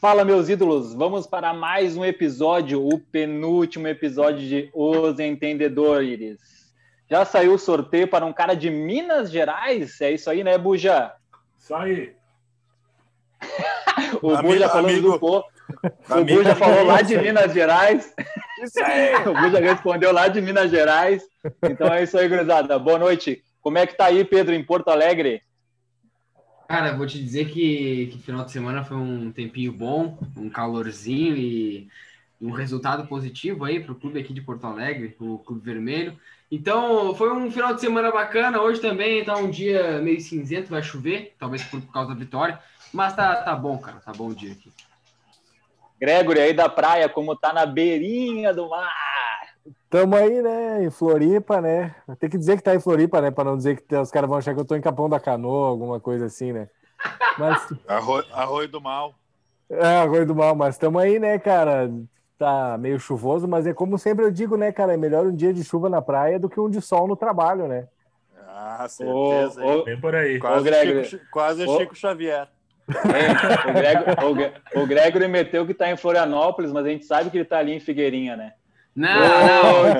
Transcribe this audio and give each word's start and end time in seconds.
Fala, 0.00 0.24
meus 0.24 0.48
ídolos! 0.48 0.94
Vamos 0.94 1.26
para 1.26 1.52
mais 1.52 1.96
um 1.96 2.04
episódio, 2.04 2.86
o 2.86 3.00
penúltimo 3.00 3.88
episódio 3.88 4.46
de 4.46 4.70
Os 4.72 5.18
Entendedores. 5.18 6.38
Já 7.10 7.24
saiu 7.24 7.54
o 7.54 7.58
sorteio 7.58 8.06
para 8.06 8.24
um 8.24 8.32
cara 8.32 8.54
de 8.54 8.70
Minas 8.70 9.28
Gerais? 9.28 10.00
É 10.00 10.12
isso 10.12 10.30
aí, 10.30 10.44
né, 10.44 10.56
Buja? 10.56 11.12
Isso 11.58 11.74
aí. 11.74 12.14
o 14.22 14.30
amigo, 14.36 14.42
Buja 14.54 14.68
falando 14.68 14.90
amigo, 14.90 15.10
do 15.10 15.18
pô. 15.18 15.44
O 16.10 16.24
Buja 16.24 16.54
falou 16.54 16.84
lá 16.84 17.02
de 17.02 17.18
Minas 17.18 17.52
Gerais. 17.52 18.14
Isso 18.62 18.80
aí. 18.80 19.16
o 19.26 19.34
Buja 19.34 19.58
respondeu 19.58 20.12
lá 20.12 20.28
de 20.28 20.40
Minas 20.40 20.70
Gerais. 20.70 21.24
Então 21.64 21.92
é 21.92 22.04
isso 22.04 22.16
aí, 22.16 22.28
gurizada. 22.28 22.78
Boa 22.78 23.00
noite. 23.00 23.42
Como 23.60 23.78
é 23.78 23.84
que 23.84 23.96
tá 23.96 24.04
aí, 24.04 24.24
Pedro, 24.24 24.54
em 24.54 24.62
Porto 24.62 24.90
Alegre? 24.90 25.42
Cara, 26.68 26.94
vou 26.94 27.06
te 27.06 27.18
dizer 27.18 27.48
que, 27.48 28.08
que 28.12 28.18
final 28.18 28.44
de 28.44 28.52
semana 28.52 28.84
foi 28.84 28.98
um 28.98 29.32
tempinho 29.32 29.72
bom, 29.72 30.18
um 30.36 30.50
calorzinho 30.50 31.34
e, 31.34 31.88
um 32.40 32.50
resultado 32.50 33.06
positivo 33.06 33.64
aí 33.64 33.80
para 33.80 33.92
o 33.92 33.96
clube 33.96 34.20
aqui 34.20 34.32
de 34.32 34.40
Porto 34.40 34.66
Alegre, 34.66 35.16
o 35.18 35.38
Clube 35.38 35.64
Vermelho. 35.64 36.18
Então, 36.50 37.14
foi 37.14 37.32
um 37.32 37.50
final 37.50 37.74
de 37.74 37.80
semana 37.80 38.12
bacana. 38.12 38.60
Hoje 38.60 38.80
também 38.80 39.24
tá 39.24 39.36
um 39.36 39.50
dia 39.50 40.00
meio 40.00 40.20
cinzento, 40.20 40.70
vai 40.70 40.82
chover, 40.82 41.34
talvez 41.38 41.64
por, 41.64 41.80
por 41.80 41.92
causa 41.92 42.10
da 42.10 42.14
vitória, 42.14 42.60
mas 42.92 43.14
tá, 43.16 43.34
tá 43.36 43.56
bom, 43.56 43.76
cara, 43.78 43.98
tá 44.00 44.12
bom 44.12 44.28
o 44.28 44.34
dia 44.34 44.52
aqui. 44.52 44.70
Gregory 45.98 46.40
aí 46.40 46.52
da 46.52 46.68
praia, 46.68 47.08
como 47.08 47.34
tá 47.34 47.52
na 47.52 47.66
beirinha 47.66 48.54
do 48.54 48.68
mar. 48.68 49.07
Tamo 49.90 50.16
aí, 50.16 50.42
né, 50.42 50.84
em 50.84 50.90
Floripa, 50.90 51.60
né? 51.60 51.94
Tem 52.18 52.28
que 52.28 52.36
dizer 52.38 52.56
que 52.56 52.62
tá 52.62 52.74
em 52.74 52.80
Floripa, 52.80 53.20
né? 53.20 53.30
Para 53.30 53.44
não 53.44 53.56
dizer 53.56 53.80
que 53.80 53.96
os 53.96 54.10
caras 54.10 54.28
vão 54.28 54.38
achar 54.38 54.54
que 54.54 54.60
eu 54.60 54.64
tô 54.64 54.74
em 54.74 54.80
Capão 54.80 55.08
da 55.08 55.18
Canoa, 55.18 55.68
alguma 55.68 55.98
coisa 55.98 56.26
assim, 56.26 56.52
né? 56.52 56.68
Mas... 57.38 57.66
Arroio, 57.88 58.24
Arroio 58.32 58.68
do 58.68 58.80
Mal. 58.80 59.14
É, 59.70 59.96
Arroio 59.98 60.26
do 60.26 60.34
Mal, 60.34 60.54
mas 60.54 60.74
estamos 60.74 61.00
aí, 61.00 61.18
né, 61.18 61.38
cara? 61.38 61.90
Tá 62.38 62.76
meio 62.78 63.00
chuvoso, 63.00 63.48
mas 63.48 63.66
é 63.66 63.74
como 63.74 63.98
sempre 63.98 64.24
eu 64.24 64.30
digo, 64.30 64.56
né, 64.56 64.70
cara? 64.72 64.94
É 64.94 64.96
melhor 64.96 65.26
um 65.26 65.34
dia 65.34 65.52
de 65.52 65.64
chuva 65.64 65.88
na 65.88 66.00
praia 66.00 66.38
do 66.38 66.48
que 66.48 66.60
um 66.60 66.70
de 66.70 66.80
sol 66.80 67.08
no 67.08 67.16
trabalho, 67.16 67.66
né? 67.66 67.88
Ah, 68.46 68.86
certeza. 68.88 69.64
Ô, 69.64 69.80
ô, 69.80 69.84
Vem 69.84 70.00
por 70.00 70.14
aí. 70.14 70.38
Quase, 70.38 70.68
ô, 70.68 71.04
Chico, 71.04 71.24
quase 71.30 71.64
ô, 71.64 71.78
Chico 71.78 71.94
Xavier. 71.94 72.48
É, 72.88 73.70
o, 73.70 73.74
Gregory, 73.74 74.52
o, 74.74 74.80
o 74.80 74.86
Gregory 74.86 75.28
meteu 75.28 75.66
que 75.66 75.74
tá 75.74 75.90
em 75.90 75.96
Florianópolis, 75.96 76.72
mas 76.72 76.86
a 76.86 76.88
gente 76.88 77.04
sabe 77.04 77.30
que 77.30 77.36
ele 77.36 77.44
tá 77.44 77.58
ali 77.58 77.72
em 77.72 77.80
Figueirinha, 77.80 78.36
né? 78.36 78.54
Não, 78.98 79.20
não. 79.46 79.94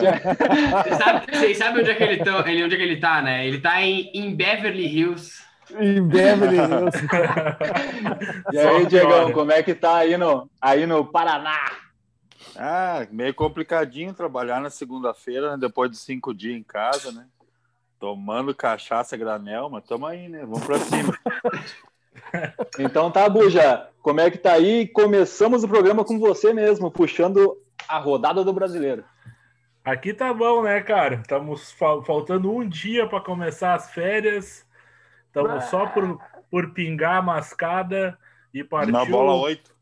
Vocês 0.83 0.97
sabem, 0.99 1.55
sabe 1.55 1.81
onde, 1.81 1.91
é 1.91 1.95
que 1.95 2.03
ele 2.03 2.17
tá, 2.17 2.39
onde 2.41 2.75
é 2.75 2.77
que 2.77 2.83
ele 2.83 2.97
tá, 2.97 3.23
né? 3.23 3.47
Ele 3.47 3.61
tá 3.61 3.81
em, 3.81 4.11
em 4.13 4.35
Beverly 4.35 4.87
Hills. 4.87 5.41
Em 5.79 6.03
Beverly 6.03 6.57
Hills. 6.57 6.99
e 8.53 8.59
aí, 8.59 8.87
Diegão, 8.87 9.31
como 9.31 9.53
é 9.53 9.63
que 9.63 9.73
tá 9.73 9.99
aí 9.99 10.17
no, 10.17 10.51
aí 10.61 10.85
no 10.85 11.05
Paraná? 11.05 11.71
Ah, 12.57 13.07
meio 13.13 13.33
complicadinho 13.35 14.13
trabalhar 14.13 14.61
na 14.61 14.69
segunda-feira, 14.69 15.53
né? 15.53 15.57
depois 15.61 15.89
de 15.93 15.97
cinco 15.97 16.35
dias 16.35 16.57
em 16.57 16.65
casa, 16.65 17.13
né? 17.13 17.25
Tomando 18.01 18.53
cachaça 18.53 19.17
granel, 19.17 19.71
mas 19.71 19.85
tamo 19.85 20.07
aí, 20.07 20.29
né? 20.29 20.41
Vamos 20.41 20.65
pra 20.65 20.79
cima. 20.81 21.17
Então 22.81 23.13
tá, 23.13 23.29
Buja, 23.29 23.89
como 24.03 24.21
é 24.21 24.29
que 24.29 24.39
tá 24.39 24.55
aí? 24.55 24.89
Começamos 24.89 25.63
o 25.63 25.69
programa 25.69 26.05
com 26.05 26.19
você 26.19 26.53
mesmo, 26.53 26.91
puxando 26.91 27.57
a 27.87 27.99
rodada 27.99 28.43
do 28.43 28.53
brasileiro. 28.53 29.05
Aqui 29.85 30.13
tá 30.13 30.35
bom, 30.35 30.63
né, 30.63 30.81
cara? 30.83 31.17
Estamos 31.17 31.73
faltando 31.73 32.55
um 32.55 32.69
dia 32.69 33.07
para 33.07 33.21
começar 33.21 33.75
as 33.75 33.91
férias. 33.91 34.67
Estamos 35.27 35.65
só 35.65 35.87
por, 35.87 36.21
por 36.51 36.75
pingar 36.75 37.17
a 37.17 37.23
mascada 37.23 38.19
e 38.53 38.63
partiu. 38.63 38.93
Na 38.93 39.05
bola 39.05 39.35
8. 39.35 39.75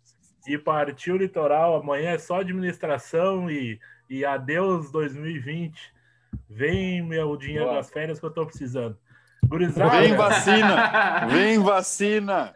E 0.47 0.57
partiu 0.57 1.15
o 1.15 1.19
litoral. 1.19 1.77
Amanhã 1.77 2.11
é 2.11 2.19
só 2.19 2.41
administração 2.41 3.51
e, 3.51 3.81
e 4.09 4.25
adeus 4.25 4.93
2020. 4.93 5.93
Vem 6.49 7.03
meu 7.03 7.37
dinheiro 7.37 7.65
Boa. 7.65 7.77
das 7.77 7.91
férias 7.91 8.21
que 8.21 8.27
eu 8.27 8.31
tô 8.31 8.47
precisando. 8.47 8.97
Gurizada. 9.45 10.01
Vem 10.01 10.15
vacina! 10.15 11.27
Vem 11.27 11.59
vacina! 11.59 12.55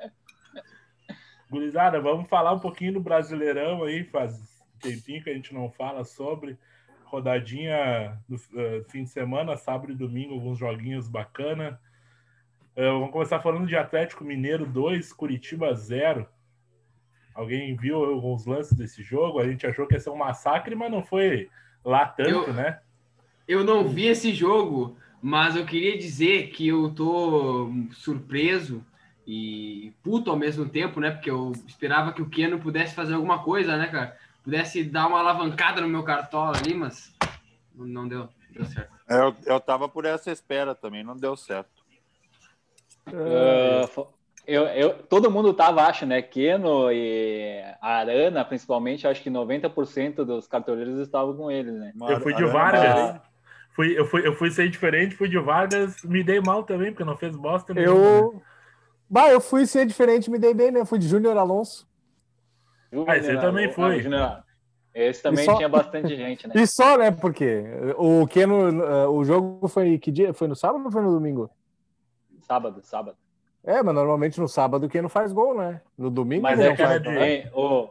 Gurizada, 1.51 2.01
vamos 2.01 2.29
falar 2.29 2.53
um 2.53 2.61
pouquinho 2.61 2.95
do 2.95 3.01
Brasileirão 3.01 3.83
aí, 3.83 4.05
faz 4.05 4.50
tempinho 4.81 5.23
que 5.23 5.31
a 5.31 5.35
gente 5.35 5.55
não 5.55 5.71
fala 5.71 6.05
sobre. 6.05 6.59
Rodadinha 7.05 8.19
do 8.29 8.37
uh, 8.37 8.85
fim 8.89 9.05
de 9.05 9.11
semana, 9.11 9.57
sábado 9.57 9.93
e 9.93 9.97
domingo, 9.97 10.35
alguns 10.35 10.59
joguinhos 10.59 11.09
bacana. 11.09 11.81
Uh, 12.77 12.99
vamos 12.99 13.11
começar 13.11 13.41
falando 13.41 13.67
de 13.67 13.77
Atlético 13.77 14.25
Mineiro 14.25 14.65
2, 14.65 15.13
Curitiba 15.13 15.75
0. 15.75 16.27
Alguém 17.35 17.77
viu 17.77 18.05
alguns 18.05 18.47
lances 18.47 18.73
desse 18.77 19.03
jogo? 19.03 19.41
A 19.41 19.49
gente 19.49 19.67
achou 19.67 19.87
que 19.87 19.95
ia 19.95 20.01
ser 20.01 20.11
um 20.11 20.17
massacre, 20.17 20.75
mas 20.75 20.91
não 20.91 21.03
foi 21.03 21.49
lá 21.85 22.07
tanto, 22.07 22.51
eu, 22.51 22.53
né? 22.53 22.81
Eu 23.47 23.65
não 23.65 23.89
vi 23.89 24.07
esse 24.07 24.33
jogo, 24.33 24.97
mas 25.21 25.57
eu 25.57 25.65
queria 25.67 25.99
dizer 25.99 26.51
que 26.51 26.69
eu 26.69 26.91
tô 26.91 27.73
surpreso 27.93 28.85
e 29.27 29.93
puto 30.03 30.31
ao 30.31 30.37
mesmo 30.37 30.69
tempo, 30.69 31.01
né? 31.01 31.11
Porque 31.11 31.31
eu 31.31 31.53
esperava 31.67 32.13
que 32.13 32.23
o 32.23 32.29
Keno 32.29 32.59
pudesse 32.59 32.95
fazer 32.95 33.15
alguma 33.15 33.43
coisa, 33.43 33.77
né, 33.77 33.87
cara? 33.87 34.17
Pudesse 34.43 34.85
dar 34.85 35.07
uma 35.07 35.21
alavancada 35.21 35.81
no 35.81 35.89
meu 35.89 36.03
cartola 36.03 36.57
ali, 36.57 36.75
mas 36.75 37.15
não 37.75 38.09
deu, 38.09 38.29
deu 38.51 38.65
certo. 38.65 38.93
É, 39.09 39.21
eu, 39.21 39.35
eu 39.47 39.61
tava 39.61 39.89
por 39.89 40.05
essa 40.05 40.31
espera 40.31 40.75
também, 40.75 41.03
não 41.03 41.17
deu 41.17 41.37
certo. 41.37 41.81
Uh, 43.09 44.07
eu, 44.47 44.65
eu, 44.65 44.95
todo 45.05 45.31
mundo 45.31 45.53
tava, 45.53 45.83
acho, 45.83 46.07
né? 46.07 46.23
Keno 46.23 46.91
e 46.91 47.63
Arana, 47.81 48.45
principalmente, 48.45 49.07
acho 49.07 49.23
que 49.23 49.31
90% 49.31 50.25
dos 50.25 50.47
cartoleiros 50.47 50.99
estavam 50.99 51.37
com 51.37 51.51
eles, 51.51 51.75
né? 51.75 51.93
Eu 52.09 52.21
fui 52.21 52.35
de 52.35 52.45
Vargas. 52.45 53.21
Fui, 53.73 53.99
eu, 53.99 54.05
fui, 54.05 54.27
eu 54.27 54.35
fui 54.35 54.51
ser 54.51 54.69
diferente, 54.69 55.15
fui 55.15 55.29
de 55.29 55.39
Vargas, 55.39 56.03
me 56.03 56.23
dei 56.23 56.41
mal 56.41 56.65
também, 56.65 56.91
porque 56.91 57.05
não 57.05 57.17
fez 57.17 57.37
bosta. 57.37 57.73
Eu. 57.73 58.43
Bah, 59.09 59.29
eu 59.29 59.41
fui 59.41 59.67
ser 59.67 59.87
diferente, 59.87 60.31
me 60.31 60.39
dei 60.39 60.55
bem, 60.55 60.71
né? 60.71 60.85
Fui 60.85 60.99
de 60.99 61.09
Júnior 61.09 61.37
Alonso. 61.37 61.89
Ah, 63.07 63.17
esse 63.17 63.37
também 63.37 63.71
foi. 63.71 64.03
esse 64.95 65.23
também 65.23 65.45
só... 65.45 65.57
tinha 65.57 65.69
bastante 65.69 66.17
gente, 66.17 66.49
né? 66.49 66.55
E 66.59 66.67
só, 66.67 66.99
né? 66.99 67.11
Porque 67.11 67.65
o 67.97 68.27
Keno, 68.27 68.83
eh, 68.85 69.07
o 69.07 69.25
jogo 69.25 69.69
foi 69.69 69.99
que 69.99 70.11
dia? 70.11 70.35
Foi 70.35 70.49
no 70.49 70.57
sábado 70.57 70.85
ou 70.85 70.91
foi 70.91 71.03
no 71.03 71.13
domingo? 71.13 71.51
Sábado, 72.41 72.81
sábado. 72.83 73.17
É, 73.63 73.83
mas 73.83 73.95
normalmente 73.95 74.41
no 74.41 74.49
sábado 74.49 74.87
o 74.87 74.89
Keno 74.89 75.09
faz 75.09 75.33
gol, 75.33 75.57
né? 75.57 75.83
No 75.97 76.11
domingo 76.11 76.43
mas 76.43 76.59
é 76.59 76.71
que, 76.75 76.83
faz, 76.83 76.91
era 76.91 77.01
de, 77.01 77.51
oh, 77.55 77.91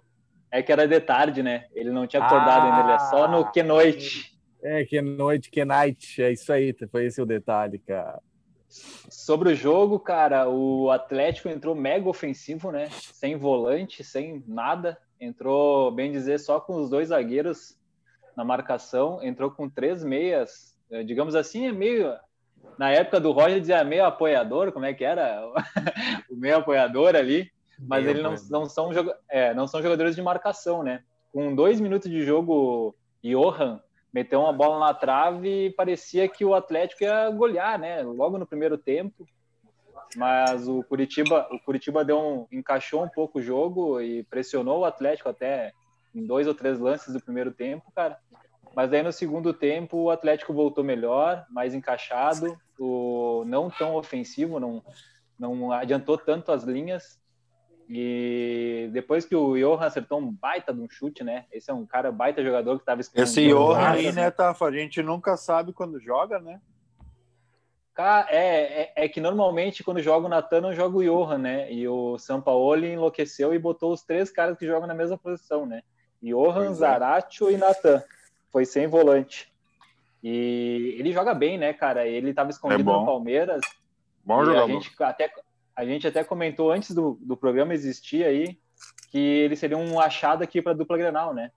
é 0.51 0.63
que 0.63 0.71
era 0.71 0.87
de 0.87 0.99
tarde, 0.99 1.43
né? 1.43 1.65
Ele 1.73 1.91
não 1.91 2.07
tinha 2.07 2.23
acordado 2.23 2.67
ah, 2.67 2.75
ainda, 2.75 2.83
ele 2.83 2.95
é 2.95 2.99
só 2.99 3.27
no 3.27 3.51
que 3.51 3.63
noite. 3.63 4.37
É, 4.61 4.83
que 4.83 5.01
noite, 5.01 5.49
que 5.49 5.63
night, 5.63 6.21
é 6.21 6.31
isso 6.31 6.51
aí, 6.51 6.75
foi 6.91 7.05
esse 7.05 7.21
o 7.21 7.25
detalhe, 7.25 7.79
cara. 7.79 8.19
Sobre 8.69 9.51
o 9.51 9.55
jogo, 9.55 9.99
cara, 9.99 10.47
o 10.47 10.91
Atlético 10.91 11.49
entrou 11.49 11.73
mega 11.73 12.07
ofensivo, 12.07 12.71
né? 12.71 12.89
Sem 12.91 13.35
volante, 13.35 14.03
sem 14.03 14.43
nada. 14.47 14.97
Entrou, 15.19 15.91
bem 15.91 16.11
dizer, 16.11 16.39
só 16.39 16.59
com 16.59 16.75
os 16.75 16.89
dois 16.89 17.09
zagueiros 17.09 17.77
na 18.37 18.45
marcação. 18.45 19.21
Entrou 19.23 19.49
com 19.49 19.67
três 19.67 20.03
meias. 20.03 20.75
É, 20.91 21.03
digamos 21.03 21.35
assim, 21.35 21.67
é 21.67 21.71
meio. 21.71 22.13
Na 22.77 22.91
época 22.91 23.19
do 23.19 23.31
Roger 23.31 23.59
dizia 23.59 23.83
meio 23.83 24.05
apoiador, 24.05 24.71
como 24.71 24.85
é 24.85 24.93
que 24.93 25.03
era? 25.03 25.41
o 26.29 26.35
meio 26.35 26.57
apoiador 26.57 27.15
ali. 27.15 27.51
Mas 27.79 28.05
eles 28.05 28.21
não, 28.21 28.35
não, 28.49 28.65
são, 28.65 28.91
é, 29.29 29.53
não 29.53 29.65
são 29.65 29.81
jogadores 29.81 30.15
de 30.15 30.21
marcação, 30.21 30.83
né? 30.83 31.01
Com 31.31 31.55
dois 31.55 31.79
minutos 31.79 32.09
de 32.09 32.21
jogo, 32.21 32.95
Johan 33.23 33.81
meteu 34.13 34.41
uma 34.41 34.53
bola 34.53 34.79
na 34.79 34.93
trave 34.93 35.67
e 35.67 35.71
parecia 35.71 36.27
que 36.27 36.43
o 36.43 36.55
Atlético 36.55 37.03
ia 37.03 37.29
golear, 37.29 37.79
né? 37.79 38.01
Logo 38.01 38.37
no 38.37 38.47
primeiro 38.47 38.77
tempo. 38.77 39.25
Mas 40.15 40.67
o 40.67 40.83
Curitiba, 40.83 41.47
o 41.51 41.59
Curitiba 41.59 42.03
deu 42.03 42.19
um, 42.19 42.47
encaixou 42.51 43.03
um 43.03 43.09
pouco 43.09 43.39
o 43.39 43.41
jogo 43.41 44.01
e 44.01 44.23
pressionou 44.23 44.79
o 44.79 44.85
Atlético 44.85 45.29
até 45.29 45.71
em 46.15 46.25
dois 46.25 46.47
ou 46.47 46.55
três 46.55 46.79
lances 46.79 47.13
do 47.13 47.21
primeiro 47.21 47.51
tempo, 47.51 47.91
cara. 47.95 48.17
Mas 48.75 48.91
aí 48.91 49.03
no 49.03 49.11
segundo 49.11 49.53
tempo 49.53 49.97
o 49.97 50.09
Atlético 50.09 50.53
voltou 50.53 50.83
melhor, 50.83 51.45
mais 51.49 51.75
encaixado, 51.75 52.57
o 52.79 53.43
não 53.45 53.69
tão 53.69 53.95
ofensivo, 53.95 54.59
não 54.59 54.83
não 55.39 55.71
adiantou 55.71 56.17
tanto 56.17 56.51
as 56.51 56.63
linhas 56.63 57.17
e 57.91 58.87
depois 58.93 59.25
que 59.25 59.35
o 59.35 59.57
Johan 59.57 59.83
acertou 59.83 60.19
um 60.19 60.31
baita 60.31 60.71
de 60.71 60.79
um 60.79 60.87
chute, 60.87 61.23
né? 61.23 61.45
Esse 61.51 61.71
é 61.71 61.73
um 61.73 61.87
cara 61.87 62.11
baita 62.11 62.43
jogador 62.43 62.75
que 62.75 62.83
estava 62.83 63.01
Esse 63.01 63.47
Johan 63.47 63.79
aí, 63.79 64.11
né, 64.11 64.29
Tafa? 64.29 64.65
A 64.65 64.71
gente 64.71 65.01
nunca 65.01 65.35
sabe 65.35 65.73
quando 65.73 65.99
joga, 65.99 66.39
né? 66.39 66.61
É, 68.29 68.83
é, 68.83 68.93
é, 68.95 69.09
que 69.09 69.19
normalmente 69.19 69.83
quando 69.83 70.01
joga 70.01 70.27
o 70.27 70.29
Natan, 70.29 70.61
não 70.61 70.73
joga 70.73 70.97
o 70.97 71.03
Johan, 71.03 71.39
né? 71.39 71.73
E 71.73 71.85
o 71.85 72.17
Sampaoli 72.17 72.93
enlouqueceu 72.93 73.53
e 73.53 73.59
botou 73.59 73.91
os 73.91 74.03
três 74.03 74.31
caras 74.31 74.57
que 74.57 74.65
jogam 74.65 74.87
na 74.87 74.93
mesma 74.93 75.17
posição, 75.17 75.65
né? 75.65 75.81
Johan, 76.21 76.69
é. 76.69 76.73
Zaratio 76.73 77.51
e 77.51 77.57
Natan. 77.57 78.01
Foi 78.51 78.65
sem 78.65 78.87
volante. 78.87 79.51
E 80.23 80.95
ele 80.97 81.11
joga 81.11 81.33
bem, 81.33 81.57
né, 81.57 81.73
cara? 81.73 82.07
Ele 82.07 82.29
estava 82.29 82.51
escondido 82.51 82.89
é 82.89 82.93
no 82.93 83.05
Palmeiras. 83.05 83.61
Bom 84.23 84.45
jogador. 84.45 84.63
A 84.63 84.73
gente 84.73 84.91
até, 85.03 85.29
a 85.75 85.85
gente 85.85 86.07
até 86.07 86.23
comentou 86.23 86.71
antes 86.71 86.93
do, 86.93 87.17
do 87.21 87.37
programa 87.37 87.73
existir 87.73 88.23
aí 88.25 88.57
que 89.11 89.17
ele 89.17 89.55
seria 89.55 89.77
um 89.77 89.99
achado 89.99 90.43
aqui 90.43 90.61
para 90.61 90.73
dupla 90.73 90.97
Grenal, 90.97 91.33
né? 91.33 91.51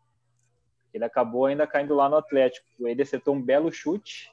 Ele 0.93 1.05
acabou 1.05 1.47
ainda 1.47 1.67
caindo 1.67 1.95
lá 1.95 2.09
no 2.09 2.17
Atlético. 2.17 2.67
Ele 2.81 3.03
acertou 3.03 3.35
um 3.35 3.43
belo 3.43 3.71
chute 3.73 4.31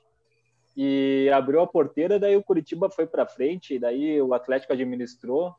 e 0.75 1.29
abriu 1.33 1.61
a 1.61 1.67
porteira, 1.67 2.19
daí 2.19 2.35
o 2.35 2.43
Curitiba 2.43 2.89
foi 2.89 3.05
para 3.05 3.27
frente, 3.27 3.79
daí 3.79 4.21
o 4.21 4.33
Atlético 4.33 4.73
administrou. 4.73 5.55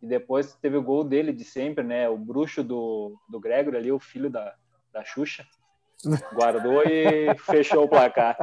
E 0.00 0.06
depois 0.06 0.54
teve 0.54 0.76
o 0.76 0.82
gol 0.82 1.04
dele 1.04 1.32
de 1.32 1.44
sempre, 1.44 1.82
né? 1.82 2.08
O 2.08 2.16
bruxo 2.16 2.62
do, 2.62 3.18
do 3.28 3.40
Gregor 3.40 3.74
ali, 3.74 3.90
o 3.90 3.98
filho 3.98 4.30
da, 4.30 4.54
da 4.92 5.04
Xuxa. 5.04 5.44
Guardou 6.34 6.82
e 6.82 7.34
fechou 7.40 7.84
o 7.84 7.88
placar. 7.88 8.36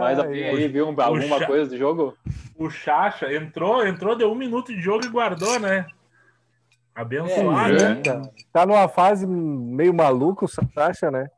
Mas 0.00 0.18
alguém 0.18 0.44
aí 0.44 0.68
viu 0.68 0.86
alguma 0.86 1.38
Cha- 1.38 1.46
coisa 1.46 1.70
do 1.70 1.76
jogo? 1.78 2.16
O 2.58 2.68
Chacha 2.70 3.32
entrou, 3.32 3.86
entrou, 3.86 4.16
deu 4.16 4.30
um 4.30 4.34
minuto 4.34 4.74
de 4.74 4.80
jogo 4.80 5.04
e 5.04 5.08
guardou, 5.08 5.58
né? 5.60 5.86
Abençoado, 6.94 7.76
É, 7.76 7.94
né? 7.94 8.02
cara. 8.02 8.22
Tá 8.52 8.64
numa 8.66 8.88
fase 8.88 9.26
meio 9.26 9.92
maluca 9.92 10.44
o 10.44 10.48
Sacha, 10.48 11.10
né? 11.10 11.28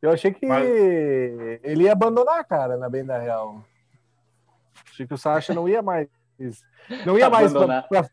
Eu 0.00 0.10
achei 0.12 0.32
que 0.32 0.46
Mas- 0.46 0.64
ele 0.68 1.84
ia 1.84 1.92
abandonar, 1.92 2.44
cara, 2.44 2.76
na 2.76 2.88
bem 2.88 3.04
da 3.04 3.18
real. 3.18 3.64
Achei 4.92 5.06
que 5.06 5.14
o 5.14 5.18
Sacha 5.18 5.52
não 5.52 5.68
ia 5.68 5.82
mais. 5.82 6.06
Não 7.04 7.18
ia 7.18 7.28
mais 7.30 7.52
pra, 7.52 7.82
pra- 7.82 8.10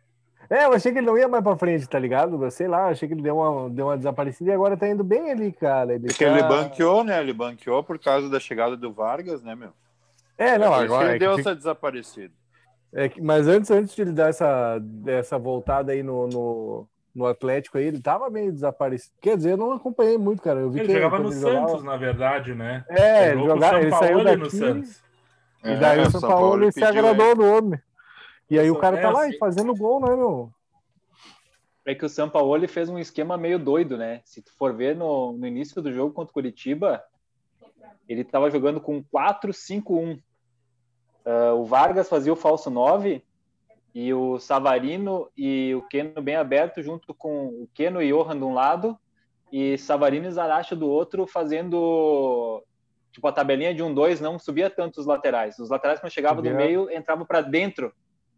É, 0.53 0.65
eu 0.65 0.73
achei 0.73 0.91
que 0.91 1.00
ele 1.00 1.07
não 1.07 1.17
ia 1.17 1.27
mais 1.27 1.44
pra 1.44 1.57
frente, 1.57 1.88
tá 1.88 1.97
ligado? 1.97 2.51
Sei 2.51 2.67
lá, 2.67 2.88
achei 2.89 3.07
que 3.07 3.13
ele 3.13 3.21
deu 3.23 3.38
uma, 3.38 3.69
deu 3.69 3.88
uma 3.88 3.97
desaparecida 3.97 4.51
e 4.51 4.53
agora 4.53 4.77
tá 4.77 4.88
indo 4.88 5.03
bem 5.03 5.31
ali, 5.31 5.51
cara. 5.51 5.94
Ele 5.95 6.05
Porque 6.07 6.23
tá... 6.25 6.31
ele 6.31 6.44
banqueou, 6.44 7.03
né? 7.03 7.19
Ele 7.19 7.33
banqueou 7.33 7.83
por 7.83 7.97
causa 7.97 8.29
da 8.29 8.39
chegada 8.39 8.77
do 8.77 8.94
Vargas, 8.94 9.41
né, 9.41 9.55
meu? 9.55 9.69
É, 10.38 10.57
não, 10.57 10.67
Por 10.67 10.73
isso 10.77 10.79
que 10.88 10.94
agora. 10.94 11.05
ele 11.07 11.15
é 11.15 11.19
deu 11.19 11.33
que- 11.35 11.41
essa 11.41 11.55
desaparecida. 11.55 12.33
é 12.94 13.09
que- 13.09 13.21
mas 13.21 13.47
antes, 13.47 13.71
antes 13.71 13.95
de 13.95 14.01
ele 14.03 14.11
dar 14.11 14.29
essa, 14.29 14.79
essa 15.07 15.39
voltada 15.39 15.91
aí 15.91 16.03
no, 16.03 16.27
no, 16.27 16.88
no 17.15 17.25
Atlético 17.25 17.77
aí, 17.79 17.85
ele 17.85 17.99
tava 17.99 18.29
meio 18.29 18.51
desaparecido. 18.51 19.13
Quer 19.21 19.38
dizer, 19.38 19.51
eu 19.53 19.57
não 19.57 19.71
acompanhei 19.71 20.17
muito, 20.19 20.41
cara. 20.44 20.59
Eu 20.59 20.69
vi 20.69 20.79
Ele 20.81 20.88
que 20.88 20.94
jogava 20.94 21.15
quando 21.17 21.23
no 21.29 21.31
ele 21.33 21.39
jogava- 21.41 21.67
Santos, 21.69 21.83
na 21.83 21.97
verdade, 21.97 22.53
né? 22.53 22.85
É, 22.89 23.29
ele, 23.31 23.44
jogava, 23.44 23.79
ele 23.81 23.89
saiu 23.91 24.23
daqui 24.23 24.38
no 24.38 24.49
Santos. 24.51 25.01
e 25.63 25.75
daí 25.77 25.99
É, 25.99 26.03
o 26.03 26.11
São 26.11 26.21
Paulo 26.21 26.71
se 26.71 26.79
pediu 26.79 26.88
agradou 26.89 27.25
ele. 27.27 27.35
do 27.35 27.45
homem. 27.45 27.79
E 28.53 28.59
aí 28.59 28.69
o 28.69 28.77
cara 28.77 29.01
tá 29.01 29.09
lá 29.09 29.25
assim. 29.25 29.38
fazendo 29.39 29.73
gol, 29.73 30.00
né, 30.00 30.15
meu? 30.15 30.51
É 31.83 31.95
que 31.95 32.05
o 32.05 32.09
Sampaoli 32.09 32.67
fez 32.67 32.88
um 32.88 33.00
esquema 33.00 33.35
meio 33.35 33.57
doido, 33.57 33.97
né? 33.97 34.21
Se 34.25 34.44
tu 34.44 34.53
for 34.53 34.75
ver 34.75 34.95
no, 34.95 35.33
no 35.33 35.47
início 35.47 35.81
do 35.81 35.91
jogo 35.91 36.13
contra 36.13 36.29
o 36.29 36.33
Curitiba, 36.33 37.03
ele 38.07 38.21
estava 38.21 38.51
jogando 38.51 38.79
com 38.79 39.03
4-5-1. 39.05 40.21
Ah, 41.25 41.53
o 41.55 41.65
Vargas 41.65 42.07
fazia 42.07 42.31
o 42.31 42.35
falso 42.35 42.69
9 42.69 43.23
e 43.95 44.13
o 44.13 44.38
Savarino 44.38 45.27
e 45.35 45.73
o 45.73 45.81
Keno 45.88 46.21
bem 46.21 46.35
aberto, 46.35 46.79
junto 46.83 47.11
com 47.11 47.47
o 47.47 47.67
Keno 47.73 48.03
e 48.03 48.11
Johan 48.11 48.38
de 48.38 48.44
um 48.44 48.53
lado 48.53 48.95
e 49.51 49.79
Savarino 49.79 50.27
e 50.27 50.31
Zaracho 50.31 50.75
do 50.75 50.88
outro, 50.88 51.25
fazendo 51.25 52.63
tipo 53.11 53.27
a 53.27 53.31
tabelinha 53.31 53.73
de 53.73 53.81
um 53.81 53.91
2 53.91 54.21
não 54.21 54.38
subia 54.38 54.69
tanto 54.69 54.99
os 54.99 55.07
laterais. 55.07 55.57
Os 55.57 55.71
laterais 55.71 55.99
quando 55.99 56.11
chegavam 56.11 56.44
do 56.44 56.51
meio 56.51 56.91
entravam 56.91 57.25
para 57.25 57.41
dentro 57.41 57.91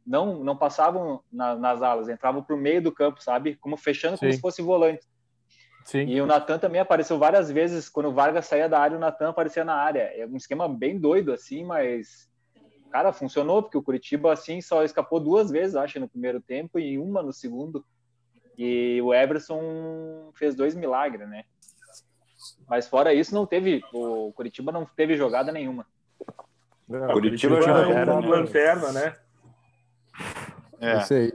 não 0.05 0.43
não 0.43 0.55
passavam 0.55 1.21
na- 1.31 1.55
nas 1.55 1.81
alas, 1.81 2.07
entravam 2.09 2.43
para 2.43 2.55
o 2.55 2.59
meio 2.59 2.81
do 2.81 2.91
campo, 2.91 3.21
sabe? 3.21 3.55
Como 3.55 3.75
fechando 3.75 4.17
como 4.17 4.31
Sim. 4.31 4.35
se 4.35 4.41
fosse 4.41 4.61
volante. 4.61 5.05
Sim. 5.83 6.05
E 6.07 6.19
o 6.19 6.25
Natan 6.25 6.57
também 6.57 6.81
apareceu 6.81 7.17
várias 7.19 7.51
vezes 7.51 7.89
quando 7.89 8.09
o 8.09 8.13
Vargas 8.13 8.45
saía 8.47 8.67
da 8.67 8.79
área, 8.79 8.97
o 8.97 8.99
Natan 8.99 9.29
aparecia 9.29 9.63
na 9.63 9.75
área. 9.75 10.01
É 10.15 10.25
um 10.25 10.35
esquema 10.35 10.67
bem 10.67 10.99
doido 10.99 11.31
assim, 11.31 11.63
mas 11.63 12.27
cara, 12.91 13.11
funcionou 13.11 13.61
porque 13.61 13.77
o 13.77 13.83
Curitiba 13.83 14.31
assim 14.31 14.61
só 14.61 14.83
escapou 14.83 15.19
duas 15.19 15.51
vezes, 15.51 15.75
acho, 15.75 15.99
no 15.99 16.07
primeiro 16.07 16.41
tempo 16.41 16.79
e 16.79 16.97
uma 16.97 17.21
no 17.21 17.33
segundo. 17.33 17.85
E 18.57 19.01
o 19.01 19.13
Everson 19.13 20.31
fez 20.35 20.55
dois 20.55 20.73
milagres, 20.73 21.27
né? 21.27 21.43
Mas 22.67 22.87
fora 22.87 23.13
isso, 23.13 23.35
não 23.35 23.45
teve. 23.45 23.83
O 23.93 24.31
Curitiba 24.33 24.71
não 24.71 24.85
teve 24.85 25.15
jogada 25.17 25.51
nenhuma. 25.51 25.85
Não, 26.87 27.07
Curitiba 27.13 27.57
Curitiba 27.57 27.61
já 27.61 27.89
é 27.89 27.91
era, 27.91 28.15
um 28.15 28.21
né? 28.21 28.27
lanterna, 28.27 28.91
né? 28.91 29.15
É. 30.79 30.97
Isso 30.99 31.13
aí. 31.13 31.31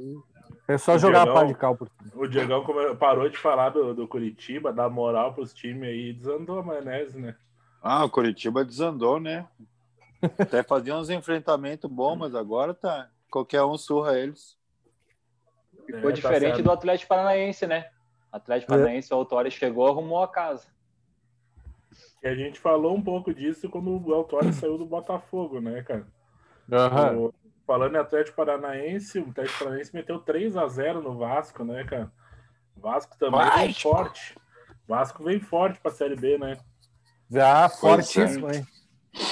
É 0.68 0.78
só 0.78 0.94
O 0.94 0.98
jogar 0.98 1.22
a 1.22 1.24
Diegão- 1.24 1.40
pá 1.42 1.44
de 1.48 1.54
cal 1.54 1.76
por 1.76 1.88
cima. 1.88 2.10
O 2.14 2.28
Diegão 2.28 2.64
parou 2.96 3.28
de 3.28 3.36
falar 3.36 3.70
do, 3.70 3.92
do 3.94 4.06
Curitiba, 4.06 4.72
dar 4.72 4.88
moral 4.88 5.34
pros 5.34 5.52
times 5.52 5.88
aí 5.88 6.10
e 6.10 6.12
desandou 6.12 6.60
a 6.60 6.62
maionese, 6.62 7.18
né? 7.18 7.34
Ah, 7.82 8.04
o 8.04 8.10
Curitiba 8.10 8.64
desandou, 8.64 9.18
né? 9.18 9.46
Até 10.38 10.62
fazia 10.62 10.94
uns 10.94 11.10
enfrentamentos 11.10 11.90
bons, 11.90 12.16
mas 12.16 12.34
agora 12.34 12.72
tá. 12.74 13.08
Qualquer 13.30 13.64
um 13.64 13.76
surra 13.76 14.18
eles. 14.18 14.56
Ficou 15.86 15.98
É, 15.98 16.02
tá 16.02 16.10
diferente 16.12 16.54
certo. 16.56 16.62
do 16.62 16.70
Atlético 16.70 17.08
Paranaense, 17.08 17.66
né? 17.66 17.88
O 18.32 18.36
Atlético 18.36 18.72
É. 18.72 18.76
Paranaense, 18.76 19.12
o 19.12 19.16
Autori 19.16 19.50
chegou, 19.50 19.88
arrumou 19.88 20.22
a 20.22 20.28
casa. 20.28 20.68
E 22.22 22.28
a 22.28 22.34
gente 22.34 22.60
falou 22.60 22.94
um 22.94 23.02
pouco 23.02 23.32
disso 23.34 23.68
quando 23.68 23.90
o 24.06 24.14
Autório 24.14 24.52
saiu 24.52 24.76
do 24.78 24.84
Botafogo, 24.86 25.60
né, 25.60 25.82
cara? 25.82 26.06
Aham. 26.70 27.16
O- 27.16 27.34
falando 27.70 27.94
em 27.94 27.98
Atlético 27.98 28.36
Paranaense, 28.36 29.20
o 29.20 29.30
Atlético 29.30 29.60
Paranaense 29.60 29.94
meteu 29.94 30.18
3 30.18 30.56
a 30.56 30.66
0 30.66 31.02
no 31.02 31.16
Vasco, 31.16 31.62
né, 31.62 31.84
cara? 31.84 32.10
O 32.76 32.80
Vasco 32.80 33.16
também 33.16 33.48
vem 33.58 33.72
forte. 33.72 34.34
O 34.88 34.88
Vasco 34.88 35.22
vem 35.22 35.38
forte 35.38 35.78
pra 35.78 35.92
Série 35.92 36.16
B, 36.16 36.36
né? 36.36 36.58
Já 37.30 37.66
é. 37.66 37.68
fortíssimo, 37.68 38.52
hein? 38.52 38.66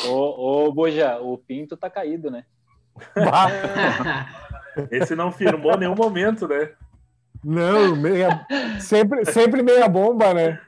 Ô, 0.07 0.67
ô 0.67 0.73
Boja, 0.73 1.19
o 1.19 1.37
Pinto 1.37 1.77
tá 1.77 1.91
caído, 1.91 2.31
né? 2.31 2.45
Esse 4.89 5.17
não 5.17 5.33
firmou 5.33 5.77
nenhum 5.77 5.97
momento, 5.97 6.47
né? 6.47 6.71
Não, 7.43 7.97
meia... 7.97 8.47
sempre, 8.79 9.25
sempre 9.25 9.65
meia 9.65 9.89
bomba, 9.89 10.33
né? 10.33 10.61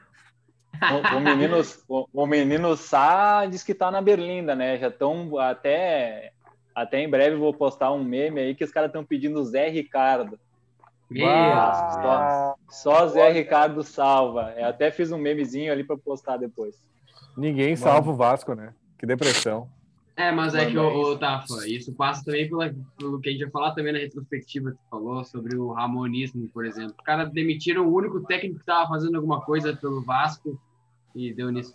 O, 0.73 1.15
o 1.15 1.19
menino, 1.21 1.61
o, 1.87 2.05
o 2.11 2.27
menino 2.27 2.75
Sá 2.75 3.45
diz 3.45 3.63
que 3.63 3.73
tá 3.73 3.89
na 3.89 4.01
Berlinda, 4.01 4.53
né? 4.55 4.77
Já 4.77 4.89
estão 4.89 5.39
até 5.39 6.33
até 6.73 6.99
em 6.99 7.09
breve 7.09 7.35
vou 7.35 7.53
postar 7.53 7.91
um 7.91 8.03
meme 8.03 8.39
aí 8.39 8.55
que 8.55 8.63
os 8.63 8.71
caras 8.71 8.89
estão 8.89 9.03
pedindo 9.03 9.43
Zé 9.43 9.69
Ricardo. 9.69 10.39
Ah, 11.23 12.55
Só 12.69 13.07
Zé 13.07 13.31
Ricardo 13.31 13.83
salva. 13.83 14.53
Eu 14.57 14.67
até 14.67 14.91
fiz 14.91 15.11
um 15.11 15.17
memezinho 15.17 15.71
ali 15.71 15.83
para 15.83 15.97
postar 15.97 16.37
depois. 16.37 16.75
ninguém 17.35 17.75
salva 17.75 18.11
o 18.11 18.15
Vasco, 18.15 18.53
né? 18.53 18.73
Que 18.97 19.05
depressão. 19.05 19.67
É, 20.15 20.31
mas 20.31 20.53
é 20.53 20.65
que, 20.65 20.75
Manda 20.75 20.89
o, 20.89 21.01
isso. 21.01 21.19
Tafa, 21.19 21.67
isso 21.67 21.93
passa 21.93 22.23
também 22.23 22.47
pela, 22.47 22.73
pelo 22.97 23.19
que 23.19 23.29
a 23.29 23.31
gente 23.31 23.41
vai 23.41 23.51
falar 23.51 23.71
também 23.71 23.93
na 23.93 23.99
retrospectiva 23.99 24.71
que 24.71 24.77
tu 24.77 24.83
falou 24.89 25.23
sobre 25.23 25.57
o 25.57 25.71
Ramonismo, 25.71 26.47
por 26.49 26.65
exemplo. 26.65 26.93
Os 26.97 27.03
caras 27.03 27.31
demitiram 27.31 27.87
o 27.87 27.93
único 27.93 28.21
técnico 28.21 28.55
que 28.55 28.61
estava 28.61 28.87
fazendo 28.87 29.15
alguma 29.15 29.41
coisa 29.41 29.75
pelo 29.75 30.03
Vasco 30.03 30.59
e 31.15 31.33
deu 31.33 31.49
nisso. 31.49 31.73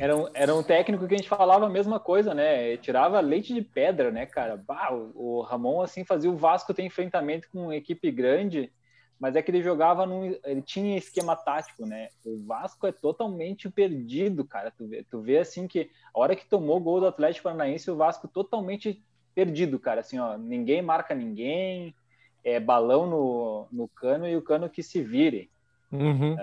Era 0.00 0.16
um, 0.16 0.28
era 0.32 0.54
um 0.54 0.62
técnico 0.62 1.06
que 1.06 1.12
a 1.12 1.16
gente 1.18 1.28
falava 1.28 1.66
a 1.66 1.68
mesma 1.68 2.00
coisa, 2.00 2.32
né? 2.32 2.74
Tirava 2.78 3.20
leite 3.20 3.52
de 3.52 3.60
pedra, 3.60 4.10
né, 4.10 4.24
cara? 4.24 4.56
Bah, 4.56 4.90
o, 4.90 5.12
o 5.14 5.42
Ramon, 5.42 5.82
assim, 5.82 6.06
fazia 6.06 6.30
o 6.30 6.38
Vasco 6.38 6.72
ter 6.72 6.82
enfrentamento 6.82 7.50
com 7.52 7.64
uma 7.64 7.76
equipe 7.76 8.10
grande, 8.10 8.72
mas 9.20 9.36
é 9.36 9.42
que 9.42 9.50
ele 9.50 9.62
jogava 9.62 10.06
num. 10.06 10.34
Ele 10.42 10.62
tinha 10.62 10.96
esquema 10.96 11.36
tático, 11.36 11.84
né? 11.84 12.08
O 12.24 12.42
Vasco 12.46 12.86
é 12.86 12.92
totalmente 12.92 13.68
perdido, 13.68 14.42
cara. 14.42 14.70
Tu 14.70 14.86
vê, 14.86 15.04
tu 15.04 15.20
vê 15.20 15.36
assim 15.36 15.68
que 15.68 15.90
a 16.14 16.18
hora 16.18 16.34
que 16.34 16.48
tomou 16.48 16.78
o 16.78 16.80
gol 16.80 17.00
do 17.00 17.06
Atlético 17.06 17.44
Paranaense, 17.44 17.90
o 17.90 17.96
Vasco 17.96 18.26
totalmente 18.26 19.04
perdido, 19.34 19.78
cara. 19.78 20.00
Assim, 20.00 20.18
ó, 20.18 20.38
ninguém 20.38 20.80
marca 20.80 21.14
ninguém, 21.14 21.94
é 22.42 22.58
balão 22.58 23.06
no, 23.06 23.68
no 23.70 23.86
cano 23.86 24.26
e 24.26 24.34
o 24.34 24.40
cano 24.40 24.70
que 24.70 24.82
se 24.82 25.02
vire. 25.02 25.50
Uhum. 25.92 26.38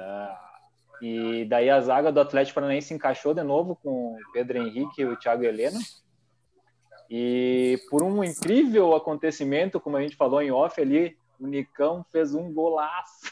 E 1.01 1.45
daí 1.45 1.69
a 1.69 1.79
zaga 1.81 2.11
do 2.11 2.19
Atlético 2.19 2.55
Paranaense 2.55 2.93
encaixou 2.93 3.33
de 3.33 3.43
novo 3.43 3.75
com 3.83 4.13
o 4.13 4.17
Pedro 4.33 4.57
Henrique 4.57 5.01
e 5.01 5.05
o 5.05 5.15
Thiago 5.15 5.43
Heleno. 5.43 5.79
E 7.09 7.79
por 7.89 8.03
um 8.03 8.23
incrível 8.23 8.95
acontecimento, 8.95 9.79
como 9.79 9.95
a 9.97 10.01
gente 10.01 10.15
falou 10.15 10.41
em 10.41 10.51
off 10.51 10.81
ali, 10.81 11.15
o 11.39 11.47
Nicão 11.47 12.05
fez 12.11 12.33
um 12.33 12.51
golaço. 12.53 13.31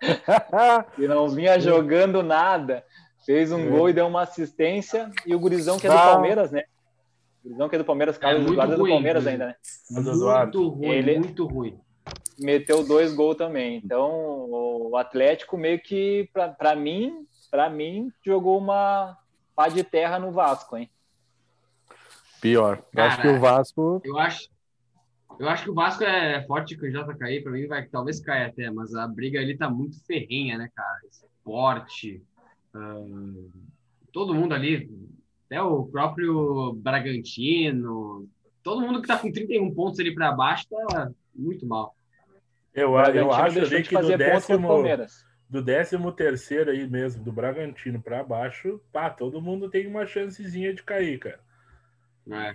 E 0.98 1.06
não 1.06 1.28
vinha 1.28 1.60
jogando 1.60 2.22
nada. 2.22 2.82
Fez 3.26 3.52
um 3.52 3.60
É. 3.60 3.66
gol 3.68 3.90
e 3.90 3.92
deu 3.92 4.06
uma 4.06 4.22
assistência. 4.22 5.10
E 5.26 5.34
o 5.34 5.38
Gurizão, 5.38 5.78
que 5.78 5.86
é 5.86 5.90
do 5.90 5.96
Ah. 5.96 6.12
Palmeiras, 6.12 6.50
né? 6.50 6.62
O 7.40 7.48
Gurizão, 7.48 7.68
que 7.68 7.74
é 7.74 7.78
do 7.78 7.84
Palmeiras, 7.84 8.16
cara, 8.16 8.38
muito 8.38 8.52
o 8.52 8.54
guarda 8.54 8.76
do 8.76 8.82
ruim, 8.82 8.92
Palmeiras 8.92 9.24
né? 9.24 9.32
ainda, 9.32 9.46
né? 9.48 9.54
Eduardo, 10.10 10.58
Muito 10.62 10.74
ruim, 10.78 10.88
ele- 10.88 11.18
muito 11.18 11.46
ruim. 11.46 11.78
Meteu 12.40 12.84
dois 12.84 13.14
gols 13.14 13.36
também. 13.36 13.76
Então, 13.76 14.10
o 14.10 14.96
Atlético 14.96 15.56
meio 15.56 15.80
que, 15.80 16.28
para 16.58 16.74
mim, 16.74 17.26
para 17.50 17.68
mim, 17.68 18.12
jogou 18.24 18.58
uma 18.58 19.16
pá 19.54 19.68
de 19.68 19.84
terra 19.84 20.18
no 20.18 20.32
Vasco, 20.32 20.76
hein? 20.76 20.90
Pior. 22.40 22.82
Eu 22.94 23.02
acho 23.02 23.16
que 23.16 23.22
Cara, 23.22 23.36
o 23.36 23.40
Vasco. 23.40 24.02
Eu 24.04 24.18
acho, 24.18 24.48
eu 25.38 25.48
acho 25.48 25.64
que 25.64 25.70
o 25.70 25.74
Vasco 25.74 26.04
é 26.04 26.42
forte 26.46 26.76
candidato 26.76 27.10
a 27.10 27.16
cair, 27.16 27.42
para 27.42 27.52
mim 27.52 27.66
vai 27.66 27.86
talvez 27.86 28.20
caia 28.20 28.46
até, 28.46 28.70
mas 28.70 28.94
a 28.94 29.06
briga 29.06 29.38
ali 29.38 29.56
tá 29.56 29.68
muito 29.68 30.02
ferrenha, 30.06 30.56
né, 30.56 30.70
cara? 30.74 31.00
Esporte, 31.10 32.22
ahn, 32.74 33.48
todo 34.12 34.34
mundo 34.34 34.54
ali, 34.54 34.90
até 35.46 35.60
o 35.60 35.84
próprio 35.84 36.72
Bragantino, 36.74 38.28
todo 38.62 38.80
mundo 38.80 39.02
que 39.02 39.08
tá 39.08 39.18
com 39.18 39.30
31 39.30 39.74
pontos 39.74 40.00
ali 40.00 40.14
para 40.14 40.32
baixo 40.32 40.66
tá 40.68 41.10
muito 41.34 41.66
mal. 41.66 41.94
Eu, 42.74 42.96
eu 43.18 43.32
acho 43.32 43.58
ali 43.58 43.68
de 43.68 43.82
que 43.82 43.94
do 43.96 44.08
décimo, 44.18 44.68
do 45.48 45.62
décimo 45.62 46.12
terceiro 46.12 46.70
aí 46.70 46.88
mesmo, 46.88 47.22
do 47.24 47.32
Bragantino 47.32 48.00
para 48.00 48.22
baixo, 48.22 48.80
pá, 48.92 49.10
todo 49.10 49.42
mundo 49.42 49.68
tem 49.68 49.86
uma 49.86 50.06
chancezinha 50.06 50.72
de 50.72 50.82
cair, 50.82 51.18
cara. 51.18 51.40
É. 52.30 52.54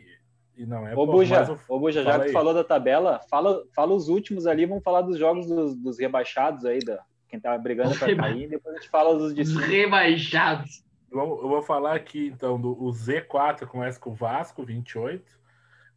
E 0.57 0.65
não 0.65 0.87
é 0.87 0.95
Ô, 0.95 1.05
Buja, 1.05 1.59
ô, 1.67 1.79
Buja, 1.79 2.01
já 2.01 2.17
que 2.19 2.27
tu 2.27 2.31
falou 2.31 2.53
da 2.53 2.63
tabela, 2.63 3.19
fala, 3.29 3.61
fala 3.75 3.93
os 3.93 4.07
últimos 4.07 4.47
ali, 4.47 4.65
vamos 4.65 4.83
falar 4.83 5.01
dos 5.01 5.17
jogos 5.17 5.45
dos, 5.47 5.75
dos 5.75 5.99
rebaixados 5.99 6.63
aí, 6.65 6.79
da, 6.79 7.03
quem 7.27 7.37
tá 7.41 7.57
brigando 7.57 7.93
reba- 7.93 8.23
cair, 8.23 8.47
depois 8.47 8.73
a 8.73 8.79
gente 8.79 8.89
fala 8.89 9.17
dos 9.17 9.35
de 9.35 9.43
rebaixados. 9.67 10.85
Vamos- 11.11 11.41
Eu 11.41 11.49
vou 11.49 11.61
falar 11.61 11.93
aqui, 11.95 12.27
então, 12.27 12.59
do 12.59 12.71
o 12.71 12.89
Z4 12.89 13.65
começa 13.67 13.99
com 13.99 14.11
o 14.11 14.15
Vasco, 14.15 14.63
28, 14.63 15.25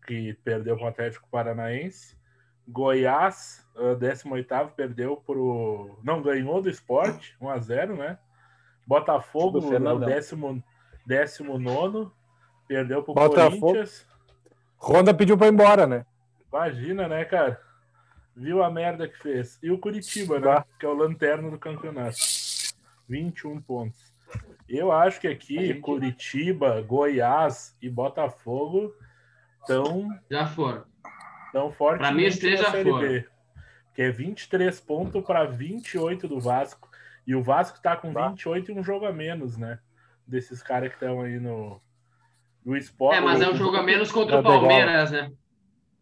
que 0.04 0.34
perdeu 0.42 0.76
com 0.76 0.84
o 0.84 0.88
Atlético 0.88 1.28
Paranaense. 1.30 2.17
Goiás, 2.68 3.66
ah, 3.76 3.96
18º, 3.96 4.72
perdeu 4.72 5.16
pro... 5.16 5.98
Não, 6.04 6.20
ganhou 6.22 6.60
do 6.60 6.68
Sport, 6.68 7.32
1x0, 7.40 7.96
né? 7.96 8.18
Botafogo, 8.86 9.60
Fernandão. 9.62 10.08
décimo, 10.08 10.62
décimo 11.06 11.58
nono, 11.58 12.12
perdeu 12.66 13.02
pro 13.02 13.14
Botafogo. 13.14 13.60
Corinthians. 13.60 14.06
Honda 14.80 15.12
pediu 15.14 15.36
pra 15.36 15.46
ir 15.48 15.52
embora, 15.52 15.86
né? 15.86 16.06
Imagina, 16.52 17.08
né, 17.08 17.24
cara? 17.24 17.60
Viu 18.36 18.62
a 18.62 18.70
merda 18.70 19.08
que 19.08 19.18
fez. 19.18 19.58
E 19.62 19.70
o 19.70 19.78
Curitiba, 19.78 20.38
né? 20.38 20.64
Que 20.78 20.86
é 20.86 20.88
o 20.88 20.94
lanterna 20.94 21.50
do 21.50 21.58
campeonato. 21.58 22.16
21 23.08 23.60
pontos. 23.60 24.14
Eu 24.68 24.92
acho 24.92 25.20
que 25.20 25.26
aqui 25.26 25.66
gente- 25.68 25.80
Curitiba, 25.80 26.80
Goiás 26.82 27.76
e 27.82 27.88
Botafogo 27.88 28.94
estão 29.60 30.08
Já 30.30 30.46
foram. 30.46 30.84
Tão 31.52 31.70
fortes 31.70 32.06
Pra 32.06 32.14
mim, 32.14 32.26
os 32.26 32.38
três 32.38 32.60
já 32.60 32.70
foram. 32.70 33.00
Que 33.94 34.02
é 34.02 34.10
23 34.10 34.78
pontos 34.80 35.24
para 35.24 35.44
28 35.44 36.28
do 36.28 36.40
Vasco. 36.40 36.88
E 37.26 37.34
o 37.34 37.42
Vasco 37.42 37.80
tá 37.82 37.96
com 37.96 38.12
Tá. 38.12 38.28
28 38.28 38.70
e 38.70 38.74
um 38.78 38.82
jogo 38.82 39.06
a 39.06 39.12
menos, 39.12 39.56
né? 39.56 39.78
Desses 40.26 40.62
caras 40.62 40.88
que 40.90 40.94
estão 40.94 41.20
aí 41.20 41.38
no, 41.40 41.80
no 42.64 42.76
esporte. 42.76 43.18
É, 43.18 43.20
mas 43.20 43.40
é 43.40 43.48
um 43.48 43.56
jogo 43.56 43.76
a 43.76 43.82
menos 43.82 44.10
contra 44.12 44.34
Tá 44.34 44.40
o 44.40 44.42
Palmeiras, 44.42 45.10
né? 45.10 45.32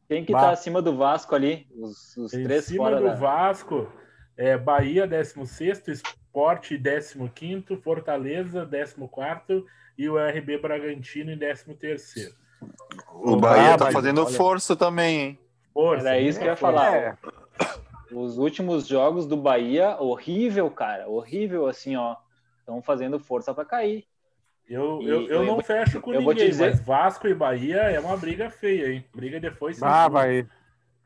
Quem 0.09 0.25
que 0.25 0.33
Bah. 0.33 0.41
tá 0.41 0.51
acima 0.51 0.81
do 0.81 0.97
Vasco 0.97 1.35
ali? 1.35 1.67
Os, 1.75 2.17
os 2.17 2.33
Em 2.33 2.45
três 2.45 2.67
cima 2.67 2.85
fora 2.85 3.01
do 3.01 3.07
da... 3.07 3.15
Vasco, 3.15 3.91
é 4.37 4.57
Bahia 4.57 5.07
16º, 5.09 5.89
Sport 5.89 6.73
15º, 6.73 7.81
Fortaleza 7.81 8.67
14º 8.67 9.65
e 9.99 10.09
o 10.09 10.17
RB 10.17 10.59
Bragantino 10.59 11.33
em 11.33 11.39
13º. 11.39 12.35
O 13.13 13.37
Bahia 13.37 13.75
Ah, 13.75 13.77
tá 13.79 13.85
mas 13.87 13.95
fazendo 13.95 14.25
olha. 14.25 14.37
força 14.37 14.77
também, 14.77 15.21
hein? 15.21 15.39
Força, 15.73 16.09
Era 16.09 16.21
isso 16.21 16.39
que 16.39 16.45
eu 16.45 16.51
ia 16.51 16.57
força. 16.57 16.77
falar. 16.77 16.95
É. 16.97 17.17
Os 18.13 18.39
últimos 18.39 18.87
jogos 18.87 19.27
do 19.27 19.37
Bahia, 19.37 19.97
horrível, 20.01 20.71
cara. 20.71 21.09
Horrível, 21.09 21.67
assim, 21.67 21.97
ó. 21.97 22.17
Estão 22.61 22.81
fazendo 22.83 23.19
força 23.19 23.53
pra 23.53 23.65
cair. 23.65 24.07
Eu, 24.69 25.01
E 25.01 25.09
eu, 25.09 25.23
eu 25.23 25.29
eu 25.29 25.45
não 25.45 25.61
fecho 25.63 26.01
com 26.01 26.13
eu 26.13 26.23
vou 26.23 26.33
te 26.35 26.39
ninguém, 26.39 26.51
dizer- 26.51 26.71
mas 26.71 26.81
Vasco 26.85 27.27
e 27.29 27.35
Bahia 27.35 27.77
é 27.83 28.01
uma 28.01 28.17
briga 28.17 28.51
feia, 28.51 28.93
hein? 28.93 29.05
Briga 29.15 29.39
depois. 29.39 29.81
Ah, 29.83 30.09
vai, 30.09 30.47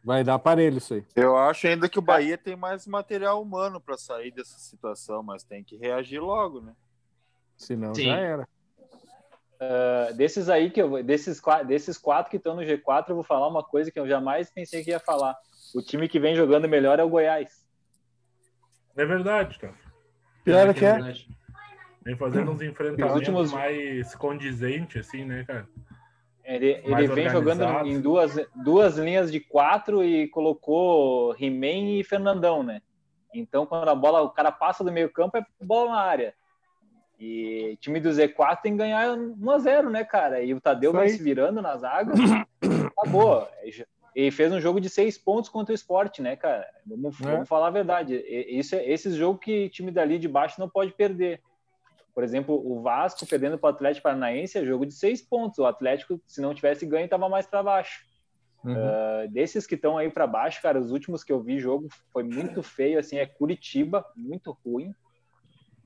vai 0.04 0.24
dar 0.24 0.34
aparelho 0.34 0.78
isso 0.78 0.94
aí. 0.94 1.04
Eu 1.14 1.36
acho 1.36 1.66
ainda 1.66 1.88
que 1.88 1.98
o 1.98 2.02
Bahia 2.02 2.38
tem 2.38 2.56
mais 2.56 2.86
material 2.86 3.42
humano 3.42 3.78
para 3.80 3.98
sair 3.98 4.30
dessa 4.30 4.58
situação, 4.58 5.22
mas 5.22 5.42
tem 5.42 5.62
que 5.62 5.76
reagir 5.76 6.20
logo, 6.20 6.60
né? 6.62 6.72
Senão 7.56 7.94
Sim. 7.94 8.04
já 8.04 8.16
era. 8.16 8.48
Ah, 9.60 10.10
desses 10.14 10.48
aí 10.48 10.70
que 10.70 10.80
eu 10.80 10.88
vou- 10.88 11.02
desses, 11.02 11.40
desses 11.66 11.98
quatro 11.98 12.30
que 12.30 12.38
estão 12.38 12.56
no 12.56 12.62
G4, 12.62 13.10
eu 13.10 13.14
vou 13.14 13.24
falar 13.24 13.46
uma 13.46 13.62
coisa 13.62 13.90
que 13.90 14.00
eu 14.00 14.08
jamais 14.08 14.50
pensei 14.50 14.82
que 14.82 14.90
ia 14.90 14.98
falar. 14.98 15.36
O 15.74 15.82
time 15.82 16.08
que 16.08 16.18
vem 16.18 16.34
jogando 16.34 16.66
melhor 16.66 16.98
é 16.98 17.04
o 17.04 17.08
Goiás. 17.10 17.68
É 18.96 19.04
verdade, 19.04 19.58
cara. 19.58 19.74
Pior 20.44 20.72
que 20.72 20.84
é. 20.84 20.98
Vem 22.02 22.16
fazendo 22.16 22.50
uns 22.50 22.62
enfrentamentos 22.62 23.14
últimos- 23.14 23.52
mais 23.52 24.14
condizentes, 24.14 25.06
assim, 25.06 25.24
né, 25.24 25.44
cara? 25.46 25.68
Ele, 26.42 26.80
ele 26.82 27.06
vem 27.14 27.28
jogando 27.28 27.62
em 27.86 28.00
duas, 28.00 28.34
duas 28.64 28.96
linhas 28.96 29.30
de 29.30 29.38
quatro 29.38 30.02
e 30.02 30.26
colocou 30.28 31.36
He-Man 31.38 31.98
e 32.00 32.02
Fernandão, 32.04 32.62
né? 32.62 32.80
Então, 33.32 33.66
quando 33.66 33.88
a 33.90 33.94
bola, 33.94 34.22
o 34.22 34.30
cara 34.30 34.50
passa 34.50 34.82
do 34.82 34.90
meio 34.90 35.10
campo, 35.10 35.36
é 35.36 35.44
bola 35.60 35.90
na 35.92 36.00
área. 36.00 36.34
E 37.20 37.76
time 37.80 38.00
do 38.00 38.08
Z4 38.08 38.62
tem 38.62 38.72
que 38.72 38.78
ganhar 38.78 39.10
1 39.10 39.50
a 39.50 39.58
0 39.58 39.90
né, 39.90 40.04
cara? 40.04 40.42
E 40.42 40.54
o 40.54 40.60
Tadeu 40.60 40.96
aí. 40.98 41.10
se 41.10 41.22
virando 41.22 41.60
na 41.60 41.76
zaga. 41.76 42.14
Acabou. 42.96 43.46
E 44.16 44.30
fez 44.30 44.50
um 44.50 44.60
jogo 44.60 44.80
de 44.80 44.88
seis 44.88 45.18
pontos 45.18 45.50
contra 45.50 45.72
o 45.72 45.74
esporte, 45.74 46.22
né, 46.22 46.34
cara? 46.34 46.66
Vamos, 46.86 47.20
É. 47.20 47.24
vamos 47.24 47.48
falar 47.48 47.66
a 47.66 47.70
verdade. 47.70 48.16
Isso 48.16 48.74
é, 48.74 48.90
esse 48.90 49.12
jogo 49.12 49.38
que 49.38 49.68
time 49.68 49.90
dali 49.90 50.18
de 50.18 50.28
baixo 50.28 50.58
não 50.58 50.68
pode 50.68 50.92
perder. 50.92 51.40
Por 52.14 52.24
exemplo, 52.24 52.54
o 52.54 52.80
Vasco 52.80 53.26
perdendo 53.26 53.58
para 53.58 53.68
o 53.68 53.74
Atlético 53.74 54.04
Paranaense 54.04 54.58
é 54.58 54.64
jogo 54.64 54.86
de 54.86 54.94
seis 54.94 55.20
pontos. 55.22 55.58
O 55.58 55.66
Atlético, 55.66 56.20
se 56.26 56.40
não 56.40 56.54
tivesse 56.54 56.86
ganho, 56.86 57.04
estava 57.04 57.28
mais 57.28 57.46
para 57.46 57.62
baixo. 57.62 58.04
Uhum. 58.64 58.74
Uh, 58.74 59.28
desses 59.30 59.66
que 59.66 59.74
estão 59.74 59.96
aí 59.96 60.10
para 60.10 60.26
baixo, 60.26 60.60
cara, 60.60 60.78
os 60.78 60.90
últimos 60.90 61.22
que 61.22 61.32
eu 61.32 61.40
vi 61.40 61.58
jogo 61.58 61.88
foi 62.12 62.22
muito 62.22 62.62
feio, 62.62 62.98
assim, 62.98 63.16
é 63.16 63.26
Curitiba, 63.26 64.04
muito 64.16 64.56
ruim. 64.64 64.94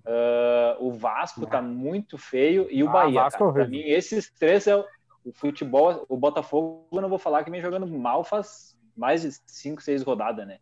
Uh, 0.06 0.76
o 0.86 0.92
Vasco 0.92 1.46
tá 1.46 1.62
muito 1.62 2.18
feio 2.18 2.66
e 2.70 2.82
o 2.84 2.88
Ah, 2.90 2.92
Bahia, 2.92 3.22
Vasco 3.22 3.52
cara. 3.52 3.64
é 3.64 3.68
mim, 3.68 3.80
esses 3.80 4.30
três 4.32 4.66
é 4.66 4.76
o, 4.76 4.84
o 5.24 5.32
futebol. 5.32 6.04
O 6.08 6.16
Botafogo, 6.16 6.86
eu 6.92 7.00
não 7.00 7.08
vou 7.08 7.18
falar 7.18 7.42
que 7.42 7.50
vem 7.50 7.62
jogando 7.62 7.86
mal 7.86 8.22
faz 8.22 8.76
mais 8.96 9.22
de 9.22 9.30
cinco, 9.46 9.80
seis 9.82 10.02
rodadas, 10.02 10.46
né? 10.46 10.58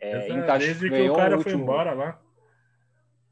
É, 0.00 0.12
Essa- 0.12 0.28
encaixa- 0.32 0.66
Desde 0.66 0.88
que 0.88 1.10
o 1.10 1.14
cara 1.14 1.36
o 1.38 1.42
foi 1.42 1.52
embora 1.52 1.92
lá. 1.92 2.18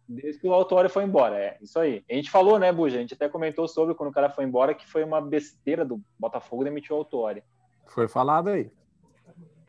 Desde 0.07 0.41
que 0.41 0.47
o 0.49 0.53
Autório 0.55 0.89
foi 0.89 1.05
embora, 1.05 1.39
é 1.39 1.59
isso 1.61 1.79
aí. 1.79 2.03
A 2.11 2.15
gente 2.15 2.31
falou, 2.31 2.59
né, 2.59 2.73
Buja? 2.73 2.97
A 2.97 3.01
gente 3.01 3.15
até 3.15 3.29
comentou 3.29 3.67
sobre 3.69 3.95
quando 3.95 4.09
o 4.11 4.13
cara 4.13 4.31
foi 4.31 4.45
embora 4.45 4.75
que 4.75 4.87
foi 4.87 5.03
uma 5.05 5.21
besteira 5.21 5.85
do 5.85 6.01
Botafogo 6.19 6.65
demitir 6.65 6.93
o 6.93 6.97
Autório. 6.97 7.43
Foi 7.89 8.07
falado 8.09 8.49
aí. 8.49 8.71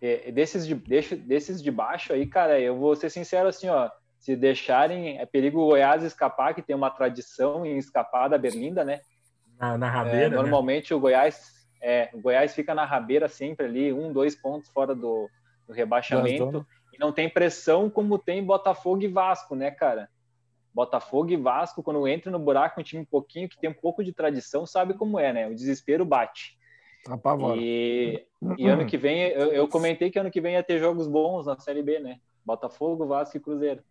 É, 0.01 0.31
desses, 0.31 0.65
de, 0.65 0.75
desses 0.75 1.61
de 1.61 1.71
baixo 1.71 2.13
aí, 2.13 2.25
cara, 2.25 2.57
eu 2.59 2.77
vou 2.77 2.95
ser 2.95 3.09
sincero 3.09 3.49
assim, 3.49 3.67
ó. 3.69 3.89
Se 4.19 4.35
deixarem, 4.35 5.17
é 5.17 5.25
perigo 5.25 5.61
o 5.61 5.67
Goiás 5.67 6.03
escapar, 6.03 6.53
que 6.53 6.61
tem 6.61 6.75
uma 6.75 6.89
tradição 6.89 7.65
em 7.65 7.77
escapar 7.77 8.27
da 8.27 8.37
Berlinda, 8.37 8.83
né? 8.83 8.99
Na, 9.57 9.77
na 9.77 9.87
É, 9.87 9.89
rabeira, 9.89 10.29
né? 10.29 10.35
normalmente 10.35 10.93
o 10.93 10.99
Goiás, 10.99 11.67
é, 11.81 12.09
o 12.13 12.19
Goiás 12.19 12.53
fica 12.53 12.75
na 12.75 12.85
rabeira 12.85 13.27
sempre 13.27 13.65
ali, 13.65 13.93
um, 13.93 14.11
dois 14.11 14.35
pontos 14.35 14.69
fora 14.69 14.93
do, 14.93 15.29
do 15.65 15.73
rebaixamento. 15.73 16.65
E 16.93 16.99
não 16.99 17.11
tem 17.13 17.29
pressão 17.29 17.89
como 17.89 18.19
tem 18.19 18.43
Botafogo 18.43 19.01
e 19.01 19.07
Vasco, 19.07 19.55
né, 19.55 19.71
cara? 19.71 20.09
Botafogo 20.73 21.31
e 21.31 21.37
Vasco, 21.37 21.81
quando 21.81 22.07
entra 22.07 22.31
no 22.31 22.39
buraco, 22.39 22.79
um 22.79 22.83
time 22.83 23.01
um 23.01 23.05
pouquinho 23.05 23.49
que 23.49 23.57
tem 23.57 23.69
um 23.69 23.73
pouco 23.73 24.03
de 24.03 24.13
tradição, 24.13 24.65
sabe 24.65 24.93
como 24.93 25.17
é, 25.17 25.31
né? 25.33 25.47
O 25.47 25.55
desespero 25.55 26.05
bate. 26.05 26.57
Apavora. 27.07 27.57
E, 27.59 28.25
e 28.57 28.67
ano 28.67 28.85
que 28.85 28.97
vem, 28.97 29.29
eu, 29.29 29.51
eu 29.51 29.67
comentei 29.67 30.11
que 30.11 30.19
ano 30.19 30.29
que 30.29 30.41
vem 30.41 30.53
ia 30.53 30.63
ter 30.63 30.79
jogos 30.79 31.07
bons 31.07 31.45
na 31.45 31.57
Série 31.57 31.81
B, 31.81 31.99
né? 31.99 32.19
Botafogo, 32.45 33.07
Vasco 33.07 33.37
e 33.37 33.39
Cruzeiro. 33.39 33.83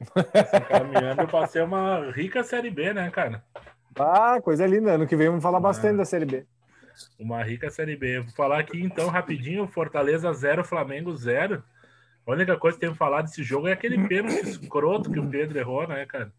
Se 0.00 0.56
encaminhando 0.56 1.26
para 1.26 1.46
ser 1.46 1.62
uma 1.64 2.10
rica 2.12 2.42
Série 2.44 2.70
B, 2.70 2.92
né, 2.92 3.10
cara? 3.10 3.42
Ah, 3.98 4.40
coisa 4.40 4.66
linda. 4.66 4.92
Ano 4.92 5.06
que 5.06 5.16
vem 5.16 5.28
vamos 5.28 5.42
falar 5.42 5.58
bastante 5.60 5.96
da 5.96 6.04
Série 6.04 6.24
B. 6.24 6.46
Uma 7.18 7.42
rica 7.42 7.70
Série 7.70 7.96
B. 7.96 8.20
Vou 8.20 8.32
falar 8.34 8.60
aqui 8.60 8.80
então 8.80 9.08
rapidinho: 9.08 9.66
Fortaleza 9.66 10.32
0, 10.32 10.64
Flamengo 10.64 11.14
0. 11.16 11.62
A 12.26 12.30
única 12.30 12.56
coisa 12.56 12.76
que 12.76 12.82
tem 12.82 12.92
que 12.92 12.98
falar 12.98 13.22
desse 13.22 13.42
jogo 13.42 13.66
é 13.68 13.72
aquele 13.72 14.06
pênalti 14.06 14.46
escroto 14.48 15.10
que 15.10 15.18
o 15.18 15.28
Pedro 15.28 15.58
errou, 15.58 15.86
né, 15.88 16.04
cara? 16.06 16.30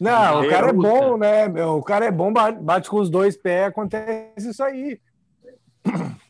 Não, 0.00 0.42
o 0.42 0.48
cara 0.48 0.68
é 0.68 0.72
bom, 0.72 1.16
né? 1.18 1.48
meu? 1.48 1.76
O 1.76 1.82
cara 1.82 2.06
é 2.06 2.10
bom, 2.10 2.32
ba- 2.32 2.52
bate 2.52 2.88
com 2.88 2.98
os 2.98 3.10
dois 3.10 3.36
pés, 3.36 3.66
acontece 3.68 4.48
isso 4.50 4.62
aí. 4.62 4.98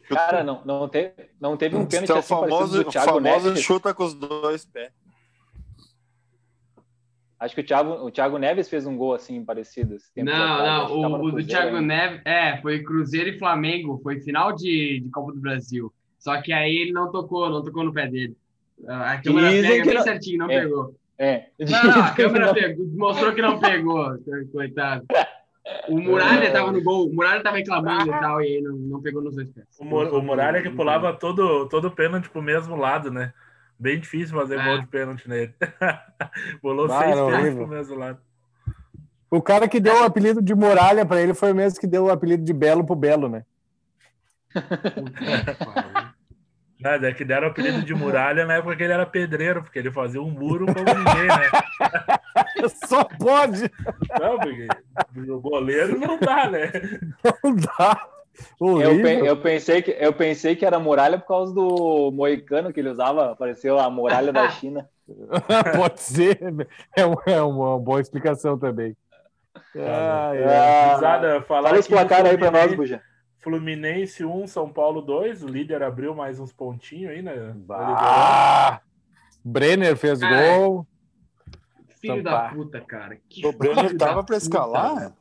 Cara, 0.08 0.42
não, 0.42 0.62
não, 0.64 0.88
teve, 0.88 1.12
não 1.40 1.56
teve 1.56 1.76
um 1.76 1.84
pênalti 1.86 2.04
Então, 2.04 2.16
o 2.16 2.18
assim 2.20 2.34
parecido 2.34 2.56
famoso, 2.58 2.82
do 2.82 2.88
o 2.88 2.90
Thiago 2.90 3.06
famoso 3.12 3.48
Neves. 3.48 3.62
chuta 3.62 3.92
com 3.94 4.04
os 4.04 4.14
dois 4.14 4.64
pés. 4.64 4.90
Acho 7.40 7.54
que 7.54 7.60
o 7.60 7.64
Thiago, 7.64 7.90
o 8.04 8.10
Thiago 8.10 8.36
Neves 8.38 8.68
fez 8.68 8.84
um 8.86 8.96
gol 8.96 9.14
assim 9.14 9.44
parecido. 9.44 9.94
esse 9.94 10.12
tempo 10.12 10.28
Não, 10.30 10.34
atrás, 10.54 10.88
não, 10.90 10.96
o, 11.12 11.24
o 11.26 11.30
do 11.32 11.44
Thiago. 11.46 11.80
Neves, 11.80 12.20
é, 12.24 12.56
foi 12.60 12.82
Cruzeiro 12.82 13.30
e 13.30 13.38
Flamengo, 13.38 14.00
foi 14.02 14.20
final 14.20 14.52
de, 14.54 15.00
de 15.00 15.08
Copa 15.10 15.32
do 15.32 15.40
Brasil. 15.40 15.92
Só 16.18 16.40
que 16.42 16.52
aí 16.52 16.76
ele 16.76 16.92
não 16.92 17.12
tocou, 17.12 17.48
não 17.48 17.62
tocou 17.64 17.84
no 17.84 17.92
pé 17.92 18.08
dele. 18.08 18.36
A 18.86 19.18
câmera 19.18 19.50
Dizem 19.50 19.70
pega 19.70 19.82
que 19.82 19.88
bem 19.88 19.96
não- 19.98 20.04
certinho, 20.04 20.38
não 20.38 20.50
É. 20.50 20.60
pegou. 20.60 20.94
É. 21.16 21.46
Não, 21.60 21.84
não, 21.84 22.00
a 22.02 22.10
câmera 22.14 22.54
pegou, 22.54 22.86
mostrou 22.96 23.32
que 23.32 23.42
não 23.42 23.58
pegou, 23.60 24.18
coitado. 24.52 25.04
O 25.88 26.00
Muralha 26.00 26.50
tava 26.50 26.72
no 26.72 26.82
gol, 26.82 27.08
o 27.08 27.14
Muralha 27.14 27.42
tava 27.42 27.56
reclamando 27.58 28.08
e 28.10 28.20
tal, 28.20 28.40
e 28.40 28.46
aí 28.56 28.60
não, 28.62 28.74
não 28.76 29.02
pegou 29.02 29.22
nos 29.22 29.34
dois 29.36 29.48
pés. 29.50 29.66
O, 29.78 29.84
Mur- 29.84 30.12
o 30.14 30.22
Muralha 30.22 30.62
que 30.62 30.70
pulava 30.70 31.12
todo, 31.12 31.68
todo 31.68 31.90
pênalti 31.90 32.28
pro 32.30 32.40
mesmo 32.42 32.74
lado, 32.74 33.10
né? 33.10 33.32
Bem 33.78 34.00
difícil 34.00 34.36
fazer 34.36 34.58
É. 34.58 34.64
gol 34.64 34.80
de 34.80 34.86
pênalti 34.88 35.28
nele. 35.28 35.54
Pulou 36.60 36.86
Ah, 36.90 36.98
seis 37.02 37.14
pênaltis 37.14 37.54
pro 37.54 37.66
mesmo 37.68 37.96
lado. 37.96 38.18
O 39.30 39.40
cara 39.42 39.68
que 39.68 39.78
deu 39.78 40.00
o 40.00 40.04
apelido 40.04 40.40
de 40.42 40.54
Muralha 40.54 41.04
pra 41.06 41.20
ele 41.20 41.34
foi 41.34 41.52
o 41.52 41.54
mesmo 41.54 41.78
que 41.78 41.86
deu 41.86 42.06
o 42.06 42.10
apelido 42.10 42.42
de 42.44 42.52
Belo 42.52 42.84
pro 42.84 42.96
Belo, 42.96 43.28
né? 43.28 43.44
Nada, 46.80 47.08
é 47.08 47.12
que 47.12 47.24
deram 47.24 47.48
o 47.48 47.50
apelido 47.50 47.82
de 47.82 47.92
muralha 47.92 48.46
na 48.46 48.54
época 48.54 48.76
que 48.76 48.84
ele 48.84 48.92
era 48.92 49.04
pedreiro, 49.04 49.62
porque 49.64 49.80
ele 49.80 49.90
fazia 49.90 50.22
um 50.22 50.30
muro 50.30 50.64
como 50.66 50.84
ninguém, 50.84 51.26
né? 51.26 51.50
Só 52.86 53.02
pode, 53.02 53.68
Não, 54.20 54.38
porque 54.38 54.68
o 55.28 55.40
goleiro 55.40 55.98
não 55.98 56.18
dá, 56.20 56.48
né? 56.48 56.70
não 57.42 57.56
dá. 57.56 58.08
Eu, 58.60 59.02
pe- 59.02 59.26
eu 59.28 59.36
pensei 59.40 59.82
que, 59.82 59.90
eu 59.98 60.12
pensei 60.12 60.54
que 60.56 60.64
era 60.64 60.78
muralha 60.78 61.18
por 61.18 61.26
causa 61.26 61.52
do 61.54 62.10
moicano 62.12 62.72
que 62.72 62.80
ele 62.80 62.90
usava, 62.90 63.32
apareceu 63.32 63.78
a 63.78 63.88
muralha 63.90 64.32
da 64.32 64.48
China. 64.50 64.88
Pode 65.76 66.00
ser. 66.00 66.38
É, 66.96 67.06
um- 67.06 67.16
é 67.26 67.42
uma 67.42 67.78
boa 67.78 68.00
explicação 68.00 68.58
também. 68.58 68.96
Ai, 69.74 69.82
ai. 69.82 70.44
Ah, 70.44 70.88
Gurizada, 70.90 71.42
falar 71.42 71.68
Fala 71.70 71.80
os 71.80 71.88
placares 71.88 72.30
aí 72.30 72.38
pra 72.38 72.50
nós, 72.50 72.62
Fluminense- 72.72 72.76
Buja. 72.76 73.02
Fluminense 73.38 74.24
1, 74.24 74.46
São 74.46 74.68
Paulo 74.68 75.00
2. 75.00 75.42
O 75.42 75.46
líder 75.48 75.82
abriu 75.82 76.14
mais 76.14 76.38
uns 76.40 76.52
pontinhos 76.52 77.12
aí, 77.12 77.22
né? 77.22 77.54
Ah, 77.70 78.80
Brenner 79.44 79.96
fez 79.96 80.18
Cara, 80.18 80.56
gol. 80.58 80.86
Filho 82.00 82.22
da 82.22 82.30
Tampar. 82.30 82.54
puta, 82.54 82.80
cara. 82.80 83.16
Que 83.28 83.46
O 83.46 83.52
Brenner 83.52 83.96
da 83.96 84.06
tava 84.06 84.24
pra 84.24 84.36
puta, 84.36 84.36
escalar? 84.36 85.12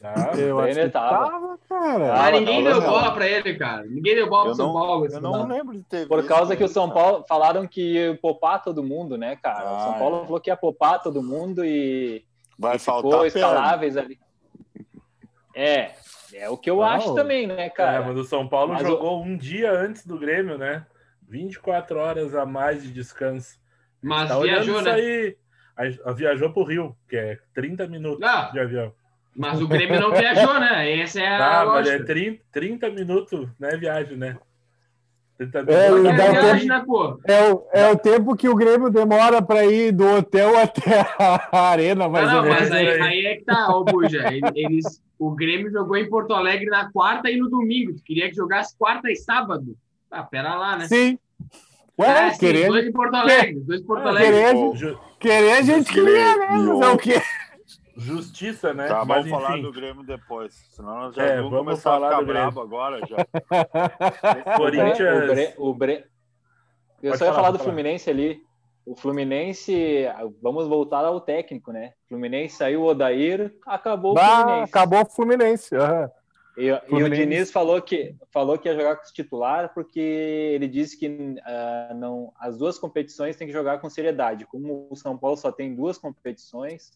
Tá? 0.00 0.32
Eu 0.36 0.58
acho 0.58 0.66
Brenner 0.72 0.86
que 0.86 0.90
tava. 0.92 1.30
tava, 1.30 1.51
cara. 1.80 2.14
Ah, 2.26 2.30
ninguém 2.30 2.62
deu 2.64 2.80
bola 2.80 3.12
pra 3.12 3.26
ele, 3.26 3.54
cara. 3.56 3.84
Ninguém 3.84 4.14
deu 4.14 4.28
bola 4.28 4.42
pro 4.44 4.50
Eu 4.52 4.54
São 4.56 4.66
não, 4.66 4.72
Paulo. 4.74 5.06
eu 5.06 5.20
não 5.20 5.32
final. 5.32 5.46
lembro 5.46 5.76
de 5.76 5.82
ter 5.84 6.06
Por 6.08 6.18
visto 6.18 6.28
causa 6.28 6.56
que 6.56 6.64
o 6.64 6.68
São 6.68 6.88
cara. 6.88 7.00
Paulo 7.00 7.24
falaram 7.28 7.66
que 7.66 7.94
ia 7.94 8.16
popar 8.16 8.62
todo 8.62 8.82
mundo, 8.82 9.16
né, 9.18 9.36
cara? 9.36 9.64
o 9.64 9.80
São 9.80 9.90
Ah, 9.92 9.98
Paulo 9.98 10.22
é. 10.22 10.24
falou 10.26 10.40
que 10.40 10.50
ia 10.50 10.56
popar 10.56 11.02
todo 11.02 11.22
mundo 11.22 11.64
e 11.64 12.24
Vai 12.58 12.78
ficou 12.78 13.00
faltar 13.02 13.20
perna. 13.20 13.26
escaláveis 13.26 13.96
ali. 13.96 14.18
É, 15.54 15.90
é 16.34 16.48
o 16.48 16.56
que 16.56 16.70
eu 16.70 16.76
Não. 16.76 16.82
acho 16.84 17.14
também, 17.14 17.46
né, 17.46 17.66
É, 17.66 17.70
cara? 17.70 18.02
mas 18.02 18.16
o 18.16 18.24
São 18.24 18.48
Paulo 18.48 18.72
Mas 18.72 18.82
o- 18.82 18.86
jogou 18.86 19.22
um 19.22 19.36
dia 19.36 19.70
antes 19.72 20.06
do 20.06 20.18
Grêmio, 20.18 20.56
né? 20.56 20.86
24 21.28 21.98
horas 21.98 22.34
a 22.34 22.44
mais 22.46 22.82
de 22.82 22.92
descanso. 22.92 23.58
Mas 24.02 24.28
Tá 24.28 24.38
viajou, 24.40 24.80
né? 24.82 24.92
aí. 24.92 25.36
A- 25.76 26.10
a- 26.10 26.12
Viajou 26.12 26.52
pro 26.52 26.64
Rio, 26.64 26.94
que 27.08 27.16
é 27.16 27.38
30 27.54 27.86
minutos 27.86 28.20
Não. 28.20 28.52
de 28.52 28.60
avião. 28.60 28.92
Mas 29.34 29.60
o 29.62 29.66
Grêmio 29.68 29.98
não 30.00 30.12
viajou, 30.12 30.60
né? 30.60 30.98
Essa 31.00 31.20
é 31.20 31.26
a 31.26 31.38
Tá, 31.38 31.64
mas 31.66 31.86
é 31.88 31.92
lógica. 31.92 32.04
30, 32.06 32.42
30 32.52 32.90
minutos, 32.90 33.48
né? 33.58 33.76
Viagem, 33.76 34.16
né? 34.16 34.36
30 35.38 35.58
É, 35.60 35.90
minutos. 35.90 36.16
dá 36.16 36.24
É 36.24 36.28
um 36.28 36.32
viagem, 36.32 36.68
tempo- 36.68 36.68
né, 36.68 36.82
pô? 36.86 37.20
É 37.24 37.50
o, 37.52 37.66
é 37.72 37.90
o 37.90 37.98
tempo 37.98 38.36
que 38.36 38.48
o 38.48 38.54
Grêmio 38.54 38.90
demora 38.90 39.40
para 39.40 39.64
ir 39.64 39.90
do 39.92 40.06
hotel 40.06 40.52
até 40.60 41.00
a 41.18 41.60
arena, 41.70 42.08
mais 42.08 42.28
não, 42.28 42.36
ou 42.38 42.42
não, 42.42 42.50
mas 42.50 42.70
aí, 42.70 43.00
aí. 43.00 43.26
é 43.26 43.36
que 43.36 43.44
tá, 43.44 43.74
ô 43.74 43.84
Buja. 43.84 44.18
Ele- 44.30 44.52
Eles, 44.54 45.02
o 45.18 45.30
Grêmio 45.30 45.70
jogou 45.72 45.96
em 45.96 46.08
Porto 46.08 46.34
Alegre 46.34 46.66
na 46.66 46.92
quarta 46.92 47.30
e 47.30 47.36
no 47.38 47.48
domingo. 47.48 47.94
Tu 47.94 48.02
queria 48.04 48.28
que 48.28 48.36
jogasse 48.36 48.76
quarta 48.76 49.10
e 49.10 49.16
sábado. 49.16 49.74
Ah, 50.10 50.22
pera 50.22 50.54
lá, 50.54 50.76
né? 50.76 50.86
Sim. 50.88 51.18
Ué, 51.98 52.26
É, 52.26 52.30
sim, 52.32 52.38
querer, 52.40 52.68
dois 52.68 52.86
em 52.86 52.92
Porto 52.92 53.14
Alegre. 53.14 53.60
Dois 53.60 53.80
em 53.80 53.84
Porto 53.86 54.06
Ah, 54.06 54.08
Alegre. 54.10 54.98
querer, 55.18 55.52
a 55.52 55.62
gente 55.62 55.90
queria, 55.92 56.36
né? 56.36 56.46
Mas 56.50 56.80
é 56.82 56.88
o 56.90 56.98
quê? 56.98 57.22
Justiça, 57.96 58.72
né? 58.72 58.86
Tá, 58.88 59.04
mas 59.04 59.26
vamos 59.26 59.30
falar 59.30 59.52
enfim, 59.58 59.62
do 59.62 59.72
Grêmio 59.72 60.02
depois. 60.02 60.54
Senão 60.70 60.94
nós 60.94 61.14
já 61.14 61.22
É, 61.24 61.36
vamos, 61.36 61.50
vamos 61.50 61.64
começar 61.66 61.90
falar 61.90 62.06
a 62.06 62.10
ficar 62.10 62.20
do 62.20 62.26
Grêmio. 62.26 62.52
brabo 62.52 62.60
agora 62.60 63.00
já. 63.06 63.16
Corinthians. 64.56 65.22
O 65.24 65.26
Bre- 65.34 65.54
o 65.58 65.74
Bre- 65.74 66.04
Eu 67.02 67.10
Pode 67.10 67.18
só 67.18 67.24
ia 67.24 67.30
falar, 67.30 67.34
falar 67.34 67.50
do 67.50 67.58
falar. 67.58 67.70
Fluminense 67.70 68.10
ali. 68.10 68.40
O 68.84 68.96
Fluminense, 68.96 70.06
vamos 70.42 70.66
voltar 70.66 71.04
ao 71.04 71.20
técnico, 71.20 71.70
né? 71.70 71.92
O 72.06 72.08
Fluminense 72.08 72.56
saiu 72.56 72.82
o 72.82 72.86
Odair, 72.86 73.54
acabou 73.64 74.10
o 74.10 74.14
Bah, 74.14 74.42
Fluminense. 74.42 74.70
acabou 74.70 75.00
o 75.02 75.06
Fluminense. 75.06 75.76
aham. 75.76 76.10
E, 76.58 76.66
e 76.66 77.02
o. 77.02 77.08
Diniz 77.08 77.50
falou 77.52 77.80
que, 77.80 78.14
falou 78.30 78.58
que 78.58 78.68
ia 78.68 78.74
jogar 78.74 78.96
com 78.96 79.04
os 79.04 79.10
titular 79.12 79.72
porque 79.72 80.00
ele 80.00 80.66
disse 80.68 80.98
que 80.98 81.36
ah, 81.46 81.92
não, 81.94 82.32
as 82.38 82.58
duas 82.58 82.78
competições 82.78 83.36
tem 83.36 83.46
que 83.46 83.52
jogar 83.52 83.78
com 83.80 83.88
seriedade. 83.88 84.44
Como 84.46 84.88
o 84.90 84.96
São 84.96 85.16
Paulo 85.16 85.36
só 85.36 85.50
tem 85.52 85.74
duas 85.74 85.96
competições, 85.96 86.90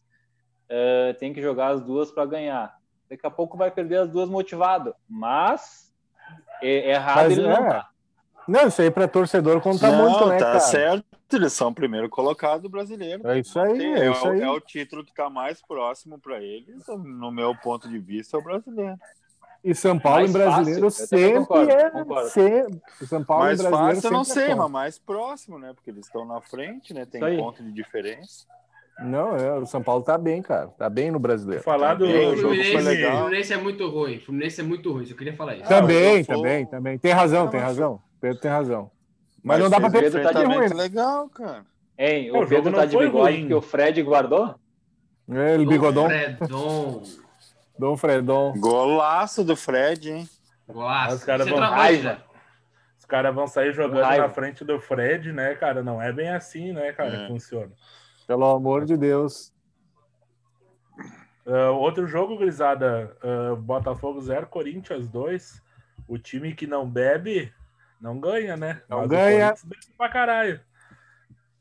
ah, 0.70 1.14
tem 1.18 1.32
que 1.32 1.42
jogar 1.42 1.68
as 1.68 1.80
duas 1.80 2.10
para 2.10 2.26
ganhar. 2.26 2.76
Daqui 3.08 3.26
a 3.26 3.30
pouco 3.30 3.56
vai 3.56 3.70
perder 3.70 3.98
as 3.98 4.10
duas 4.10 4.28
motivado, 4.28 4.94
mas 5.08 5.94
é, 6.62 6.90
errado 6.90 7.16
Mas 7.16 7.32
ele 7.32 7.42
não 7.42 7.52
é. 7.52 7.68
tá. 7.68 7.88
Não, 8.48 8.68
isso 8.68 8.80
aí 8.80 8.90
para 8.90 9.08
torcedor 9.08 9.60
conta 9.60 9.90
Não, 9.90 10.08
muito, 10.08 10.26
né, 10.26 10.38
tá 10.38 10.44
cara? 10.46 10.60
certo. 10.60 11.04
Eles 11.32 11.52
são 11.52 11.68
o 11.70 11.74
primeiro 11.74 12.08
colocado 12.08 12.68
brasileiro. 12.68 13.26
É 13.28 13.40
isso 13.40 13.58
aí, 13.58 13.76
Tem- 13.76 13.94
é 13.94 14.06
é, 14.06 14.10
isso 14.12 14.24
o, 14.26 14.30
aí. 14.30 14.40
é 14.40 14.48
o 14.50 14.60
título 14.60 15.04
que 15.04 15.10
está 15.10 15.28
mais 15.28 15.60
próximo 15.60 16.18
para 16.20 16.40
eles, 16.40 16.86
no 16.86 17.32
meu 17.32 17.54
ponto 17.56 17.88
de 17.88 17.98
vista, 17.98 18.36
é 18.36 18.40
o 18.40 18.44
brasileiro. 18.44 18.96
E 19.64 19.74
São 19.74 19.98
Paulo 19.98 20.18
Mais 20.18 20.30
em 20.30 20.32
brasileiro 20.32 20.90
fácil, 20.90 21.06
sempre 21.08 21.38
concordo, 21.40 21.70
é. 21.72 21.90
concordo. 21.90 22.28
Sempre, 22.30 22.80
São 23.06 23.24
Paulo 23.24 23.42
mais 23.44 23.58
em 23.58 23.62
brasileiro 23.64 23.94
fácil 23.96 24.06
eu 24.08 24.12
não 24.12 24.20
é 24.20 24.24
sei, 24.24 24.46
forte. 24.46 24.58
mas 24.58 24.70
mais 24.70 24.98
próximo, 25.00 25.58
né? 25.58 25.72
Porque 25.74 25.90
eles 25.90 26.06
estão 26.06 26.24
na 26.24 26.40
frente, 26.40 26.94
né? 26.94 27.04
Tem 27.04 27.36
ponto 27.36 27.64
de 27.64 27.72
diferença. 27.72 28.46
Não, 29.00 29.36
é, 29.36 29.52
o 29.58 29.66
São 29.66 29.82
Paulo 29.82 30.02
tá 30.02 30.16
bem, 30.16 30.40
cara. 30.40 30.68
Tá 30.68 30.88
bem 30.88 31.10
no 31.10 31.18
brasileiro. 31.18 31.62
Falar 31.62 31.94
do. 31.94 32.06
Também, 32.06 32.28
O 32.28 32.32
o 32.32 32.36
jogo 32.36 32.54
foi 32.54 32.64
Fluminense, 32.64 33.04
o 33.06 33.10
Fluminense 33.18 33.52
é 33.52 33.56
muito 33.58 33.88
ruim. 33.90 34.16
O 34.16 34.20
Fluminense 34.24 34.60
é 34.60 34.64
muito 34.64 34.92
ruim. 34.92 35.04
Só 35.06 35.14
queria 35.14 35.34
falar 35.34 35.54
isso. 35.56 35.62
Tá. 35.64 35.68
também, 35.80 36.18
eu 36.18 36.24
sou- 36.24 36.34
também, 36.36 36.66
também. 36.66 36.98
Tem 36.98 37.12
razão, 37.12 37.44
Não, 37.44 37.50
tem 37.50 37.60
mas- 37.60 37.68
razão. 37.68 38.00
Pedro 38.20 38.40
tem 38.40 38.50
razão. 38.50 38.90
Mas, 39.44 39.58
não 39.60 39.68
dá 39.70 39.78
pra 39.78 39.90
Pedro 39.90 40.10
tá 40.22 40.32
de 40.32 40.38
enfrentamento 40.38 40.70
ruim, 40.72 40.80
legal, 40.82 41.28
cara. 41.28 41.64
Hein, 41.98 42.30
O 42.32 42.42
o 42.42 42.46
Pedro 42.46 42.72
tá 42.72 42.84
de 42.86 42.96
bigode 42.96 43.14
ruim. 43.32 43.40
porque 43.42 43.54
o 43.54 43.60
Fred 43.62 44.02
guardou? 44.02 44.54
É, 45.30 45.54
ele 45.54 45.66
bigodão, 45.66 46.06
Fredon. 46.08 47.02
Dom 47.78 47.96
Fredon. 47.96 48.54
Golaço 48.58 49.44
do 49.44 49.54
Fred, 49.56 50.10
hein? 50.10 50.28
Golaço. 50.68 51.16
Os 51.16 51.24
caras 51.24 51.48
vão- 51.48 51.58
Raiva. 51.58 52.18
Os 52.98 53.04
caras 53.04 53.34
vão 53.34 53.46
sair 53.46 53.72
jogando 53.72 54.02
Raiva. 54.02 54.26
na 54.26 54.32
frente 54.32 54.64
do 54.64 54.80
Fred, 54.80 55.32
né, 55.32 55.54
cara? 55.54 55.82
Não 55.82 56.00
é 56.00 56.12
bem 56.12 56.28
assim, 56.30 56.72
né, 56.72 56.92
cara, 56.92 57.10
É. 57.14 57.20
que 57.22 57.26
funciona. 57.28 57.70
Pelo 58.26 58.44
amor 58.46 58.84
de 58.84 58.96
Deus. 58.96 59.52
Ah, 61.46 61.70
outro 61.70 62.06
jogo, 62.06 62.36
Grisada, 62.36 63.16
ah, 63.22 63.54
Botafogo 63.56 64.20
0, 64.20 64.46
Corinthians 64.48 65.08
2. 65.08 65.62
O 66.08 66.18
time 66.18 66.54
que 66.54 66.66
não 66.66 66.88
bebe, 66.88 67.52
não 68.00 68.18
ganha, 68.20 68.56
né? 68.56 68.82
Não 68.88 68.98
Mas 68.98 69.06
o 69.06 69.08
ganha. 69.10 69.46
Corinthians 69.48 69.64
bebe 69.64 69.96
pra 69.96 70.08
caralho. 70.08 70.60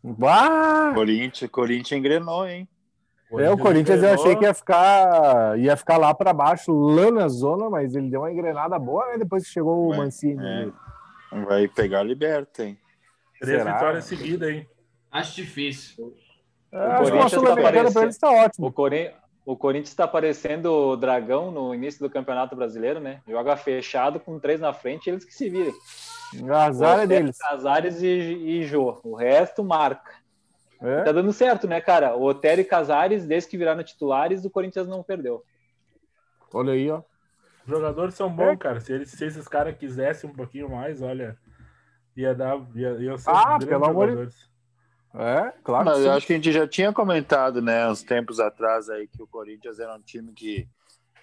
Bah! 0.04 0.92
Corinthians, 0.94 1.50
Corinthians 1.52 2.00
engrenou, 2.00 2.48
hein? 2.48 2.68
É, 3.40 3.50
o 3.50 3.58
Corinthians 3.58 4.02
eu 4.04 4.14
achei 4.14 4.36
que 4.36 4.44
ia 4.46 4.54
ficar, 4.54 5.58
ia 5.60 5.76
ficar 5.76 5.98
lá 5.98 6.14
pra 6.14 6.32
baixo, 6.32 6.72
lá 6.72 7.10
na 7.12 7.28
zona, 7.28 7.70
mas 7.72 7.96
ele 7.96 8.10
deu 8.10 8.22
uma 8.22 8.32
engrenada 8.32 8.78
boa, 8.78 9.08
né? 9.08 9.18
Depois 9.18 9.44
que 9.46 9.50
chegou 9.52 9.88
o 9.88 9.94
É, 9.94 9.98
Mancini. 9.98 10.46
é. 10.46 10.72
Vai 11.44 11.68
pegar 11.68 12.00
a 12.00 12.04
liberta, 12.04 12.64
hein? 12.64 12.78
Três 13.42 13.58
Será? 13.62 13.74
vitórias 13.74 14.06
seguidas, 14.06 14.48
hein? 14.50 14.70
Acho 15.12 15.36
difícil. 15.36 16.16
É, 16.72 16.78
que 16.78 16.86
uma 16.86 16.98
Corinthians 16.98 17.32
tá 17.32 17.38
Sul-Americana 17.38 17.72
pra 17.72 17.82
parecendo- 17.84 18.06
eles 18.06 18.18
tá 18.18 18.32
ótimo. 18.32 18.68
O, 18.68 18.72
Corin... 18.72 19.10
o 19.46 19.56
Corinthians 19.58 19.90
está 19.90 20.08
parecendo 20.08 20.72
o 20.72 20.96
Dragão 20.98 21.52
no 21.52 21.74
início 21.74 22.00
do 22.02 22.10
Campeonato 22.10 22.56
Brasileiro, 22.56 23.00
né? 23.00 23.22
Joga 23.28 23.56
fechado 23.56 24.20
com 24.20 24.40
três 24.40 24.60
na 24.60 24.74
frente, 24.74 25.10
eles 25.10 25.24
que 25.24 25.34
se 25.34 25.50
viram. 25.50 25.74
Azar 26.54 27.00
é 27.00 27.08
deles. 27.08 27.38
Casares 27.38 28.02
e, 28.02 28.08
e 28.08 28.64
Jô. 28.64 29.00
O 29.04 29.16
resto 29.16 29.64
marca. 29.64 30.12
É? 30.82 31.04
Tá 31.04 31.12
dando 31.14 31.32
certo, 31.32 31.68
né, 31.68 31.80
cara? 31.80 32.16
O 32.18 32.24
Otero 32.24 32.60
e 32.60 32.66
Casares, 32.66 33.26
desde 33.26 33.50
que 33.50 33.58
viraram 33.58 33.82
titulares, 33.84 34.44
o 34.44 34.50
Corinthians 34.50 34.88
não 34.88 35.02
perdeu. 35.02 35.44
Olha 36.54 36.74
aí, 36.74 36.90
ó. 36.92 37.02
Os 37.66 37.70
jogadores 37.72 38.14
são 38.16 38.30
bons, 38.30 38.58
cara. 38.58 38.80
Se, 38.82 38.92
eles, 38.94 39.10
se 39.12 39.26
esses 39.26 39.48
caras 39.48 39.76
quisessem 39.78 40.30
um 40.30 40.34
pouquinho 40.34 40.70
mais, 40.70 41.02
olha, 41.02 41.38
ia 42.16 42.36
dar. 42.36 42.60
Ia, 42.76 42.90
ia 43.00 43.18
ser 43.18 43.30
Ah, 43.32 43.58
pelo 43.58 43.86
amor 43.86 44.06
de- 44.08 44.12
jogadores. 44.12 44.50
É, 45.18 45.54
claro. 45.64 45.86
Mas 45.86 46.00
que 46.00 46.06
eu 46.06 46.12
acho 46.12 46.28
que 46.28 46.34
a 46.34 46.36
gente 46.36 46.52
já 46.52 46.68
tinha 46.68 46.92
comentado, 46.92 47.62
né, 47.62 47.88
uns 47.88 48.04
tempos 48.04 48.40
atrás 48.40 48.90
aí, 48.90 49.08
que 49.08 49.22
o 49.22 49.28
Corinthians 49.28 49.80
era 49.80 49.96
um 49.96 50.02
time 50.02 50.34
que 50.34 50.68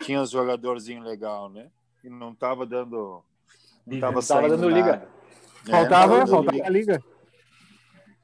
tinha 0.00 0.20
uns 0.20 0.30
jogadorzinhos 0.30 1.04
legal, 1.04 1.50
né? 1.50 1.68
E 2.02 2.08
não 2.08 2.34
tava 2.34 2.64
dando. 2.66 3.22
Não 3.86 4.00
tava, 4.00 4.14
Não 4.14 4.22
tava 4.22 4.48
dando 4.48 4.70
nada. 4.70 4.74
liga. 4.74 5.08
É, 5.68 5.70
Faltava, 5.70 6.26
faltava 6.26 6.52
liga. 6.56 6.66
a 6.66 6.70
liga. 6.70 7.04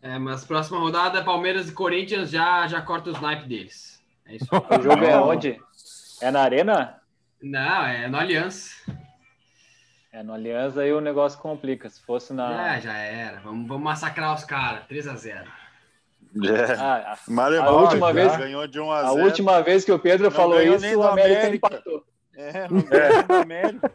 É, 0.00 0.18
mas 0.18 0.44
próxima 0.44 0.78
rodada, 0.78 1.22
Palmeiras 1.24 1.68
e 1.68 1.72
Corinthians 1.72 2.30
já, 2.30 2.66
já 2.66 2.80
corta 2.80 3.10
o 3.10 3.12
snipe 3.12 3.46
deles. 3.46 4.02
É 4.26 4.36
isso. 4.36 4.46
O 4.52 4.82
jogo 4.82 5.04
é 5.04 5.18
onde? 5.20 5.60
É 6.20 6.30
na 6.30 6.40
Arena? 6.42 7.00
Não, 7.42 7.84
é 7.84 8.08
no 8.08 8.16
Aliança. 8.18 8.70
É 10.12 10.22
no 10.22 10.32
Aliança 10.32 10.80
aí 10.80 10.92
o 10.92 11.00
negócio 11.00 11.38
complica. 11.38 11.88
Se 11.88 12.00
fosse 12.02 12.32
na. 12.32 12.72
Ah, 12.72 12.80
já 12.80 12.94
era. 12.96 13.40
Vamos, 13.40 13.68
vamos 13.68 13.84
massacrar 13.84 14.34
os 14.34 14.44
caras. 14.44 14.84
3x0. 14.88 15.46
É. 16.44 16.72
Ah, 16.78 17.16
a- 17.16 17.64
a 17.64 17.70
última 17.72 18.12
vez- 18.12 18.36
ganhou 18.36 18.66
de 18.66 18.78
1 18.80 18.90
a 18.90 18.98
a 18.98 19.10
0. 19.12 19.24
última 19.24 19.60
vez 19.62 19.84
que 19.84 19.92
o 19.92 19.98
Pedro 19.98 20.24
Não 20.24 20.30
falou 20.30 20.56
ganhou 20.58 20.76
isso, 20.76 20.98
o 20.98 21.02
América, 21.02 21.40
América. 21.40 21.56
empatou. 21.68 22.04
É, 22.36 22.68
não 22.70 22.82
ganhou 22.82 23.22
do 23.24 23.32
América. 23.34 23.90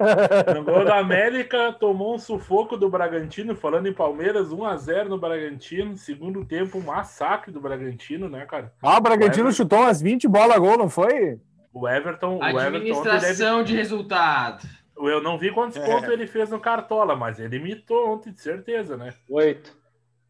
No 0.56 0.64
gol 0.66 0.84
da 0.84 0.98
América, 1.00 1.72
tomou 1.80 2.16
um 2.16 2.20
sufoco 2.20 2.76
do 2.76 2.90
Bragantino, 2.90 3.56
falando 3.56 3.88
em 3.88 3.94
Palmeiras, 3.94 4.50
1x0 4.52 5.08
no 5.08 5.18
Bragantino. 5.18 5.96
Segundo 5.96 6.44
tempo, 6.44 6.78
um 6.78 6.82
massacre 6.82 7.54
do 7.54 7.62
Bragantino, 7.62 8.28
né, 8.28 8.46
cara? 8.46 8.74
Ah, 8.82 8.98
o 8.98 9.02
Bragantino 9.02 9.46
Vai, 9.46 9.54
chutou 9.54 9.80
umas 9.80 10.02
20 10.02 10.28
bolas 10.28 10.58
gol, 10.58 10.78
não 10.78 10.90
foi? 10.90 11.40
O 11.74 11.88
Everton, 11.88 12.38
o 12.40 12.44
Everton 12.46 12.78
Administração 12.78 13.64
de 13.64 13.74
resultado. 13.76 14.68
Eu 14.98 15.24
não 15.24 15.38
vi 15.38 15.50
quantos 15.52 15.78
É. 15.78 15.86
pontos 15.86 16.10
ele 16.10 16.28
fez 16.28 16.50
no 16.50 16.60
Cartola, 16.60 17.16
mas 17.16 17.40
ele 17.40 17.56
imitou 17.56 18.10
ontem, 18.14 18.32
de 18.34 18.42
certeza, 18.42 18.98
né? 18.98 19.14
Oito. 19.30 19.74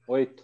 Oito. 0.08 0.44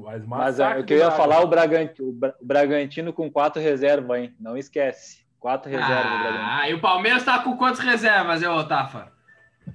Mas, 0.00 0.24
Mas 0.26 0.60
é, 0.60 0.78
o 0.78 0.84
que 0.84 0.94
eu 0.94 0.98
ia 0.98 1.10
falar, 1.10 1.44
Braga. 1.44 1.44
o 1.44 1.48
Bragantino, 1.48 2.08
o 2.08 2.12
Bra- 2.12 2.34
o 2.40 2.46
Bragantino 2.46 3.12
com 3.12 3.30
quatro 3.30 3.60
reservas, 3.60 4.18
hein? 4.18 4.34
Não 4.40 4.56
esquece. 4.56 5.22
Quatro 5.38 5.70
reservas. 5.70 5.96
Ah, 6.38 6.68
e 6.70 6.74
o 6.74 6.80
Palmeiras 6.80 7.24
tá 7.24 7.40
com 7.40 7.56
quantas 7.56 7.80
reservas, 7.80 8.42
ô 8.42 8.64
Tafa? 8.64 9.12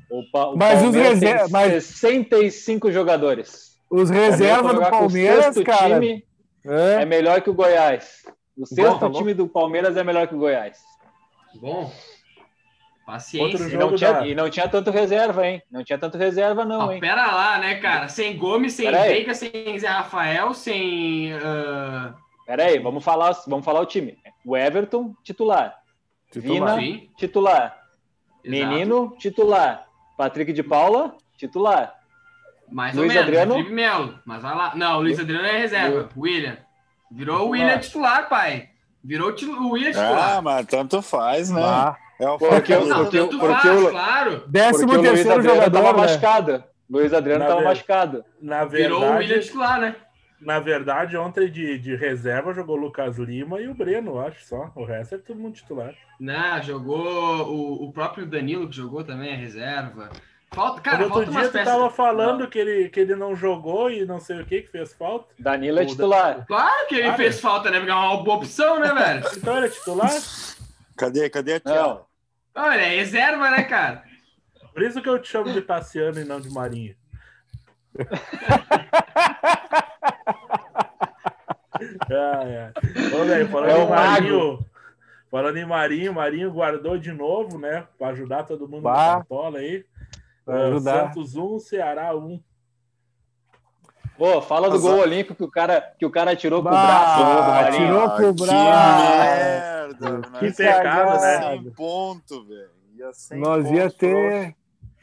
O, 0.09 0.23
Pa- 0.31 0.47
o 0.47 0.57
Mas 0.57 0.77
os 0.79 0.83
Palmeiras 0.85 1.19
tem 1.19 1.31
reser- 1.33 1.49
mas- 1.51 1.83
65 1.85 2.91
jogadores. 2.91 3.77
Os 3.89 4.09
O 4.09 4.13
reservas 4.13 4.73
do 4.73 4.81
Palmeiras, 4.89 5.45
sexto 5.53 5.63
cara. 5.63 5.99
time 5.99 6.23
é. 6.65 7.01
é 7.01 7.05
melhor 7.05 7.41
que 7.41 7.49
o 7.49 7.53
Goiás. 7.53 8.23
O 8.57 8.65
sexto 8.65 8.99
tá 8.99 9.07
bom. 9.09 9.19
time 9.19 9.33
do 9.33 9.47
Palmeiras 9.47 9.95
é 9.97 10.03
melhor 10.03 10.27
que 10.27 10.35
o 10.35 10.39
Goiás. 10.39 10.79
Bom. 11.61 11.91
Paciência. 13.07 13.47
Outro 13.53 13.67
E 13.67 13.71
jogo 13.71 13.85
não, 13.91 13.95
tinha, 13.95 14.11
da- 14.13 14.27
e 14.27 14.35
não 14.35 14.49
tinha 14.49 14.67
tanto 14.67 14.91
reserva, 14.91 15.47
hein? 15.47 15.63
Não 15.71 15.81
tinha 15.81 15.97
tanto 15.97 16.17
reserva, 16.17 16.65
não, 16.65 16.89
Ah, 16.89 16.93
hein? 16.93 16.99
pera 16.99 17.31
lá, 17.31 17.57
né, 17.57 17.75
cara? 17.75 18.09
Sem 18.09 18.37
Gomes, 18.37 18.73
sem 18.73 18.85
Pera 18.85 19.03
aí. 19.03 19.13
Veiga, 19.13 19.33
sem 19.33 19.79
Zé 19.79 19.87
Rafael, 19.87 20.53
sem. 20.53 21.31
ah, 21.41 22.13
Pera 22.45 22.63
aí, 22.65 22.77
vamos 22.79 23.01
falar, 23.05 23.31
vamos 23.47 23.63
falar 23.63 23.79
o 23.79 23.85
time. 23.85 24.17
O 24.45 24.57
Everton, 24.57 25.15
titular. 25.23 25.73
Titular. 26.29 26.75
Vina, 26.77 26.79
Sim, 26.81 27.09
titular. 27.15 27.77
exato. 28.43 28.67
Menino, 28.71 29.15
titular. 29.17 29.85
Patrick 30.17 30.51
de 30.51 30.61
Paula, 30.61 31.15
titular. 31.37 31.93
Mais 32.69 32.93
Luiz 32.93 33.07
ou 33.09 33.13
menos. 33.15 33.23
Adriano? 33.29 33.53
Felipe 33.53 33.71
Melo. 33.71 34.19
Mas 34.25 34.41
vai 34.41 34.53
lá. 34.53 34.75
Não, 34.75 34.97
o 34.97 35.01
Luiz 35.01 35.17
Adriano 35.17 35.47
é 35.47 35.57
reserva. 35.57 36.09
William. 36.17 36.57
Virou 37.09 37.35
o 37.35 37.39
Titular. 37.39 37.51
William 37.51 37.79
titular, 37.79 38.27
pai. 38.29 38.69
Virou 39.01 39.29
o 39.31 39.69
William 39.71 39.91
titular. 39.91 40.37
Ah, 40.37 40.41
mas 40.41 40.65
tanto 40.67 41.01
faz, 41.01 41.49
né? 41.49 41.61
Ah, 41.63 41.95
É 42.19 42.27
o 42.29 42.37
Porque 42.37 42.73
eu- 42.73 42.85
Não, 42.85 43.03
porque 43.03 43.19
eu- 43.19 43.27
porque 43.27 43.47
faz, 43.47 43.65
eu- 43.81 43.89
claro. 43.91 44.43
décimo 44.47 44.87
Porque 44.93 45.07
terceiro 45.07 45.41
jogador, 45.41 45.71
tava 45.71 45.93
né? 45.93 46.01
machucado. 46.01 46.63
Luiz 46.89 47.13
Adriano 47.13 47.39
Na 47.43 47.47
tava 47.49 47.59
ver- 47.61 47.65
machucado. 47.67 48.25
Na 48.41 48.65
Virou 48.65 48.99
o 48.99 49.01
William 49.03 49.17
verdade, 49.19 49.45
titular, 49.45 49.79
né? 49.81 49.95
na 50.39 50.59
verdade, 50.59 51.17
ontem 51.17 51.49
de, 51.51 51.77
de 51.77 51.95
reserva 51.95 52.53
jogou 52.53 52.77
o 52.77 52.79
Lucas 52.79 53.17
Lima 53.17 53.59
e 53.59 53.67
o 53.67 53.73
Breno, 53.73 54.11
eu 54.11 54.21
acho 54.21 54.45
só. 54.45 54.71
O 54.75 54.83
resto 54.85 55.15
é 55.15 55.17
todo 55.17 55.37
mundo 55.39 55.55
titular. 55.55 55.93
Não, 56.19 56.61
jogou 56.63 56.97
o, 57.47 57.85
o 57.85 57.91
próprio 57.91 58.25
Danilo 58.25 58.67
que 58.69 58.75
jogou 58.75 59.03
também, 59.03 59.33
a 59.33 59.37
reserva. 59.37 60.09
Falta, 60.53 60.79
cara, 60.79 60.97
Cara, 60.99 61.03
outro 61.13 61.13
falta 61.25 61.31
dia 61.31 61.39
umas 61.41 61.49
tu 61.49 61.53
peças. 61.53 61.67
tava 61.73 61.89
falando 61.89 62.47
que 62.47 62.57
ele, 62.57 62.87
que 62.89 63.01
ele 63.01 63.15
não 63.17 63.35
jogou 63.35 63.91
e 63.91 64.05
não 64.05 64.17
sei 64.19 64.39
o 64.41 64.45
que 64.45 64.61
que 64.61 64.71
fez 64.71 64.93
falta. 64.93 65.27
Danilo 65.37 65.79
é 65.79 65.83
O 65.83 65.85
titular. 65.85 66.45
Claro 66.47 66.87
que 66.87 66.95
ele 66.95 67.03
Claro. 67.03 67.17
fez 67.17 67.39
falta, 67.41 67.69
né? 67.69 67.77
Porque 67.79 67.91
é 67.91 67.95
uma 67.95 68.23
boa 68.23 68.37
opção, 68.37 68.79
né, 68.79 68.93
velho? 68.93 69.23
Então 69.35 69.57
ele 69.57 69.65
é 69.65 69.69
titular? 69.69 70.09
Cadê, 70.97 71.29
cadê 71.29 71.61
a? 71.63 72.01
Olha, 72.55 72.81
é 72.81 72.95
reserva, 72.95 73.51
né, 73.51 73.63
cara? 73.63 74.03
Por 74.73 74.81
isso 74.81 75.01
que 75.01 75.07
eu 75.07 75.21
te 75.21 75.27
chamo 75.29 75.53
de 75.53 75.61
Tassiano 75.61 76.19
e 76.19 76.25
não 76.25 76.41
de 76.41 76.49
Marinho. 76.49 76.95
ah, 82.11 82.43
é. 82.43 82.73
Ô, 83.13 83.47
falando 83.47 83.69
É 83.69 83.83
em 83.83 83.89
Marinho. 83.89 84.65
Falando 85.29 85.57
em 85.57 85.65
Marinho, 85.65 86.13
Marinho 86.13 86.51
guardou 86.51 86.97
de 86.97 87.11
novo, 87.11 87.59
né? 87.59 87.87
Para 87.97 88.09
ajudar 88.09 88.43
todo 88.43 88.67
mundo 88.67 88.83
Bah. 88.83 88.93
na 88.93 89.15
cartola 89.17 89.59
aí. 89.59 89.85
Ajudar. 90.47 91.13
Santos 91.13 91.35
1, 91.35 91.59
Ceará 91.59 92.15
1. 92.15 92.41
Pô, 94.17 94.41
fala 94.41 94.69
do 94.69 94.75
Azar. 94.77 94.91
gol 94.91 95.01
olímpico 95.01 95.35
que 95.35 95.43
o 95.43 95.51
cara, 95.51 95.93
que 95.99 96.05
o 96.05 96.09
cara 96.09 96.35
tirou 96.35 96.63
com 96.63 96.69
o 96.69 96.71
Bah, 96.71 96.81
braço 96.81 97.23
né, 97.23 97.35
do 97.35 97.51
Marinho. 97.51 97.85
tirou 97.87 98.09
com 98.09 98.29
o 98.29 98.35
que 98.35 98.45
braço. 98.45 98.71
merda. 98.71 100.39
Que 100.39 100.51
pecado, 100.51 101.09
ia 101.13 101.19
né? 101.19 101.41
Sem 101.41 101.71
ponto, 101.71 102.45
velho. 102.47 102.69
Ia 102.95 103.13
sem 103.13 103.39
Nós 103.39 103.69
ia 103.69 103.83
ponto, 103.83 103.97
ter. 103.97 104.55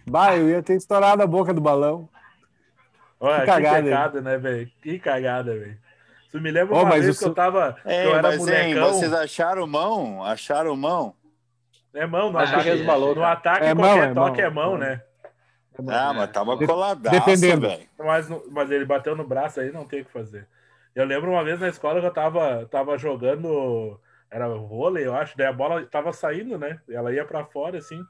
Bah, 0.06 0.36
eu 0.36 0.48
ia 0.48 0.62
ter 0.62 0.74
estourado 0.76 1.22
a 1.22 1.26
boca 1.26 1.54
do 1.54 1.60
balão. 1.60 2.08
Olha, 3.20 3.40
que, 3.40 3.46
cagada, 3.46 3.82
pecado, 3.84 4.20
né, 4.20 4.36
velho? 4.36 4.70
Que 4.82 4.98
cagada, 4.98 5.52
velho. 5.56 5.78
Isso 6.28 6.40
me 6.40 6.50
lembra 6.50 6.74
Ô, 6.74 6.80
uma 6.80 6.88
mas 6.90 7.04
vez 7.04 7.16
o 7.16 7.18
que 7.20 7.24
eu 7.26 7.34
tava. 7.34 7.74
que 7.80 7.88
É, 7.88 8.06
eu 8.06 8.10
era 8.16 8.22
mas, 8.22 8.48
hein, 8.48 8.74
vocês 8.74 9.12
acharam 9.12 9.66
mão? 9.66 10.22
Acharam 10.24 10.76
mão? 10.76 11.14
É 11.94 12.04
mão, 12.06 12.32
no 12.32 12.38
Ah, 12.38 12.42
ataque. 12.42 12.64
resbalou, 12.70 13.14
no 13.14 13.24
ataque, 13.24 13.64
É 13.66 13.72
mão, 13.72 13.84
qualquer 13.84 14.10
é 14.10 14.14
toque 14.14 14.40
mão. 14.42 14.46
é 14.46 14.50
mão, 14.50 14.76
né? 14.78 15.00
Ah, 15.88 16.12
mas 16.14 16.30
tava 16.30 16.56
coladaço, 16.56 17.10
dependendo. 17.26 17.68
velho. 17.68 17.88
Mas, 17.98 18.28
mas 18.50 18.70
ele 18.70 18.84
bateu 18.84 19.16
no 19.16 19.26
braço 19.26 19.60
aí, 19.60 19.72
não 19.72 19.84
tem 19.86 20.02
o 20.02 20.04
que 20.04 20.10
fazer. 20.12 20.46
Eu 20.94 21.04
lembro 21.04 21.30
uma 21.32 21.42
vez 21.42 21.58
na 21.58 21.68
escola 21.68 22.00
que 22.00 22.06
eu 22.06 22.12
tava, 22.12 22.66
tava 22.70 22.96
jogando. 22.96 24.00
Era 24.30 24.48
vôlei, 24.48 25.06
eu 25.06 25.14
acho. 25.14 25.36
Daí 25.36 25.46
a 25.46 25.52
bola 25.52 25.84
tava 25.86 26.12
saindo, 26.12 26.58
né? 26.58 26.80
Ela 26.88 27.12
ia 27.12 27.24
pra 27.24 27.44
fora, 27.44 27.78
assim. 27.78 28.00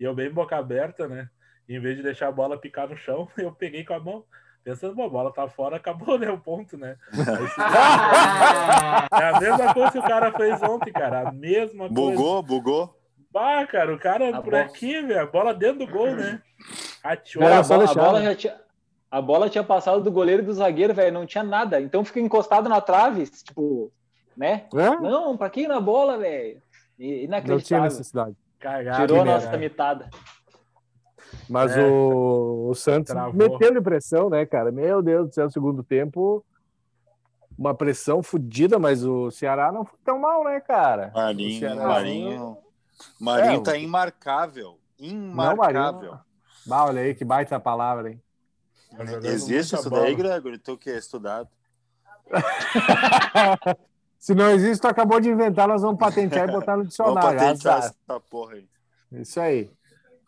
E 0.00 0.04
eu 0.04 0.14
bem 0.14 0.30
boca 0.30 0.56
aberta, 0.56 1.06
né? 1.06 1.28
E 1.68 1.76
em 1.76 1.80
vez 1.80 1.96
de 1.96 2.02
deixar 2.02 2.28
a 2.28 2.32
bola 2.32 2.58
picar 2.58 2.88
no 2.88 2.96
chão, 2.96 3.28
eu 3.38 3.52
peguei 3.52 3.84
com 3.84 3.94
a 3.94 4.00
mão. 4.00 4.24
Pensando, 4.64 4.94
pô, 4.94 5.04
a 5.04 5.08
bola 5.08 5.32
tá 5.32 5.48
fora, 5.48 5.76
acabou, 5.76 6.16
né? 6.18 6.30
O 6.30 6.38
ponto, 6.38 6.76
né? 6.78 6.96
Aí, 7.12 7.48
se- 7.48 7.60
é 9.22 9.28
a 9.28 9.40
mesma 9.40 9.74
coisa 9.74 9.90
que 9.92 9.98
o 9.98 10.02
cara 10.02 10.32
fez 10.32 10.62
ontem, 10.62 10.92
cara. 10.92 11.28
A 11.28 11.32
mesma 11.32 11.88
coisa. 11.88 12.12
Bugou, 12.16 12.42
bugou. 12.42 12.98
Bah, 13.32 13.66
cara, 13.66 13.92
o 13.94 13.98
cara 13.98 14.28
A 14.28 14.40
por 14.42 14.50
bola- 14.52 14.64
aqui, 14.64 15.00
velho. 15.02 15.20
A 15.20 15.26
bola 15.26 15.54
dentro 15.54 15.84
do 15.86 15.92
gol, 15.92 16.14
né? 16.14 16.40
A, 17.04 17.16
bola, 17.38 17.90
a, 17.90 17.94
bola 17.94 18.20
né? 18.20 18.24
já 18.26 18.34
tinha, 18.36 18.60
a 19.10 19.20
bola 19.20 19.48
tinha 19.50 19.64
passado 19.64 20.00
do 20.02 20.10
goleiro 20.12 20.42
e 20.42 20.46
do 20.46 20.54
zagueiro, 20.54 20.94
velho. 20.94 21.12
Não 21.12 21.26
tinha 21.26 21.42
nada. 21.44 21.80
Então 21.80 22.04
fica 22.04 22.20
encostado 22.20 22.68
na 22.68 22.80
trave, 22.80 23.26
tipo, 23.26 23.90
né? 24.36 24.66
Hã? 24.74 25.00
Não, 25.00 25.36
pra 25.36 25.50
que 25.50 25.62
ir 25.62 25.68
na 25.68 25.80
bola, 25.80 26.16
velho? 26.18 26.62
E- 26.98 27.04
Não 27.08 27.14
tinha 27.16 27.24
Inacreditável. 27.24 27.84
necessidade. 27.84 28.36
Cagado, 28.60 29.00
Tirou 29.06 29.20
a 29.20 29.24
né, 29.24 29.34
nossa 29.34 29.46
cara? 29.46 29.58
mitada. 29.58 30.10
Mas 31.48 31.76
É, 31.76 31.84
o, 31.84 32.68
o 32.70 32.74
Santos 32.74 33.12
travou. 33.12 33.34
meteu 33.34 33.82
pressão, 33.82 34.30
né, 34.30 34.46
cara? 34.46 34.70
Meu 34.70 35.02
Deus 35.02 35.28
do 35.28 35.34
céu, 35.34 35.50
segundo 35.50 35.82
tempo, 35.82 36.44
uma 37.58 37.74
pressão 37.74 38.22
fodida, 38.22 38.78
mas 38.78 39.04
o 39.04 39.30
Ceará 39.30 39.72
não 39.72 39.84
foi 39.84 39.98
tão 40.04 40.18
mal, 40.20 40.44
né, 40.44 40.60
cara? 40.60 41.10
Marinho, 41.14 41.58
Ceará- 41.58 41.86
Marinho. 41.88 42.58
Marinho 43.18 43.60
É, 43.60 43.60
tá 43.62 43.72
o- 43.72 43.76
imarcável. 43.76 44.78
Não, 45.00 45.08
Imarcável. 45.08 45.92
Marinho. 45.92 46.20
Bah, 46.66 46.84
olha 46.86 47.00
aí, 47.02 47.14
que 47.14 47.24
baita 47.24 47.58
palavra, 47.60 48.10
hein? 48.10 48.22
Tá 48.96 49.04
Existe 49.28 49.74
isso 49.74 49.88
bola. 49.90 50.02
daí, 50.04 50.14
Gregory? 50.14 50.58
Tu 50.58 50.76
que 50.76 50.90
é 50.90 50.98
estudado. 50.98 51.48
Se 54.18 54.34
não 54.34 54.50
existe, 54.50 54.80
tu 54.80 54.86
acabou 54.88 55.18
de 55.20 55.28
inventar, 55.28 55.66
nós 55.66 55.82
vamos 55.82 55.98
patentear 55.98 56.48
e 56.48 56.52
botar 56.52 56.72
no 56.76 56.84
Vamos 56.84 56.88
dicionário. 56.90 57.38
patentear 57.38 57.76
Azar. 57.78 57.94
essa 58.08 58.20
porra 58.20 58.54
aí. 58.54 58.68
Isso 59.12 59.40
aí. 59.40 59.70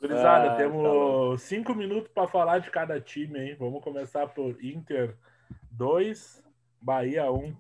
Gurizada, 0.01 0.47
Ah, 0.47 0.51
tá 0.51 0.57
temos 0.57 0.83
louco. 0.83 1.39
cinco 1.39 1.75
minutos 1.75 2.11
para 2.13 2.27
falar 2.29 2.59
de 2.59 2.71
cada 2.71 3.01
time, 3.01 3.39
hein? 3.39 3.57
Vamos 3.59 3.83
começar 3.83 4.27
por 4.27 4.63
Inter 4.63 5.15
2, 5.71 6.43
Bahia 6.81 7.31
1. 7.31 7.57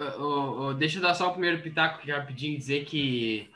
Ô, 0.00 0.22
ô, 0.22 0.60
ô, 0.68 0.74
deixa 0.74 0.98
eu 0.98 1.02
dar 1.02 1.14
só 1.14 1.28
o 1.28 1.32
primeiro 1.32 1.62
pitaco 1.62 1.98
aqui 1.98 2.10
rapidinho 2.10 2.54
e 2.54 2.58
dizer 2.58 2.84
que 2.86 3.48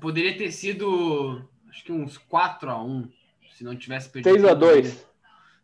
poderia 0.00 0.36
ter 0.36 0.50
sido 0.50 1.46
acho 1.76 1.84
que 1.84 1.92
uns 1.92 2.18
4x1 2.18 3.10
se 3.52 3.62
não 3.62 3.76
tivesse 3.76 4.08
perdido. 4.08 4.34
6x2. 4.34 5.04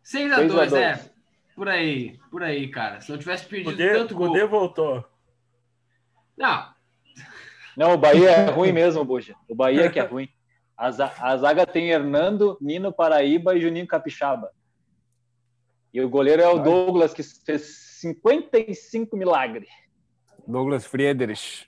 6x2, 0.03 0.59
6 0.61 0.73
a 0.73 0.79
é. 0.79 0.95
2. 0.95 1.13
Por 1.55 1.69
aí, 1.69 2.19
por 2.29 2.43
aí, 2.43 2.67
cara. 2.69 3.01
Se 3.01 3.11
não 3.11 3.17
tivesse 3.17 3.45
perdido 3.45 3.71
Cudê, 3.71 3.93
tanto 3.93 4.15
gol. 4.15 4.27
Cudê 4.27 4.45
voltou. 4.45 5.03
Não, 6.37 6.73
Não, 7.77 7.93
o 7.93 7.97
Bahia 7.97 8.29
é 8.29 8.49
ruim 8.51 8.71
mesmo, 8.71 9.03
Buja. 9.03 9.35
O 9.47 9.55
Bahia 9.55 9.89
que 9.89 9.99
é 9.99 10.03
ruim. 10.03 10.29
A, 10.77 10.87
a 10.87 11.37
zaga 11.37 11.65
tem 11.65 11.89
Hernando, 11.89 12.57
Nino 12.59 12.91
Paraíba 12.91 13.55
e 13.55 13.61
Juninho 13.61 13.87
Capixaba. 13.87 14.51
E 15.93 16.01
o 16.01 16.09
goleiro 16.09 16.41
é 16.41 16.47
o. 16.47 16.59
Douglas, 16.59 17.13
que 17.13 17.21
fez 17.23 17.97
55 18.01 19.15
milagres. 19.15 19.69
Douglas 20.47 20.85
Friedrich. 20.85 21.67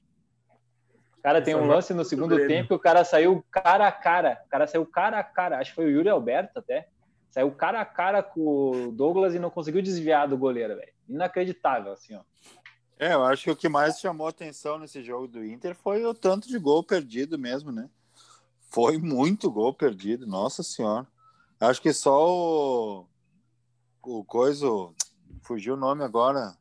Cara, 1.26 1.42
tem 1.42 1.56
um 1.56 1.64
Essa 1.64 1.74
lance 1.74 1.94
no 1.96 2.06
segundo 2.06 2.38
tempo 2.46 2.68
que 2.68 2.74
o 2.76 2.80
cara 2.80 3.04
saiu 3.04 3.44
cara 3.50 3.88
a 3.88 3.92
cara. 3.92 4.44
O 4.46 4.48
cara 4.48 4.68
saiu 4.68 4.86
cara 4.86 5.18
a 5.18 5.24
cara. 5.24 5.58
Acho 5.58 5.72
que 5.72 5.76
foi 5.76 5.86
o 5.86 5.90
Yuri 5.90 6.08
Alberto 6.08 6.60
até. 6.60 6.88
Saiu 7.32 7.52
cara 7.52 7.82
a 7.82 7.86
cara 7.86 8.22
com 8.22 8.42
o 8.42 8.92
Douglas 8.92 9.34
e 9.34 9.40
não 9.40 9.50
conseguiu 9.50 9.82
desviar 9.82 10.28
do 10.28 10.38
goleiro, 10.38 10.76
velho. 10.76 10.94
Inacreditável, 11.10 11.94
assim, 11.94 12.14
ó. 12.14 12.22
É, 13.00 13.16
eu 13.16 13.24
acho 13.26 13.44
que 13.44 13.50
o 13.50 13.56
que 13.56 13.68
mais 13.68 14.00
chamou 14.00 14.28
atenção 14.28 14.78
nesse 14.78 15.02
jogo 15.02 15.28
do 15.28 15.44
Inter 15.44 15.74
foi 15.74 16.06
o 16.06 16.14
tanto 16.14 16.48
de 16.48 16.60
gol 16.60 16.84
perdido 16.84 17.40
mesmo, 17.40 17.72
né? 17.72 17.90
Foi 18.70 19.00
muito 19.00 19.50
gol 19.50 19.74
perdido, 19.74 20.28
nossa 20.28 20.62
senhora. 20.62 21.08
Acho 21.60 21.82
que 21.82 21.92
só 21.92 22.30
o, 22.30 23.08
o 24.04 24.24
coisa, 24.26 24.68
fugiu 25.42 25.74
o 25.74 25.78
nome 25.78 26.04
agora, 26.04 26.56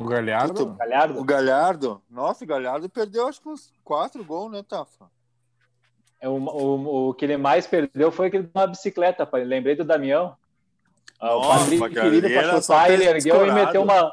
O 0.00 0.08
Galhardo. 0.08 0.66
Puta, 0.66 0.78
Galhardo. 0.78 1.20
o 1.20 1.24
Galhardo. 1.24 2.02
Nossa, 2.10 2.44
o 2.44 2.46
Galhardo 2.46 2.88
perdeu 2.88 3.26
acho 3.26 3.40
que 3.40 3.48
uns 3.48 3.72
quatro 3.84 4.24
gols, 4.24 4.50
né, 4.52 4.62
Tafa? 4.62 5.10
É, 6.20 6.28
O, 6.28 6.34
o, 6.34 7.08
o 7.08 7.14
que 7.14 7.24
ele 7.24 7.36
mais 7.36 7.66
perdeu 7.66 8.10
foi 8.10 8.28
aquele 8.28 8.44
de 8.44 8.50
uma 8.54 8.66
bicicleta, 8.66 9.26
pai. 9.26 9.44
Lembrei 9.44 9.76
do 9.76 9.84
Damião. 9.84 10.36
Ah, 11.20 11.36
o 11.36 11.40
Nossa, 11.40 11.64
Patrick 11.64 11.94
querido 11.94 12.26
ele 12.26 12.34
pra 12.34 12.60
chutar, 12.60 12.90
ele 12.90 13.04
ergueu 13.04 13.46
e 13.46 13.52
meteu 13.52 13.82
uma. 13.82 14.12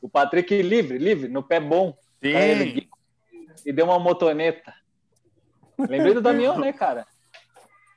O 0.00 0.08
Patrick 0.08 0.62
livre, 0.62 0.98
livre, 0.98 1.28
no 1.28 1.42
pé 1.42 1.60
bom. 1.60 1.96
O 2.22 2.26
ergueu, 2.26 2.84
e 3.64 3.72
deu 3.72 3.86
uma 3.86 3.98
motoneta. 3.98 4.72
Lembrei 5.78 6.14
do 6.14 6.20
Damião, 6.20 6.58
né, 6.58 6.72
cara? 6.72 7.06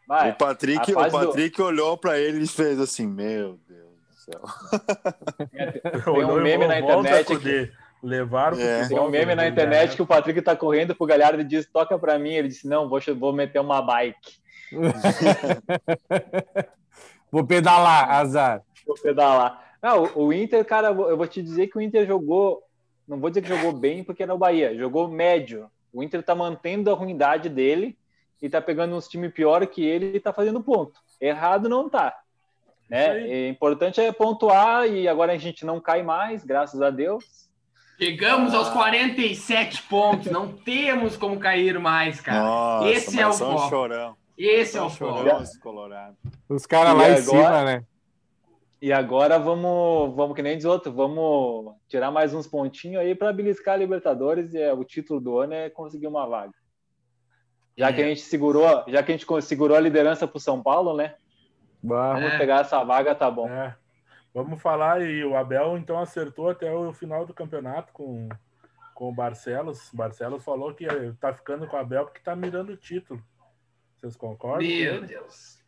Vai, 0.08 0.32
o 0.32 0.36
Patrick, 0.36 0.92
o 0.92 1.12
Patrick 1.12 1.58
do... 1.58 1.66
olhou 1.66 1.98
para 1.98 2.20
ele 2.20 2.44
e 2.44 2.48
fez 2.48 2.80
assim: 2.80 3.08
Meu 3.08 3.60
Deus 3.68 3.85
céu. 4.26 4.42
Tem 6.04 6.26
um 6.26 6.42
meme 6.42 6.68
na 6.68 6.80
internet. 6.80 7.38
Que... 7.38 7.72
Levar 8.04 8.54
o 8.54 8.60
é. 8.60 8.88
Tem 8.88 9.00
um 9.00 9.10
meme 9.10 9.34
na 9.34 9.48
internet 9.48 9.96
que 9.96 10.02
o 10.02 10.06
Patrick 10.06 10.40
tá 10.42 10.56
correndo 10.56 10.94
pro 10.94 11.08
Galhardo 11.08 11.42
e 11.42 11.44
diz: 11.44 11.66
Toca 11.66 11.98
para 11.98 12.20
mim. 12.20 12.34
Ele 12.34 12.50
disse: 12.50 12.68
Não, 12.68 12.88
vou, 12.88 13.00
vou 13.18 13.34
meter 13.34 13.60
uma 13.60 13.82
bike. 13.82 14.38
vou 17.32 17.46
pedalar, 17.46 18.12
azar. 18.12 18.62
Vou 18.86 18.96
pedalar. 18.96 19.64
Não, 19.82 20.12
o 20.16 20.34
Inter, 20.34 20.64
cara, 20.66 20.90
eu 20.90 21.18
vou 21.18 21.28
te 21.28 21.42
dizer 21.42 21.68
que 21.68 21.78
o 21.78 21.82
Inter 21.82 22.06
jogou. 22.06 22.62
Não 23.08 23.20
vou 23.20 23.30
dizer 23.30 23.42
que 23.42 23.50
jogou 23.50 23.72
bem, 23.72 24.04
porque 24.04 24.24
era 24.24 24.34
o 24.34 24.38
Bahia. 24.38 24.78
Jogou 24.78 25.08
médio. 25.08 25.70
O 25.94 26.04
Inter 26.04 26.22
tá 26.22 26.36
mantendo 26.36 26.92
a 26.92 26.94
ruindade 26.94 27.50
dele 27.50 27.98
e 28.42 28.50
tá 28.50 28.62
pegando 28.62 28.96
uns 28.96 29.08
times 29.08 29.34
pior 29.34 29.66
que 29.66 29.84
ele 29.84 30.18
e 30.18 30.20
tá 30.20 30.34
fazendo 30.34 30.62
ponto. 30.62 31.00
Errado 31.20 31.70
não 31.70 31.90
tá. 31.90 32.14
Né? 32.90 33.28
É 33.28 33.50
importante 33.50 34.00
é 34.00 34.12
pontuar 34.12 34.88
e 34.88 35.08
agora 35.08 35.34
a 35.34 35.38
gente 35.38 35.66
não 35.66 35.80
cai 35.80 36.04
mais, 36.04 36.44
graças 36.44 36.82
a 36.82 36.90
Deus. 36.90 37.46
Chegamos 38.00 38.54
ah. 38.54 38.58
aos 38.58 38.70
47 38.70 39.84
pontos, 39.84 40.32
não 40.32 40.52
temos 40.52 41.16
como 41.16 41.40
cair 41.40 41.80
mais, 41.80 42.20
cara. 42.20 42.44
Nossa, 42.44 42.90
Esse 42.90 43.20
é 43.20 43.28
o 43.28 43.34
foco. 43.34 43.70
Chorão. 43.70 44.16
Esse 44.38 44.78
é 44.78 44.82
o 44.82 44.90
foco. 44.90 45.24
Os 46.50 46.66
caras 46.66 46.94
lá 46.94 47.06
agora... 47.06 47.20
em 47.20 47.22
cima, 47.22 47.64
né? 47.64 47.84
E 48.82 48.92
agora 48.92 49.40
vamos, 49.40 50.14
vamos 50.16 50.36
que 50.36 50.44
nem 50.44 50.58
diz 50.58 50.66
outro, 50.66 50.92
vamos 50.92 51.74
tirar 51.88 52.12
mais 52.12 52.34
uns 52.34 52.46
pontinhos 52.46 53.02
aí 53.02 53.16
para 53.16 53.34
beliscar 53.34 53.74
a 53.74 53.78
Libertadores 53.78 54.54
e 54.54 54.62
é, 54.62 54.72
o 54.74 54.84
título 54.84 55.20
do 55.20 55.40
ano 55.40 55.54
é 55.54 55.70
conseguir 55.70 56.08
uma 56.08 56.28
vaga. 56.28 56.54
Já 57.78 57.90
é. 57.90 57.94
que 57.94 58.02
a 58.02 58.08
gente 58.08 58.22
segurou, 58.22 58.84
já 58.88 59.02
que 59.02 59.12
a 59.12 59.18
gente 59.18 59.26
segurou 59.42 59.76
a 59.76 59.80
liderança 59.80 60.28
para 60.28 60.38
o 60.38 60.42
São 60.42 60.62
Paulo, 60.62 60.96
né? 60.96 61.16
Bah, 61.86 62.14
vamos 62.14 62.34
é. 62.34 62.38
pegar 62.38 62.62
essa 62.62 62.84
vaga, 62.84 63.14
tá 63.14 63.30
bom. 63.30 63.48
É. 63.48 63.76
Vamos 64.34 64.62
falar 64.62 65.02
e 65.02 65.24
o 65.24 65.36
Abel 65.36 65.78
então 65.78 65.98
acertou 65.98 66.50
até 66.50 66.72
o 66.72 66.92
final 66.92 67.26
do 67.26 67.34
campeonato 67.34 67.94
com, 67.94 68.28
com 68.94 69.10
o 69.10 69.14
Barcelos. 69.14 69.90
Barcelos 69.94 70.44
falou 70.44 70.74
que 70.74 70.86
tá 71.22 71.34
ficando 71.34 71.68
com 71.68 71.78
o 71.78 71.80
Abel 71.80 72.06
porque 72.06 72.20
tá 72.20 72.36
mirando 72.36 72.74
o 72.74 72.78
título. 72.78 73.24
Vocês 73.96 74.16
concordam? 74.16 74.68
Meu 74.68 75.02
Deus. 75.02 75.64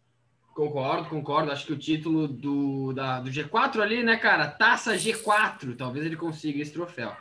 Concordo, 0.53 1.08
concordo. 1.08 1.51
Acho 1.51 1.67
que 1.67 1.73
o 1.73 1.77
título 1.77 2.27
do, 2.27 2.91
da, 2.91 3.19
do 3.21 3.30
G4 3.30 3.80
ali, 3.80 4.03
né, 4.03 4.17
cara? 4.17 4.47
Taça 4.47 4.95
G4. 4.95 5.77
Talvez 5.77 6.06
ele 6.06 6.17
consiga 6.17 6.62
esse 6.62 6.73
troféu. 6.73 7.15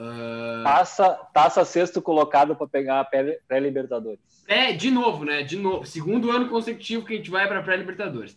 Uh... 0.00 0.64
Taça, 0.64 1.10
taça 1.34 1.62
sexto 1.62 2.00
colocado 2.00 2.56
para 2.56 2.66
pegar 2.66 3.00
a 3.00 3.04
pré-Libertadores. 3.04 4.18
É, 4.48 4.72
de 4.72 4.90
novo, 4.90 5.26
né? 5.26 5.42
De 5.42 5.56
novo. 5.56 5.84
Segundo 5.84 6.30
ano 6.30 6.48
consecutivo 6.48 7.04
que 7.04 7.12
a 7.12 7.16
gente 7.18 7.30
vai 7.30 7.46
para 7.46 7.62
pré-Libertadores. 7.62 8.32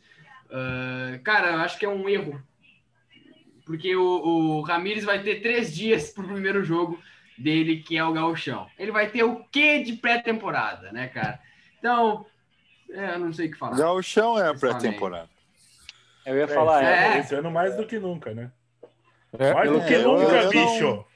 Uh, 0.49 1.23
cara, 1.23 1.54
eu 1.54 1.60
acho 1.60 1.80
que 1.80 1.86
é 1.86 1.89
um 1.89 2.10
erro. 2.10 2.43
Porque 3.65 3.95
o, 3.95 4.04
o 4.04 4.62
Ramires 4.62 5.06
vai 5.06 5.23
ter 5.23 5.41
três 5.41 5.73
dias 5.73 6.10
para 6.10 6.26
o 6.26 6.28
primeiro 6.28 6.65
jogo 6.65 6.99
dele, 7.38 7.78
que 7.78 7.97
é 7.97 8.04
o 8.04 8.12
Gauchão. 8.12 8.67
Ele 8.78 8.91
vai 8.91 9.10
ter 9.10 9.23
o 9.23 9.45
quê 9.45 9.82
de 9.82 9.93
pré-temporada, 9.93 10.91
né, 10.91 11.08
cara? 11.08 11.39
Então, 11.80 12.26
é, 12.91 13.13
eu 13.13 13.19
não 13.19 13.32
sei 13.32 13.47
o 13.47 13.52
que 13.52 13.58
falar. 13.58 13.78
Gauchão 13.78 14.38
é 14.38 14.49
a 14.49 14.54
pré-temporada. 14.54 15.30
Eu 16.26 16.38
ia 16.38 16.47
falar, 16.47 16.84
é, 16.84 17.15
é. 17.15 17.19
Esse 17.19 17.34
ano 17.36 17.49
mais 17.49 17.78
do 17.78 17.86
que 17.86 17.97
nunca, 17.99 18.34
né? 18.34 18.52
É, 19.39 19.54
mais 19.54 19.71
do 19.71 19.82
que 19.82 19.97
nunca, 19.97 20.41
eu, 20.41 20.49
bicho. 20.49 20.84
Não... 20.84 21.12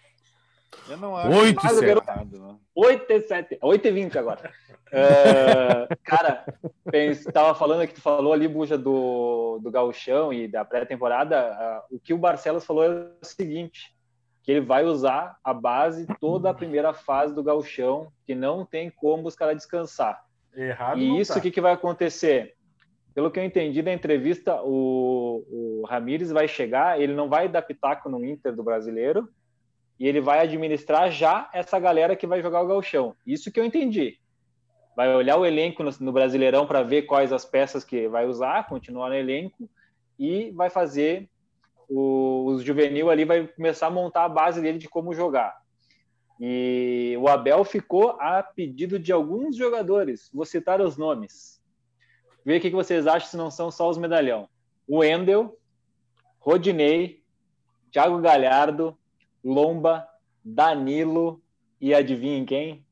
Eu 0.90 0.98
não 0.98 1.16
acho 1.16 1.30
8 1.30 1.64
mais 1.64 1.82
errado, 1.82 2.40
né? 2.40 2.56
8 2.76 3.12
e 3.12 3.22
7, 3.22 3.58
8 3.62 3.88
e 3.88 3.92
20 3.92 4.18
agora. 4.18 4.52
uh, 4.88 5.96
cara, 6.04 6.46
estava 6.94 7.54
falando 7.56 7.88
que 7.88 7.96
tu 7.96 8.02
falou 8.02 8.34
ali, 8.34 8.48
Buja, 8.48 8.78
do, 8.78 9.60
do 9.62 9.72
gauchão 9.72 10.32
e 10.32 10.48
da 10.48 10.64
pré-temporada. 10.64 11.84
Uh, 11.92 11.96
o 11.96 12.00
que 12.00 12.14
o 12.14 12.18
Barcelos 12.18 12.66
falou 12.66 12.84
é 12.84 12.90
o 12.90 13.26
seguinte, 13.26 13.96
que 14.44 14.52
ele 14.52 14.62
vai 14.62 14.86
usar 14.86 15.38
a 15.44 15.54
base 15.54 16.08
toda 16.20 16.50
a 16.50 16.54
primeira 16.54 16.94
fase 16.94 17.34
do 17.34 17.44
gauchão, 17.44 18.12
que 18.26 18.34
não 18.34 18.66
tem 18.66 18.90
como 18.90 19.28
os 19.28 19.36
caras 19.36 19.58
descansar. 19.58 20.24
Errado 20.56 21.00
e 21.00 21.20
isso, 21.20 21.34
o 21.34 21.36
tá. 21.36 21.42
que, 21.42 21.52
que 21.52 21.62
vai 21.62 21.74
acontecer? 21.74 22.56
Pelo 23.14 23.32
que 23.32 23.40
eu 23.40 23.44
entendi 23.44 23.82
da 23.82 23.92
entrevista, 23.92 24.62
o, 24.64 25.44
o 25.82 25.86
Ramires 25.88 26.32
vai 26.32 26.48
chegar, 26.48 27.02
ele 27.02 27.14
não 27.14 27.28
vai 27.28 27.50
dar 27.50 27.64
pitaco 27.64 28.08
no 28.10 28.24
Inter 28.24 28.56
do 28.56 28.64
brasileiro, 28.64 29.28
e 30.00 30.08
ele 30.08 30.22
vai 30.22 30.40
administrar 30.40 31.12
já 31.12 31.50
essa 31.54 31.80
galera 31.80 32.16
que 32.16 32.28
vai 32.28 32.42
jogar 32.42 32.62
o 32.62 32.68
galchão. 32.68 33.16
Isso 33.26 33.52
que 33.52 33.60
eu 33.60 33.66
entendi. 33.66 34.20
Vai 34.96 35.14
olhar 35.14 35.38
o 35.38 35.46
elenco 35.46 35.84
no, 35.84 35.92
no 36.00 36.12
Brasileirão 36.12 36.66
para 36.66 36.84
ver 36.84 37.04
quais 37.04 37.32
as 37.32 37.46
peças 37.46 37.84
que 37.84 38.08
vai 38.08 38.26
usar, 38.26 38.68
continuar 38.68 39.10
no 39.10 39.16
elenco 39.16 39.70
e 40.20 40.52
vai 40.52 40.70
fazer 40.70 41.30
o, 41.90 42.46
os 42.48 42.64
juvenil 42.64 43.10
ali 43.10 43.24
vai 43.24 43.48
começar 43.48 43.88
a 43.88 43.92
montar 43.92 44.26
a 44.26 44.30
base 44.30 44.62
dele 44.62 44.78
de 44.78 44.90
como 44.90 45.14
jogar. 45.14 45.56
E 46.40 47.16
o 47.20 47.28
Abel 47.28 47.64
ficou 47.64 48.12
a 48.20 48.44
pedido 48.44 49.00
de 49.00 49.12
alguns 49.12 49.56
jogadores. 49.56 50.30
Vou 50.32 50.46
citar 50.46 50.80
os 50.82 50.98
nomes. 50.98 51.60
Vê 52.46 52.58
o 52.58 52.62
que 52.62 52.70
vocês 52.70 53.08
acham 53.08 53.30
se 53.30 53.38
não 53.38 53.50
são 53.50 53.72
só 53.72 53.90
os 53.90 53.98
medalhão. 53.98 54.48
O 54.88 55.04
Endel, 55.04 55.58
Rodinei, 56.40 57.24
Thiago 57.92 58.20
Galhardo, 58.20 58.98
Lomba, 59.48 60.06
Danilo 60.44 61.42
e 61.80 61.94
adivinhem 61.94 62.46
quem? 62.46 62.86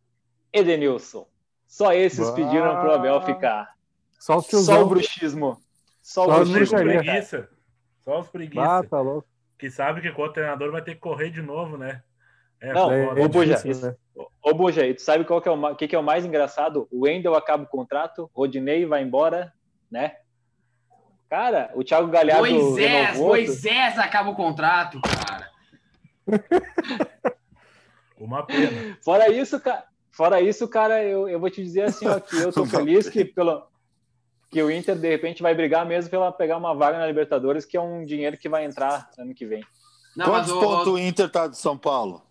Edenilson. 0.53 1.27
Só 1.67 1.91
esses 1.91 2.31
pediram 2.31 2.71
para 2.75 2.89
o 2.89 2.93
Abel 2.93 3.21
ficar. 3.23 3.75
Só, 4.17 4.39
Só 4.39 4.81
o 4.81 4.85
bruxismo. 4.85 5.59
Só, 6.01 6.25
Só 6.25 6.41
o 6.41 6.45
bruxismo. 6.45 6.77
Preguiça. 6.77 7.49
Só 7.99 8.19
os 8.21 8.29
preguiça. 8.29 8.63
Ah, 8.63 8.83
tá 8.83 9.01
louco. 9.01 9.27
Que 9.59 9.69
sabe 9.69 9.99
que 9.99 10.09
o 10.09 10.29
treinador 10.29 10.71
vai 10.71 10.81
ter 10.81 10.95
que 10.95 11.01
correr 11.01 11.29
de 11.29 11.41
novo, 11.41 11.77
né? 11.77 12.01
É, 12.61 12.71
não, 12.71 12.91
é, 12.91 13.11
ô, 13.21 13.27
Buja, 13.27 13.61
né? 13.65 13.95
ô 14.41 14.53
Buja, 14.53 14.93
tu 14.93 15.01
sabe 15.01 15.25
qual 15.25 15.41
que 15.41 15.49
é 15.49 15.51
o 15.51 15.75
que, 15.75 15.87
que 15.89 15.95
é 15.95 15.99
o 15.99 16.03
mais 16.03 16.25
engraçado? 16.25 16.87
O 16.89 17.01
Wendel 17.01 17.35
acaba 17.35 17.63
o 17.63 17.67
contrato, 17.67 18.29
Rodinei 18.33 18.85
vai 18.85 19.03
embora, 19.03 19.53
né? 19.91 20.15
Cara, 21.29 21.71
o 21.75 21.83
Thiago 21.83 22.07
Galhardo. 22.07 22.47
Moisés, 22.47 23.17
Moisés 23.17 23.99
acaba 23.99 24.29
o 24.29 24.35
contrato, 24.35 25.01
cara. 25.01 25.44
Uma 28.17 28.45
pena. 28.45 28.97
Fora 29.03 29.29
isso, 29.29 29.59
cara, 29.59 29.85
fora 30.11 30.41
isso, 30.41 30.67
cara, 30.67 31.03
eu, 31.03 31.27
eu 31.27 31.39
vou 31.39 31.49
te 31.49 31.61
dizer 31.61 31.83
assim, 31.83 32.07
ó, 32.07 32.19
que 32.19 32.37
eu 32.37 32.51
tô 32.51 32.65
feliz 32.67 33.09
que, 33.09 33.25
pelo, 33.25 33.67
que 34.49 34.61
o 34.63 34.71
Inter, 34.71 34.95
de 34.95 35.09
repente, 35.09 35.43
vai 35.43 35.53
brigar 35.53 35.85
mesmo 35.85 36.09
pela 36.09 36.31
pegar 36.31 36.57
uma 36.57 36.73
vaga 36.73 36.97
na 36.97 37.07
Libertadores, 37.07 37.65
que 37.65 37.75
é 37.75 37.81
um 37.81 38.05
dinheiro 38.05 38.37
que 38.37 38.47
vai 38.47 38.63
entrar 38.63 39.09
ano 39.17 39.33
que 39.33 39.45
vem. 39.45 39.63
Não, 40.15 40.27
Quantos 40.27 40.51
o, 40.51 40.59
pontos 40.59 40.87
o 40.87 40.97
Inter 40.97 41.29
tá 41.29 41.47
de 41.47 41.57
São 41.57 41.77
Paulo? 41.77 42.23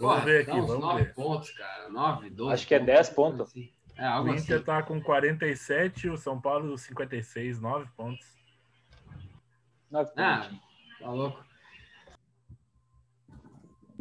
Vamos 0.00 0.24
ver 0.24 0.42
aqui, 0.42 0.60
vamos 0.60 0.80
nove 0.80 1.04
ver. 1.04 1.14
pontos, 1.14 1.50
cara. 1.52 1.88
Nove, 1.88 2.30
doze. 2.30 2.52
Acho 2.54 2.66
que 2.66 2.74
é 2.74 2.80
dez 2.80 3.08
pontos. 3.08 3.42
Assim. 3.42 3.70
É, 3.96 4.08
o 4.18 4.28
Inter 4.28 4.56
assim. 4.56 4.64
tá 4.64 4.82
com 4.82 5.00
47, 5.00 6.08
o 6.08 6.16
São 6.16 6.40
Paulo 6.40 6.76
56, 6.76 7.60
nove 7.60 7.86
pontos. 7.96 8.26
Nove 9.88 10.10
ah, 10.16 10.48
pontos. 10.48 10.58
tá 10.98 11.10
louco. 11.10 11.51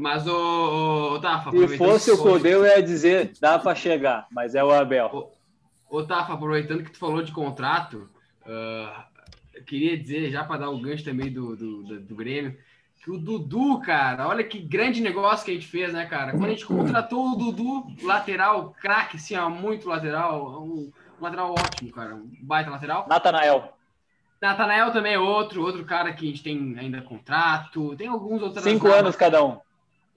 Mas 0.01 0.25
o, 0.25 1.13
o 1.13 1.19
Tafa. 1.19 1.51
Se 1.51 1.77
fosse 1.77 2.09
o 2.09 2.17
Codê, 2.17 2.55
eu 2.55 2.65
ia 2.65 2.81
dizer, 2.81 3.33
dá 3.39 3.59
para 3.59 3.75
chegar, 3.75 4.25
mas 4.31 4.55
é 4.55 4.63
o 4.63 4.71
Abel. 4.71 5.31
O, 5.87 5.99
o 5.99 6.03
Tafa, 6.03 6.33
aproveitando 6.33 6.83
que 6.83 6.89
tu 6.89 6.97
falou 6.97 7.21
de 7.21 7.31
contrato, 7.31 8.09
uh, 8.41 9.03
eu 9.53 9.63
queria 9.63 9.95
dizer, 9.95 10.31
já 10.31 10.43
para 10.43 10.61
dar 10.61 10.69
o 10.71 10.79
gancho 10.79 11.03
também 11.03 11.31
do, 11.31 11.55
do, 11.55 11.83
do, 11.83 11.99
do, 11.99 12.15
Grêmio, 12.15 12.57
que 13.03 13.11
o 13.11 13.17
Dudu, 13.19 13.79
cara, 13.81 14.27
olha 14.27 14.43
que 14.43 14.57
grande 14.57 15.01
negócio 15.01 15.45
que 15.45 15.51
a 15.51 15.53
gente 15.53 15.67
fez, 15.67 15.93
né, 15.93 16.07
cara? 16.07 16.31
Quando 16.31 16.45
a 16.45 16.49
gente 16.49 16.65
contratou 16.65 17.33
o 17.33 17.35
Dudu, 17.35 17.85
lateral, 18.01 18.75
craque, 18.81 19.17
assim, 19.17 19.35
ó, 19.35 19.51
muito 19.51 19.87
lateral, 19.87 20.63
um, 20.63 20.91
um 21.19 21.23
lateral 21.23 21.51
ótimo, 21.51 21.91
cara, 21.91 22.15
um 22.15 22.27
baita 22.41 22.71
lateral. 22.71 23.05
Natanael. 23.07 23.77
Natanael 24.41 24.91
também 24.91 25.13
é 25.13 25.19
outro, 25.19 25.61
outro 25.61 25.85
cara 25.85 26.11
que 26.11 26.25
a 26.25 26.27
gente 26.27 26.41
tem 26.41 26.75
ainda 26.79 27.03
contrato, 27.03 27.95
tem 27.95 28.07
alguns 28.07 28.41
outros. 28.41 28.63
Cinco 28.63 28.87
anos 28.87 29.15
cada 29.15 29.43
um. 29.43 29.59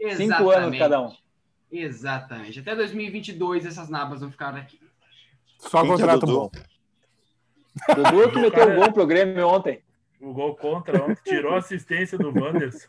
Exatamente. 0.05 0.37
Cinco 0.37 0.51
anos 0.51 0.79
cada 0.79 1.03
um. 1.03 1.13
Exatamente. 1.71 2.61
Até 2.61 2.77
2022 2.77 3.67
essas 3.67 3.89
nabas 3.89 4.21
vão 4.21 4.31
ficar 4.31 4.55
aqui. 4.55 4.79
Só 5.59 5.81
Quem 5.81 5.91
contrato 5.91 6.25
é 6.25 6.27
bom. 6.27 6.51
Dudu 7.95 8.31
que 8.31 8.39
meteu 8.39 8.71
um 8.71 8.77
gol 8.77 8.93
pro 8.93 9.07
Grêmio 9.07 9.49
ontem. 9.49 9.81
O 10.21 10.33
gol 10.33 10.55
contra 10.55 11.03
ontem, 11.03 11.21
tirou 11.25 11.55
a 11.55 11.59
assistência 11.59 12.17
do 12.17 12.29
Wanderson. 12.29 12.87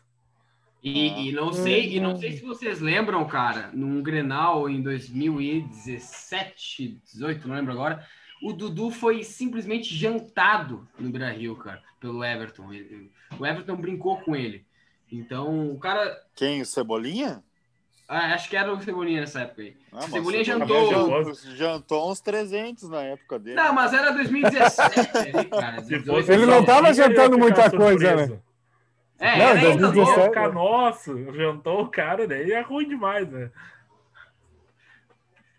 E, 0.82 1.10
ah. 1.10 1.18
e, 1.18 1.32
não 1.32 1.52
sei, 1.52 1.96
e 1.96 2.00
não 2.00 2.16
sei 2.16 2.32
se 2.32 2.44
vocês 2.44 2.80
lembram, 2.80 3.26
cara, 3.26 3.70
num 3.72 4.02
Grenal 4.02 4.68
em 4.68 4.82
2017, 4.82 7.00
18, 7.04 7.48
não 7.48 7.56
lembro 7.56 7.72
agora, 7.72 8.06
o 8.42 8.52
Dudu 8.52 8.90
foi 8.90 9.24
simplesmente 9.24 9.94
jantado 9.94 10.86
no 10.98 11.08
Brasil, 11.10 11.56
cara, 11.56 11.82
pelo 11.98 12.22
Everton. 12.22 12.68
o 13.38 13.46
Everton 13.46 13.76
brincou 13.76 14.20
com 14.20 14.36
ele. 14.36 14.65
Então, 15.10 15.70
o 15.70 15.78
cara. 15.78 16.20
Quem? 16.34 16.60
O 16.62 16.66
Cebolinha? 16.66 17.42
Ah, 18.08 18.34
acho 18.34 18.48
que 18.48 18.56
era 18.56 18.72
o 18.72 18.80
Cebolinha 18.80 19.20
nessa 19.20 19.40
época 19.40 19.62
aí. 19.62 19.76
Ah, 19.92 20.02
Cebolinha 20.02 20.44
jantou. 20.44 20.90
jantou, 20.90 21.34
jantou 21.56 22.10
uns 22.12 22.20
300 22.20 22.88
na 22.88 23.02
época 23.02 23.38
dele. 23.38 23.56
Não, 23.56 23.72
mas 23.72 23.92
era 23.92 24.12
2017 24.12 25.00
ali, 25.18 25.44
cara. 25.48 25.82
Se 25.82 25.88
18. 25.98 26.06
fosse 26.06 26.32
Ele 26.32 26.46
não 26.46 26.64
tava 26.64 26.92
jantando 26.94 27.36
muita 27.38 27.68
coisa, 27.70 28.08
surpreso. 28.08 28.32
né? 28.34 28.38
É, 29.18 29.38
Não, 29.38 29.44
era 29.46 29.58
ainda 29.60 29.88
2017. 29.88 29.96
novo. 30.18 30.22
Ficar, 30.28 30.52
nossa, 30.52 31.32
jantou 31.32 31.80
o 31.82 31.88
cara, 31.88 32.28
daí 32.28 32.52
é 32.52 32.60
ruim 32.60 32.86
demais, 32.86 33.28
né? 33.30 33.50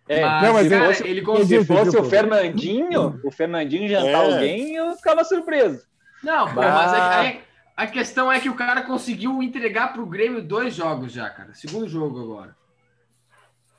É, 0.09 0.21
Mas, 0.21 0.43
Não, 0.43 0.53
mas 0.53 0.63
se 0.63 0.69
cara, 0.69 0.85
fosse, 0.87 1.03
ele 1.07 1.19
se 1.19 1.25
conseguiu. 1.25 1.65
fosse 1.65 1.97
o 1.97 2.03
Fernandinho, 2.05 3.19
o 3.25 3.31
Fernandinho 3.31 3.89
jantar 3.89 4.07
É. 4.23 4.33
alguém, 4.33 4.75
eu 4.75 4.95
ficava 4.95 5.23
surpreso. 5.25 5.85
Não, 6.23 6.47
pô, 6.47 6.61
mas 6.61 6.93
é 6.93 7.31
que- 7.31 7.46
a, 7.77 7.87
questão 7.87 8.31
é 8.31 8.39
que 8.39 8.49
o 8.49 8.55
cara 8.55 8.81
conseguiu 8.81 9.41
entregar 9.43 9.93
pro 9.93 10.05
Grêmio 10.05 10.43
dois 10.43 10.73
jogos 10.75 11.11
já, 11.13 11.29
cara. 11.29 11.53
Segundo 11.53 11.87
jogo 11.87 12.19
agora. 12.21 12.55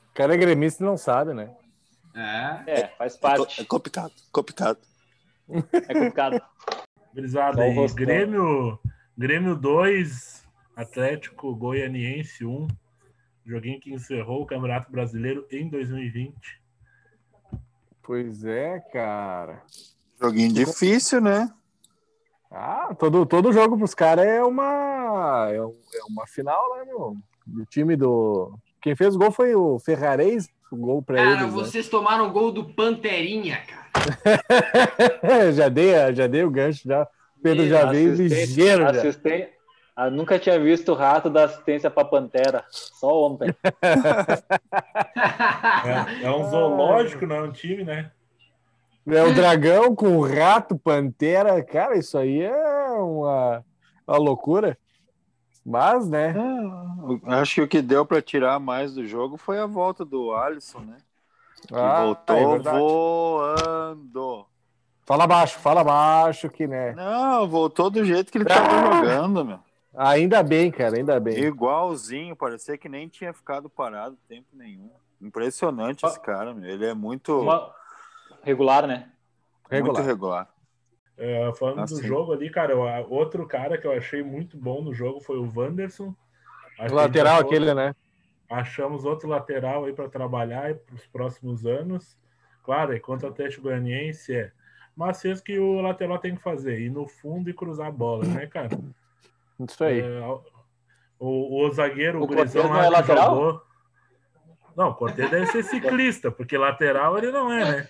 O 0.09 0.13
cara 0.13 0.33
é 0.33 0.37
gremista 0.37 0.83
e 0.83 0.85
não 0.85 0.97
sabe, 0.97 1.33
né? 1.33 1.53
É. 2.15 2.63
É, 2.81 2.87
faz 2.97 3.15
É 3.15 3.19
co- 3.19 3.27
É 3.27 3.37
parte. 3.37 3.65
complicado, 3.65 4.13
complicado. 4.31 4.79
É 5.49 5.93
complicado. 5.93 6.41
Brisado 7.13 7.57
o 7.59 7.61
aí. 7.61 7.87
Grêmio, 7.93 8.79
Grêmio 9.17 9.55
2, 9.55 10.45
Atlético 10.75 11.55
Goianiense 11.55 12.45
1. 12.45 12.67
Joguinho 13.45 13.79
que 13.79 13.91
encerrou 13.93 14.43
o 14.43 14.45
Campeonato 14.45 14.91
Brasileiro 14.91 15.45
em 15.51 15.67
2020. 15.67 16.33
Pois 18.03 18.43
é, 18.45 18.79
cara. 18.91 19.63
Joguinho 20.21 20.53
difícil, 20.53 21.19
né? 21.21 21.51
Ah, 22.51 22.95
todo, 22.97 23.25
todo 23.25 23.53
jogo 23.53 23.77
pros 23.77 23.93
caras 23.93 24.25
é 24.25 24.43
uma, 24.43 25.47
é, 25.51 25.57
é 25.57 26.03
uma 26.09 26.25
final, 26.27 26.75
né, 26.77 26.85
meu? 26.85 27.15
O 27.61 27.65
time 27.69 27.95
do. 27.95 28.53
Quem 28.81 28.95
fez 28.95 29.15
o 29.15 29.19
gol 29.19 29.31
foi 29.31 29.53
o 29.55 29.77
Ferrarese, 29.79 30.49
o 30.71 30.75
gol 30.77 31.01
pra 31.01 31.17
Cara, 31.17 31.29
eles. 31.31 31.43
né? 31.43 31.49
vocês 31.51 31.87
tomaram 31.89 32.27
o 32.27 32.31
gol 32.31 32.51
do 32.51 32.65
Panterinha, 32.73 33.59
cara. 33.67 33.89
já, 35.53 35.69
dei, 35.69 35.91
já 36.15 36.25
dei 36.27 36.43
o 36.43 36.49
gancho, 36.49 36.87
já. 36.87 37.03
O 37.03 37.41
Pedro 37.41 37.67
já 37.67 37.85
veio 37.85 38.13
Assistente- 38.13 38.39
ligeiro. 38.47 38.81
Já. 38.83 38.89
assisten- 38.91 39.49
Ah, 39.95 40.09
nunca 40.09 40.39
tinha 40.39 40.59
visto 40.59 40.91
o 40.91 40.95
rato 40.95 41.29
da 41.29 41.43
assistência 41.45 41.89
pra 41.91 42.03
Pantera. 42.05 42.63
Só 42.69 43.25
ontem. 43.27 43.53
É, 45.85 46.23
é 46.25 46.31
um 46.31 46.49
zoológico, 46.49 47.25
não 47.25 47.35
é 47.37 47.41
um 47.43 47.51
time, 47.51 47.83
né? 47.83 48.11
É 49.11 49.23
o 49.23 49.33
dragão 49.33 49.95
com 49.95 50.17
o 50.17 50.25
rato, 50.25 50.77
pantera. 50.77 51.63
Cara, 51.63 51.97
isso 51.97 52.17
aí 52.17 52.41
é 52.41 52.89
uma, 52.99 53.63
uma 54.07 54.17
loucura. 54.17 54.77
Mas, 55.65 56.07
né? 56.09 56.33
Ah, 57.25 57.39
Acho 57.41 57.55
que 57.55 57.61
o 57.61 57.67
que 57.67 57.81
deu 57.81 58.05
para 58.05 58.21
tirar 58.21 58.59
mais 58.59 58.93
do 58.93 59.05
jogo 59.05 59.37
foi 59.37 59.59
a 59.59 59.65
volta 59.65 60.03
do 60.05 60.31
Alisson, 60.33 60.79
né? 60.79 60.97
Que 61.67 61.73
Ah, 61.75 62.01
é 62.01 62.05
voltou 62.05 62.49
verdade. 62.49 62.77
voando. 62.79 64.45
Fala 65.05 65.25
baixo, 65.27 65.59
fala 65.59 65.83
baixo 65.83 66.49
que, 66.49 66.67
né? 66.67 66.93
Não, 66.93 67.47
voltou 67.47 67.89
do 67.89 68.03
jeito 68.05 68.31
que 68.31 68.37
ele 68.37 68.45
tava 68.45 68.67
Ah! 68.67 68.93
jogando, 68.95 69.43
meu. 69.43 69.59
Ainda 69.97 70.43
bem, 70.43 70.69
cara, 70.71 70.97
ainda 70.97 71.19
bem. 71.19 71.39
Igualzinho, 71.43 72.35
parecia 72.35 72.77
que 72.77 72.87
nem 72.87 73.07
tinha 73.07 73.33
ficado 73.33 73.67
parado 73.69 74.15
tempo 74.27 74.47
nenhum. 74.53 74.91
Impressionante 75.19 76.05
esse 76.05 76.19
cara, 76.19 76.53
meu. 76.53 76.69
Ele 76.69 76.85
é 76.85 76.93
muito, 76.93 77.39
Uma- 77.41 77.69
Regular, 78.43 78.87
né? 78.87 79.09
muito 79.71 79.71
Regular. 79.71 80.05
regular. 80.05 80.49
É, 81.17 81.51
falando 81.53 81.79
Ah, 81.81 81.85
do 81.85 82.01
jogo 82.01 82.31
ali, 82.31 82.49
cara, 82.49 82.75
o- 82.77 83.13
outro 83.13 83.45
cara 83.45 83.77
que 83.77 83.85
eu 83.85 83.91
achei 83.91 84.23
muito 84.23 84.57
bom 84.57 84.81
no 84.81 84.93
jogo 84.93 85.19
foi 85.19 85.37
o 85.37 85.51
Wanderson. 85.53 86.15
O 86.79 86.93
lateral 86.93 87.35
achou- 87.35 87.47
aquele, 87.47 87.73
né? 87.73 87.93
Achamos 88.49 89.03
outro 89.05 89.27
lateral 89.27 89.85
aí 89.85 89.93
para 89.93 90.09
trabalhar 90.09 90.73
para 90.75 90.95
os 90.95 91.05
próximos 91.07 91.65
anos. 91.65 92.17
Claro, 92.63 92.95
é 92.95 92.99
contra 92.99 93.27
o 93.27 93.31
Atlético 93.31 93.63
Goianiense, 93.63 94.33
é. 94.33 94.51
Mas 94.95 95.21
fez 95.21 95.39
o 95.39 95.43
que 95.43 95.59
o 95.59 95.81
lateral 95.81 96.17
tem 96.19 96.35
que 96.35 96.41
fazer, 96.41 96.79
ir 96.79 96.89
no 96.89 97.07
fundo 97.07 97.49
e 97.49 97.53
cruzar 97.53 97.87
a 97.87 97.91
bola, 97.91 98.25
né, 98.25 98.47
cara? 98.47 98.69
Isso 99.59 99.83
aí. 99.83 99.99
É, 99.99 100.21
o, 101.19 101.65
o 101.65 101.71
zagueiro, 101.71 102.19
o, 102.21 102.23
O 102.23 102.27
não 102.27 102.69
lá 102.69 102.85
é 102.85 102.89
lateral? 102.89 103.35
jogou. 103.35 103.61
Não, 104.75 104.89
o 104.89 104.95
Cortez 104.95 105.29
deve 105.29 105.45
ser 105.47 105.63
ciclista, 105.63 106.31
porque 106.31 106.57
lateral 106.57 107.17
ele 107.17 107.31
não 107.31 107.51
é, 107.51 107.65
né? 107.71 107.89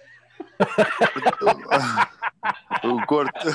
O, 2.84 3.06
Corte... 3.06 3.47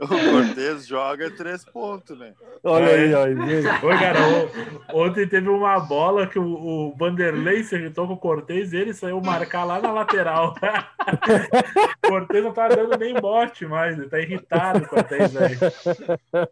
o 0.00 0.06
Cortez 0.08 0.86
joga 0.86 1.30
três 1.30 1.64
pontos, 1.64 2.18
né? 2.18 2.34
Olha 2.62 2.84
é. 2.90 2.94
aí, 2.94 3.14
olha 3.14 3.44
aí. 3.44 3.64
Oi, 3.84 3.98
cara, 3.98 4.18
o- 4.92 5.02
ontem 5.02 5.26
teve 5.26 5.48
uma 5.48 5.80
bola 5.80 6.26
que 6.26 6.38
o, 6.38 6.44
o 6.44 6.94
Vanderlei 6.96 7.62
se 7.64 7.74
agitou 7.74 8.06
com 8.06 8.12
o 8.14 8.18
Cortez 8.18 8.72
e 8.72 8.76
ele 8.76 8.92
saiu 8.92 9.20
marcar 9.22 9.64
lá 9.64 9.80
na 9.80 9.90
lateral. 9.92 10.54
o 12.04 12.08
Cortez 12.08 12.44
não 12.44 12.52
tá 12.52 12.68
dando 12.68 12.98
nem 12.98 13.14
bote 13.14 13.64
mais, 13.66 13.98
ele 13.98 14.08
tá 14.08 14.20
irritado 14.20 14.80
com 14.80 14.86
o 14.86 14.88
Cortez, 14.90 15.32
velho. 15.32 15.58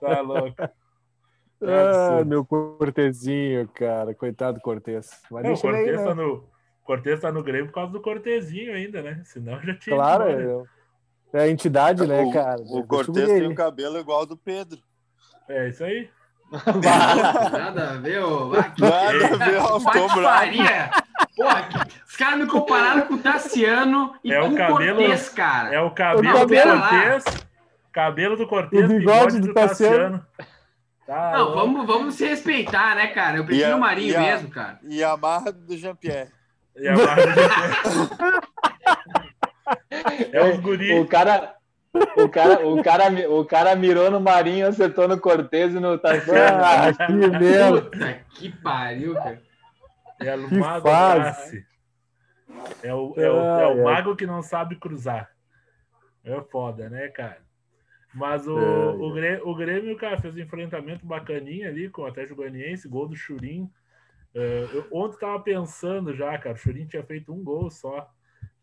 Tá 0.00 0.20
louco. 0.20 0.62
É 0.62 2.20
Ah, 2.20 2.24
meu 2.24 2.44
Cortezinho, 2.44 3.68
cara. 3.68 4.14
Coitado 4.14 4.58
do 4.58 4.62
Cortez. 4.62 5.10
Mas 5.30 5.44
Não, 5.44 5.50
o 5.50 5.54
deixa 5.54 5.68
aí, 5.68 5.74
Cortez 5.74 6.00
né? 6.00 6.04
tá 6.06 6.14
no. 6.14 6.53
Cortez 6.84 7.18
tá 7.20 7.32
no 7.32 7.42
Grêmio 7.42 7.66
por 7.66 7.74
causa 7.74 7.92
do 7.92 8.00
Cortezinho 8.00 8.74
ainda, 8.74 9.00
né? 9.02 9.20
Senão 9.24 9.58
já 9.62 9.74
tinha. 9.74 9.96
Claro, 9.96 10.30
embora. 10.30 10.68
é, 11.32 11.38
é 11.38 11.42
a 11.44 11.48
entidade, 11.48 12.06
né, 12.06 12.20
o, 12.22 12.32
cara? 12.32 12.60
o 12.60 12.64
Deixa 12.64 12.86
Cortez 12.86 13.26
tem 13.28 13.46
o 13.48 13.54
cabelo 13.54 13.98
igual 13.98 14.20
ao 14.20 14.26
do 14.26 14.36
Pedro. 14.36 14.78
É 15.48 15.68
isso 15.68 15.82
aí. 15.82 16.08
Nada 17.52 17.90
a 17.92 17.94
ver, 17.96 18.22
ô. 18.22 18.50
Que 18.74 18.80
Nada 18.80 19.26
a 19.26 19.48
ver, 19.48 19.56
ó, 19.58 19.80
patifaria. 19.80 20.90
Porra, 21.36 21.62
que- 21.64 22.00
os 22.06 22.16
caras 22.16 22.38
me 22.38 22.46
compararam 22.46 23.02
com 23.06 23.14
o 23.14 23.18
Tassiano 23.18 24.14
e 24.22 24.32
É 24.32 24.40
o 24.40 24.48
com 24.48 24.54
o 24.54 24.56
cabelo- 24.56 24.98
Cortez, 24.98 25.28
cara. 25.30 25.74
É 25.74 25.80
o 25.80 25.90
cabelo 25.90 26.28
O 26.28 26.32
do 26.32 26.38
cabelo 26.38 26.74
lá. 26.78 26.88
Cortez. 26.88 27.24
Cabelo 27.92 28.36
do 28.36 28.46
Cortez, 28.46 28.84
O 28.84 28.88
bigode 28.88 29.40
do 29.40 29.54
Tassiano. 29.54 30.24
Tá 31.06 31.32
Não, 31.32 31.38
louco. 31.44 31.54
vamos, 31.58 31.86
vamos 31.86 32.14
se 32.14 32.26
respeitar, 32.26 32.94
né, 32.96 33.08
cara? 33.08 33.36
Eu 33.38 33.44
prefiro 33.44 33.72
a- 33.72 33.76
o 33.76 33.80
Marinho 33.80 34.16
a- 34.16 34.20
mesmo, 34.20 34.48
cara. 34.50 34.78
E 34.84 35.02
a 35.02 35.16
marra 35.16 35.52
do 35.52 35.76
Jean-Pierre. 35.76 36.30
E 36.76 36.88
a 36.88 36.94
de- 36.94 37.00
É 40.32 40.44
os 40.50 40.58
guri. 40.60 40.98
O 40.98 41.06
cara, 41.06 41.54
o 42.16 42.28
cara, 42.28 42.66
o 42.66 42.82
cara, 42.82 43.30
o 43.30 43.44
cara 43.44 43.76
mirou 43.76 44.10
no 44.10 44.20
Marinho, 44.20 44.66
acertou 44.66 45.06
no 45.08 45.18
Cortez 45.20 45.74
e 45.74 45.80
no 45.80 45.98
Tassiano. 45.98 46.60
Ah, 46.64 46.92
que 47.06 47.12
merda. 47.12 47.82
Puta 47.82 48.14
que 48.30 48.50
pariu, 48.50 49.14
cara. 49.14 49.42
É 50.20 50.34
o 50.36 50.48
Que 50.48 50.54
mago 50.56 50.88
fase. 50.88 51.20
Grace. 51.20 51.66
É 52.82 52.94
o, 52.94 53.14
é, 53.16 53.30
o, 53.30 53.60
é 53.60 53.66
o 53.68 53.84
mago 53.84 54.16
que 54.16 54.26
não 54.26 54.42
sabe 54.42 54.76
cruzar. 54.76 55.28
É 56.24 56.40
foda, 56.50 56.88
né, 56.88 57.08
cara? 57.08 57.38
Mas 58.14 58.46
o, 58.46 58.56
Ai, 58.56 58.64
o, 58.96 59.12
Grêmio, 59.12 59.48
o 59.48 59.54
Grêmio, 59.54 59.96
cara, 59.96 60.20
fez 60.20 60.34
um 60.34 60.38
enfrentamento 60.38 61.04
bacaninha 61.04 61.68
ali 61.68 61.88
com 61.88 62.02
o 62.02 62.06
Atlético 62.06 62.36
Goianiense, 62.36 62.88
gol 62.88 63.08
do 63.08 63.16
Churim. 63.16 63.68
É, 64.34 64.68
eu 64.72 64.86
ontem 64.90 65.18
tava 65.18 65.38
pensando 65.40 66.12
já, 66.12 66.36
cara, 66.38 66.56
o 66.56 66.58
Churim 66.58 66.86
tinha 66.86 67.04
feito 67.04 67.32
um 67.32 67.42
gol 67.42 67.70
só. 67.70 68.10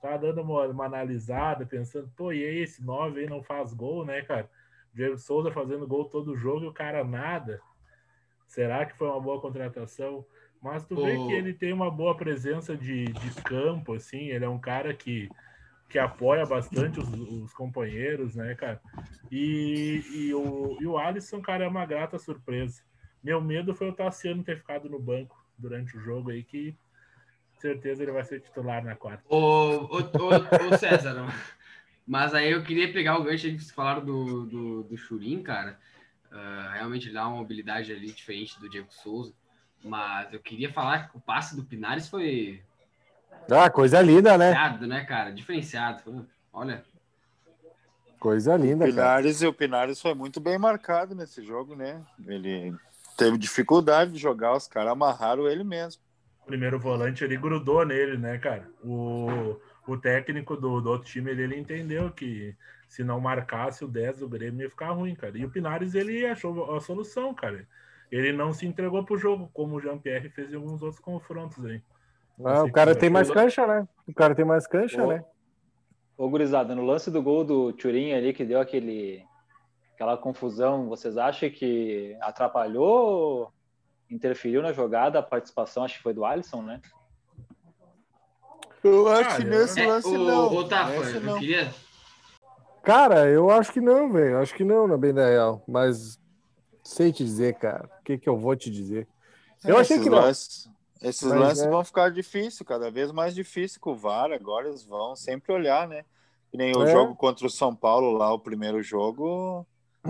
Tava 0.02 0.18
dando 0.18 0.42
uma, 0.42 0.68
uma 0.68 0.86
analisada, 0.86 1.66
pensando, 1.66 2.12
pô, 2.16 2.34
e 2.34 2.44
aí, 2.44 2.60
esse 2.60 2.84
9 2.84 3.22
aí 3.22 3.30
não 3.30 3.42
faz 3.42 3.74
gol, 3.74 4.04
né, 4.04 4.22
cara? 4.24 4.50
Diego 4.94 5.18
Souza 5.18 5.52
fazendo 5.52 5.88
gol 5.88 6.06
todo 6.06 6.36
jogo 6.36 6.66
e 6.66 6.68
o 6.68 6.74
cara 6.74 7.04
nada. 7.04 7.62
Será 8.48 8.86
que 8.86 8.98
foi 8.98 9.08
uma 9.08 9.22
boa 9.22 9.40
contratação? 9.40 10.26
Mas 10.62 10.84
tu 10.84 10.96
vê 10.96 11.16
que 11.16 11.34
ele 11.34 11.54
tem 11.54 11.72
uma 11.72 11.90
boa 11.90 12.16
presença 12.16 12.76
de, 12.76 13.06
de 13.06 13.42
campo, 13.44 13.94
assim, 13.94 14.28
ele 14.28 14.44
é 14.44 14.50
um 14.50 14.60
cara 14.60 14.94
que, 14.94 15.30
que 15.90 15.98
apoia 15.98 16.46
bastante 16.46 17.00
os, 17.00 17.10
os 17.10 17.54
companheiros, 17.54 18.36
né, 18.36 18.54
cara? 18.56 18.82
E, 19.32 20.04
e, 20.14 20.34
o, 20.34 20.78
e 20.80 20.86
o 20.86 20.98
Alisson, 20.98 21.42
cara, 21.42 21.64
é 21.64 21.68
uma 21.68 21.86
grata 21.86 22.20
surpresa. 22.20 22.84
Meu 23.24 23.40
medo 23.40 23.74
foi 23.74 23.90
o 23.90 23.94
Tassiano 23.94 24.44
ter 24.44 24.58
ficado 24.58 24.90
no 24.90 25.00
banco 25.00 25.41
durante 25.62 25.96
o 25.96 26.02
jogo 26.02 26.32
aí, 26.32 26.44
que 26.44 26.76
certeza 27.60 28.02
ele 28.04 28.12
vai 28.12 28.24
ser 28.24 28.42
titular 28.42 28.84
na 28.84 28.96
quarta. 28.96 29.24
Ô, 29.30 29.38
ô, 29.38 29.98
ô, 30.00 30.68
ô, 30.74 30.78
César, 30.78 31.16
mas 32.06 32.34
aí 32.34 32.52
eu 32.52 32.64
queria 32.64 32.92
pegar 32.92 33.18
o 33.18 33.24
gancho 33.24 33.44
que 33.44 33.60
vocês 33.60 33.72
falaram 33.72 34.04
do, 34.04 34.46
do, 34.46 34.84
do 34.84 34.98
Churim, 34.98 35.44
cara. 35.44 35.80
Ah, 36.32 36.72
realmente 36.74 37.08
ele 37.08 37.14
dá 37.14 37.28
uma 37.28 37.38
mobilidade 37.38 37.92
ali 37.92 38.12
diferente 38.12 38.60
do 38.60 38.70
Diego 38.70 38.92
Souza. 38.92 39.34
Mas 39.84 40.32
eu 40.34 40.40
queria 40.40 40.72
falar 40.72 41.10
que 41.10 41.18
o 41.18 41.22
passe 41.22 41.56
do 41.56 41.64
Pinares 41.64 42.08
foi 42.08 42.62
Ah, 43.50 43.70
coisa 43.70 44.02
linda, 44.02 44.38
né? 44.38 44.52
diferenciado, 44.52 44.88
né, 44.88 45.06
cara? 45.06 45.32
Diferenciado. 45.32 46.28
Olha, 46.54 46.84
Coisa 48.20 48.56
linda, 48.56 48.86
cara. 48.86 48.92
Pinares, 48.94 49.42
e 49.42 49.48
o 49.48 49.54
Pinares 49.54 50.00
foi 50.00 50.14
muito 50.14 50.40
bem 50.40 50.58
marcado 50.58 51.16
nesse 51.16 51.44
jogo, 51.44 51.76
né? 51.76 52.06
Ele 52.28 52.72
teve 53.22 53.38
dificuldade 53.38 54.14
de 54.14 54.18
jogar, 54.18 54.56
os 54.56 54.68
caras 54.68 54.94
amarraram 54.94 55.48
ele 55.48 55.64
mesmo. 55.64 56.02
O 56.44 56.48
primeiro 56.48 56.80
volante 56.80 57.24
ele 57.24 57.38
grudou 57.38 57.86
nele, 57.86 58.18
né, 58.18 58.40
cara? 58.40 58.68
O, 58.84 59.60
o 59.88 59.96
técnico 59.96 60.56
do, 60.56 60.82
do 60.82 60.90
outro 60.90 61.08
time 61.08 61.30
ele, 61.30 61.44
ele 61.44 61.60
entendeu 61.60 62.10
que 62.10 62.56
se 62.88 63.04
não 63.04 63.20
marcasse 63.20 63.86
o 63.86 63.88
10 63.88 64.20
do 64.20 64.28
Grêmio 64.28 64.64
ia 64.64 64.70
ficar 64.72 64.90
ruim, 64.90 65.14
cara. 65.14 65.38
E 65.38 65.46
o 65.46 65.52
Pinares 65.52 65.94
ele 65.94 66.26
achou 66.26 66.76
a 66.76 66.82
solução, 66.82 67.32
cara. 67.32 67.68
ele 68.12 68.34
não 68.34 68.52
se 68.52 68.66
entregou 68.66 69.06
pro 69.06 69.20
jogo, 69.20 69.52
como 69.54 69.76
o 69.76 69.80
Jean-Pierre 69.80 70.30
fez 70.30 70.52
em 70.52 70.56
alguns 70.56 70.82
outros 70.82 71.00
confrontos 71.00 71.64
aí. 71.64 71.80
Ah, 72.44 72.64
o 72.64 72.72
cara 72.72 72.96
tem 72.96 73.10
mais 73.10 73.30
cancha, 73.30 73.68
né? 73.68 73.88
O 74.08 74.14
cara 74.16 74.34
tem 74.34 74.44
mais 74.44 74.66
cancha, 74.66 75.04
Ô, 75.04 75.08
né? 75.08 75.24
Ô, 76.18 76.28
gurizada, 76.28 76.74
no 76.74 76.84
lance 76.84 77.12
do 77.12 77.22
gol 77.22 77.44
do 77.44 77.72
Turin 77.72 78.14
ali, 78.14 78.34
que 78.34 78.44
deu 78.44 78.60
aquele, 78.60 79.24
aquela 80.02 80.18
confusão, 80.18 80.90
vocês 80.90 81.16
acham 81.16 81.48
que 81.52 82.18
atrapalhou 82.22 82.88
ou 82.88 83.54
interferiu 84.10 84.60
na 84.64 84.74
jogada 84.74 85.20
a 85.20 85.24
participação? 85.24 85.84
Acho 85.84 85.98
que 85.98 86.02
foi 86.04 86.12
do 86.14 86.26
Alisson, 86.26 86.64
né? 86.64 86.82
Eu 88.84 89.08
acho 89.08 89.38
que 89.38 89.44
nesse 89.44 89.80
É, 89.80 89.88
lance 89.88 90.08
o, 90.08 90.18
não. 90.18 90.56
o 90.56 90.68
Tafa, 90.68 90.92
eu 90.94 91.22
não. 91.22 91.38
queria. 91.38 91.72
Cara, 92.82 93.30
eu 93.30 93.52
acho 93.52 93.72
que 93.72 93.80
não, 93.80 94.12
velho. 94.12 94.40
Acho 94.40 94.56
que 94.56 94.64
não, 94.64 94.88
na 94.88 94.98
bem 94.98 95.14
da 95.14 95.28
real. 95.28 95.64
Mas 95.68 96.20
sei 96.84 97.14
te 97.14 97.24
dizer, 97.24 97.54
cara. 97.60 97.88
O 98.00 98.04
que, 98.04 98.18
que 98.18 98.28
eu 98.28 98.36
vou 98.36 98.56
te 98.56 98.72
dizer? 98.72 99.08
Eu 99.64 99.78
achei 99.78 99.98
Esses 99.98 100.04
que 100.04 100.10
não. 100.10 100.20
lances- 100.20 100.70
esses 101.00 101.30
Mas 101.30 101.40
lances 101.40 101.64
é. 101.64 101.70
vão 101.70 101.84
ficar 101.86 102.10
difíceis, 102.10 102.68
cada 102.68 102.90
vez 102.90 103.12
mais 103.12 103.36
difícil 103.36 103.80
com 103.80 103.92
o 103.92 103.96
VAR. 103.96 104.32
Agora 104.32 104.68
eles 104.68 104.84
vão 104.84 105.16
sempre 105.16 105.54
olhar, 105.54 105.88
né? 105.88 106.04
Que 106.50 106.58
nem 106.58 106.76
o 106.76 106.84
É. 106.88 106.92
jogo 106.92 107.16
contra 107.16 107.46
o 107.46 107.50
São 107.52 107.76
Paulo 107.76 108.12
lá, 108.18 108.34
o 108.34 108.40
primeiro 108.40 108.82
jogo, 108.82 109.64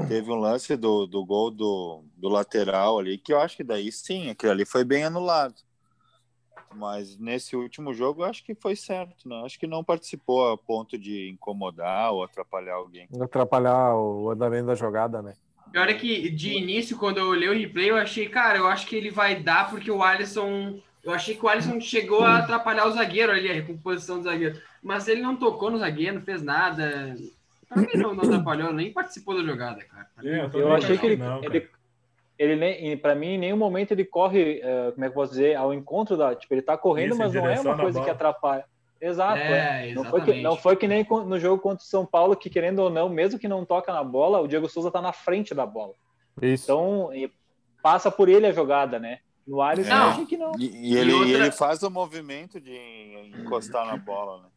teve 0.08 0.32
um 0.32 0.36
lance 0.36 0.76
do, 0.76 1.06
do 1.06 1.26
gol 1.26 1.52
do, 1.52 2.04
do 2.16 2.30
lateral 2.30 3.00
ali, 3.00 3.18
que 3.18 3.34
eu 3.34 3.40
acho 3.40 3.58
que 3.58 3.64
daí 3.64 3.92
sim, 3.92 4.30
aquele 4.30 4.52
ali 4.52 4.66
foi 4.66 4.84
bem 4.84 5.04
anulado. 5.04 5.56
Mas 6.74 7.18
nesse 7.18 7.56
último 7.56 7.94
jogo 7.94 8.22
eu 8.22 8.26
acho 8.26 8.44
que 8.44 8.56
foi 8.56 8.76
certo, 8.76 9.28
né? 9.28 9.42
Acho 9.46 9.60
que 9.60 9.68
não 9.68 9.84
participou 9.84 10.52
a 10.52 10.58
ponto 10.58 10.98
de 10.98 11.30
incomodar 11.30 12.14
ou 12.14 12.24
atrapalhar 12.24 12.76
alguém. 12.76 13.08
Atrapalhar 13.22 13.96
o 13.96 14.30
andamento 14.30 14.68
da 14.68 14.76
jogada, 14.76 15.22
né? 15.22 15.34
Pior 15.72 15.88
é 15.88 15.94
que 15.94 16.30
de 16.30 16.54
início, 16.54 16.98
quando 16.98 17.18
eu 17.18 17.28
olhei 17.28 17.50
o 17.50 17.54
replay, 17.54 17.90
eu 17.90 17.96
achei, 17.96 18.28
cara, 18.28 18.58
eu 18.58 18.68
acho 18.68 18.88
que 18.88 18.96
ele 18.96 19.10
vai 19.10 19.42
dar 19.42 19.70
porque 19.70 19.90
o 19.90 20.04
Alisson. 20.04 20.80
Eu 21.04 21.14
achei 21.14 21.36
que 21.36 21.44
o 21.44 21.50
Alisson 21.50 21.80
chegou 21.80 22.24
a 22.24 22.38
atrapalhar 22.38 22.86
o 22.86 22.92
zagueiro 22.92 23.32
ali, 23.32 23.50
a 23.50 23.54
recomposição 23.54 24.18
do 24.18 24.24
zagueiro. 24.24 24.62
Mas 24.84 25.08
ele 25.08 25.22
não 25.22 25.36
tocou 25.36 25.72
no 25.72 25.80
zagueiro, 25.80 26.16
não 26.16 26.22
fez 26.22 26.42
nada. 26.44 27.16
Pra 27.72 27.82
mim 27.82 27.88
não, 27.96 28.14
não 28.14 28.24
atrapalhou, 28.24 28.74
nem 28.74 28.92
participou 28.92 29.34
da 29.36 29.44
jogada, 29.44 29.82
cara. 29.86 30.08
Pra 30.14 30.30
É, 30.30 30.46
eu 30.46 30.60
Eu 30.60 30.74
achei 30.74 30.98
que 30.98 31.06
ele, 31.06 31.16
não, 31.16 31.42
ele, 31.44 31.70
ele 32.38 32.56
nem, 32.58 32.98
para 32.98 33.16
mim, 33.16 33.28
em 33.36 33.38
nenhum 33.38 33.56
momento 33.56 33.92
ele 33.92 34.04
corre, 34.04 34.60
eh, 34.62 34.92
como 34.92 35.06
é 35.06 35.08
que 35.08 35.12
eu 35.12 35.16
posso 35.22 35.32
dizer, 35.32 35.56
ao 35.56 35.74
encontro 35.74 36.18
da, 36.18 36.36
tipo, 36.36 36.54
ele 36.54 36.62
tá 36.62 36.78
correndo, 36.78 37.12
Isso, 37.12 37.18
mas 37.20 37.34
não 37.34 37.48
é 37.48 37.62
uma 37.62 37.78
coisa 37.78 38.00
bola. 38.00 38.04
que 38.06 38.10
atrapalha. 38.12 38.66
Exato, 39.00 39.40
é. 39.40 39.90
É, 39.90 39.94
Não 39.94 40.04
foi, 40.04 40.22
que, 40.22 40.42
não 40.42 40.56
foi 40.58 40.76
que 40.76 40.88
nem 40.88 41.08
no 41.10 41.40
jogo 41.40 41.62
contra 41.62 41.84
o 41.84 41.88
São 41.88 42.06
Paulo, 42.06 42.36
que 42.36 42.50
querendo 42.50 42.80
ou 42.80 42.90
não, 42.90 43.08
mesmo 43.10 43.40
que 43.40 43.48
não 43.48 43.64
toca 43.66 43.92
na 43.94 44.04
bola, 44.04 44.40
o 44.42 44.48
Diego 44.48 44.68
Souza 44.70 44.92
tá 44.92 45.02
na 45.02 45.14
frente 45.14 45.56
da 45.56 45.66
bola. 45.66 45.94
Isso. 46.42 46.66
Então, 46.66 47.10
passa 47.82 48.12
por 48.12 48.28
ele 48.30 48.46
a 48.48 48.52
jogada, 48.52 49.00
né? 49.00 49.20
No 49.48 49.58
Não. 49.58 49.64
eu 49.74 49.92
achei 50.12 50.26
que 50.26 50.38
não. 50.38 50.52
E, 50.60 50.92
e 50.92 50.98
ele, 50.98 51.12
E 51.12 51.14
outra- 51.14 51.30
e 51.30 51.34
ele 51.34 51.52
faz 51.52 51.82
o 51.84 51.90
movimento 51.90 52.60
de 52.60 52.78
encostar 53.40 53.86
na 53.88 53.98
bola, 53.98 54.44
né? 54.44 54.50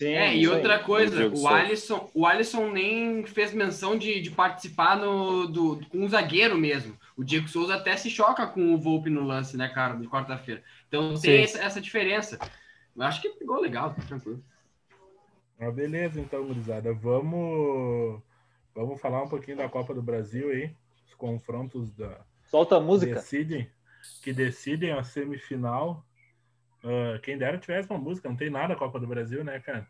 Sim, 0.00 0.14
É, 0.14 0.34
e 0.34 0.44
isso 0.44 0.50
aí. 0.50 0.68
outra 0.68 0.78
coisa, 0.82 1.28
o. 1.28 1.46
Alisson, 1.46 2.10
o 2.14 2.26
Alisson 2.26 2.70
nem 2.70 3.24
fez 3.26 3.52
menção 3.52 3.98
de, 3.98 4.20
de 4.20 4.30
participar 4.30 4.96
no, 4.96 5.46
do, 5.46 5.86
com 5.88 6.04
o 6.04 6.08
zagueiro 6.08 6.56
mesmo. 6.58 6.98
O 7.16 7.22
Diego 7.22 7.48
Souza 7.48 7.74
até 7.74 7.96
se 7.96 8.08
choca 8.10 8.46
com 8.46 8.74
o 8.74 8.78
Volpe 8.78 9.10
no 9.10 9.22
lance, 9.24 9.56
né, 9.56 9.68
cara, 9.68 9.94
de 9.96 10.08
quarta-feira. 10.08 10.62
Então 10.88 11.16
Sim. 11.16 11.22
tem 11.26 11.42
essa, 11.44 11.58
essa 11.62 11.80
diferença. 11.80 12.38
Eu 12.96 13.02
acho 13.02 13.20
que 13.20 13.30
pegou 13.30 13.60
legal, 13.60 13.94
tá 13.94 14.02
tranquilo. 14.02 14.42
Ah, 15.58 15.70
beleza, 15.70 16.20
então, 16.20 16.46
gurizada. 16.46 16.92
Vamos, 16.94 18.20
vamos 18.74 19.00
falar 19.00 19.22
um 19.22 19.28
pouquinho 19.28 19.56
da 19.58 19.68
Copa 19.68 19.94
do 19.94 20.02
Brasil 20.02 20.50
aí. 20.50 20.74
Os 21.06 21.14
confrontos 21.14 21.92
da, 21.92 22.24
Solta 22.44 22.76
a 22.76 22.80
música. 22.80 23.14
decidem, 23.14 23.70
que 24.22 24.32
decidem 24.32 24.92
a 24.92 25.02
semifinal. 25.04 26.04
Ah, 26.84 27.18
quem 27.22 27.38
dera 27.38 27.58
tivesse 27.58 27.90
uma 27.90 27.98
música, 27.98 28.28
não 28.28 28.36
tem 28.36 28.50
nada 28.50 28.74
a 28.74 28.76
Copa 28.76 28.98
do 28.98 29.06
Brasil, 29.06 29.44
né, 29.44 29.60
cara? 29.60 29.86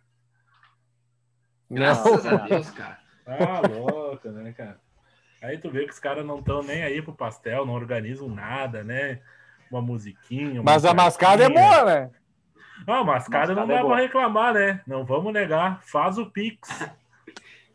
Graças 1.71 2.25
Não. 2.25 2.35
a 2.35 2.37
Deus, 2.47 2.71
cara. 2.71 2.99
Ah, 3.27 3.61
louca, 3.69 4.31
né, 4.33 4.53
cara? 4.53 4.79
Aí 5.43 5.57
tu 5.57 5.71
vê 5.71 5.85
que 5.85 5.93
os 5.93 5.99
caras 6.01 6.25
não 6.27 6.41
estão 6.41 6.63
nem 6.63 6.83
aí 6.83 7.01
pro 7.01 7.15
pastel, 7.15 7.65
não 7.65 7.75
organizam 7.75 8.29
nada, 8.29 8.83
né? 8.83 9.21
Uma 9.71 9.81
musiquinha. 9.81 10.61
uma 10.61 10.65
Mas 10.73 10.85
a 10.85 10.93
mascada 10.93 11.45
é 11.45 11.49
boa, 11.49 11.85
né? 11.85 12.11
Não, 12.87 12.95
a 12.95 13.05
mascada 13.05 13.55
não 13.55 13.67
Mascada 13.67 13.73
é 13.73 13.77
dá 13.77 13.83
boa. 13.83 13.95
pra 13.95 14.03
reclamar, 14.03 14.55
né? 14.55 14.81
Não 14.87 15.05
vamos 15.05 15.33
negar. 15.33 15.81
Faz 15.83 16.19
o 16.19 16.27
Pix. 16.31 16.69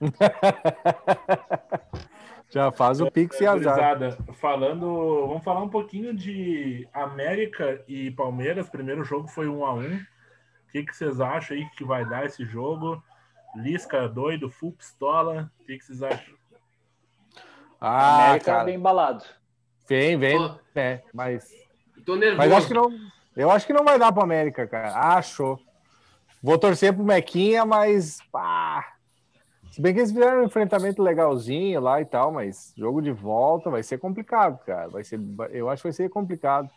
Já 2.49 2.71
faz 2.71 3.01
o 3.01 3.11
Pix 3.11 3.39
e 3.41 3.45
azar. 3.45 3.97
Gurizada, 3.97 4.17
falando, 4.35 5.27
vamos 5.27 5.43
falar 5.43 5.61
um 5.61 5.69
pouquinho 5.69 6.13
de 6.13 6.87
América 6.93 7.83
e 7.87 8.11
Palmeiras. 8.11 8.69
Primeiro 8.69 9.03
jogo 9.03 9.27
foi 9.27 9.47
um 9.47 9.65
a 9.65 9.73
um. 9.73 9.95
O 9.95 10.71
que, 10.71 10.83
que 10.83 10.95
vocês 10.95 11.19
acham 11.19 11.57
aí 11.57 11.67
que 11.71 11.83
vai 11.83 12.07
dar 12.07 12.25
esse 12.25 12.45
jogo? 12.45 13.01
Lisca 13.55 14.07
doido, 14.07 14.49
full 14.49 14.73
pistola. 14.73 15.51
O 15.59 15.63
que, 15.63 15.77
que 15.77 15.85
vocês 15.85 16.03
acham? 16.03 16.35
Ah, 17.79 18.25
América 18.27 18.45
cara. 18.45 18.63
bem 18.63 18.75
embalado. 18.75 19.23
Vem, 19.87 20.17
vem, 20.17 20.37
Pô, 20.37 20.55
né? 20.73 21.01
Mas, 21.13 21.51
tô 22.05 22.15
nervoso. 22.15 22.37
mas 22.37 22.51
acho 22.51 22.67
que 22.67 22.73
não. 22.73 22.89
Eu 23.35 23.51
acho 23.51 23.67
que 23.67 23.73
não 23.73 23.83
vai 23.83 23.99
dar 23.99 24.11
pro 24.11 24.23
América, 24.23 24.65
cara. 24.65 25.17
Acho. 25.17 25.59
Vou 26.41 26.57
torcer 26.57 26.93
pro 26.93 27.03
Mequinha, 27.03 27.65
mas. 27.65 28.19
pá. 28.31 28.94
Se 29.75 29.81
bem 29.81 29.93
que 29.93 29.99
eles 29.99 30.13
fizeram 30.13 30.41
um 30.41 30.45
enfrentamento 30.45 31.03
legalzinho 31.03 31.81
lá 31.81 31.99
e 31.99 32.05
tal, 32.05 32.31
mas 32.31 32.73
jogo 32.77 33.01
de 33.01 33.11
volta 33.11 33.69
vai 33.69 33.83
ser 33.83 33.97
complicado, 33.97 34.57
cara. 34.65 34.87
Vai 34.87 35.03
ser, 35.03 35.19
eu 35.51 35.69
acho 35.69 35.81
que 35.81 35.89
vai 35.89 35.93
ser 35.93 36.09
complicado. 36.09 36.69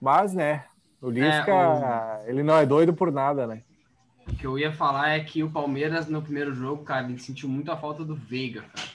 Mas, 0.00 0.32
né? 0.32 0.64
O 1.02 1.10
Lisca, 1.10 2.22
ele 2.24 2.42
não 2.42 2.56
é 2.56 2.64
doido 2.64 2.94
por 2.94 3.12
nada, 3.12 3.46
né? 3.46 3.62
O 4.26 4.34
que 4.34 4.46
eu 4.46 4.58
ia 4.58 4.72
falar 4.72 5.10
é 5.10 5.20
que 5.20 5.42
o 5.42 5.50
Palmeiras, 5.50 6.08
no 6.08 6.22
primeiro 6.22 6.54
jogo, 6.54 6.82
cara, 6.82 7.06
ele 7.06 7.18
sentiu 7.18 7.46
muito 7.46 7.70
a 7.70 7.76
falta 7.76 8.02
do 8.02 8.16
Veiga, 8.16 8.62
cara. 8.62 8.88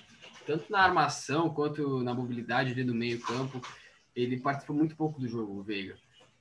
Tanto 0.47 0.71
na 0.71 0.79
armação 0.79 1.51
quanto 1.51 2.01
na 2.01 2.15
mobilidade 2.15 2.71
ali 2.71 2.83
do 2.83 2.95
meio-campo. 2.95 3.61
Ele 4.15 4.39
participou 4.39 4.75
muito 4.75 4.95
pouco 4.95 5.21
do 5.21 5.27
jogo, 5.27 5.59
o 5.59 5.61
Veiga. 5.61 5.93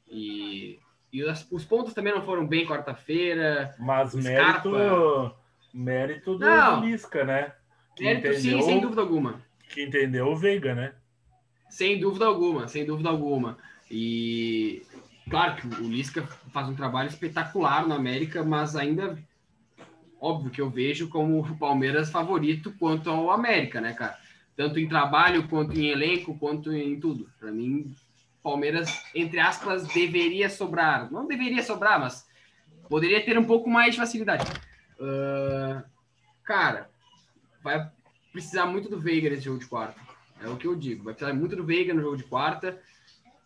E, 0.08 0.78
e 1.12 1.22
os, 1.22 1.46
os 1.52 1.66
pontos 1.66 1.92
também 1.92 2.14
não 2.14 2.22
foram 2.22 2.46
bem 2.46 2.66
quarta-feira. 2.66 3.74
Mas 3.78 4.12
Scarpa. 4.12 4.70
mérito, 4.70 5.41
mérito 5.72 6.38
do, 6.38 6.44
Não. 6.44 6.80
do 6.80 6.86
Lisca, 6.86 7.24
né? 7.24 7.52
Que 7.96 8.04
Mérito 8.04 8.32
sim, 8.34 8.48
entendeu, 8.48 8.62
sem 8.62 8.80
dúvida 8.80 9.00
alguma. 9.00 9.42
que 9.68 9.82
entendeu 9.84 10.26
o 10.28 10.36
Veiga, 10.36 10.74
né? 10.74 10.92
Sem 11.68 11.98
dúvida 12.00 12.26
alguma, 12.26 12.68
sem 12.68 12.84
dúvida 12.84 13.08
alguma. 13.08 13.56
E 13.90 14.82
claro 15.30 15.56
que 15.56 15.66
o 15.66 15.88
Lisca 15.88 16.22
faz 16.52 16.68
um 16.68 16.74
trabalho 16.74 17.08
espetacular 17.08 17.86
no 17.86 17.94
América, 17.94 18.42
mas 18.42 18.76
ainda 18.76 19.18
óbvio 20.20 20.50
que 20.50 20.60
eu 20.60 20.70
vejo 20.70 21.08
como 21.08 21.40
o 21.40 21.58
Palmeiras 21.58 22.10
favorito 22.10 22.72
quanto 22.78 23.10
ao 23.10 23.30
América, 23.30 23.80
né, 23.80 23.92
cara? 23.92 24.16
Tanto 24.56 24.78
em 24.78 24.88
trabalho, 24.88 25.48
quanto 25.48 25.78
em 25.78 25.86
elenco, 25.88 26.38
quanto 26.38 26.72
em 26.72 27.00
tudo. 27.00 27.28
Para 27.40 27.50
mim, 27.50 27.94
Palmeiras, 28.42 29.04
entre 29.14 29.40
aspas, 29.40 29.86
deveria 29.88 30.48
sobrar. 30.50 31.10
Não 31.10 31.26
deveria 31.26 31.62
sobrar, 31.62 31.98
mas 31.98 32.26
poderia 32.88 33.24
ter 33.24 33.38
um 33.38 33.44
pouco 33.44 33.68
mais 33.70 33.94
de 33.94 34.00
facilidade. 34.00 34.44
Ah, 35.02 35.84
cara, 36.44 36.88
vai 37.62 37.90
precisar 38.32 38.66
muito 38.66 38.88
do 38.88 39.00
Veiga 39.00 39.28
nesse 39.28 39.42
jogo 39.42 39.58
de 39.58 39.66
quarta. 39.66 40.00
É 40.40 40.48
o 40.48 40.56
que 40.56 40.66
eu 40.66 40.76
digo. 40.76 41.04
Vai 41.04 41.14
precisar 41.14 41.36
muito 41.36 41.56
do 41.56 41.64
Veiga 41.64 41.92
no 41.92 42.00
jogo 42.00 42.16
de 42.16 42.24
quarta. 42.24 42.80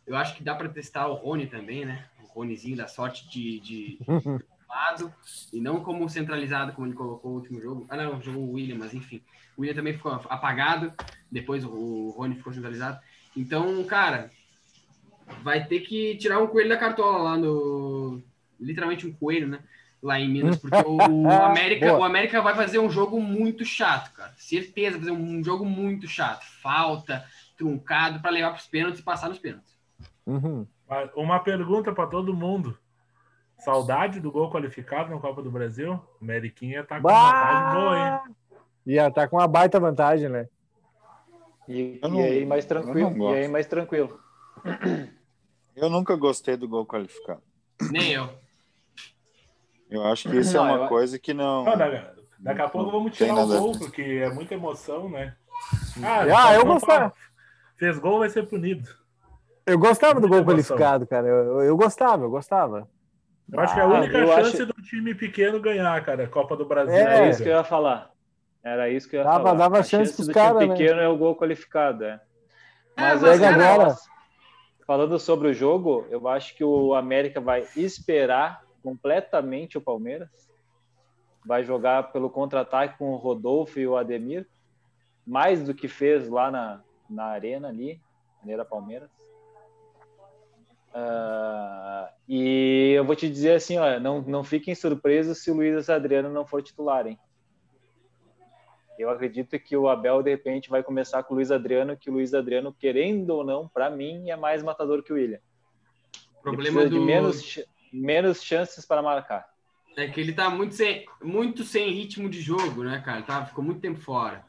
Eu 0.06 0.16
acho 0.16 0.36
que 0.36 0.44
dá 0.44 0.54
para 0.54 0.68
testar 0.68 1.06
o 1.08 1.14
Rony 1.14 1.46
também, 1.46 1.84
né? 1.84 2.06
O 2.22 2.26
Ronyzinho 2.26 2.76
da 2.76 2.86
sorte 2.86 3.28
de, 3.28 3.60
de 3.60 3.98
lado 4.68 5.12
e 5.52 5.60
não 5.60 5.82
como 5.82 6.08
centralizado, 6.08 6.72
como 6.72 6.86
ele 6.86 6.94
colocou 6.94 7.32
no 7.32 7.38
último 7.38 7.60
jogo. 7.60 7.86
Ah, 7.88 7.96
não, 7.96 8.20
jogou 8.20 8.42
o 8.42 8.52
William, 8.52 8.76
mas 8.76 8.94
enfim. 8.94 9.22
O 9.56 9.62
William 9.62 9.74
também 9.74 9.94
ficou 9.94 10.12
apagado, 10.12 10.92
depois 11.30 11.64
o 11.64 12.10
Rony 12.10 12.36
ficou 12.36 12.52
centralizado. 12.52 13.00
Então, 13.34 13.82
cara, 13.84 14.30
vai 15.42 15.66
ter 15.66 15.80
que 15.80 16.16
tirar 16.16 16.38
um 16.40 16.46
coelho 16.46 16.68
da 16.68 16.76
cartola 16.76 17.18
lá 17.18 17.36
no. 17.36 18.22
Literalmente 18.58 19.06
um 19.06 19.12
coelho, 19.12 19.48
né? 19.48 19.60
Lá 20.06 20.20
em 20.20 20.28
Minas, 20.28 20.56
porque 20.56 20.76
o 20.86 21.00
América, 21.28 21.92
o 21.98 22.04
América 22.04 22.40
vai 22.40 22.54
fazer 22.54 22.78
um 22.78 22.88
jogo 22.88 23.20
muito 23.20 23.64
chato, 23.64 24.12
cara. 24.12 24.32
Certeza, 24.36 24.92
vai 24.98 25.00
fazer 25.00 25.10
um 25.10 25.42
jogo 25.42 25.64
muito 25.64 26.06
chato. 26.06 26.44
Falta, 26.62 27.24
truncado, 27.58 28.20
para 28.20 28.30
levar 28.30 28.50
para 28.50 28.58
os 28.60 28.68
pênaltis 28.68 29.00
e 29.00 29.02
passar 29.02 29.28
nos 29.28 29.38
pênaltis. 29.40 29.76
Uhum. 30.24 30.64
Uma 31.16 31.40
pergunta 31.40 31.92
para 31.92 32.06
todo 32.06 32.32
mundo. 32.32 32.78
Saudade 33.58 34.20
do 34.20 34.30
gol 34.30 34.48
qualificado 34.48 35.10
na 35.10 35.18
Copa 35.18 35.42
do 35.42 35.50
Brasil? 35.50 36.00
O 36.20 36.24
Meriquinha 36.24 36.84
tá 36.84 37.00
com 37.00 37.08
uma 37.08 37.32
vantagem 37.32 37.80
boa, 37.80 37.96
hein? 37.96 38.04
Bah! 38.04 38.24
Ia 38.86 39.10
tá 39.10 39.26
com 39.26 39.36
uma 39.38 39.48
baita 39.48 39.80
vantagem, 39.80 40.28
né? 40.28 40.48
E, 41.68 41.98
Eu 42.00 42.08
e 42.08 42.12
não- 42.12 42.20
aí 42.22 42.46
mais 42.46 42.64
tranquilo. 42.64 43.10
não. 43.10 43.34
E 43.34 43.38
aí 43.38 43.48
mais 43.48 43.66
tranquilo. 43.66 44.20
Eu 45.74 45.90
nunca 45.90 46.14
gostei 46.14 46.56
do 46.56 46.68
gol 46.68 46.86
qualificado. 46.86 47.42
Nem 47.90 48.12
eu. 48.12 48.28
Eu 49.90 50.04
acho 50.04 50.28
que 50.28 50.36
isso 50.38 50.56
Não, 50.56 50.66
é 50.66 50.72
uma 50.72 50.84
eu- 50.84 50.88
coisa 50.88 51.18
que 51.18 51.32
não. 51.34 51.64
Não, 51.64 51.76
daqui, 51.76 52.06
daqui 52.38 52.62
a 52.62 52.68
pouco 52.68 52.90
vamos 52.90 53.16
tirar 53.16 53.34
o 53.34 53.46
gol, 53.46 53.78
porque 53.78 54.02
é 54.02 54.30
muita 54.30 54.54
emoção, 54.54 55.08
né? 55.08 55.34
Ah, 56.04 56.24
só 56.42 56.52
eu 56.52 56.64
gostava. 56.66 57.12
fez 57.76 57.98
gol, 57.98 58.18
vai 58.20 58.28
ser 58.30 58.46
punido. 58.46 58.88
Eu 59.64 59.78
gostava 59.78 60.20
do 60.20 60.28
gol 60.28 60.38
emoção. 60.38 60.54
qualificado, 60.76 61.06
cara. 61.06 61.26
Eu, 61.26 61.36
eu- 61.36 61.62
eu 61.62 61.76
gostava, 61.76 62.24
eu 62.24 62.30
gostava. 62.30 62.88
Eu 63.52 63.60
acho 63.60 63.74
que 63.74 63.80
é 63.80 63.82
a 63.82 63.86
Ah, 63.86 63.98
única 64.00 64.18
eu 64.18 64.26
chance 64.28 64.62
acho- 64.62 64.66
do 64.66 64.82
time 64.82 65.14
pequeno 65.14 65.60
ganhar, 65.60 66.04
cara, 66.04 66.26
Copa 66.28 66.56
do 66.56 66.64
Brasil. 66.66 66.94
É, 66.94 67.00
Era 67.00 67.28
isso 67.30 67.42
que 67.42 67.48
eu 67.48 67.52
ia 67.56 67.64
falar. 67.64 68.10
Era 68.64 68.88
isso 68.90 69.08
que 69.08 69.16
eu 69.16 69.20
ia 69.20 69.24
Dava- 69.24 69.38
falar. 69.44 69.54
dava 69.58 69.78
A 69.78 69.82
chance 69.84 70.14
pros 70.14 70.26
do 70.28 70.34
cara, 70.34 70.58
time 70.58 70.66
né? 70.68 70.76
pequeno 70.76 71.00
é 71.00 71.08
o 71.08 71.16
gol 71.16 71.36
qualificado, 71.36 72.04
é. 72.04 72.20
Mas, 72.96 73.22
mas, 73.22 73.32
assim, 73.32 73.40
cara, 73.42 73.72
agora, 73.74 73.94
falando 74.86 75.18
sobre 75.18 75.48
o 75.48 75.54
jogo, 75.54 76.06
eu 76.10 76.26
acho 76.28 76.56
que 76.56 76.64
o 76.64 76.94
América 76.94 77.40
vai 77.40 77.66
esperar 77.76 78.60
completamente 78.86 79.76
o 79.76 79.80
Palmeiras. 79.80 80.48
Vai 81.44 81.64
jogar 81.64 82.12
pelo 82.12 82.30
contra-ataque 82.30 82.96
com 82.96 83.10
o 83.10 83.16
Rodolfo 83.16 83.80
e 83.80 83.86
o 83.86 83.96
Ademir, 83.96 84.46
mais 85.26 85.60
do 85.64 85.74
que 85.74 85.88
fez 85.88 86.28
lá 86.28 86.52
na, 86.52 86.84
na 87.10 87.24
arena 87.24 87.66
ali, 87.66 88.00
Arena 88.40 88.64
Palmeiras. 88.64 89.10
Ah, 90.94 92.12
e 92.28 92.92
eu 92.96 93.04
vou 93.04 93.16
te 93.16 93.28
dizer 93.28 93.54
assim, 93.56 93.76
ó, 93.76 93.98
não, 93.98 94.22
não 94.22 94.44
fiquem 94.44 94.72
surpresos 94.72 95.42
se 95.42 95.50
o 95.50 95.54
Luiz 95.54 95.90
Adriano 95.90 96.30
não 96.30 96.46
for 96.46 96.62
titular, 96.62 97.08
hein? 97.08 97.18
Eu 98.96 99.10
acredito 99.10 99.58
que 99.58 99.76
o 99.76 99.88
Abel, 99.88 100.22
de 100.22 100.30
repente, 100.30 100.70
vai 100.70 100.82
começar 100.82 101.24
com 101.24 101.34
o 101.34 101.36
Luiz 101.36 101.50
Adriano, 101.50 101.96
que 101.96 102.08
o 102.08 102.12
Luiz 102.12 102.32
Adriano, 102.32 102.72
querendo 102.72 103.30
ou 103.30 103.44
não, 103.44 103.68
para 103.68 103.90
mim, 103.90 104.30
é 104.30 104.36
mais 104.36 104.62
matador 104.62 105.02
que 105.02 105.12
o 105.12 105.16
William. 105.16 105.40
Problema 106.40 106.84
do... 106.84 106.90
de 106.90 106.98
menos, 107.00 107.58
menos 107.96 108.42
chances 108.42 108.84
para 108.84 109.02
marcar. 109.02 109.48
É 109.96 110.06
que 110.08 110.20
ele 110.20 110.32
tá 110.32 110.50
muito 110.50 110.74
sem, 110.74 111.06
muito 111.22 111.64
sem 111.64 111.90
ritmo 111.90 112.28
de 112.28 112.40
jogo, 112.40 112.84
né, 112.84 113.00
cara? 113.04 113.22
Tá, 113.22 113.46
ficou 113.46 113.64
muito 113.64 113.80
tempo 113.80 113.98
fora. 113.98 114.44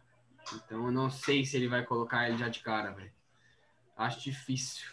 Então 0.53 0.85
eu 0.85 0.91
não 0.91 1.09
sei 1.09 1.45
se 1.45 1.55
ele 1.55 1.67
vai 1.67 1.83
colocar 1.83 2.27
ele 2.27 2.37
já 2.37 2.49
de 2.49 2.59
cara, 2.59 2.91
velho. 2.91 3.11
Acho 3.95 4.21
difícil. 4.21 4.87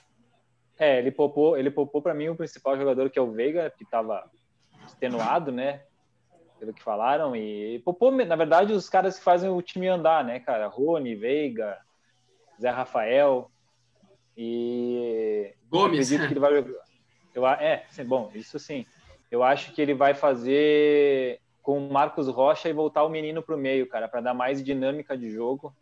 É, 0.78 0.98
ele 0.98 1.11
poupou, 1.11 1.57
ele 1.57 1.70
poupou 1.70 2.00
para 2.00 2.14
mim 2.14 2.28
o 2.28 2.36
principal 2.36 2.76
jogador, 2.76 3.11
que 3.11 3.18
é 3.18 3.22
o 3.22 3.30
Veiga, 3.30 3.70
que 3.70 3.84
estava 3.84 4.28
extenuado, 4.86 5.52
né? 5.52 5.82
Pelo 6.59 6.72
que 6.72 6.82
falaram. 6.82 7.34
E 7.36 7.80
poupou, 7.84 8.11
na 8.12 8.36
verdade, 8.36 8.72
os 8.72 8.88
caras 8.88 9.18
que 9.18 9.24
fazem 9.24 9.50
o 9.50 9.62
time 9.62 9.88
andar, 9.88 10.24
né, 10.24 10.40
cara? 10.40 10.66
Rony, 10.66 11.14
Veiga, 11.14 11.78
Zé 12.61 12.70
Rafael. 12.70 13.50
E 14.36 15.55
Gomes. 15.68 16.12
acredito 16.12 16.26
que 16.26 16.32
ele 16.32 16.40
vai. 16.40 16.64
Eu, 17.35 17.47
é, 17.47 17.85
sim, 17.91 18.05
bom, 18.05 18.30
isso 18.35 18.59
sim. 18.59 18.87
Eu 19.30 19.43
acho 19.43 19.72
que 19.72 19.82
ele 19.82 19.95
vai 19.95 20.14
fazer 20.14 21.41
com 21.62 21.78
o 21.78 21.93
Marcos 21.93 22.28
Rocha 22.28 22.68
e 22.68 22.72
voltar 22.72 23.05
o 23.05 23.09
menino 23.09 23.43
para 23.43 23.55
o 23.55 23.59
meio, 23.59 23.89
cara, 23.89 24.07
para 24.07 24.20
dar 24.20 24.35
mais 24.35 24.62
dinâmica 24.62 25.16
de 25.16 25.30
jogo. 25.30 25.74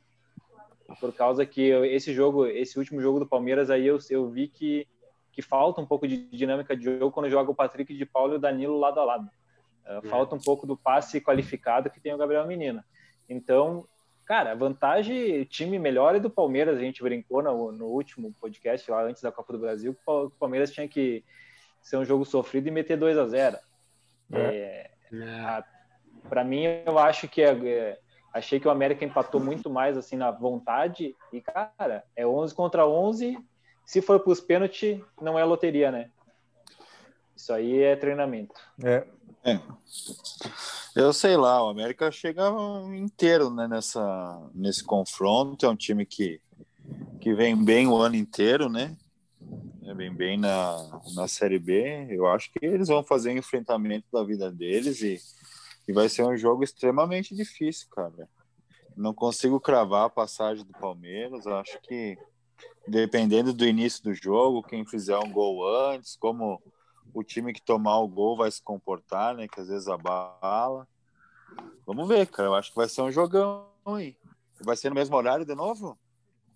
Por 1.01 1.13
causa 1.13 1.45
que 1.45 1.71
esse 1.71 2.13
jogo, 2.13 2.47
esse 2.47 2.79
último 2.79 3.01
jogo 3.01 3.19
do 3.19 3.27
Palmeiras 3.27 3.71
aí, 3.71 3.87
eu, 3.87 3.99
eu 4.09 4.29
vi 4.29 4.49
que, 4.49 4.87
que 5.33 5.43
falta 5.43 5.81
um 5.81 5.87
pouco 5.87 6.07
de 6.07 6.29
dinâmica 6.31 6.77
de 6.77 6.85
jogo 6.85 7.11
quando 7.11 7.29
joga 7.29 7.51
o 7.51 7.55
Patrick 7.55 7.95
de 7.95 8.07
Paulo 8.07 8.35
e 8.35 8.37
o 8.37 8.41
Danilo 8.41 8.79
lado 8.79 9.01
a 9.01 9.05
lado. 9.05 9.31
Uh, 9.85 10.09
Falta 10.09 10.35
um 10.37 10.39
pouco 10.39 10.67
do 10.67 10.77
passe 10.77 11.21
qualificado 11.21 11.91
que 11.91 12.01
tem 12.01 12.15
o 12.15 12.19
Gabriel 12.19 12.47
Menino. 12.47 12.83
Então, 13.29 13.85
cara, 14.25 14.53
a 14.53 14.55
vantagem, 14.55 15.45
time 15.45 15.79
melhor 15.79 16.15
é 16.15 16.21
do 16.21 16.31
Palmeiras. 16.31 16.77
A 16.79 16.81
gente 16.81 17.03
brincou 17.03 17.43
no, 17.43 17.73
no 17.73 17.87
último 17.87 18.33
podcast 18.41 18.91
lá 18.91 19.03
antes 19.03 19.23
da 19.23 19.33
Copa 19.33 19.53
do 19.53 19.59
Brasil, 19.59 19.95
que 19.95 20.01
o 20.01 20.05
Pal- 20.05 20.25
o 20.27 20.31
Palmeiras 20.31 20.71
tinha 20.73 20.89
que 20.89 21.25
ser 21.81 21.97
um 21.97 22.05
jogo 22.05 22.25
sofrido 22.25 22.69
e 22.69 22.71
meter 22.71 22.97
2 22.97 23.19
a 23.19 23.27
0 23.27 23.59
É, 24.33 24.91
É, 25.13 25.65
para 26.29 26.45
mim, 26.45 26.65
eu 26.87 26.99
acho 26.99 27.29
que 27.29 27.43
é, 27.43 27.51
é, 27.69 27.99
achei 28.33 28.59
que 28.61 28.69
o 28.69 28.71
América 28.71 29.05
empatou 29.05 29.41
muito 29.41 29.69
mais 29.69 29.97
assim 29.99 30.17
na 30.17 30.31
vontade 30.31 31.15
e 31.33 31.41
cara, 31.41 32.05
é 32.17 32.27
11 32.27 32.55
contra 32.55 32.87
11. 32.87 33.37
Se 33.85 34.01
for 34.01 34.21
para 34.21 34.31
os 34.33 34.41
pênaltis, 34.41 35.01
não 35.21 35.39
é 35.39 35.45
loteria, 35.45 35.91
né? 35.91 36.11
Isso 37.37 37.53
aí 37.53 37.83
é 37.83 37.97
treinamento. 37.97 38.55
É. 39.45 39.59
Eu 40.95 41.11
sei 41.13 41.39
lá, 41.39 41.65
o 41.65 41.71
América 41.71 42.13
chega 42.13 42.51
inteiro 42.95 43.49
né, 43.49 43.67
nessa, 43.67 44.51
nesse 44.55 44.85
confronto. 44.85 45.65
É 45.65 45.69
um 45.69 45.77
time 45.77 46.05
que, 46.05 46.39
que 47.19 47.33
vem 47.33 47.57
bem 47.57 47.87
o 47.87 47.97
ano 47.97 48.17
inteiro, 48.17 48.69
né? 48.69 48.95
É, 49.85 49.95
Vem 49.95 50.15
bem 50.15 50.37
na, 50.37 51.01
na 51.15 51.27
Série 51.27 51.59
B. 51.59 52.09
Eu 52.11 52.27
acho 52.27 52.53
que 52.53 52.65
eles 52.65 52.89
vão 52.89 53.03
fazer 53.03 53.31
o 53.31 53.39
enfrentamento 53.39 54.07
da 54.13 54.23
vida 54.23 54.51
deles 54.51 55.01
e, 55.01 55.19
e 55.89 55.93
vai 55.95 56.11
ser 56.11 56.25
um 56.25 56.37
jogo 56.37 56.63
extremamente 56.63 57.35
difícil, 57.35 57.89
cara. 57.91 58.29
Não 58.95 59.15
consigo 59.15 59.59
cravar 59.59 60.05
a 60.05 60.11
passagem 60.11 60.63
do 60.63 60.73
Palmeiras. 60.73 61.47
Acho 61.47 61.81
que 61.81 62.19
dependendo 62.87 63.55
do 63.55 63.67
início 63.67 64.03
do 64.03 64.13
jogo, 64.13 64.63
quem 64.63 64.85
fizer 64.85 65.17
um 65.19 65.33
gol 65.33 65.67
antes, 65.67 66.17
como 66.17 66.61
o 67.15 67.23
time 67.23 67.53
que 67.53 67.61
tomar 67.63 67.99
o 67.99 68.09
gol 68.09 68.37
vai 68.37 68.51
se 68.51 68.63
comportar, 68.63 69.35
né? 69.35 69.47
Que 69.49 69.61
às 69.61 69.69
vezes 69.69 69.89
abala. 69.89 70.87
Vamos 71.87 72.09
ver, 72.09 72.27
cara. 72.27 72.49
Eu 72.49 72.55
acho 72.55 72.71
que 72.71 72.77
vai 72.77 72.89
ser 72.89 73.03
um 73.03 73.13
jogão 73.13 73.67
aí. 73.87 74.17
Vai 74.65 74.77
ser 74.77 74.89
no 74.91 74.95
mesmo 74.95 75.17
horário 75.17 75.45
de 75.45 75.55
novo? 75.55 75.99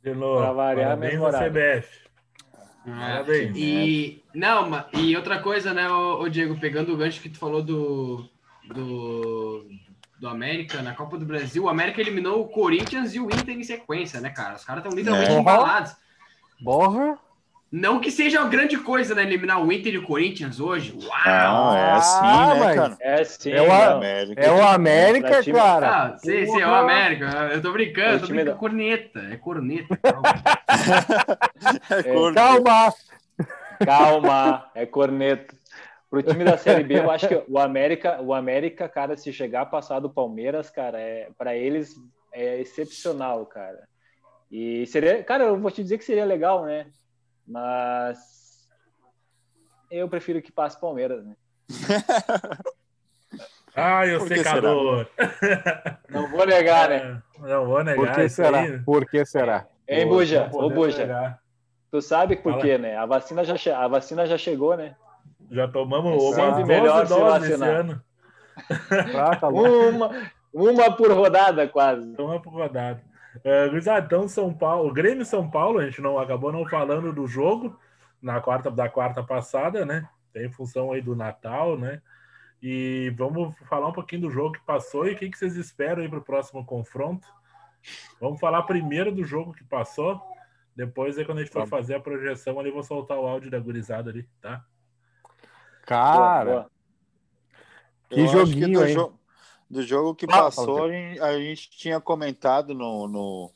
De 0.02 0.14
novo, 0.14 0.40
Pra 0.40 0.52
variar, 0.52 0.88
parabéns 0.90 1.12
mesmo 1.12 1.26
horário. 1.26 1.52
CBF. 1.52 2.06
Parabéns. 2.84 3.56
E 3.56 4.22
não, 4.32 4.84
e 4.92 5.16
outra 5.16 5.40
coisa, 5.42 5.74
né, 5.74 5.90
ô, 5.90 6.20
ô 6.22 6.28
Diego, 6.28 6.58
pegando 6.60 6.94
o 6.94 6.96
gancho 6.96 7.20
que 7.20 7.28
tu 7.28 7.38
falou 7.38 7.60
do, 7.62 8.28
do 8.72 9.66
do 10.18 10.28
América 10.28 10.80
na 10.80 10.94
Copa 10.94 11.18
do 11.18 11.26
Brasil, 11.26 11.64
o 11.64 11.68
América 11.68 12.00
eliminou 12.00 12.40
o 12.40 12.48
Corinthians 12.48 13.14
e 13.14 13.20
o 13.20 13.26
Inter 13.26 13.50
em 13.58 13.62
sequência, 13.62 14.18
né, 14.20 14.30
cara? 14.30 14.54
Os 14.54 14.64
caras 14.64 14.82
estão 14.82 14.96
literalmente 14.96 15.30
É. 15.32 15.38
embalados. 15.38 15.94
Borra. 16.60 17.18
Não 17.70 17.98
que 18.00 18.10
seja 18.12 18.40
uma 18.40 18.48
grande 18.48 18.78
coisa, 18.78 19.14
né, 19.14 19.22
eliminar 19.24 19.60
o 19.62 19.72
Inter 19.72 19.92
e 19.94 19.98
o 19.98 20.02
Corinthians 20.06 20.60
hoje. 20.60 20.92
Uau! 20.96 21.10
Não, 21.26 21.76
é 21.76 21.92
assim, 21.92 22.20
Ah, 22.22 22.54
né, 22.54 22.60
mas- 22.60 22.76
cara? 22.76 22.96
É 23.00 23.24
sim, 23.24 23.50
É 23.50 23.60
o- 23.60 23.66
não. 23.66 23.96
América. 23.96 24.40
É 24.40 24.52
o 24.52 24.62
América, 24.66 25.42
time- 25.42 25.58
cara. 25.58 25.88
Ah, 26.04 26.16
sei, 26.18 26.46
sei, 26.46 26.62
é 26.62 26.66
o. 26.66 26.74
América. 26.74 27.26
Eu 27.52 27.60
tô 27.62 27.72
brincando, 27.72 28.08
É 28.08 28.16
o 28.16 28.20
tô 28.20 28.26
time 28.26 28.44
brincando. 28.44 28.52
da- 28.54 28.58
Corneta, 28.60 29.18
é 29.32 29.36
corneta. 29.36 29.96
calma. 30.02 30.22
É 31.90 32.02
corno. 32.12 32.34
Calma. 32.34 32.94
Calma, 33.84 34.70
é 34.74 34.86
corneta. 34.86 35.54
Pro 36.08 36.22
time 36.22 36.44
da 36.44 36.56
Série 36.56 36.84
B, 36.84 37.00
eu 37.00 37.10
acho 37.10 37.26
que 37.28 37.42
o 37.48 37.58
América, 37.58 38.20
o 38.22 38.32
América, 38.32 38.88
cara, 38.88 39.16
se 39.16 39.32
chegar 39.32 39.62
a 39.62 39.66
passar 39.66 39.98
do 39.98 40.08
Palmeiras, 40.08 40.70
cara, 40.70 40.98
é, 41.00 41.28
para 41.36 41.54
eles 41.56 41.94
é 42.32 42.60
excepcional, 42.60 43.44
cara. 43.44 43.80
E 44.50 44.86
seria, 44.86 45.22
cara, 45.24 45.44
eu 45.44 45.58
vou 45.58 45.70
te 45.70 45.82
dizer 45.82 45.98
que 45.98 46.04
seria 46.04 46.24
legal, 46.24 46.64
né? 46.64 46.86
Mas 47.46 48.68
eu 49.90 50.08
prefiro 50.08 50.42
que 50.42 50.50
passe 50.52 50.80
Palmeiras, 50.80 51.24
né? 51.24 51.36
Ai, 53.74 54.14
o 54.16 54.26
secador. 54.26 55.06
Não 56.08 56.30
vou 56.30 56.46
negar, 56.46 56.88
né? 56.88 57.22
É, 57.44 57.48
Não 57.48 57.66
vou 57.66 57.84
negar 57.84 57.96
Por 58.06 58.14
que 58.14 58.28
será? 58.28 58.60
aí. 58.60 58.78
Por 58.80 59.06
que 59.06 59.24
será? 59.26 59.66
Hein, 59.86 60.08
Buja? 60.08 60.48
Ô, 60.52 60.70
Buja, 60.70 60.98
negar. 60.98 61.38
tu 61.90 62.00
sabe 62.00 62.36
por 62.36 62.52
Fala. 62.52 62.62
quê, 62.64 62.78
né? 62.78 62.96
A 62.96 63.04
vacina 63.04 63.44
já, 63.44 63.56
che- 63.56 63.70
a 63.70 63.86
vacina 63.86 64.26
já 64.26 64.38
chegou, 64.38 64.76
né? 64.76 64.96
Já 65.50 65.68
tomamos 65.68 66.14
É 66.22 66.28
sempre 66.34 66.50
12 66.52 66.64
melhor 66.64 67.06
se 67.06 67.14
doses 67.14 67.50
esse 67.50 67.62
ano. 67.64 68.02
Ah, 69.14 69.36
tá. 69.36 69.48
Uma, 69.52 70.10
uma 70.52 70.96
por 70.96 71.12
rodada, 71.12 71.68
quase. 71.68 72.08
Então 72.12 72.40
por 72.40 72.52
rodada. 72.54 73.02
Uh, 73.44 74.28
São 74.28 74.52
Paulo, 74.52 74.92
Grêmio 74.92 75.22
e 75.22 75.26
São 75.26 75.50
Paulo, 75.50 75.78
a 75.78 75.84
gente 75.84 76.00
não 76.00 76.18
acabou 76.18 76.52
não 76.52 76.66
falando 76.66 77.12
do 77.12 77.26
jogo 77.26 77.78
na 78.20 78.40
quarta 78.40 78.70
da 78.70 78.88
quarta 78.88 79.22
passada, 79.22 79.84
né? 79.84 80.08
Tem 80.32 80.50
função 80.50 80.92
aí 80.92 81.00
do 81.00 81.14
Natal, 81.16 81.78
né? 81.78 82.00
E 82.62 83.12
vamos 83.16 83.54
falar 83.68 83.88
um 83.88 83.92
pouquinho 83.92 84.22
do 84.22 84.30
jogo 84.30 84.52
que 84.54 84.64
passou 84.64 85.06
e 85.06 85.12
o 85.12 85.16
que, 85.16 85.28
que 85.30 85.38
vocês 85.38 85.56
esperam 85.56 86.02
aí 86.02 86.08
para 86.08 86.18
o 86.18 86.24
próximo 86.24 86.64
confronto. 86.64 87.26
Vamos 88.20 88.40
falar 88.40 88.62
primeiro 88.64 89.12
do 89.12 89.24
jogo 89.24 89.52
que 89.52 89.62
passou, 89.64 90.20
depois 90.74 91.16
aí 91.18 91.24
quando 91.24 91.38
a 91.38 91.40
gente 91.42 91.52
for 91.52 91.60
Tá. 91.62 91.66
fazer 91.68 91.94
a 91.94 92.00
projeção 92.00 92.58
ali, 92.58 92.70
vou 92.70 92.82
soltar 92.82 93.18
o 93.18 93.26
áudio 93.26 93.50
da 93.50 93.58
gurizada 93.58 94.10
ali, 94.10 94.28
tá? 94.40 94.64
Cara, 95.84 96.44
Boa, 96.44 96.44
boa. 96.60 96.70
Que 98.08 98.20
Eu 98.20 98.26
joguinho, 98.28 98.80
do, 98.80 98.86
hein? 98.86 98.94
jo- 98.94 99.18
do 99.68 99.82
jogo 99.82 100.14
que 100.14 100.26
passou, 100.26 100.84
a 100.84 101.38
gente, 101.38 101.70
tinha 101.70 102.00
comentado 102.00 102.74
no, 102.74 103.08
no, 103.08 103.50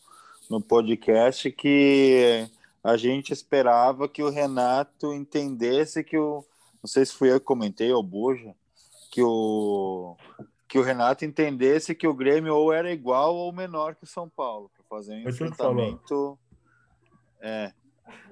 no 0.49 0.61
podcast 0.61 1.51
que 1.53 2.49
a 2.83 2.97
gente 2.97 3.33
esperava 3.33 4.09
que 4.09 4.23
o 4.23 4.31
Renato 4.31 5.13
entendesse 5.13 6.03
que 6.03 6.19
o. 6.19 6.45
Não 6.83 6.89
sei 6.89 7.05
se 7.05 7.13
fui 7.13 7.31
eu 7.31 7.39
que 7.39 7.47
comentei 7.47 7.93
ou 7.93 8.03
Buja, 8.03 8.55
que 9.11 9.23
o, 9.23 10.17
que 10.67 10.79
o 10.79 10.83
Renato 10.83 11.25
entendesse 11.25 11.95
que 11.95 12.09
o 12.09 12.15
Grêmio 12.15 12.55
ou 12.55 12.73
era 12.73 12.91
igual 12.91 13.37
ou 13.37 13.53
menor 13.53 13.95
que 13.95 14.05
o 14.05 14.07
São 14.07 14.29
Paulo, 14.29 14.71
para 14.75 14.85
fazer 14.89 15.15
um 15.15 15.23
falou. 15.23 15.31
enfrentamento 15.31 16.39
é, 17.41 17.73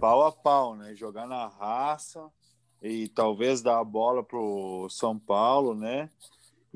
pau 0.01 0.25
a 0.25 0.33
pau, 0.33 0.75
né? 0.77 0.95
Jogar 0.95 1.27
na 1.27 1.47
raça 1.47 2.31
e 2.83 3.09
talvez 3.09 3.61
dar 3.61 3.81
a 3.81 3.85
bola 3.85 4.23
pro 4.23 4.87
São 4.89 5.19
Paulo, 5.19 5.75
né? 5.75 6.09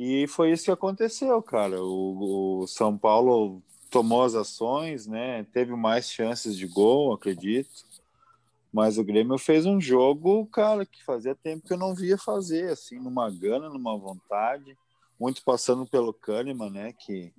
E 0.05 0.27
foi 0.27 0.51
isso 0.51 0.65
que 0.65 0.71
aconteceu, 0.73 1.41
cara. 1.41 1.81
O, 1.81 2.63
o 2.63 2.67
São 2.67 2.99
Paulo 2.99 3.63
tomou 3.89 4.25
as 4.25 4.35
ações, 4.35 5.07
né? 5.07 5.45
Teve 5.53 5.77
mais 5.77 6.11
chances 6.11 6.57
de 6.57 6.67
gol, 6.67 7.13
acredito. 7.13 7.71
Mas 8.73 8.99
o 8.99 9.05
Grêmio 9.05 9.39
fez 9.39 9.65
um 9.65 9.81
jogo, 9.81 10.45
cara, 10.47 10.85
que 10.85 11.05
fazia 11.05 11.37
tempo 11.37 11.65
que 11.65 11.73
eu 11.73 11.79
não 11.79 11.95
via 11.95 12.19
fazer, 12.19 12.73
assim, 12.73 12.99
numa 12.99 13.31
gana, 13.31 13.69
numa 13.69 13.97
vontade. 13.97 14.77
Muito 15.21 15.45
passando 15.45 15.87
pelo 15.87 16.13
Kahneman, 16.13 16.71
né? 16.71 16.93
Que 16.93 17.33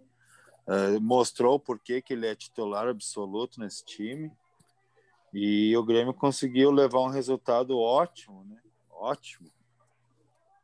uh, 0.66 1.01
mostrou 1.01 1.59
por 1.59 1.78
que 1.78 2.01
ele 2.11 2.28
é 2.28 2.34
titular 2.34 2.88
absoluto 2.88 3.59
nesse 3.59 3.84
time. 3.84 4.32
E 5.34 5.76
o 5.76 5.84
Grêmio 5.84 6.14
conseguiu 6.14 6.72
levar 6.72 7.01
um 7.01 7.09
resultado 7.09 7.78
ótimo, 7.78 8.45
né? 8.45 8.61
Ótimo. 8.89 9.51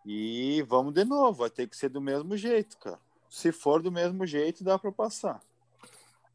E 0.06 0.64
vamos 0.68 0.94
de 0.94 1.04
novo, 1.04 1.40
vai 1.40 1.50
ter 1.50 1.68
que 1.68 1.76
ser 1.76 1.90
do 1.90 2.02
mesmo 2.02 2.36
jeito, 2.36 2.78
cara. 2.78 3.00
Se 3.30 3.52
for 3.52 3.82
do 3.82 3.92
mesmo 3.92 4.26
jeito, 4.26 4.64
dá 4.64 4.80
para 4.80 4.92
passar. 4.92 5.40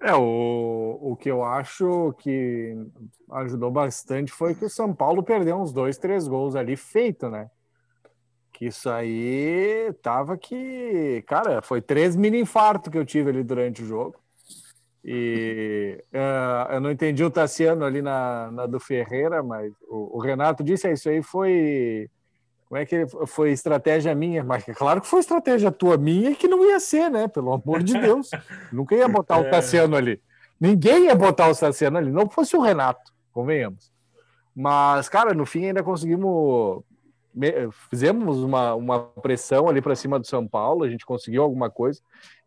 É, 0.00 0.14
o, 0.14 0.98
o 1.00 1.16
que 1.16 1.30
eu 1.30 1.42
acho 1.42 2.14
que 2.18 2.76
ajudou 3.30 3.70
bastante 3.70 4.30
foi 4.30 4.54
que 4.54 4.64
o 4.64 4.70
São 4.70 4.94
Paulo 4.94 5.22
perdeu 5.22 5.56
uns 5.56 5.72
dois, 5.72 5.96
três 5.96 6.28
gols 6.28 6.54
ali 6.54 6.76
feito, 6.76 7.28
né? 7.28 7.50
Que 8.52 8.66
isso 8.66 8.88
aí 8.88 9.92
tava 10.02 10.36
que. 10.36 11.24
Cara, 11.26 11.62
foi 11.62 11.80
três 11.80 12.14
mini 12.14 12.40
infartos 12.40 12.90
que 12.92 12.98
eu 12.98 13.04
tive 13.04 13.30
ali 13.30 13.42
durante 13.42 13.82
o 13.82 13.86
jogo. 13.86 14.16
E 15.04 16.02
uh, 16.12 16.72
eu 16.72 16.80
não 16.80 16.90
entendi 16.90 17.22
o 17.24 17.30
Tassiano 17.30 17.84
ali 17.84 18.00
na, 18.00 18.50
na 18.50 18.66
do 18.66 18.80
Ferreira, 18.80 19.42
mas 19.42 19.72
o, 19.88 20.18
o 20.18 20.20
Renato 20.20 20.62
disse: 20.62 20.86
é, 20.86 20.92
Isso 20.92 21.08
aí 21.08 21.22
foi. 21.22 22.08
Como 22.74 22.82
é 22.82 22.86
que 22.86 23.06
foi 23.28 23.52
estratégia 23.52 24.12
minha? 24.16 24.42
Mas 24.42 24.64
claro 24.64 25.00
que 25.00 25.06
foi 25.06 25.20
estratégia 25.20 25.70
tua 25.70 25.96
minha 25.96 26.30
e 26.30 26.34
que 26.34 26.48
não 26.48 26.64
ia 26.64 26.80
ser, 26.80 27.08
né? 27.08 27.28
Pelo 27.28 27.52
amor 27.52 27.84
de 27.84 27.96
Deus. 27.96 28.30
Nunca 28.72 28.96
ia 28.96 29.06
botar 29.06 29.38
o 29.38 29.44
é. 29.44 29.48
Tassiano 29.48 29.94
ali. 29.94 30.20
Ninguém 30.60 31.04
ia 31.04 31.14
botar 31.14 31.48
o 31.48 31.54
Tassiano 31.54 31.98
ali, 31.98 32.10
não 32.10 32.28
fosse 32.28 32.56
o 32.56 32.60
Renato, 32.60 33.12
convenhamos. 33.32 33.92
Mas, 34.52 35.08
cara, 35.08 35.32
no 35.32 35.46
fim 35.46 35.66
ainda 35.66 35.84
conseguimos. 35.84 36.82
Fizemos 37.88 38.42
uma, 38.42 38.74
uma 38.74 39.00
pressão 39.22 39.68
ali 39.68 39.80
para 39.80 39.94
cima 39.94 40.18
do 40.18 40.26
São 40.26 40.44
Paulo, 40.44 40.82
a 40.82 40.90
gente 40.90 41.06
conseguiu 41.06 41.44
alguma 41.44 41.70
coisa. 41.70 42.00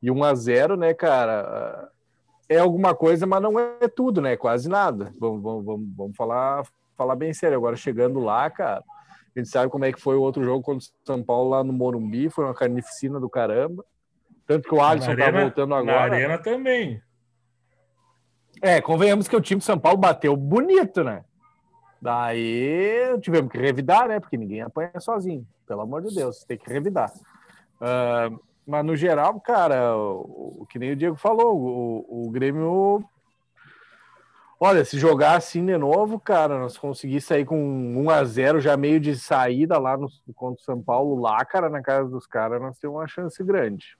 E 0.03 0.11
1 0.11 0.23
a 0.25 0.35
0 0.35 0.75
né, 0.75 0.93
cara? 0.93 1.89
é 2.49 2.57
alguma 2.57 2.93
coisa, 2.93 3.25
mas 3.25 3.41
não 3.41 3.57
é 3.57 3.87
tudo, 3.87 4.21
né? 4.21 4.35
Quase 4.35 4.67
nada. 4.67 5.13
Vamos, 5.17 5.41
vamos, 5.41 5.87
vamos 5.95 6.17
falar, 6.17 6.67
falar 6.97 7.15
bem 7.15 7.33
sério. 7.33 7.57
Agora, 7.57 7.77
chegando 7.77 8.19
lá, 8.19 8.49
cara, 8.49 8.83
a 9.39 9.43
gente 9.43 9.51
sabe 9.51 9.71
como 9.71 9.85
é 9.85 9.91
que 9.91 10.01
foi 10.01 10.15
o 10.15 10.21
outro 10.21 10.43
jogo 10.43 10.63
contra 10.63 10.85
o 10.85 11.05
São 11.05 11.23
Paulo 11.23 11.49
lá 11.49 11.63
no 11.63 11.73
Morumbi, 11.73 12.29
foi 12.29 12.45
uma 12.45 12.53
carnificina 12.53 13.19
do 13.19 13.29
caramba. 13.29 13.85
Tanto 14.45 14.67
que 14.67 14.73
o 14.73 14.81
Alisson 14.81 15.15
tá 15.15 15.29
voltando 15.29 15.75
agora. 15.75 16.07
Na 16.09 16.15
Arena 16.15 16.37
também. 16.37 17.01
É, 18.61 18.81
convenhamos 18.81 19.27
que 19.27 19.35
o 19.35 19.41
time 19.41 19.59
de 19.59 19.65
São 19.65 19.77
Paulo 19.77 19.97
bateu 19.97 20.35
bonito, 20.35 21.03
né? 21.03 21.23
Daí 22.01 23.17
tivemos 23.21 23.51
que 23.51 23.57
revidar, 23.57 24.07
né? 24.07 24.19
Porque 24.19 24.37
ninguém 24.37 24.61
apanha 24.61 24.99
sozinho. 24.99 25.45
Pelo 25.67 25.81
amor 25.81 26.01
de 26.01 26.15
Deus, 26.15 26.43
tem 26.43 26.57
que 26.57 26.71
revidar. 26.71 27.11
Uh, 27.81 28.39
mas 28.65 28.85
no 28.85 28.95
geral, 28.95 29.39
cara, 29.39 29.95
o, 29.95 30.61
o, 30.61 30.65
que 30.69 30.79
nem 30.79 30.91
o 30.91 30.95
Diego 30.95 31.15
falou, 31.15 31.57
o, 31.57 32.27
o 32.27 32.31
Grêmio. 32.31 33.03
Olha, 34.59 34.83
se 34.83 34.97
jogar 34.97 35.35
assim 35.35 35.63
de 35.63 35.77
novo, 35.77 36.19
cara, 36.19 36.57
nós 36.57 36.77
conseguir 36.77 37.21
sair 37.21 37.45
com 37.45 37.55
1 37.55 38.09
a 38.09 38.23
0 38.23 38.59
já 38.59 38.75
meio 38.75 38.99
de 38.99 39.15
saída 39.15 39.77
lá 39.77 39.95
no, 39.95 40.09
contra 40.33 40.59
o 40.59 40.65
São 40.65 40.81
Paulo, 40.81 41.21
lá, 41.21 41.45
cara, 41.45 41.69
na 41.69 41.81
casa 41.81 42.09
dos 42.09 42.25
caras, 42.25 42.59
nós 42.59 42.79
temos 42.79 42.97
uma 42.97 43.07
chance 43.07 43.43
grande. 43.43 43.95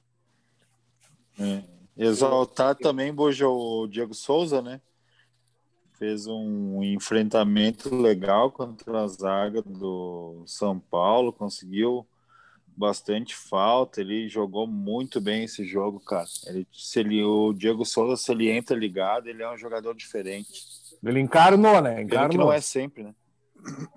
É. 1.40 1.64
Exaltar 1.96 2.76
também, 2.76 3.14
Bojo, 3.14 3.48
o 3.48 3.88
Diego 3.88 4.14
Souza, 4.14 4.62
né? 4.62 4.82
Fez 5.94 6.28
um 6.28 6.84
enfrentamento 6.84 7.94
legal 7.96 8.52
contra 8.52 9.02
a 9.02 9.08
zaga 9.08 9.62
do 9.62 10.44
São 10.46 10.80
Paulo, 10.80 11.34
conseguiu 11.34 12.08
bastante 12.78 13.36
falta, 13.36 14.00
ele 14.00 14.30
jogou 14.30 14.68
muito 14.68 15.20
bem 15.20 15.44
esse 15.44 15.66
jogo, 15.66 16.00
cara. 16.00 16.28
Ele, 16.46 16.68
se 16.72 17.00
ele, 17.00 17.24
o 17.24 17.52
Diego 17.54 17.84
Souza, 17.84 18.16
se 18.16 18.32
ele 18.32 18.50
entra 18.50 18.78
ligado, 18.78 19.28
ele 19.28 19.42
é 19.42 19.52
um 19.52 19.58
jogador 19.58 19.96
diferente. 19.96 20.52
Ele 21.04 21.20
encarnou, 21.20 21.82
né? 21.82 22.02
Encarnou. 22.02 22.30
que 22.30 22.38
não 22.38 22.54
é 22.54 22.62
sempre, 22.62 23.04
né? 23.04 23.16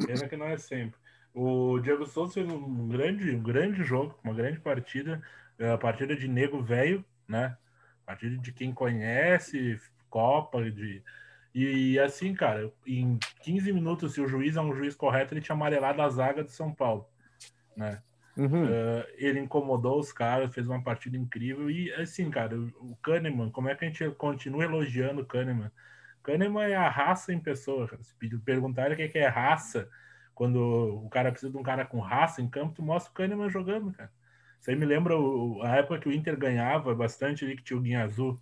Pena 0.06 0.28
que 0.28 0.36
não 0.36 0.46
é 0.46 0.56
sempre. 0.56 0.98
O 1.34 1.78
Diego 1.80 2.06
Souza 2.06 2.32
fez 2.32 2.48
um 2.48 2.88
grande, 2.88 3.30
um 3.30 3.42
grande 3.42 3.84
jogo, 3.84 4.18
uma 4.24 4.34
grande 4.34 4.58
partida, 4.58 5.22
a 5.58 5.76
partida 5.76 6.16
de 6.16 6.26
nego 6.26 6.62
velho, 6.62 7.04
né? 7.28 7.56
Partida 8.06 8.36
de 8.38 8.52
quem 8.52 8.72
conhece 8.72 9.78
Copa, 10.08 10.68
de 10.70 11.02
e 11.52 11.98
assim, 11.98 12.32
cara, 12.32 12.72
em 12.86 13.18
15 13.42 13.72
minutos, 13.72 14.14
se 14.14 14.20
o 14.20 14.28
juiz 14.28 14.56
é 14.56 14.60
um 14.60 14.72
juiz 14.72 14.94
correto, 14.94 15.34
ele 15.34 15.40
tinha 15.40 15.54
amarelado 15.54 16.00
a 16.00 16.08
zaga 16.08 16.44
de 16.44 16.52
São 16.52 16.72
Paulo, 16.72 17.08
né? 17.76 18.00
Uhum. 18.36 18.64
Uh, 18.64 19.04
ele 19.16 19.40
incomodou 19.40 19.98
os 19.98 20.12
caras, 20.12 20.54
fez 20.54 20.66
uma 20.66 20.82
partida 20.82 21.16
incrível. 21.16 21.70
E 21.70 21.92
assim, 21.94 22.30
cara, 22.30 22.56
o 22.58 22.96
Kahneman, 23.02 23.50
como 23.50 23.68
é 23.68 23.74
que 23.74 23.84
a 23.84 23.88
gente 23.88 24.08
continua 24.12 24.64
elogiando 24.64 25.22
o 25.22 25.26
Kahneman? 25.26 25.70
Kahneman 26.22 26.70
é 26.70 26.76
a 26.76 26.88
raça 26.88 27.32
em 27.32 27.40
pessoa. 27.40 27.88
Se 28.02 28.14
perguntarem 28.44 28.92
o 28.92 29.10
que 29.10 29.18
é 29.18 29.26
raça, 29.26 29.88
quando 30.34 30.58
o 31.04 31.08
cara 31.08 31.30
precisa 31.30 31.52
de 31.52 31.58
um 31.58 31.62
cara 31.62 31.84
com 31.84 32.00
raça 32.00 32.40
em 32.40 32.48
campo, 32.48 32.74
tu 32.74 32.82
mostra 32.82 33.10
o 33.10 33.14
Kahneman 33.14 33.50
jogando, 33.50 33.92
cara. 33.92 34.10
Isso 34.60 34.70
aí 34.70 34.76
me 34.76 34.84
lembra 34.84 35.18
o, 35.18 35.62
a 35.62 35.76
época 35.76 36.00
que 36.00 36.08
o 36.08 36.12
Inter 36.12 36.36
ganhava 36.36 36.94
bastante 36.94 37.44
ali, 37.44 37.56
que 37.56 37.62
tinha 37.62 37.78
o 37.78 37.82
Guinha 37.82 38.04
Azul. 38.04 38.38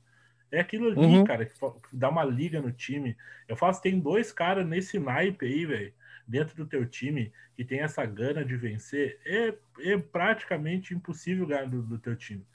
É 0.51 0.61
aquilo 0.61 0.89
ali, 0.89 0.97
uhum. 0.99 1.25
cara, 1.25 1.45
que 1.45 1.55
dá 1.93 2.09
uma 2.09 2.25
liga 2.25 2.61
no 2.61 2.73
time. 2.73 3.17
Eu 3.47 3.55
faço, 3.55 3.83
tem 3.83 4.01
dois 4.01 4.33
caras 4.33 4.67
nesse 4.67 4.99
naipe 4.99 5.47
aí, 5.47 5.67
velho 5.67 5.93
dentro 6.29 6.55
do 6.55 6.67
teu 6.67 6.87
time 6.87 7.33
que 7.57 7.65
tem 7.65 7.81
essa 7.81 8.05
gana 8.05 8.45
de 8.45 8.55
vencer, 8.57 9.19
é, 9.25 9.55
é 9.81 9.99
praticamente 9.99 10.95
impossível 10.95 11.47
ganhar 11.47 11.67
do, 11.67 11.83
do 11.83 11.99
teu 11.99 12.15
time. 12.15 12.47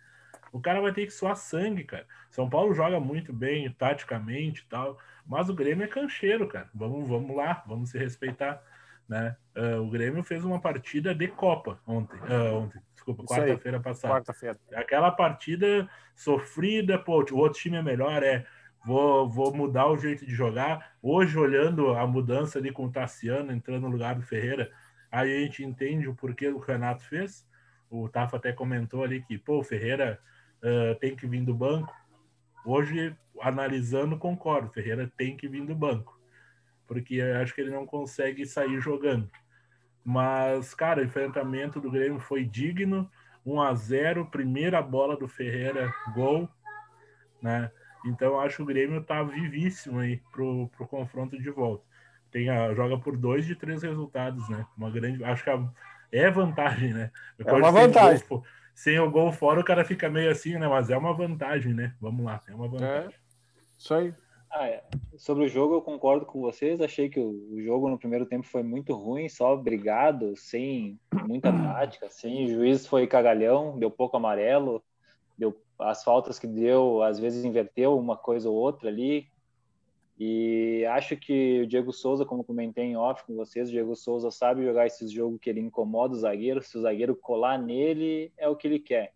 O 0.51 0.61
cara 0.61 0.80
vai 0.80 0.93
ter 0.93 1.07
que 1.07 1.11
suar 1.11 1.36
sangue, 1.36 1.84
cara. 1.84 2.05
São 2.30 2.47
Paulo 2.47 2.76
joga 2.76 2.99
muito 2.99 3.34
bem, 3.34 3.71
taticamente 3.71 4.61
e 4.61 4.65
tal, 4.65 4.99
mas 5.26 5.49
o 5.49 5.53
Grêmio 5.53 5.84
é 5.84 5.88
cancheiro, 5.88 6.47
cara. 6.47 6.69
Vamos, 6.74 7.09
vamos 7.09 7.36
lá, 7.36 7.63
vamos 7.65 7.89
se 7.89 7.97
respeitar. 7.97 8.61
Né? 9.09 9.36
Uh, 9.57 9.82
o 9.82 9.89
Grêmio 9.89 10.24
fez 10.24 10.45
uma 10.45 10.61
partida 10.61 11.13
de 11.13 11.28
Copa 11.28 11.80
ontem, 11.86 12.17
uh, 12.19 12.55
ontem 12.55 12.80
desculpa, 13.03 13.24
quarta-feira 13.26 13.80
passada. 13.80 14.13
Quarta-feira. 14.13 14.57
Aquela 14.74 15.11
partida 15.11 15.89
sofrida, 16.15 16.97
pô, 16.97 17.26
o 17.32 17.38
outro 17.38 17.59
time 17.59 17.78
é 17.78 17.82
melhor, 17.82 18.24
é 18.24 18.45
vou, 18.86 19.29
vou 19.29 19.53
mudar 19.53 19.88
o 19.88 19.97
jeito 19.97 20.25
de 20.25 20.34
jogar. 20.34 20.93
Hoje, 21.01 21.38
olhando 21.38 21.93
a 21.93 22.05
mudança 22.05 22.59
ali 22.59 22.71
com 22.71 22.86
o 22.86 22.91
Tassiano 22.91 23.51
entrando 23.51 23.84
no 23.84 23.89
lugar 23.89 24.15
do 24.15 24.21
Ferreira, 24.21 24.71
aí 25.11 25.36
a 25.36 25.39
gente 25.39 25.63
entende 25.63 26.07
o 26.07 26.15
porquê 26.15 26.47
o 26.47 26.59
Renato 26.59 27.03
fez. 27.03 27.47
O 27.89 28.09
Tafa 28.09 28.38
até 28.38 28.51
comentou 28.51 29.03
ali 29.03 29.21
que, 29.21 29.38
pô, 29.38 29.59
o 29.59 29.63
Ferreira 29.63 30.19
uh, 30.63 30.95
tem 30.99 31.15
que 31.15 31.27
vir 31.27 31.43
do 31.43 31.53
banco. 31.53 31.93
Hoje, 32.65 33.15
analisando, 33.41 34.17
concordo, 34.17 34.67
o 34.67 34.73
Ferreira 34.73 35.11
tem 35.17 35.36
que 35.36 35.47
vir 35.47 35.65
do 35.65 35.75
banco, 35.75 36.19
porque 36.88 37.21
acho 37.21 37.53
que 37.53 37.61
ele 37.61 37.71
não 37.71 37.86
consegue 37.86 38.45
sair 38.45 38.79
jogando. 38.79 39.29
Mas, 40.03 40.73
cara, 40.73 41.01
o 41.01 41.03
enfrentamento 41.03 41.79
do 41.79 41.91
Grêmio 41.91 42.19
foi 42.19 42.45
digno, 42.45 43.09
1 43.45 43.61
a 43.61 43.73
0 43.73 44.25
primeira 44.27 44.81
bola 44.81 45.15
do 45.17 45.27
Ferreira, 45.27 45.93
gol, 46.13 46.49
né? 47.41 47.71
Então 48.06 48.39
acho 48.39 48.58
que 48.58 48.62
o 48.64 48.66
Grêmio 48.66 49.04
tá 49.04 49.24
vivíssimo 49.24 49.99
aí 49.99 50.22
pro, 50.32 50.68
pro 50.70 50.88
confronto 50.88 51.38
de 51.38 51.49
volta. 51.49 51.84
Tem 52.32 52.49
a, 52.49 52.74
joga 52.74 52.97
por 52.97 53.16
dois 53.16 53.45
de 53.45 53.56
três 53.56 53.84
resultados, 53.84 54.49
né? 54.49 54.66
Uma 54.78 54.89
grande. 54.89 55.24
Acho 55.24 55.43
que 55.43 55.49
a, 55.49 55.68
é 56.12 56.30
vantagem, 56.30 56.93
né? 56.93 57.12
é 57.39 57.54
uma 57.54 57.72
vantagem. 57.72 58.24
Gol, 58.28 58.43
sem 58.74 58.99
o 58.99 59.10
gol 59.10 59.32
fora, 59.32 59.60
o 59.60 59.64
cara 59.64 59.86
fica 59.86 60.10
meio 60.10 60.32
assim, 60.32 60.58
né? 60.58 60.68
Mas 60.68 60.89
é 60.89 60.97
uma 60.97 61.14
vantagem, 61.14 61.74
né? 61.74 61.95
Vamos 62.01 62.26
lá, 62.26 62.41
é 62.47 62.56
uma 62.56 62.68
vantagem. 62.68 63.10
É, 63.10 63.14
isso 63.78 63.93
aí. 63.93 64.14
Ah, 64.51 64.68
é. 64.68 64.84
Sobre 65.18 65.45
o 65.45 65.49
jogo, 65.49 65.74
eu 65.74 65.82
concordo 65.82 66.26
com 66.26 66.39
vocês. 66.39 66.80
Achei 66.80 67.10
que 67.10 67.20
o, 67.20 67.54
o 67.54 67.62
jogo 67.62 67.89
no 67.89 67.97
primeiro 67.97 68.26
tempo 68.26 68.45
foi 68.45 68.62
muito 68.62 68.93
ruim, 68.93 69.28
só 69.28 69.56
brigado, 69.56 70.36
sem 70.36 70.99
muita 71.26 71.51
tática, 71.51 72.08
sem 72.10 72.45
o 72.45 72.47
juiz 72.47 72.86
foi 72.86 73.08
cagalhão, 73.08 73.78
deu 73.80 73.89
pouco 73.89 74.16
amarelo, 74.16 74.84
deu 75.38 75.59
as 75.79 76.03
faltas 76.03 76.39
que 76.39 76.47
deu, 76.47 77.01
às 77.03 77.19
vezes 77.19 77.43
inverteu 77.43 77.97
uma 77.97 78.15
coisa 78.15 78.49
ou 78.49 78.55
outra 78.55 78.89
ali. 78.89 79.27
E 80.17 80.86
acho 80.91 81.17
que 81.17 81.61
o 81.61 81.67
Diego 81.67 81.91
Souza, 81.91 82.25
como 82.25 82.43
comentei 82.43 82.86
em 82.86 82.95
off 82.95 83.25
com 83.25 83.36
vocês, 83.36 83.67
o 83.67 83.71
Diego 83.71 83.95
Souza 83.95 84.29
sabe 84.29 84.63
jogar 84.63 84.86
esses 84.86 85.11
jogos 85.11 85.39
que 85.39 85.49
ele 85.49 85.59
incomoda 85.59 86.13
o 86.13 86.19
zagueiro. 86.19 86.61
Se 86.61 86.77
o 86.77 86.81
zagueiro 86.81 87.15
colar 87.15 87.57
nele, 87.57 88.31
é 88.38 88.47
o 88.47 88.55
que 88.55 88.67
ele 88.67 88.79
quer. 88.79 89.13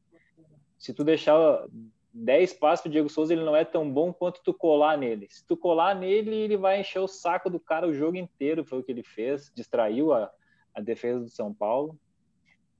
Se 0.78 0.94
tu 0.94 1.04
deixar 1.04 1.66
10 2.14 2.54
passos 2.54 2.82
pro 2.82 2.92
Diego 2.92 3.10
Souza, 3.10 3.34
ele 3.34 3.44
não 3.44 3.56
é 3.56 3.64
tão 3.64 3.90
bom 3.90 4.12
quanto 4.12 4.42
tu 4.44 4.54
colar 4.54 4.98
nele. 4.98 5.28
Se 5.30 5.46
tu 5.46 5.56
colar 5.56 5.96
nele, 5.96 6.36
ele 6.36 6.58
vai 6.58 6.82
encher 6.82 7.00
o 7.00 7.08
saco 7.08 7.50
do 7.50 7.60
cara 7.60 7.88
o 7.88 7.94
jogo 7.94 8.18
inteiro, 8.18 8.66
foi 8.66 8.80
o 8.80 8.84
que 8.84 8.92
ele 8.92 9.04
fez, 9.04 9.52
distraiu 9.56 10.12
a, 10.14 10.32
a 10.74 10.82
defesa 10.82 11.20
do 11.20 11.30
São 11.30 11.54
Paulo. 11.54 11.98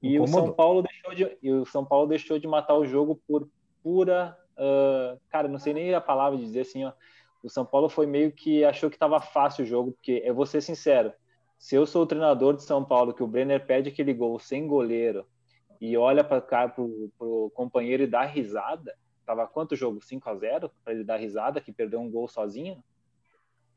E 0.00 0.18
o 0.18 0.26
São 0.26 0.52
Paulo 0.52 0.82
deixou 0.82 1.14
de 1.14 1.38
e 1.42 1.50
o 1.50 1.64
São 1.66 1.84
Paulo 1.84 2.06
deixou 2.06 2.38
de 2.38 2.46
matar 2.46 2.74
o 2.74 2.86
jogo 2.86 3.20
por 3.26 3.48
pura 3.82 4.36
uh, 4.58 5.20
cara, 5.28 5.48
não 5.48 5.58
sei 5.58 5.72
nem 5.72 5.94
a 5.94 6.00
palavra 6.00 6.38
de 6.38 6.44
dizer 6.44 6.60
assim, 6.60 6.84
ó, 6.84 6.92
o 7.42 7.48
São 7.48 7.64
Paulo 7.64 7.88
foi 7.88 8.06
meio 8.06 8.32
que 8.32 8.64
achou 8.64 8.90
que 8.90 8.96
estava 8.96 9.20
fácil 9.20 9.64
o 9.64 9.66
jogo, 9.66 9.92
porque 9.92 10.22
eu 10.24 10.34
vou 10.34 10.44
ser 10.44 10.60
sincero, 10.60 11.12
se 11.58 11.76
eu 11.76 11.86
sou 11.86 12.02
o 12.02 12.06
treinador 12.06 12.54
de 12.54 12.62
São 12.62 12.84
Paulo, 12.84 13.14
que 13.14 13.22
o 13.22 13.26
Brenner 13.26 13.64
pede 13.64 13.88
aquele 13.88 14.12
gol 14.12 14.38
sem 14.38 14.66
goleiro 14.66 15.26
e 15.80 15.96
olha 15.96 16.24
para 16.24 16.40
cá 16.40 16.68
pro, 16.68 17.10
pro 17.16 17.50
companheiro 17.54 18.02
e 18.02 18.06
dá 18.06 18.24
risada, 18.24 18.94
tava 19.24 19.46
quanto 19.46 19.76
jogo? 19.76 20.02
5 20.02 20.28
a 20.28 20.34
0 20.34 20.70
para 20.84 20.92
ele 20.92 21.04
dar 21.04 21.16
risada, 21.16 21.60
que 21.60 21.72
perdeu 21.72 22.00
um 22.00 22.10
gol 22.10 22.28
sozinho. 22.28 22.82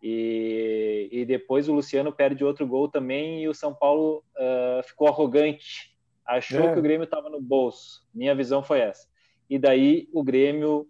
E, 0.01 1.09
e 1.11 1.25
depois 1.25 1.69
o 1.69 1.73
Luciano 1.73 2.11
perde 2.11 2.43
outro 2.43 2.65
gol 2.65 2.87
também 2.87 3.43
e 3.43 3.47
o 3.47 3.53
São 3.53 3.73
Paulo 3.73 4.23
uh, 4.35 4.81
ficou 4.83 5.07
arrogante, 5.07 5.90
achou 6.37 6.69
é. 6.69 6.73
que 6.73 6.79
o 6.79 6.81
Grêmio 6.81 7.05
estava 7.05 7.29
no 7.29 7.41
bolso. 7.41 8.07
Minha 8.13 8.35
visão 8.35 8.63
foi 8.63 8.79
essa. 8.79 9.07
E 9.49 9.59
daí 9.59 10.09
o 10.13 10.23
Grêmio 10.23 10.87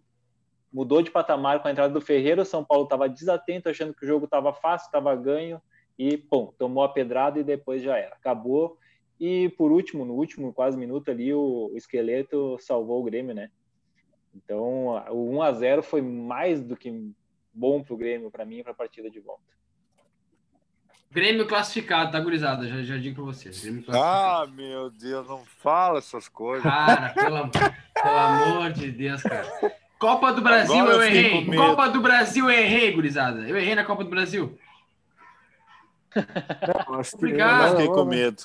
mudou 0.72 1.02
de 1.02 1.12
patamar 1.12 1.62
com 1.62 1.68
a 1.68 1.72
entrada 1.72 1.94
do 1.94 2.02
Ferreira. 2.02 2.44
O 2.44 2.46
São 2.46 2.64
Paulo 2.64 2.86
estava 2.86 3.10
desatento, 3.10 3.70
achando 3.70 3.94
que 3.94 4.06
o 4.06 4.08
jogo 4.08 4.26
estava 4.26 4.54
fácil, 4.54 4.86
estava 4.86 5.16
ganho 5.16 5.62
e, 5.98 6.18
pum, 6.18 6.54
tomou 6.58 6.84
a 6.84 6.89
pedrada 6.89 7.39
e 7.39 7.44
depois 7.44 7.82
já 7.82 7.98
era. 7.98 8.16
Acabou. 8.16 8.78
E 9.20 9.50
por 9.50 9.72
último, 9.72 10.06
no 10.06 10.14
último 10.14 10.54
quase 10.54 10.78
minuto 10.78 11.12
ali, 11.12 11.34
o, 11.34 11.72
o 11.74 11.78
esqueleto 11.78 12.58
salvou 12.60 13.02
o 13.02 13.04
Grêmio, 13.04 13.36
né? 13.36 13.52
Então, 14.34 14.88
o 15.12 15.30
1 15.36 15.42
a 15.42 15.52
0 15.52 15.84
foi 15.84 16.02
mais 16.02 16.62
do 16.62 16.76
que 16.76 17.12
bom 17.54 17.84
para 17.84 17.94
o 17.94 17.98
Grêmio, 17.98 18.32
para 18.32 18.46
mim, 18.46 18.64
para 18.64 18.72
a 18.72 18.76
partida 18.76 19.10
de 19.10 19.20
volta. 19.20 19.44
Grêmio 21.12 21.45
classificado, 21.45 22.12
tá, 22.12 22.20
gurizada? 22.20 22.68
Já, 22.68 22.82
já 22.84 22.97
digo 22.97 23.16
para 23.16 23.26
vocês. 23.26 23.62
ah, 23.89 24.47
meu 24.55 24.89
Deus, 24.89 25.28
não 25.28 25.43
fala 25.62 25.99
essas 25.99 26.30
coisas. 26.30 26.64
Cara, 26.64 27.09
pelo, 27.09 27.49
pelo 27.49 28.18
amor 28.18 28.72
de 28.72 28.91
Deus, 28.91 29.22
cara. 29.22 29.45
Copa 29.99 30.32
do 30.32 30.41
Brasil, 30.41 30.74
Agora 30.74 30.95
eu 30.95 31.03
errei. 31.03 31.45
Copa 31.55 31.89
do 31.89 32.01
Brasil, 32.01 32.49
eu 32.49 32.57
errei, 32.57 32.91
gurizada. 32.93 33.41
Eu 33.41 33.57
errei 33.57 33.76
na 33.76 33.84
Copa 33.84 34.03
do 34.03 34.09
Brasil. 34.09 34.57
Não, 36.16 37.01
Obrigado. 37.14 37.64
Eu 37.64 37.70
fiquei 37.72 37.88
com 37.88 38.05
medo. 38.05 38.43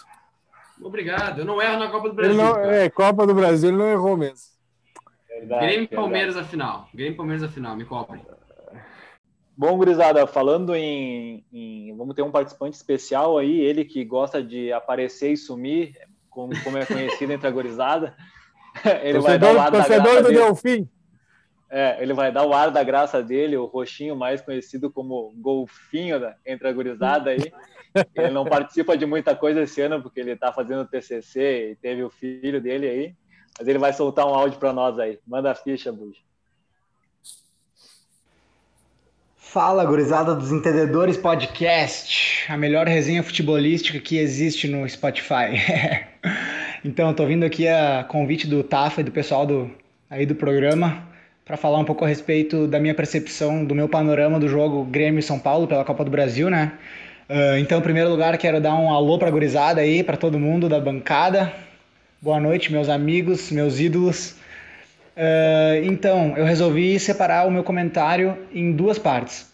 Obrigado. 0.82 1.38
Eu 1.38 1.44
não 1.44 1.62
erro 1.62 1.78
na 1.78 1.88
Copa 1.88 2.08
do 2.08 2.14
Brasil. 2.14 2.36
Não, 2.36 2.58
é, 2.58 2.90
Copa 2.90 3.26
do 3.26 3.34
Brasil 3.34 3.70
ele 3.70 3.78
não 3.78 3.88
errou 3.88 4.16
mesmo. 4.16 4.56
Verdade, 5.28 5.66
Grêmio 5.66 5.84
e 5.84 5.94
Palmeiras 5.94 6.36
a 6.36 6.44
final. 6.44 6.88
Grêmio 6.92 7.12
e 7.12 7.16
Palmeiras 7.16 7.42
a 7.44 7.48
final, 7.48 7.76
me 7.76 7.84
cobrem. 7.84 8.22
Bom, 9.56 9.76
gurizada, 9.76 10.26
falando 10.26 10.74
em, 10.76 11.44
em, 11.52 11.96
Vamos 11.96 12.14
ter 12.14 12.22
um 12.22 12.30
participante 12.30 12.76
especial 12.76 13.38
aí, 13.38 13.60
ele 13.60 13.84
que 13.84 14.04
gosta 14.04 14.42
de 14.42 14.70
aparecer 14.70 15.32
e 15.32 15.36
sumir, 15.36 15.94
como, 16.28 16.52
como 16.62 16.76
é 16.76 16.84
conhecido 16.84 17.32
entre 17.32 17.48
a 17.48 17.50
gurizada. 17.50 18.14
Ele 19.02 19.14
torcedor, 19.14 19.22
vai 19.22 19.38
dar 19.38 19.54
o 19.54 19.58
ar 19.58 19.70
torcedor 19.72 20.22
do 20.22 20.28
Delfim. 20.28 20.86
É, 21.68 22.00
ele 22.00 22.12
vai 22.12 22.30
dar 22.30 22.46
o 22.46 22.52
ar 22.52 22.70
da 22.70 22.84
graça 22.84 23.22
dele, 23.22 23.56
o 23.56 23.64
roxinho 23.64 24.14
mais 24.14 24.40
conhecido 24.40 24.90
como 24.90 25.32
golfinho 25.36 26.20
da, 26.20 26.36
entre 26.46 26.68
a 26.68 26.72
gurizada 26.72 27.30
aí. 27.30 27.52
Ele 28.14 28.30
não 28.30 28.44
participa 28.44 28.96
de 28.96 29.06
muita 29.06 29.34
coisa 29.34 29.62
esse 29.62 29.80
ano 29.80 30.02
porque 30.02 30.20
ele 30.20 30.32
está 30.32 30.52
fazendo 30.52 30.86
TCC 30.86 31.70
e 31.70 31.76
teve 31.76 32.04
o 32.04 32.10
filho 32.10 32.60
dele 32.60 32.88
aí. 32.88 33.14
Mas 33.58 33.66
ele 33.66 33.78
vai 33.78 33.92
soltar 33.92 34.26
um 34.26 34.34
áudio 34.34 34.58
para 34.58 34.72
nós 34.72 34.98
aí. 34.98 35.18
Manda 35.26 35.50
a 35.50 35.54
ficha, 35.54 35.90
Buja. 35.90 36.20
Fala, 39.48 39.84
gurizada 39.84 40.34
dos 40.34 40.50
Entendedores 40.52 41.16
Podcast, 41.16 42.44
a 42.48 42.56
melhor 42.58 42.86
resenha 42.86 43.22
futebolística 43.22 43.98
que 44.00 44.18
existe 44.18 44.68
no 44.68 44.86
Spotify. 44.86 45.54
então, 46.84 47.12
estou 47.12 47.26
vindo 47.26 47.44
aqui 47.44 47.66
a 47.66 48.04
convite 48.06 48.46
do 48.46 48.62
Tafa 48.62 49.00
e 49.00 49.04
do 49.04 49.12
pessoal 49.12 49.46
do, 49.46 49.70
aí 50.10 50.26
do 50.26 50.34
programa 50.34 51.02
para 51.44 51.56
falar 51.56 51.78
um 51.78 51.84
pouco 51.84 52.04
a 52.04 52.08
respeito 52.08 52.66
da 52.66 52.80
minha 52.80 52.94
percepção, 52.94 53.64
do 53.64 53.74
meu 53.74 53.88
panorama 53.88 54.38
do 54.38 54.48
jogo 54.48 54.84
Grêmio 54.84 55.22
São 55.22 55.38
Paulo 55.38 55.66
pela 55.68 55.84
Copa 55.84 56.04
do 56.04 56.10
Brasil, 56.10 56.50
né? 56.50 56.72
Uh, 57.30 57.56
então, 57.58 57.78
em 57.78 57.82
primeiro 57.82 58.10
lugar, 58.10 58.36
quero 58.36 58.60
dar 58.60 58.74
um 58.74 58.92
alô 58.92 59.16
para 59.16 59.28
a 59.28 59.30
gurizada 59.30 59.80
aí, 59.80 60.02
para 60.02 60.16
todo 60.16 60.40
mundo 60.40 60.68
da 60.68 60.80
bancada. 60.80 61.50
Boa 62.20 62.40
noite, 62.40 62.70
meus 62.72 62.88
amigos, 62.88 63.50
meus 63.52 63.78
ídolos. 63.78 64.34
Uh, 65.16 65.82
então, 65.84 66.34
eu 66.36 66.44
resolvi 66.44 67.00
separar 67.00 67.46
o 67.46 67.50
meu 67.50 67.64
comentário 67.64 68.36
em 68.52 68.72
duas 68.72 68.98
partes. 68.98 69.50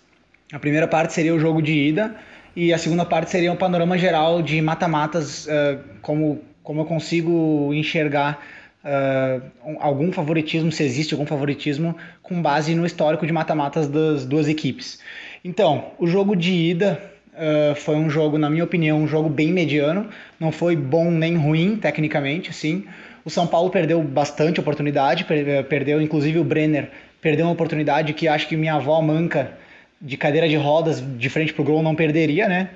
A 0.52 0.58
primeira 0.58 0.88
parte 0.88 1.12
seria 1.12 1.32
o 1.32 1.38
jogo 1.38 1.62
de 1.62 1.72
ida 1.72 2.16
e 2.56 2.72
a 2.72 2.78
segunda 2.78 3.04
parte 3.04 3.30
seria 3.30 3.52
um 3.52 3.56
panorama 3.56 3.96
geral 3.96 4.42
de 4.42 4.60
mata-matas, 4.60 5.46
uh, 5.46 5.78
como, 6.02 6.42
como 6.64 6.80
eu 6.80 6.84
consigo 6.84 7.72
enxergar 7.72 8.44
uh, 8.84 9.76
algum 9.78 10.10
favoritismo, 10.12 10.72
se 10.72 10.82
existe 10.82 11.14
algum 11.14 11.26
favoritismo, 11.26 11.96
com 12.22 12.42
base 12.42 12.74
no 12.74 12.84
histórico 12.84 13.24
de 13.24 13.32
mata-matas 13.32 13.86
das 13.86 14.26
duas 14.26 14.48
equipes. 14.48 14.98
Então, 15.44 15.92
o 15.98 16.08
jogo 16.08 16.34
de 16.34 16.52
ida 16.52 17.00
uh, 17.32 17.74
foi 17.76 17.94
um 17.94 18.10
jogo, 18.10 18.36
na 18.36 18.50
minha 18.50 18.64
opinião, 18.64 18.98
um 18.98 19.06
jogo 19.06 19.28
bem 19.28 19.52
mediano, 19.52 20.08
não 20.38 20.50
foi 20.50 20.74
bom 20.74 21.10
nem 21.10 21.36
ruim, 21.36 21.76
tecnicamente, 21.76 22.50
assim. 22.50 22.84
O 23.24 23.30
São 23.30 23.46
Paulo 23.46 23.70
perdeu 23.70 24.02
bastante 24.02 24.60
oportunidade, 24.60 25.24
perdeu 25.68 26.00
inclusive 26.00 26.38
o 26.38 26.44
Brenner, 26.44 26.90
perdeu 27.20 27.46
uma 27.46 27.52
oportunidade 27.52 28.12
que 28.12 28.26
acho 28.26 28.48
que 28.48 28.56
minha 28.56 28.74
avó 28.74 29.00
manca 29.00 29.52
de 30.00 30.16
cadeira 30.16 30.48
de 30.48 30.56
rodas 30.56 31.02
de 31.16 31.28
frente 31.28 31.52
pro 31.52 31.62
gol 31.62 31.82
não 31.82 31.94
perderia, 31.94 32.48
né? 32.48 32.70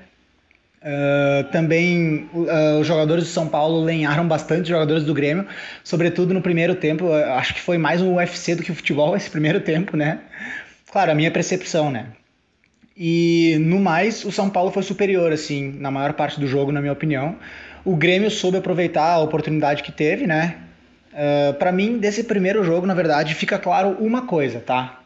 Uh, 0.77 1.43
também 1.51 2.29
uh, 2.33 2.79
os 2.79 2.87
jogadores 2.87 3.25
do 3.25 3.29
São 3.29 3.47
Paulo 3.47 3.83
lenharam 3.83 4.25
bastante 4.27 4.61
os 4.61 4.69
jogadores 4.69 5.03
do 5.03 5.13
Grêmio, 5.13 5.45
sobretudo 5.83 6.33
no 6.33 6.41
primeiro 6.41 6.75
tempo. 6.75 7.07
Uh, 7.07 7.31
acho 7.33 7.53
que 7.53 7.59
foi 7.59 7.77
mais 7.77 8.01
um 8.01 8.15
UFC 8.15 8.55
do 8.55 8.63
que 8.63 8.71
o 8.71 8.75
futebol 8.75 9.15
esse 9.15 9.29
primeiro 9.29 9.59
tempo, 9.59 9.97
né? 9.97 10.19
Claro, 10.89 11.11
a 11.11 11.15
minha 11.15 11.31
percepção, 11.31 11.91
né? 11.91 12.05
E 12.95 13.57
no 13.59 13.79
mais, 13.79 14.23
o 14.23 14.31
São 14.31 14.49
Paulo 14.49 14.71
foi 14.71 14.81
superior, 14.81 15.31
assim, 15.33 15.75
na 15.77 15.91
maior 15.91 16.13
parte 16.13 16.39
do 16.39 16.47
jogo, 16.47 16.71
na 16.71 16.79
minha 16.79 16.93
opinião. 16.93 17.35
O 17.87 17.95
Grêmio 17.95 18.29
soube 18.29 18.57
aproveitar 18.57 19.13
a 19.13 19.19
oportunidade 19.19 19.81
que 19.81 19.93
teve, 19.93 20.27
né? 20.27 20.57
para 21.57 21.71
mim, 21.71 21.97
desse 21.97 22.21
primeiro 22.21 22.61
jogo, 22.61 22.85
na 22.85 22.93
verdade, 22.93 23.33
fica 23.33 23.57
claro 23.57 23.95
uma 24.01 24.23
coisa, 24.27 24.59
tá? 24.59 25.03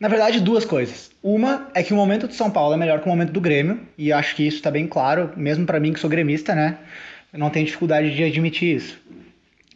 Na 0.00 0.08
verdade, 0.08 0.40
duas 0.40 0.64
coisas. 0.64 1.12
Uma 1.22 1.68
é 1.74 1.80
que 1.80 1.92
o 1.92 1.96
momento 1.96 2.26
do 2.26 2.34
São 2.34 2.50
Paulo 2.50 2.74
é 2.74 2.76
melhor 2.76 2.98
que 2.98 3.06
o 3.06 3.08
momento 3.08 3.30
do 3.30 3.40
Grêmio, 3.40 3.78
e 3.96 4.12
acho 4.12 4.34
que 4.34 4.44
isso 4.44 4.56
está 4.56 4.68
bem 4.68 4.84
claro, 4.84 5.30
mesmo 5.36 5.64
para 5.64 5.78
mim 5.78 5.92
que 5.92 6.00
sou 6.00 6.10
gremista, 6.10 6.56
né? 6.56 6.78
Eu 7.32 7.38
não 7.38 7.50
tenho 7.50 7.66
dificuldade 7.66 8.12
de 8.12 8.24
admitir 8.24 8.78
isso. 8.78 8.98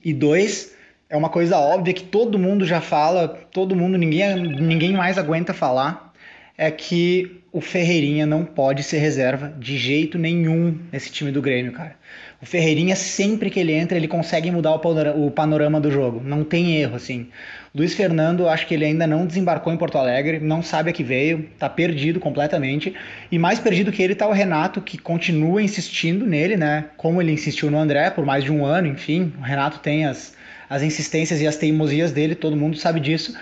E 0.04 0.12
dois, 0.12 0.74
é 1.08 1.16
uma 1.16 1.28
coisa 1.28 1.56
óbvia 1.58 1.94
que 1.94 2.02
todo 2.02 2.40
mundo 2.40 2.66
já 2.66 2.80
fala, 2.80 3.28
todo 3.52 3.76
mundo, 3.76 3.96
ninguém, 3.96 4.34
ninguém 4.34 4.92
mais 4.94 5.16
aguenta 5.16 5.54
falar, 5.54 6.12
é 6.56 6.72
que 6.72 7.40
o 7.52 7.60
Ferreirinha 7.60 8.26
não 8.26 8.44
pode 8.44 8.82
ser 8.82 8.98
reserva 8.98 9.54
de 9.58 9.78
jeito 9.78 10.18
nenhum 10.18 10.76
nesse 10.92 11.10
time 11.10 11.30
do 11.30 11.40
Grêmio, 11.40 11.72
cara. 11.72 11.96
O 12.40 12.46
Ferreirinha, 12.46 12.94
sempre 12.94 13.50
que 13.50 13.58
ele 13.58 13.72
entra, 13.72 13.96
ele 13.96 14.06
consegue 14.06 14.48
mudar 14.48 14.72
o 14.72 15.30
panorama 15.30 15.80
do 15.80 15.90
jogo. 15.90 16.22
Não 16.24 16.44
tem 16.44 16.76
erro, 16.76 16.94
assim. 16.94 17.26
Luiz 17.74 17.94
Fernando, 17.94 18.48
acho 18.48 18.64
que 18.64 18.74
ele 18.74 18.84
ainda 18.84 19.08
não 19.08 19.26
desembarcou 19.26 19.72
em 19.72 19.76
Porto 19.76 19.98
Alegre, 19.98 20.38
não 20.38 20.62
sabe 20.62 20.90
a 20.90 20.92
que 20.92 21.02
veio, 21.02 21.48
tá 21.58 21.68
perdido 21.68 22.20
completamente. 22.20 22.94
E 23.30 23.38
mais 23.40 23.58
perdido 23.58 23.90
que 23.90 24.00
ele 24.00 24.14
tá 24.14 24.28
o 24.28 24.32
Renato, 24.32 24.80
que 24.80 24.96
continua 24.96 25.60
insistindo 25.60 26.24
nele, 26.24 26.56
né? 26.56 26.84
Como 26.96 27.20
ele 27.20 27.32
insistiu 27.32 27.72
no 27.72 27.78
André 27.78 28.08
por 28.10 28.24
mais 28.24 28.44
de 28.44 28.52
um 28.52 28.64
ano, 28.64 28.86
enfim. 28.86 29.32
O 29.40 29.42
Renato 29.42 29.80
tem 29.80 30.06
as, 30.06 30.32
as 30.70 30.82
insistências 30.82 31.40
e 31.40 31.46
as 31.46 31.56
teimosias 31.56 32.12
dele, 32.12 32.36
todo 32.36 32.56
mundo 32.56 32.76
sabe 32.76 33.00
disso. 33.00 33.36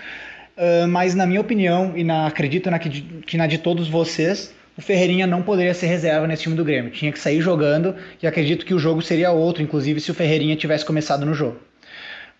Uh, 0.57 0.87
mas 0.87 1.13
na 1.13 1.27
minha 1.27 1.39
opinião, 1.39 1.93
e 1.95 2.03
na, 2.03 2.25
acredito 2.25 2.71
na 2.71 2.79
que, 2.79 2.89
que 2.89 3.37
na 3.37 3.45
de 3.45 3.59
todos 3.59 3.87
vocês, 3.87 4.56
o 4.77 4.81
Ferreirinha 4.81 5.25
não 5.25 5.41
poderia 5.41 5.73
ser 5.73 5.87
reserva 5.87 6.27
nesse 6.27 6.43
time 6.43 6.55
do 6.55 6.63
Grêmio. 6.63 6.91
Tinha 6.91 7.11
que 7.11 7.19
sair 7.19 7.41
jogando 7.41 7.95
e 8.21 8.27
acredito 8.27 8.65
que 8.65 8.73
o 8.73 8.79
jogo 8.79 9.01
seria 9.01 9.31
outro, 9.31 9.63
inclusive 9.63 9.99
se 9.99 10.11
o 10.11 10.13
Ferreirinha 10.13 10.55
tivesse 10.55 10.85
começado 10.85 11.25
no 11.25 11.33
jogo. 11.33 11.59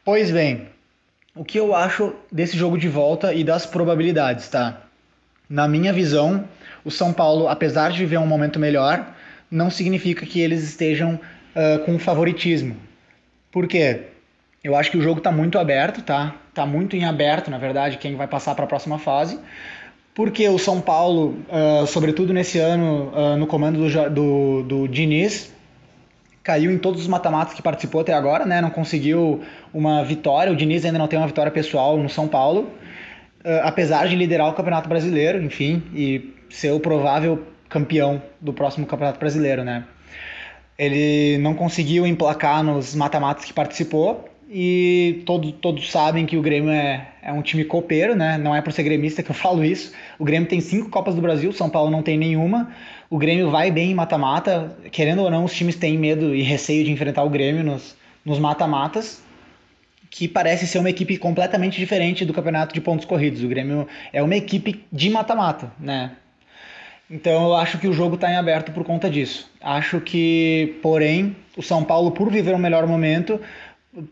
Pois 0.05 0.29
bem, 0.29 0.67
o 1.35 1.43
que 1.43 1.59
eu 1.59 1.75
acho 1.75 2.13
desse 2.31 2.55
jogo 2.55 2.77
de 2.77 2.87
volta 2.87 3.33
e 3.33 3.43
das 3.43 3.65
probabilidades, 3.65 4.47
tá? 4.49 4.83
Na 5.49 5.67
minha 5.67 5.91
visão, 5.91 6.47
o 6.85 6.91
São 6.91 7.11
Paulo, 7.11 7.47
apesar 7.47 7.91
de 7.91 7.99
viver 7.99 8.17
um 8.17 8.27
momento 8.27 8.59
melhor, 8.59 9.15
não 9.49 9.69
significa 9.69 10.25
que 10.25 10.39
eles 10.39 10.63
estejam 10.63 11.15
uh, 11.15 11.79
com 11.85 11.97
favoritismo. 11.97 12.77
Por 13.51 13.67
quê? 13.67 14.01
Eu 14.63 14.75
acho 14.75 14.91
que 14.91 14.97
o 14.97 15.01
jogo 15.01 15.19
está 15.19 15.31
muito 15.31 15.57
aberto, 15.57 16.01
tá? 16.01 16.35
Tá 16.53 16.65
muito 16.65 16.95
em 16.95 17.05
aberto, 17.05 17.49
na 17.49 17.57
verdade, 17.57 17.97
quem 17.97 18.15
vai 18.15 18.27
passar 18.27 18.53
para 18.53 18.65
a 18.65 18.67
próxima 18.67 18.99
fase. 18.99 19.39
Porque 20.17 20.49
o 20.49 20.57
São 20.57 20.81
Paulo, 20.81 21.37
uh, 21.47 21.85
sobretudo 21.85 22.33
nesse 22.33 22.57
ano, 22.57 23.11
uh, 23.13 23.37
no 23.37 23.45
comando 23.45 23.77
do, 23.77 24.09
do, 24.09 24.63
do 24.63 24.87
Diniz, 24.87 25.53
caiu 26.41 26.71
em 26.71 26.79
todos 26.79 27.01
os 27.01 27.07
mata-matas 27.07 27.53
que 27.53 27.61
participou 27.61 28.01
até 28.01 28.13
agora, 28.13 28.43
né? 28.43 28.59
Não 28.59 28.71
conseguiu 28.71 29.43
uma 29.71 30.03
vitória. 30.03 30.51
O 30.51 30.55
Diniz 30.55 30.83
ainda 30.83 30.97
não 30.97 31.07
tem 31.07 31.19
uma 31.19 31.27
vitória 31.27 31.51
pessoal 31.51 31.99
no 31.99 32.09
São 32.09 32.27
Paulo, 32.27 32.61
uh, 32.61 33.61
apesar 33.61 34.07
de 34.07 34.15
liderar 34.15 34.49
o 34.49 34.53
Campeonato 34.53 34.89
Brasileiro, 34.89 35.39
enfim, 35.39 35.83
e 35.93 36.33
ser 36.49 36.71
o 36.71 36.79
provável 36.79 37.45
campeão 37.69 38.19
do 38.41 38.51
próximo 38.51 38.87
Campeonato 38.87 39.19
Brasileiro, 39.19 39.63
né? 39.63 39.85
Ele 40.79 41.37
não 41.37 41.53
conseguiu 41.53 42.07
emplacar 42.07 42.63
nos 42.63 42.95
mata-matas 42.95 43.45
que 43.45 43.53
participou 43.53 44.27
E 44.49 45.23
todos, 45.25 45.51
todos 45.61 45.91
sabem 45.91 46.25
que 46.25 46.37
o 46.37 46.41
Grêmio 46.41 46.71
é, 46.71 47.09
é 47.21 47.33
um 47.33 47.41
time 47.41 47.65
copeiro, 47.65 48.15
né? 48.15 48.37
Não 48.37 48.55
é 48.55 48.61
por 48.61 48.71
ser 48.71 48.83
gremista 48.83 49.21
que 49.21 49.29
eu 49.29 49.35
falo 49.35 49.63
isso. 49.63 49.91
O 50.17 50.23
Grêmio 50.23 50.47
tem 50.47 50.61
cinco 50.61 50.89
Copas 50.89 51.15
do 51.15 51.21
Brasil, 51.21 51.51
São 51.51 51.69
Paulo 51.69 51.91
não 51.91 52.01
tem 52.01 52.17
nenhuma. 52.17 52.71
O 53.09 53.17
Grêmio 53.17 53.49
vai 53.49 53.71
bem 53.71 53.91
em 53.91 53.95
mata-mata. 53.95 54.77
Querendo 54.91 55.23
ou 55.23 55.29
não, 55.29 55.43
os 55.43 55.53
times 55.53 55.75
têm 55.75 55.97
medo 55.97 56.33
e 56.33 56.41
receio 56.41 56.85
de 56.85 56.91
enfrentar 56.91 57.23
o 57.23 57.29
Grêmio 57.29 57.63
nos, 57.63 57.95
nos 58.23 58.39
mata-matas 58.39 59.25
que 60.09 60.27
parece 60.27 60.65
ser 60.65 60.79
uma 60.79 60.89
equipe 60.89 61.17
completamente 61.17 61.77
diferente 61.77 62.25
do 62.25 62.33
campeonato 62.33 62.73
de 62.73 62.81
pontos 62.81 63.05
corridos. 63.05 63.43
O 63.43 63.47
Grêmio 63.47 63.87
é 64.13 64.23
uma 64.23 64.35
equipe 64.35 64.85
de 64.91 65.09
mata-mata, 65.09 65.71
né? 65.79 66.11
Então 67.09 67.45
eu 67.45 67.55
acho 67.55 67.77
que 67.77 67.87
o 67.87 67.93
jogo 67.93 68.15
está 68.15 68.29
em 68.31 68.35
aberto 68.35 68.71
por 68.71 68.83
conta 68.83 69.09
disso. 69.09 69.49
Acho 69.61 70.01
que, 70.01 70.77
porém, 70.81 71.35
o 71.55 71.61
São 71.61 71.83
Paulo, 71.83 72.11
por 72.11 72.29
viver 72.29 72.53
um 72.53 72.57
melhor 72.57 72.85
momento, 72.85 73.39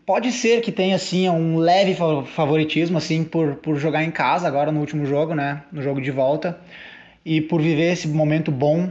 pode 0.04 0.32
ser 0.32 0.60
que 0.60 0.72
tenha 0.72 0.96
assim 0.96 1.28
um 1.28 1.58
leve 1.58 1.96
favoritismo 2.26 2.98
assim 2.98 3.22
por, 3.24 3.56
por 3.56 3.76
jogar 3.76 4.02
em 4.02 4.10
casa 4.10 4.48
agora 4.48 4.72
no 4.72 4.80
último 4.80 5.06
jogo, 5.06 5.34
né? 5.34 5.62
No 5.70 5.82
jogo 5.82 6.00
de 6.00 6.10
volta 6.10 6.58
e 7.24 7.40
por 7.40 7.60
viver 7.60 7.92
esse 7.92 8.06
momento 8.06 8.52
bom, 8.52 8.88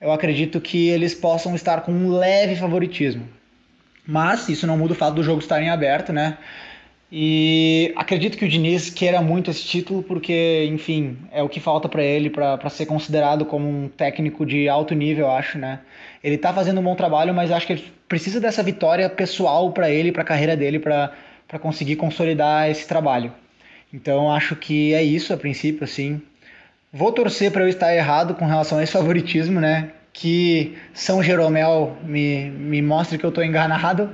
eu 0.00 0.10
acredito 0.10 0.60
que 0.60 0.88
eles 0.88 1.14
possam 1.14 1.54
estar 1.54 1.82
com 1.82 1.92
um 1.92 2.10
leve 2.10 2.56
favoritismo. 2.56 3.28
Mas 4.06 4.48
isso 4.48 4.66
não 4.66 4.78
muda 4.78 4.94
o 4.94 4.96
fato 4.96 5.14
do 5.14 5.22
jogo 5.22 5.40
estar 5.40 5.62
em 5.62 5.68
aberto, 5.68 6.12
né? 6.12 6.38
E 7.14 7.92
acredito 7.94 8.38
que 8.38 8.44
o 8.46 8.48
Diniz 8.48 8.88
queira 8.88 9.20
muito 9.20 9.50
esse 9.50 9.62
título 9.64 10.02
porque, 10.02 10.66
enfim, 10.72 11.18
é 11.30 11.42
o 11.42 11.48
que 11.48 11.60
falta 11.60 11.90
para 11.90 12.02
ele 12.02 12.30
para 12.30 12.70
ser 12.70 12.86
considerado 12.86 13.44
como 13.44 13.68
um 13.68 13.86
técnico 13.86 14.46
de 14.46 14.66
alto 14.66 14.94
nível, 14.94 15.30
acho, 15.30 15.58
né? 15.58 15.80
Ele 16.22 16.38
tá 16.38 16.52
fazendo 16.52 16.80
um 16.80 16.84
bom 16.84 16.94
trabalho, 16.94 17.34
mas 17.34 17.50
acho 17.50 17.66
que 17.66 17.72
ele 17.74 17.92
precisa 18.08 18.40
dessa 18.40 18.62
vitória 18.62 19.08
pessoal 19.08 19.72
para 19.72 19.90
ele, 19.90 20.12
para 20.12 20.22
a 20.22 20.26
carreira 20.26 20.56
dele, 20.56 20.78
para 20.78 21.10
conseguir 21.60 21.96
consolidar 21.96 22.70
esse 22.70 22.86
trabalho. 22.86 23.32
Então 23.92 24.32
acho 24.32 24.56
que 24.56 24.94
é 24.94 25.02
isso 25.02 25.32
a 25.32 25.36
princípio, 25.36 25.84
assim. 25.84 26.22
Vou 26.92 27.10
torcer 27.12 27.50
para 27.50 27.62
eu 27.62 27.68
estar 27.68 27.94
errado 27.94 28.34
com 28.34 28.46
relação 28.46 28.78
a 28.78 28.82
esse 28.82 28.92
favoritismo, 28.92 29.60
né? 29.60 29.90
que 30.12 30.76
São 30.92 31.22
Jeromel 31.22 31.96
me, 32.04 32.50
me 32.50 32.82
mostre 32.82 33.18
que 33.18 33.24
eu 33.24 33.30
estou 33.30 33.42
enganado 33.42 34.10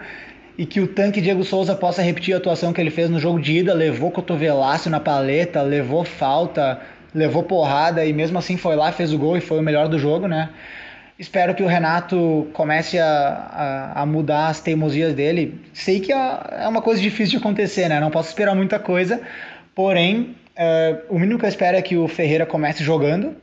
e 0.56 0.64
que 0.64 0.80
o 0.80 0.86
tanque 0.86 1.20
Diego 1.20 1.44
Souza 1.44 1.74
possa 1.74 2.02
repetir 2.02 2.34
a 2.34 2.38
atuação 2.38 2.72
que 2.72 2.80
ele 2.80 2.90
fez 2.90 3.10
no 3.10 3.18
jogo 3.18 3.40
de 3.40 3.58
ida, 3.58 3.74
levou 3.74 4.10
cotovelaço 4.10 4.88
na 4.88 5.00
paleta, 5.00 5.62
levou 5.62 6.04
falta, 6.04 6.80
levou 7.14 7.42
porrada 7.42 8.04
e 8.04 8.12
mesmo 8.12 8.38
assim 8.38 8.56
foi 8.56 8.76
lá, 8.76 8.92
fez 8.92 9.12
o 9.12 9.18
gol 9.18 9.36
e 9.36 9.40
foi 9.40 9.58
o 9.58 9.62
melhor 9.62 9.88
do 9.88 9.98
jogo, 9.98 10.26
né? 10.26 10.50
Espero 11.18 11.54
que 11.54 11.62
o 11.62 11.66
Renato 11.66 12.48
comece 12.52 12.98
a, 12.98 13.92
a, 13.96 14.02
a 14.02 14.06
mudar 14.06 14.48
as 14.48 14.60
teimosias 14.60 15.14
dele. 15.14 15.60
Sei 15.72 15.98
que 15.98 16.12
é, 16.12 16.40
é 16.62 16.68
uma 16.68 16.80
coisa 16.80 17.02
difícil 17.02 17.32
de 17.32 17.36
acontecer, 17.38 17.88
né? 17.88 17.98
Não 17.98 18.10
posso 18.10 18.28
esperar 18.28 18.54
muita 18.54 18.78
coisa, 18.78 19.20
porém, 19.74 20.36
uh, 20.56 21.14
o 21.14 21.18
mínimo 21.18 21.38
que 21.38 21.44
eu 21.44 21.48
espero 21.48 21.76
é 21.76 21.82
que 21.82 21.96
o 21.96 22.06
Ferreira 22.06 22.46
comece 22.46 22.84
jogando, 22.84 23.34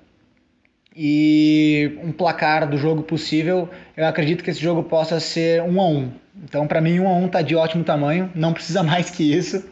e 0.96 2.00
um 2.02 2.12
placar 2.14 2.70
do 2.70 2.78
jogo 2.78 3.04
possível, 3.04 3.70
eu 3.98 4.06
acredito 4.06 4.44
que 4.44 4.50
esse 4.50 4.62
jogo 4.62 4.84
possa 4.84 5.20
ser 5.20 5.62
um 5.62 5.82
a 5.82 5.88
um. 5.88 6.10
Então, 6.42 6.66
para 6.66 6.80
mim, 6.80 7.00
um 7.02 7.08
a 7.08 7.14
um 7.14 7.28
tá 7.28 7.42
de 7.42 7.56
ótimo 7.56 7.84
tamanho, 7.84 8.32
não 8.34 8.54
precisa 8.54 8.82
mais 8.84 9.10
que 9.10 9.36
isso. 9.36 9.64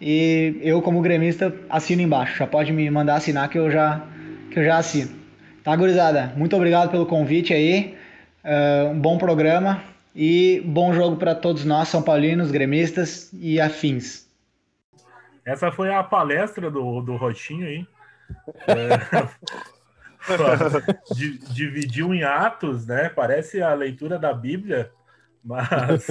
E 0.00 0.58
eu, 0.62 0.82
como 0.82 1.00
gremista, 1.00 1.54
assino 1.68 2.02
embaixo. 2.02 2.38
Já 2.38 2.46
pode 2.46 2.72
me 2.72 2.90
mandar 2.90 3.16
assinar 3.16 3.48
que 3.48 3.58
eu 3.58 3.70
já, 3.70 4.02
que 4.50 4.58
eu 4.58 4.64
já 4.64 4.78
assino. 4.78 5.19
Tá, 5.62 5.76
gurizada? 5.76 6.32
Muito 6.36 6.56
obrigado 6.56 6.90
pelo 6.90 7.04
convite 7.04 7.52
aí. 7.52 7.96
Uh, 8.42 8.90
um 8.90 8.98
bom 8.98 9.18
programa 9.18 9.82
e 10.14 10.62
bom 10.64 10.92
jogo 10.94 11.16
para 11.16 11.34
todos 11.34 11.64
nós, 11.64 11.88
São 11.88 12.02
Paulinos, 12.02 12.50
gremistas 12.50 13.30
e 13.34 13.60
afins. 13.60 14.26
Essa 15.44 15.70
foi 15.70 15.92
a 15.92 16.02
palestra 16.02 16.70
do, 16.70 17.02
do 17.02 17.16
Roxinho 17.16 17.66
aí. 17.66 17.86
É... 18.66 19.50
dividiu 21.52 22.14
em 22.14 22.22
atos, 22.22 22.86
né? 22.86 23.08
Parece 23.08 23.62
a 23.62 23.74
leitura 23.74 24.18
da 24.18 24.32
Bíblia, 24.32 24.90
mas, 25.42 26.06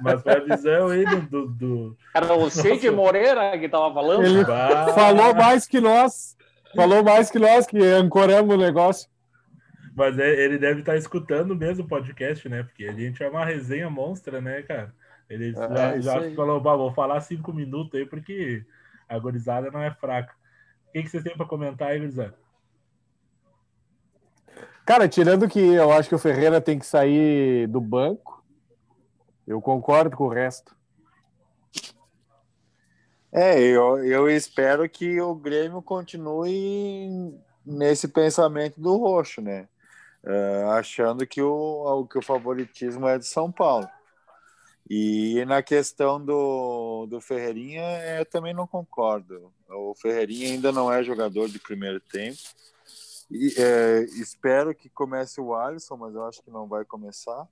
mas 0.00 0.22
foi 0.22 0.32
a 0.32 0.40
visão 0.40 0.88
aí 0.88 1.04
do. 1.04 1.20
do, 1.22 1.46
do... 1.48 1.96
Era 2.14 2.34
o 2.34 2.50
Cid 2.50 2.90
Moreira 2.90 3.56
que 3.58 3.68
tava 3.68 3.92
falando? 3.94 4.24
Ele 4.24 4.44
falou 4.44 5.34
mais 5.34 5.66
que 5.66 5.80
nós. 5.80 6.36
Falou 6.74 7.02
mais 7.02 7.30
que 7.30 7.38
nós 7.38 7.66
que 7.66 7.78
ancoramos 7.78 8.54
o 8.54 8.58
negócio. 8.58 9.08
Mas 9.94 10.18
é, 10.18 10.28
ele 10.28 10.58
deve 10.58 10.80
estar 10.80 10.96
escutando 10.96 11.54
mesmo 11.54 11.84
o 11.84 11.88
podcast, 11.88 12.48
né? 12.48 12.62
Porque 12.62 12.86
a 12.86 12.92
gente 12.92 13.22
é 13.22 13.28
uma 13.28 13.44
resenha 13.44 13.90
monstra, 13.90 14.40
né, 14.40 14.62
cara? 14.62 14.94
Ele 15.28 15.50
é, 15.50 16.00
já, 16.00 16.00
já 16.00 16.34
falou, 16.34 16.60
vou 16.60 16.92
falar 16.92 17.20
cinco 17.20 17.52
minutos 17.52 17.98
aí, 17.98 18.06
porque 18.06 18.64
a 19.08 19.18
gorizada 19.18 19.70
não 19.70 19.80
é 19.80 19.90
fraca. 19.90 20.34
O 20.88 20.92
que, 20.92 21.02
que 21.02 21.08
vocês 21.08 21.22
têm 21.22 21.36
para 21.36 21.46
comentar 21.46 21.88
aí, 21.88 21.98
gorizada? 21.98 22.34
Cara, 24.84 25.08
tirando 25.08 25.48
que 25.48 25.60
eu 25.60 25.92
acho 25.92 26.08
que 26.08 26.14
o 26.14 26.18
Ferreira 26.18 26.60
tem 26.60 26.78
que 26.78 26.86
sair 26.86 27.68
do 27.68 27.80
banco, 27.80 28.44
eu 29.46 29.60
concordo 29.60 30.16
com 30.16 30.24
o 30.24 30.28
resto. 30.28 30.74
É, 33.32 33.60
eu, 33.60 34.04
eu 34.04 34.28
espero 34.28 34.88
que 34.88 35.20
o 35.20 35.34
Grêmio 35.34 35.80
continue 35.80 37.32
nesse 37.64 38.08
pensamento 38.08 38.80
do 38.80 38.96
roxo, 38.96 39.40
né? 39.40 39.68
Uh, 40.24 40.70
achando 40.70 41.26
que 41.26 41.40
o, 41.40 42.06
que 42.06 42.18
o 42.18 42.22
favoritismo 42.22 43.06
é 43.06 43.18
de 43.18 43.26
São 43.26 43.50
Paulo. 43.50 43.88
E 44.88 45.44
na 45.46 45.62
questão 45.62 46.22
do, 46.22 47.06
do 47.06 47.20
Ferreirinha, 47.20 47.82
eu 48.18 48.26
também 48.26 48.52
não 48.52 48.66
concordo. 48.66 49.52
O 49.68 49.94
Ferreirinha 49.94 50.48
ainda 50.48 50.72
não 50.72 50.92
é 50.92 51.02
jogador 51.04 51.48
de 51.48 51.60
primeiro 51.60 52.00
tempo. 52.00 52.38
E, 53.30 53.54
é, 53.56 54.02
espero 54.20 54.74
que 54.74 54.88
comece 54.88 55.40
o 55.40 55.54
Alisson, 55.54 55.96
mas 55.96 56.12
eu 56.12 56.24
acho 56.24 56.42
que 56.42 56.50
não 56.50 56.66
vai 56.66 56.84
começar. 56.84 57.46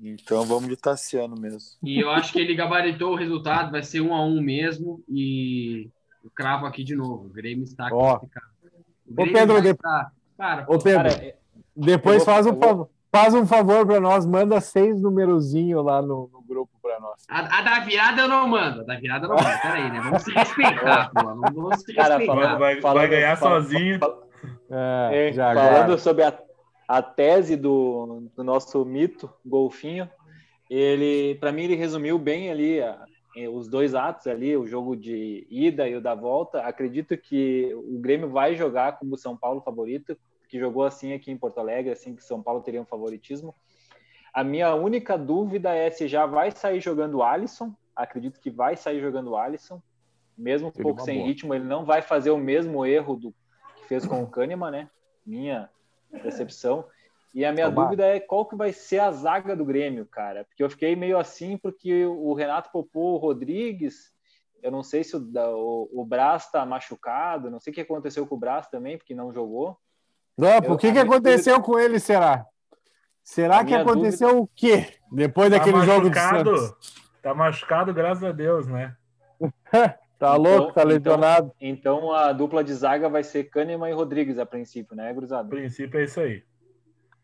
Então 0.00 0.44
vamos 0.44 0.68
de 0.68 0.76
Tassiano 0.76 1.36
mesmo. 1.38 1.78
E 1.82 1.98
eu 1.98 2.10
acho 2.10 2.32
que 2.32 2.38
ele 2.38 2.54
gabaritou 2.54 3.12
o 3.12 3.16
resultado, 3.16 3.72
vai 3.72 3.82
ser 3.82 4.00
um 4.00 4.14
a 4.14 4.24
um 4.24 4.40
mesmo. 4.40 5.02
E 5.08 5.88
eu 6.22 6.30
cravo 6.34 6.66
aqui 6.66 6.84
de 6.84 6.94
novo. 6.94 7.26
O 7.26 7.32
Grêmio 7.32 7.64
está 7.64 7.88
classificado. 7.88 8.46
Ô, 9.16 9.24
Pedro, 9.24 9.62
de... 9.62 9.68
Estar... 9.68 10.12
Cara, 10.36 10.66
Ô, 10.68 10.78
Pedro 10.78 11.08
cara, 11.08 11.34
depois 11.74 12.18
vou, 12.18 12.26
faz 12.26 12.46
um 12.46 12.60
favor. 12.60 12.90
Faz 13.10 13.32
um 13.32 13.46
favor 13.46 13.86
para 13.86 13.98
nós, 13.98 14.26
manda 14.26 14.60
seis 14.60 15.00
numerozinho 15.00 15.80
lá 15.80 16.02
no, 16.02 16.28
no 16.30 16.42
grupo 16.42 16.72
para 16.82 17.00
nós. 17.00 17.22
A, 17.28 17.58
a, 17.58 17.62
da 17.62 17.80
virada 17.80 18.22
eu 18.22 18.28
não 18.28 18.46
mando, 18.46 18.82
a 18.82 18.84
da 18.84 18.96
virada 18.96 19.24
eu 19.24 19.30
não 19.30 19.36
mando. 19.36 19.62
Peraí, 19.62 19.90
né? 19.90 20.00
Vamos 20.02 20.22
se 20.22 20.32
respeitar, 20.32 21.10
pô. 21.16 21.24
Vamos 21.24 21.80
se 21.80 21.94
Cara, 21.94 22.18
respeitar. 22.18 22.34
Falando, 22.34 22.58
vai, 22.58 22.80
falando, 22.80 22.98
vai 22.98 23.08
ganhar 23.08 23.36
falando, 23.36 23.62
sozinho. 23.62 24.00
É, 24.68 25.30
já, 25.32 25.54
falando 25.54 25.98
sobre 25.98 26.24
a, 26.24 26.38
a 26.88 27.02
tese 27.02 27.56
do, 27.56 28.28
do 28.34 28.44
nosso 28.44 28.84
mito, 28.84 29.32
Golfinho, 29.44 30.08
ele, 30.68 31.36
para 31.36 31.52
mim, 31.52 31.64
ele 31.64 31.74
resumiu 31.74 32.18
bem 32.18 32.50
ali 32.50 32.80
a, 32.80 33.04
os 33.52 33.68
dois 33.68 33.94
atos 33.94 34.26
ali, 34.26 34.56
o 34.56 34.66
jogo 34.66 34.96
de 34.96 35.46
ida 35.50 35.88
e 35.88 35.94
o 35.96 36.00
da 36.00 36.14
volta. 36.14 36.60
Acredito 36.60 37.16
que 37.16 37.72
o 37.74 37.98
Grêmio 37.98 38.30
vai 38.30 38.54
jogar 38.54 38.98
como 38.98 39.14
o 39.14 39.18
São 39.18 39.36
Paulo 39.36 39.60
favorito, 39.60 40.16
que 40.48 40.58
jogou 40.58 40.84
assim 40.84 41.12
aqui 41.12 41.30
em 41.30 41.36
Porto 41.36 41.58
Alegre, 41.58 41.92
assim 41.92 42.14
que 42.14 42.24
São 42.24 42.42
Paulo 42.42 42.62
teria 42.62 42.80
um 42.80 42.86
favoritismo. 42.86 43.54
A 44.32 44.44
minha 44.44 44.74
única 44.74 45.16
dúvida 45.16 45.74
é 45.74 45.90
se 45.90 46.06
já 46.06 46.26
vai 46.26 46.50
sair 46.50 46.80
jogando 46.80 47.16
o 47.16 47.22
Alisson. 47.22 47.74
Acredito 47.94 48.40
que 48.40 48.50
vai 48.50 48.76
sair 48.76 49.00
jogando 49.00 49.30
o 49.30 49.36
Alisson. 49.36 49.82
Mesmo 50.36 50.68
um 50.68 50.70
pouco 50.70 51.00
sem 51.00 51.16
boa. 51.16 51.28
ritmo, 51.28 51.54
ele 51.54 51.64
não 51.64 51.84
vai 51.84 52.02
fazer 52.02 52.30
o 52.30 52.36
mesmo 52.36 52.84
erro 52.84 53.16
do 53.16 53.34
que 53.76 53.88
fez 53.88 54.06
com 54.06 54.22
o 54.22 54.26
Kahneman, 54.26 54.70
né? 54.70 54.90
Minha 55.24 55.70
percepção. 56.10 56.84
E 57.34 57.44
a 57.44 57.52
minha 57.52 57.68
Tomar. 57.68 57.84
dúvida 57.84 58.06
é 58.06 58.18
qual 58.18 58.46
que 58.46 58.56
vai 58.56 58.72
ser 58.72 58.98
a 58.98 59.12
zaga 59.12 59.54
do 59.54 59.64
Grêmio, 59.64 60.06
cara. 60.06 60.44
Porque 60.44 60.62
eu 60.62 60.70
fiquei 60.70 60.96
meio 60.96 61.18
assim, 61.18 61.58
porque 61.58 62.06
o 62.06 62.32
Renato 62.32 62.70
poupou 62.72 63.14
o 63.14 63.18
Rodrigues. 63.18 64.12
Eu 64.62 64.70
não 64.70 64.82
sei 64.82 65.04
se 65.04 65.16
o, 65.16 65.20
o, 65.20 66.00
o 66.00 66.04
Brás 66.04 66.50
tá 66.50 66.64
machucado, 66.64 67.50
não 67.50 67.60
sei 67.60 67.70
o 67.70 67.74
que 67.74 67.82
aconteceu 67.82 68.26
com 68.26 68.34
o 68.34 68.38
Brás 68.38 68.68
também, 68.68 68.96
porque 68.96 69.14
não 69.14 69.32
jogou. 69.32 69.78
Não, 70.36 70.62
por 70.62 70.78
que, 70.78 70.92
que 70.92 70.98
aconteceu 70.98 71.60
com 71.60 71.78
ele, 71.78 71.98
será? 71.98 72.46
Será 73.22 73.64
que 73.64 73.74
aconteceu 73.74 74.28
dúvida... 74.28 74.44
o 74.44 74.50
quê? 74.54 74.94
Depois 75.12 75.50
tá 75.50 75.58
daquele 75.58 75.82
jogo 75.82 76.08
de 76.08 76.18
Santos? 76.18 76.74
Tá 77.20 77.34
machucado, 77.34 77.92
graças 77.92 78.22
a 78.22 78.32
Deus, 78.32 78.66
né? 78.66 78.96
tá 80.18 80.36
então, 80.36 80.42
louco, 80.42 80.72
tá 80.72 80.82
então, 80.82 80.92
lesionado. 80.92 81.52
Então, 81.60 81.98
então, 81.98 82.12
a 82.12 82.32
dupla 82.32 82.62
de 82.62 82.74
zaga 82.74 83.08
vai 83.08 83.22
ser 83.22 83.44
Kahneman 83.44 83.90
e 83.90 83.94
Rodrigues 83.94 84.38
a 84.38 84.46
princípio, 84.46 84.96
né, 84.96 85.12
Cruzado? 85.14 85.46
A 85.46 85.50
princípio 85.50 86.00
é 86.00 86.04
isso 86.04 86.20
aí. 86.20 86.42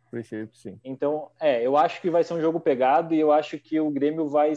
A 0.07 0.11
princípio, 0.11 0.55
sim. 0.55 0.79
Então, 0.85 1.31
é, 1.41 1.65
eu 1.67 1.77
acho 1.77 2.01
que 2.01 2.11
vai 2.11 2.23
ser 2.25 2.35
um 2.35 2.41
jogo 2.41 2.61
pegado 2.61 3.15
e 3.15 3.21
eu 3.21 3.33
acho 3.33 3.59
que 3.59 3.81
o 3.81 3.91
Grêmio 3.91 4.29
vai 4.29 4.53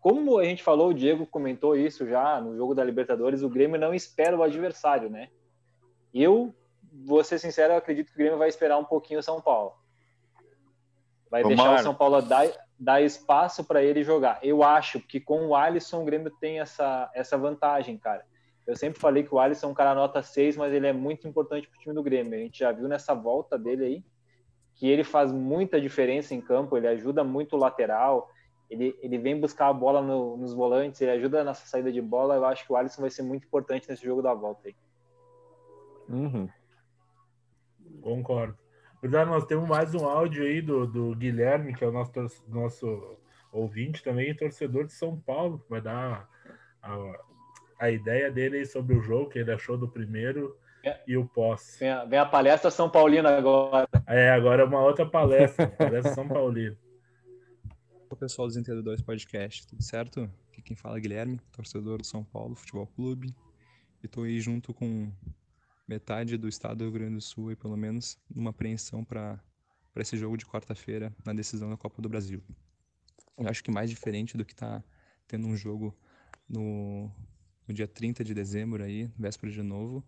como 0.00 0.38
a 0.38 0.44
gente 0.44 0.62
falou, 0.62 0.88
o 0.88 0.94
Diego 0.94 1.26
comentou 1.26 1.76
isso 1.76 2.08
já 2.08 2.40
no 2.40 2.56
jogo 2.56 2.74
da 2.74 2.84
Libertadores, 2.84 3.42
o 3.42 3.48
Grêmio 3.48 3.80
não 3.80 3.92
espera 3.92 4.36
o 4.36 4.42
adversário, 4.42 5.10
né? 5.10 5.28
Eu 6.14 6.54
vou 7.04 7.22
ser 7.24 7.38
sincero, 7.38 7.72
eu 7.72 7.78
acredito 7.78 8.08
que 8.08 8.14
o 8.14 8.18
Grêmio 8.18 8.38
vai 8.38 8.48
esperar 8.48 8.78
um 8.78 8.84
pouquinho 8.84 9.20
o 9.20 9.22
São 9.22 9.40
Paulo. 9.40 9.74
Vai 11.30 11.42
Tomara. 11.42 11.56
deixar 11.56 11.80
o 11.80 11.82
São 11.82 11.94
Paulo 11.94 12.22
dar, 12.22 12.46
dar 12.78 13.02
espaço 13.02 13.64
para 13.64 13.82
ele 13.82 14.04
jogar. 14.04 14.38
Eu 14.42 14.62
acho 14.62 15.00
que 15.00 15.18
com 15.18 15.48
o 15.48 15.56
Alisson 15.56 16.02
o 16.02 16.04
Grêmio 16.04 16.30
tem 16.40 16.60
essa, 16.60 17.10
essa 17.14 17.36
vantagem, 17.36 17.98
cara. 17.98 18.24
Eu 18.66 18.76
sempre 18.76 19.00
falei 19.00 19.22
que 19.22 19.34
o 19.34 19.38
Alisson 19.38 19.68
é 19.68 19.70
um 19.70 19.74
cara 19.74 19.94
nota 19.94 20.22
6, 20.22 20.56
mas 20.56 20.72
ele 20.72 20.86
é 20.86 20.92
muito 20.92 21.26
importante 21.26 21.66
para 21.66 21.76
o 21.76 21.80
time 21.80 21.94
do 21.94 22.02
Grêmio. 22.02 22.34
A 22.34 22.42
gente 22.42 22.58
já 22.58 22.70
viu 22.70 22.86
nessa 22.86 23.14
volta 23.14 23.58
dele 23.58 23.84
aí 23.84 24.04
que 24.74 24.86
ele 24.88 25.02
faz 25.02 25.32
muita 25.32 25.80
diferença 25.80 26.34
em 26.34 26.40
campo, 26.40 26.76
ele 26.76 26.86
ajuda 26.86 27.24
muito 27.24 27.56
o 27.56 27.58
lateral, 27.58 28.30
ele, 28.70 28.96
ele 29.02 29.18
vem 29.18 29.40
buscar 29.40 29.68
a 29.68 29.72
bola 29.72 30.00
no, 30.00 30.36
nos 30.36 30.54
volantes, 30.54 31.00
ele 31.00 31.10
ajuda 31.10 31.42
nessa 31.42 31.66
saída 31.66 31.90
de 31.90 32.00
bola. 32.00 32.36
Eu 32.36 32.44
acho 32.44 32.64
que 32.64 32.72
o 32.72 32.76
Alisson 32.76 33.00
vai 33.00 33.10
ser 33.10 33.22
muito 33.22 33.44
importante 33.44 33.88
nesse 33.88 34.04
jogo 34.04 34.22
da 34.22 34.32
volta 34.34 34.68
aí. 34.68 34.76
Uhum. 36.08 36.48
Concordo. 38.02 38.56
Verdade, 39.00 39.30
nós 39.30 39.44
temos 39.44 39.68
mais 39.68 39.94
um 39.94 40.04
áudio 40.04 40.42
aí 40.44 40.60
do, 40.60 40.84
do 40.84 41.14
Guilherme, 41.14 41.72
que 41.72 41.84
é 41.84 41.86
o 41.86 41.92
nosso, 41.92 42.12
nosso 42.48 43.16
ouvinte 43.52 44.02
também, 44.02 44.34
torcedor 44.34 44.86
de 44.86 44.92
São 44.92 45.16
Paulo, 45.20 45.64
vai 45.68 45.80
dar 45.80 46.28
a, 46.82 47.12
a 47.78 47.90
ideia 47.90 48.28
dele 48.28 48.66
sobre 48.66 48.96
o 48.96 49.00
jogo, 49.00 49.30
que 49.30 49.38
ele 49.38 49.52
achou 49.52 49.78
do 49.78 49.88
primeiro 49.88 50.58
é. 50.84 51.00
e 51.06 51.16
o 51.16 51.24
pós. 51.24 51.76
Vem 51.78 51.90
a, 51.90 52.04
vem 52.04 52.18
a, 52.18 52.26
palestra 52.26 52.72
São 52.72 52.90
Paulina 52.90 53.36
agora. 53.36 53.88
É, 54.04 54.30
agora 54.30 54.62
é 54.62 54.66
uma 54.66 54.80
outra 54.80 55.06
palestra, 55.06 55.68
palestra 55.78 56.14
São 56.14 56.26
Paulina. 56.26 56.76
O 58.10 58.16
pessoal 58.16 58.48
dos 58.48 58.56
Entendedores 58.56 59.00
Podcast, 59.00 59.64
tudo 59.64 59.82
certo? 59.82 60.28
Aqui 60.50 60.60
quem 60.60 60.76
fala 60.76 60.96
é 60.96 61.00
Guilherme, 61.00 61.38
torcedor 61.52 61.98
do 61.98 62.06
São 62.06 62.24
Paulo 62.24 62.56
Futebol 62.56 62.88
Clube. 62.88 63.32
E 64.02 64.06
estou 64.06 64.24
aí 64.24 64.40
junto 64.40 64.74
com 64.74 65.12
metade 65.88 66.36
do 66.36 66.48
estado 66.48 66.78
do 66.78 66.84
Rio 66.84 66.92
Grande 66.92 67.14
do 67.14 67.20
Sul, 67.20 67.50
e 67.50 67.56
pelo 67.56 67.76
menos 67.76 68.18
numa 68.32 68.50
apreensão 68.50 69.02
para 69.02 69.42
esse 69.96 70.16
jogo 70.16 70.36
de 70.36 70.44
quarta-feira 70.44 71.12
na 71.24 71.32
decisão 71.32 71.70
da 71.70 71.76
Copa 71.76 72.02
do 72.02 72.08
Brasil. 72.08 72.42
Eu 73.36 73.48
acho 73.48 73.64
que 73.64 73.70
mais 73.70 73.88
diferente 73.88 74.36
do 74.36 74.44
que 74.44 74.54
tá 74.54 74.84
tendo 75.26 75.46
um 75.46 75.56
jogo 75.56 75.96
no, 76.48 77.10
no 77.66 77.74
dia 77.74 77.88
30 77.88 78.22
de 78.22 78.34
dezembro 78.34 78.84
aí, 78.84 79.10
véspera 79.18 79.50
de 79.50 79.62
novo, 79.62 80.04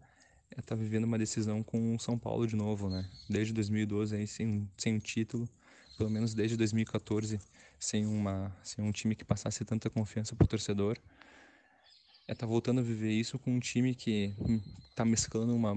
é 0.50 0.60
tá 0.60 0.74
vivendo 0.74 1.04
uma 1.04 1.18
decisão 1.18 1.62
com 1.62 1.94
o 1.94 1.98
São 1.98 2.18
Paulo 2.18 2.46
de 2.46 2.56
novo, 2.56 2.90
né? 2.90 3.08
Desde 3.28 3.52
2012 3.52 4.16
aí 4.16 4.26
sem, 4.26 4.68
sem 4.76 4.94
um 4.94 4.98
título, 4.98 5.48
pelo 5.96 6.10
menos 6.10 6.34
desde 6.34 6.56
2014 6.56 7.40
sem 7.78 8.04
uma 8.04 8.54
sem 8.62 8.84
um 8.84 8.92
time 8.92 9.14
que 9.14 9.24
passasse 9.24 9.64
tanta 9.64 9.88
confiança 9.88 10.34
pro 10.34 10.46
torcedor 10.46 10.98
é 12.30 12.34
tá 12.34 12.46
voltando 12.46 12.78
a 12.78 12.82
viver 12.82 13.10
isso 13.10 13.40
com 13.40 13.50
um 13.50 13.58
time 13.58 13.92
que 13.92 14.32
hum, 14.48 14.60
tá 14.94 15.04
mesclando 15.04 15.52
uma, 15.52 15.72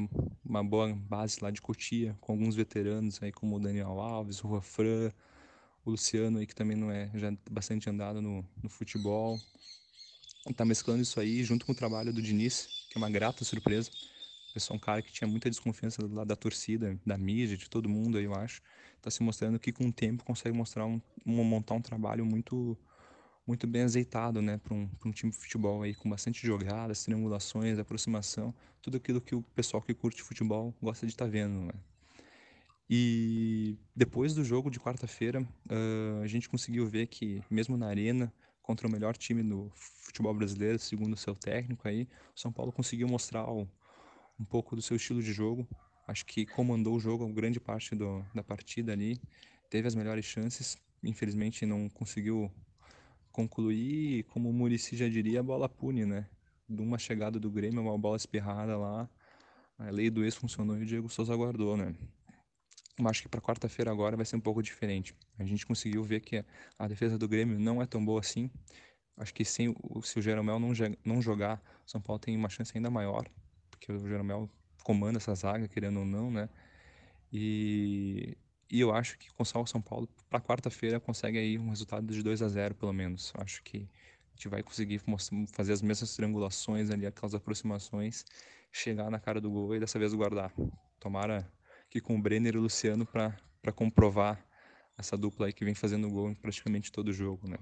uma 0.45 0.63
boa 0.63 0.93
base 0.93 1.39
lá 1.41 1.49
de 1.49 1.59
Cotia, 1.59 2.15
com 2.21 2.31
alguns 2.31 2.55
veteranos 2.55 3.19
aí 3.23 3.31
como 3.31 3.55
o 3.55 3.59
Daniel 3.59 3.99
Alves, 3.99 4.43
o 4.43 4.47
Rafran, 4.47 5.11
o 5.83 5.89
Luciano 5.89 6.37
aí 6.37 6.45
que 6.45 6.53
também 6.53 6.77
não 6.77 6.91
é 6.91 7.09
já 7.15 7.33
bastante 7.49 7.89
andado 7.89 8.21
no, 8.21 8.45
no 8.61 8.69
futebol. 8.69 9.41
Tá 10.55 10.63
mesclando 10.63 11.01
isso 11.01 11.19
aí 11.19 11.43
junto 11.43 11.65
com 11.65 11.71
o 11.71 11.75
trabalho 11.75 12.13
do 12.13 12.21
Diniz, 12.21 12.69
que 12.87 12.97
é 12.97 12.99
uma 12.99 13.09
grata 13.09 13.43
surpresa. 13.43 13.89
É 14.53 14.73
um 14.73 14.77
cara 14.77 15.01
que 15.01 15.11
tinha 15.11 15.27
muita 15.27 15.49
desconfiança 15.49 16.03
lado 16.03 16.27
da 16.27 16.35
torcida, 16.35 16.99
da 17.03 17.17
mídia, 17.17 17.57
de 17.57 17.67
todo 17.67 17.89
mundo 17.89 18.19
aí, 18.19 18.25
eu 18.25 18.35
acho. 18.35 18.61
Tá 19.01 19.09
se 19.09 19.23
mostrando 19.23 19.57
que 19.57 19.71
com 19.71 19.87
o 19.87 19.91
tempo 19.91 20.23
consegue 20.23 20.55
mostrar 20.55 20.85
um 20.85 21.01
montar 21.25 21.73
um 21.73 21.81
trabalho 21.81 22.23
muito 22.23 22.77
muito 23.45 23.67
bem 23.67 23.83
azeitado, 23.83 24.41
né, 24.41 24.57
para 24.57 24.73
um, 24.73 24.89
um 25.05 25.11
time 25.11 25.31
de 25.31 25.37
futebol 25.37 25.81
aí 25.83 25.93
com 25.93 26.09
bastante 26.09 26.45
jogadas, 26.45 27.03
triangulações, 27.03 27.77
aproximação, 27.77 28.53
tudo 28.81 28.97
aquilo 28.97 29.19
que 29.19 29.35
o 29.35 29.41
pessoal 29.41 29.81
que 29.81 29.93
curte 29.93 30.21
futebol 30.21 30.73
gosta 30.81 31.05
de 31.05 31.11
estar 31.11 31.25
tá 31.25 31.31
vendo, 31.31 31.59
né? 31.65 31.73
E 32.89 33.77
depois 33.95 34.33
do 34.33 34.43
jogo 34.43 34.69
de 34.69 34.79
quarta-feira, 34.79 35.41
uh, 35.41 36.21
a 36.21 36.27
gente 36.27 36.49
conseguiu 36.49 36.85
ver 36.85 37.07
que 37.07 37.41
mesmo 37.49 37.77
na 37.77 37.87
arena 37.87 38.31
contra 38.61 38.87
o 38.87 38.91
melhor 38.91 39.17
time 39.17 39.41
do 39.41 39.71
futebol 39.73 40.33
brasileiro, 40.33 40.77
segundo 40.77 41.13
o 41.13 41.17
seu 41.17 41.35
técnico 41.35 41.87
aí, 41.87 42.07
o 42.35 42.39
São 42.39 42.51
Paulo 42.51 42.71
conseguiu 42.71 43.07
mostrar 43.07 43.49
o, 43.49 43.67
um 44.39 44.45
pouco 44.45 44.75
do 44.75 44.81
seu 44.81 44.95
estilo 44.95 45.21
de 45.21 45.33
jogo. 45.33 45.67
Acho 46.07 46.25
que 46.25 46.45
comandou 46.45 46.95
o 46.95 46.99
jogo 46.99 47.27
grande 47.29 47.59
parte 47.59 47.95
do, 47.95 48.23
da 48.33 48.43
partida 48.43 48.91
ali, 48.91 49.19
teve 49.69 49.87
as 49.87 49.95
melhores 49.95 50.25
chances. 50.25 50.77
Infelizmente 51.03 51.65
não 51.65 51.89
conseguiu 51.89 52.51
concluir, 53.33 54.23
como 54.25 54.49
o 54.49 54.53
Murici 54.53 54.95
já 54.95 55.09
diria, 55.09 55.41
a 55.41 55.43
bola 55.43 55.67
pune, 55.67 56.05
né? 56.05 56.29
De 56.69 56.81
uma 56.81 56.97
chegada 56.97 57.39
do 57.39 57.51
Grêmio, 57.51 57.81
uma 57.81 57.97
bola 57.97 58.15
espirrada 58.15 58.77
lá, 58.77 59.09
a 59.77 59.89
lei 59.89 60.09
do 60.09 60.23
ex 60.23 60.35
funcionou 60.35 60.77
e 60.77 60.83
o 60.83 60.85
Diego 60.85 61.09
Souza 61.09 61.35
guardou, 61.35 61.75
né? 61.75 61.93
Eu 62.97 63.07
acho 63.07 63.23
que 63.23 63.27
para 63.27 63.41
quarta-feira 63.41 63.91
agora 63.91 64.15
vai 64.15 64.25
ser 64.25 64.35
um 64.35 64.39
pouco 64.39 64.61
diferente. 64.61 65.15
A 65.39 65.43
gente 65.43 65.65
conseguiu 65.65 66.03
ver 66.03 66.21
que 66.21 66.45
a 66.77 66.87
defesa 66.87 67.17
do 67.17 67.27
Grêmio 67.27 67.59
não 67.59 67.81
é 67.81 67.87
tão 67.87 68.05
boa 68.05 68.19
assim. 68.19 68.51
Acho 69.17 69.33
que 69.33 69.43
sem 69.43 69.69
o, 69.69 70.01
se 70.03 70.19
o 70.19 70.21
Jeromel 70.21 70.59
não, 70.59 70.71
não 71.03 71.21
jogar, 71.21 71.61
o 71.85 71.89
São 71.89 71.99
Paulo 71.99 72.19
tem 72.19 72.37
uma 72.37 72.49
chance 72.49 72.71
ainda 72.75 72.91
maior, 72.91 73.27
porque 73.69 73.91
o 73.91 74.07
Jeromel 74.07 74.49
comanda 74.83 75.17
essa 75.17 75.33
zaga, 75.33 75.67
querendo 75.67 75.99
ou 75.99 76.05
não, 76.05 76.29
né? 76.29 76.47
E 77.31 78.37
e 78.69 78.79
eu 78.79 78.93
acho 78.93 79.17
que 79.17 79.31
com 79.33 79.43
o 79.43 79.65
São 79.65 79.81
Paulo, 79.81 80.07
para 80.29 80.41
quarta-feira, 80.41 80.99
consegue 80.99 81.37
aí 81.37 81.57
um 81.57 81.69
resultado 81.69 82.11
de 82.11 82.23
2 82.23 82.41
a 82.41 82.47
0 82.47 82.75
pelo 82.75 82.93
menos. 82.93 83.31
Acho 83.37 83.61
que 83.63 83.87
a 84.27 84.35
gente 84.35 84.47
vai 84.47 84.63
conseguir 84.63 85.01
fazer 85.53 85.73
as 85.73 85.81
mesmas 85.81 86.15
triangulações 86.15 86.89
ali, 86.89 87.05
aquelas 87.05 87.35
aproximações, 87.35 88.25
chegar 88.71 89.09
na 89.11 89.19
cara 89.19 89.39
do 89.39 89.51
gol 89.51 89.75
e 89.75 89.79
dessa 89.79 89.99
vez 89.99 90.13
guardar. 90.13 90.51
Tomara 90.99 91.51
que 91.89 92.01
com 92.01 92.15
o 92.15 92.21
Brenner 92.21 92.55
e 92.55 92.57
o 92.57 92.61
Luciano 92.61 93.05
para 93.05 93.71
comprovar 93.75 94.43
essa 94.97 95.15
dupla 95.15 95.47
aí 95.47 95.53
que 95.53 95.63
vem 95.63 95.75
fazendo 95.75 96.09
gol 96.09 96.29
em 96.29 96.35
praticamente 96.35 96.91
todo 96.91 97.09
o 97.09 97.13
jogo, 97.13 97.47
né? 97.47 97.57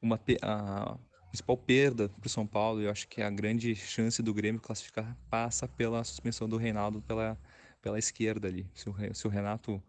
Uma, 0.00 0.20
a 0.42 0.98
principal 1.28 1.56
perda 1.56 2.08
para 2.08 2.26
o 2.26 2.30
São 2.30 2.46
Paulo, 2.46 2.80
eu 2.80 2.90
acho 2.90 3.06
que 3.08 3.20
a 3.20 3.30
grande 3.30 3.74
chance 3.74 4.22
do 4.22 4.32
Grêmio 4.32 4.60
classificar 4.60 5.16
passa 5.28 5.68
pela 5.68 6.02
suspensão 6.04 6.48
do 6.48 6.56
Reinaldo 6.56 7.02
pela 7.02 7.38
pela 7.80 7.98
esquerda 7.98 8.48
ali. 8.48 8.70
Se 8.74 8.88
o, 8.88 9.14
se 9.14 9.26
o 9.26 9.30
Renato 9.30 9.82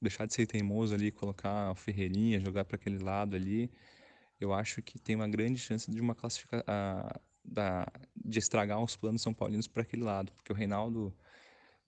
deixar 0.00 0.26
de 0.26 0.34
ser 0.34 0.46
teimoso 0.46 0.94
ali, 0.94 1.10
colocar 1.10 1.70
o 1.70 1.74
Ferreirinha, 1.74 2.40
jogar 2.40 2.64
para 2.64 2.76
aquele 2.76 2.98
lado 2.98 3.34
ali, 3.34 3.70
eu 4.40 4.52
acho 4.52 4.80
que 4.82 4.98
tem 4.98 5.16
uma 5.16 5.28
grande 5.28 5.58
chance 5.58 5.90
de 5.90 6.00
uma 6.00 6.14
classificação 6.14 6.64
de 8.24 8.38
estragar 8.38 8.82
os 8.82 8.96
planos 8.96 9.22
são 9.22 9.32
paulinos 9.32 9.66
para 9.66 9.82
aquele 9.82 10.02
lado, 10.02 10.32
porque 10.32 10.52
o 10.52 10.54
Reinaldo, 10.54 11.14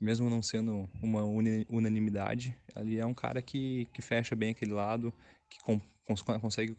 mesmo 0.01 0.31
não 0.31 0.43
sendo 0.43 0.89
uma 1.03 1.23
unanimidade, 1.69 2.57
ali 2.75 2.99
é 2.99 3.07
um 3.07 3.15
cara 3.15 3.43
que, 3.43 3.87
que 3.93 4.01
fecha 4.01 4.35
bem 4.35 4.51
aquele 4.51 4.73
lado, 4.73 5.13
que 5.49 5.61
com, 5.61 5.81
consegue 6.41 6.75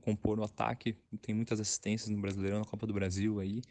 compor 0.00 0.38
o 0.38 0.44
ataque, 0.44 0.96
tem 1.20 1.34
muitas 1.34 1.60
assistências 1.60 2.08
no 2.08 2.20
Brasileirão, 2.20 2.60
na 2.60 2.64
Copa 2.64 2.86
do 2.86 2.94
Brasil 2.94 3.40
aí, 3.40 3.62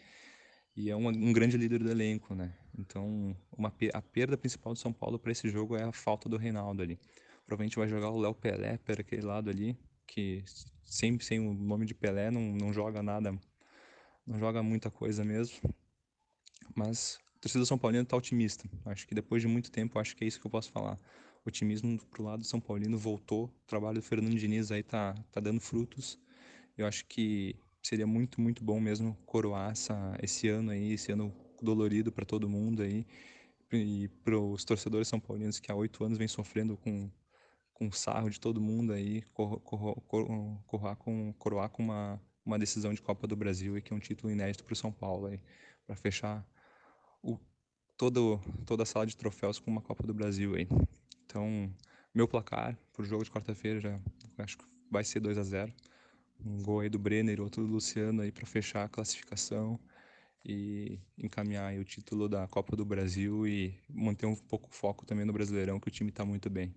e 0.76 0.90
é 0.90 0.96
um, 0.96 1.08
um 1.08 1.34
grande 1.34 1.58
líder 1.58 1.84
do 1.84 1.90
elenco, 1.90 2.34
né? 2.34 2.54
Então, 2.78 3.36
uma, 3.56 3.74
a 3.94 4.02
perda 4.02 4.38
principal 4.38 4.74
do 4.74 4.80
São 4.80 4.94
Paulo 4.94 5.20
para 5.20 5.32
esse 5.32 5.50
jogo 5.50 5.76
é 5.76 5.84
a 5.84 5.92
falta 5.92 6.30
do 6.30 6.38
Reinaldo 6.38 6.82
ali. 6.82 7.00
Provavelmente 7.46 7.78
vai 7.78 7.88
jogar 7.88 8.10
o 8.10 8.20
Léo 8.20 8.34
Pelé 8.34 8.78
para 8.78 9.02
aquele 9.02 9.24
lado 9.24 9.50
ali, 9.50 9.78
que 10.08 10.44
sempre 10.86 11.26
sem 11.26 11.40
o 11.40 11.54
nome 11.54 11.86
de 11.86 11.94
Pelé 11.94 12.32
não, 12.32 12.42
não 12.54 12.72
joga 12.72 13.04
nada, 13.04 13.38
não 14.26 14.40
joga 14.40 14.64
muita 14.64 14.90
coisa 14.90 15.26
mesmo. 15.26 15.60
Mas 16.76 17.20
a 17.36 17.40
torcida 17.40 17.66
São 17.66 17.78
Paulino 17.78 18.04
está 18.04 18.16
otimista. 18.16 18.70
Acho 18.86 19.06
que 19.06 19.14
depois 19.14 19.42
de 19.42 19.48
muito 19.48 19.72
tempo, 19.72 20.00
acho 20.00 20.16
que 20.16 20.24
é 20.24 20.28
isso 20.28 20.40
que 20.40 20.48
eu 20.48 20.52
posso 20.52 20.72
falar. 20.72 20.98
O 21.44 21.50
otimismo 21.50 22.00
pro 22.10 22.24
lado 22.24 22.40
do 22.40 22.46
São 22.46 22.62
Paulino 22.62 22.98
voltou. 22.98 23.46
O 23.46 23.68
trabalho 23.68 24.00
do 24.00 24.04
Fernando 24.04 24.36
Diniz 24.36 24.72
aí 24.72 24.84
tá, 24.84 25.14
tá 25.32 25.42
dando 25.42 25.60
frutos. 25.60 26.18
Eu 26.78 26.86
acho 26.86 27.06
que 27.06 27.56
seria 27.82 28.08
muito, 28.08 28.40
muito 28.40 28.64
bom 28.64 28.80
mesmo 28.80 29.16
coroar 29.26 29.72
essa, 29.72 30.18
esse 30.22 30.48
ano 30.48 30.72
aí, 30.72 30.94
esse 30.94 31.12
ano 31.12 31.34
dolorido 31.62 32.12
para 32.12 32.26
todo 32.26 32.50
mundo 32.50 32.82
aí, 32.82 33.06
e 33.72 34.10
para 34.24 34.38
os 34.38 34.66
torcedores 34.66 35.08
são 35.08 35.20
paulinos 35.20 35.60
que 35.60 35.72
há 35.72 35.76
oito 35.76 36.04
anos 36.04 36.18
vem 36.18 36.28
sofrendo 36.28 36.76
com, 36.78 37.10
com 37.74 37.92
sarro 37.92 38.30
de 38.30 38.40
todo 38.40 38.60
mundo 38.60 38.94
aí, 38.94 39.22
cor, 39.34 39.60
cor, 39.62 40.02
cor, 40.02 40.28
coroar 40.66 40.96
com, 40.98 41.34
coroar 41.34 41.70
com 41.70 41.84
uma, 41.84 42.22
uma 42.46 42.60
decisão 42.60 42.94
de 42.94 43.02
Copa 43.02 43.28
do 43.28 43.36
Brasil 43.36 43.78
e 43.78 43.82
que 43.82 43.94
é 43.94 43.96
um 43.96 44.00
título 44.00 44.32
inédito 44.32 44.64
para 44.64 44.74
o 44.74 44.76
São 44.76 44.92
Paulo 44.92 45.28
aí, 45.28 45.40
para 45.88 45.96
fechar 45.96 46.46
o, 47.24 47.40
todo, 47.98 48.42
toda 48.66 48.84
a 48.84 48.86
sala 48.86 49.06
de 49.06 49.16
troféus 49.16 49.60
com 49.60 49.72
uma 49.72 49.82
Copa 49.82 50.06
do 50.06 50.14
Brasil 50.14 50.56
aí. 50.56 50.68
Então, 51.26 51.74
meu 52.14 52.28
placar 52.28 52.78
para 52.92 53.04
o 53.04 53.06
jogo 53.06 53.24
de 53.24 53.32
quarta-feira 53.32 53.80
já 53.80 54.00
acho 54.40 54.58
que 54.58 54.66
vai 54.90 55.04
ser 55.04 55.22
2 55.22 55.38
a 55.38 55.44
0 55.44 55.74
um 56.46 56.62
gol 56.62 56.80
aí 56.80 56.90
do 56.90 57.00
Brenner, 57.00 57.42
outro 57.42 57.66
do 57.66 57.72
Luciano 57.72 58.22
aí 58.22 58.32
para 58.32 58.46
fechar 58.46 58.84
a 58.84 58.90
classificação 58.90 59.80
e 60.46 61.00
encaminhar 61.18 61.74
o 61.76 61.84
título 61.84 62.28
da 62.28 62.48
Copa 62.48 62.76
do 62.76 62.84
Brasil 62.84 63.48
e 63.48 63.80
manter 63.90 64.26
um 64.26 64.36
pouco 64.36 64.70
o 64.70 64.74
foco 64.74 65.06
também 65.06 65.26
no 65.26 65.34
Brasileirão, 65.34 65.80
que 65.80 65.88
o 65.88 65.92
time 65.92 66.10
está 66.10 66.26
muito 66.26 66.50
bem. 66.50 66.74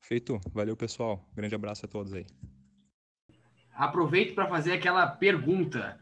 Feito, 0.00 0.40
valeu 0.52 0.76
pessoal, 0.76 1.22
grande 1.34 1.54
abraço 1.54 1.84
a 1.84 1.88
todos 1.88 2.12
aí. 2.14 2.26
Aproveito 3.74 4.34
para 4.34 4.48
fazer 4.48 4.72
aquela 4.72 5.06
pergunta: 5.06 5.98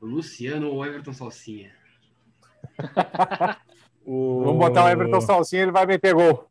Luciano 0.00 0.68
ou 0.68 0.84
Everton 0.84 1.12
Salsinha? 1.12 1.72
o... 4.04 4.44
Vamos 4.44 4.58
botar 4.58 4.84
o 4.84 4.88
Everton 4.88 5.20
Salsinha, 5.20 5.62
ele 5.62 5.72
vai 5.72 5.86
meter 5.86 6.14
gol. 6.14 6.49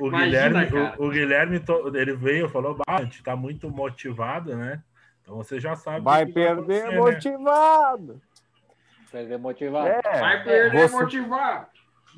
O 0.00 0.06
Imagina, 0.08 0.64
Guilherme, 0.64 0.94
o, 0.98 1.06
o 1.06 1.10
Guilherme 1.10 1.62
ele 1.94 2.14
veio 2.14 2.46
e 2.46 2.48
falou: 2.50 2.74
"Bah, 2.74 2.96
a 2.96 3.02
gente 3.02 3.22
tá 3.22 3.34
muito 3.36 3.70
motivado, 3.70 4.54
né? 4.56 4.80
Então 5.22 5.36
você 5.36 5.58
já 5.58 5.74
sabe. 5.74 6.02
Vai 6.04 6.26
que 6.26 6.32
perder 6.32 6.52
acontecer, 6.52 6.88
né? 6.88 6.96
motivado. 6.98 8.20
Perder 9.10 9.38
motivado. 9.38 9.88
É, 9.88 10.20
Vai 10.20 10.44
perder 10.44 10.88
você- 10.88 10.96
motivar. 10.96 11.68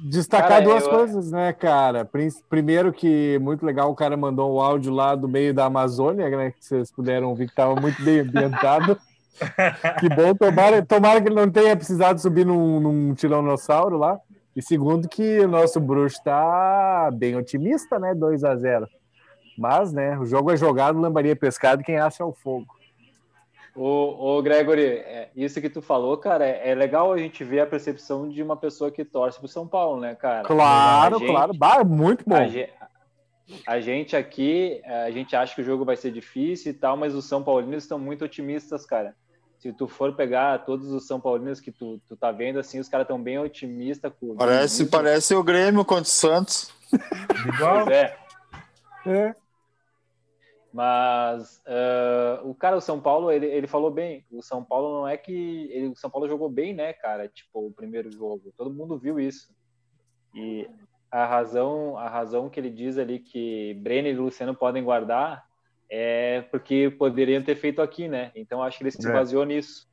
Destacar 0.01 0.49
Cara, 0.49 0.65
duas 0.65 0.85
eu- 0.85 0.91
coisas, 0.91 1.33
né, 1.33 1.53
cara? 1.53 2.09
Primeiro 2.49 2.93
que 2.93 3.37
muito 3.41 3.67
legal, 3.67 3.91
o 3.91 3.97
cara 3.97 4.17
mandou 4.17 4.55
um 4.55 4.61
áudio 4.61 4.93
lá 4.93 5.17
do 5.17 5.27
meio 5.27 5.53
da 5.53 5.65
Amazônia, 5.65 6.29
né? 6.31 6.53
Que 6.53 6.65
vocês 6.65 6.93
puderam 6.93 7.29
ouvir 7.31 7.47
que 7.47 7.53
estava 7.53 7.75
muito 7.75 8.01
bem 8.05 8.21
ambientado. 8.21 8.97
que 9.99 10.09
bom, 10.09 10.35
tomara, 10.37 10.85
tomara 10.87 11.21
que 11.21 11.29
ele 11.29 11.35
não 11.35 11.51
tenha 11.51 11.75
precisado 11.77 12.21
subir 12.21 12.47
num, 12.47 12.79
num 12.79 13.15
tiranossauro 13.15 13.97
lá. 13.97 14.21
E 14.59 14.63
segundo 14.63 15.09
que 15.09 15.39
o 15.39 15.47
nosso 15.47 15.79
bruxo 15.79 16.21
tá 16.25 17.11
bem 17.15 17.37
otimista, 17.37 17.97
né? 17.97 18.13
2 18.13 18.43
a 18.43 18.57
0 18.57 18.89
Mas, 19.57 19.93
né, 19.93 20.19
o 20.19 20.27
jogo 20.27 20.51
é 20.51 20.57
jogado, 20.57 20.99
lambaria 21.01 21.37
pescado, 21.37 21.85
quem 21.85 21.97
assa 21.97 22.25
é 22.25 22.27
o 22.27 22.33
fogo. 22.33 22.67
Ô, 23.77 24.37
ô 24.37 24.43
Gregory, 24.43 24.83
é, 24.85 25.31
isso 25.37 25.61
que 25.61 25.71
tu 25.71 25.81
falou, 25.81 26.17
cara, 26.19 26.45
é, 26.45 26.71
é 26.71 26.75
legal 26.75 27.13
a 27.13 27.19
gente 27.19 27.45
ver 27.45 27.61
a 27.61 27.67
percepção 27.69 28.29
de 28.29 28.43
uma 28.43 28.57
pessoa 28.57 28.91
que 28.91 29.05
torce 29.05 29.39
pro 29.39 29.47
São 29.47 29.65
Paulo, 29.65 30.01
né, 30.01 30.17
cara? 30.17 30.43
Claro, 30.43 31.21
gente- 31.21 31.29
claro. 31.31 31.55
Bah, 31.55 31.85
muito 31.85 32.25
bom. 32.27 32.35
A 32.35 32.49
gente, 32.49 32.73
a 33.65 33.79
gente 33.79 34.17
aqui, 34.17 34.83
a 34.85 35.13
gente 35.13 35.37
acha 35.37 35.55
que 35.55 35.61
o 35.61 35.65
jogo 35.65 35.85
vai 35.85 35.95
ser 35.95 36.11
difícil 36.11 36.73
e 36.73 36.75
tal, 36.75 36.97
mas 36.97 37.15
os 37.15 37.27
São 37.27 37.45
Paulinos 37.45 37.85
estão 37.85 37.97
muito 37.97 38.25
otimistas, 38.25 38.85
cara. 38.85 39.15
Se 39.59 39.73
tu 39.73 39.89
for 39.89 40.15
pegar 40.15 40.65
todos 40.65 40.91
os 40.93 41.07
São 41.07 41.21
Paulinos 41.21 41.61
que 41.61 41.73
tu, 41.73 42.01
tu 42.07 42.17
tá 42.17 42.31
vendo, 42.31 42.59
assim, 42.61 42.79
os 42.79 42.89
caras 42.89 43.05
estão 43.05 43.21
bem 43.21 43.39
otimistas. 43.39 44.13
Com, 44.19 44.37
Parece, 44.37 44.83
muito- 44.83 44.93
parece 44.93 45.35
o 45.35 45.43
Grêmio 45.43 45.85
contra 45.85 46.05
o 46.05 46.07
Santos. 46.07 46.73
Igual, 47.55 47.89
é. 47.91 48.17
É. 49.05 49.35
Mas 50.73 51.61
ah, 51.67 52.41
o 52.45 52.55
cara, 52.55 52.77
o 52.77 52.81
São 52.81 53.01
Paulo, 53.01 53.33
ele, 53.33 53.47
ele 53.47 53.67
falou 53.67 53.91
bem. 53.91 54.25
O 54.31 54.43
São 54.43 54.63
Paulo 54.63 55.01
não 55.01 55.09
é 55.09 55.17
que. 55.17 55.69
Ele, 55.73 55.89
o 55.89 55.97
São 55.97 56.11
Paulo 56.11 56.29
jogou 56.29 56.49
bem, 56.49 56.75
né, 56.75 56.93
cara? 56.93 57.27
Tipo, 57.29 57.67
o 57.67 57.73
primeiro 57.73 58.11
jogo. 58.13 58.53
Todo 58.57 58.73
mundo 58.73 58.99
viu 58.99 59.19
isso. 59.19 59.53
E 60.35 60.69
a 61.11 61.25
razão, 61.25 61.97
a 61.97 62.09
razão 62.09 62.49
que 62.51 62.61
ele 62.61 62.71
diz 62.71 62.99
ali 62.99 63.19
que 63.19 63.75
Brenner 63.83 64.15
e 64.15 64.19
Luciano 64.19 64.55
podem 64.55 64.85
guardar 64.85 65.48
é 65.91 66.43
porque 66.51 66.91
poderiam 66.91 67.43
ter 67.43 67.57
feito 67.57 67.81
aqui, 67.81 68.09
né? 68.09 68.31
Então 68.35 68.63
acho 68.63 68.79
que 68.79 68.85
ele 68.85 68.91
se 68.91 69.07
É. 69.09 69.13
baseou 69.13 69.45
nisso. 69.45 69.89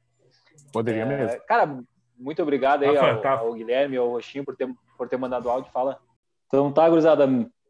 Poderia 0.71 1.03
É, 1.03 1.05
mesmo. 1.05 1.41
Cara, 1.47 1.79
muito 2.17 2.41
obrigado 2.41 2.83
aí 2.83 2.95
Rafa, 2.95 3.11
ao, 3.11 3.21
tá. 3.21 3.31
ao 3.39 3.53
Guilherme, 3.53 3.97
ao 3.97 4.09
Roxinho 4.09 4.43
por 4.43 4.55
ter, 4.55 4.67
por 4.97 5.07
ter 5.07 5.17
mandado 5.17 5.49
áudio. 5.49 5.71
Fala. 5.71 5.99
Então 6.47 6.71
tá, 6.71 6.87
gurizada. 6.89 7.27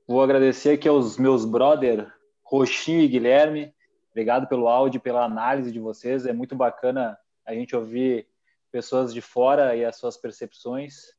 Vou 0.07 0.21
agradecer 0.21 0.71
aqui 0.71 0.87
aos 0.87 1.17
meus 1.17 1.45
brother, 1.45 2.11
Roxinho 2.43 3.01
e 3.01 3.07
Guilherme. 3.07 3.73
Obrigado 4.11 4.47
pelo 4.47 4.67
áudio, 4.67 5.01
pela 5.01 5.25
análise 5.25 5.71
de 5.71 5.79
vocês. 5.79 6.25
É 6.25 6.33
muito 6.33 6.55
bacana 6.55 7.17
a 7.45 7.53
gente 7.53 7.75
ouvir 7.75 8.27
pessoas 8.71 9.13
de 9.13 9.21
fora 9.21 9.75
e 9.75 9.83
as 9.83 9.97
suas 9.97 10.15
percepções. 10.17 11.13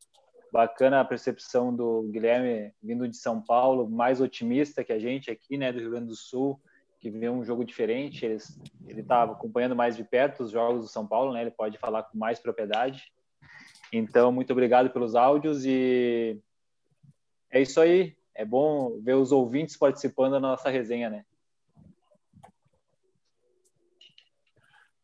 Bacana 0.52 1.00
a 1.00 1.04
percepção 1.04 1.74
do 1.74 2.08
Guilherme 2.10 2.72
vindo 2.82 3.06
de 3.08 3.16
São 3.16 3.42
Paulo, 3.42 3.88
mais 3.90 4.20
otimista 4.20 4.84
que 4.84 4.92
a 4.92 4.98
gente 4.98 5.30
aqui, 5.30 5.58
né, 5.58 5.72
do 5.72 5.80
Rio 5.80 5.90
Grande 5.90 6.06
do 6.06 6.14
Sul, 6.16 6.58
que 6.98 7.10
vê 7.10 7.28
um 7.28 7.44
jogo 7.44 7.64
diferente. 7.64 8.24
Eles, 8.24 8.58
ele 8.86 9.00
está 9.00 9.24
acompanhando 9.24 9.76
mais 9.76 9.96
de 9.96 10.04
perto 10.04 10.44
os 10.44 10.50
jogos 10.50 10.82
do 10.82 10.88
São 10.88 11.06
Paulo, 11.06 11.32
né? 11.32 11.42
Ele 11.42 11.50
pode 11.50 11.78
falar 11.78 12.04
com 12.04 12.18
mais 12.18 12.38
propriedade. 12.38 13.12
Então, 13.92 14.32
muito 14.32 14.52
obrigado 14.52 14.90
pelos 14.90 15.14
áudios 15.14 15.64
e 15.64 16.40
é 17.50 17.60
isso 17.60 17.80
aí. 17.80 18.16
É 18.34 18.44
bom 18.44 19.00
ver 19.00 19.14
os 19.14 19.32
ouvintes 19.32 19.76
participando 19.76 20.32
da 20.32 20.40
nossa 20.40 20.68
resenha, 20.68 21.08
né? 21.08 21.24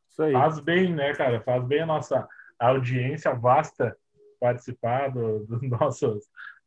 Isso 0.09 0.23
aí. 0.23 0.33
faz 0.33 0.61
bem, 0.61 0.93
né, 0.93 1.15
cara? 1.15 1.41
Faz 1.41 1.65
bem 1.65 1.81
a 1.81 1.87
nossa 1.87 2.29
audiência 2.59 3.33
vasta 3.35 3.97
participar 4.39 5.11
do, 5.11 5.47
do 5.47 5.63
nosso, 5.69 6.19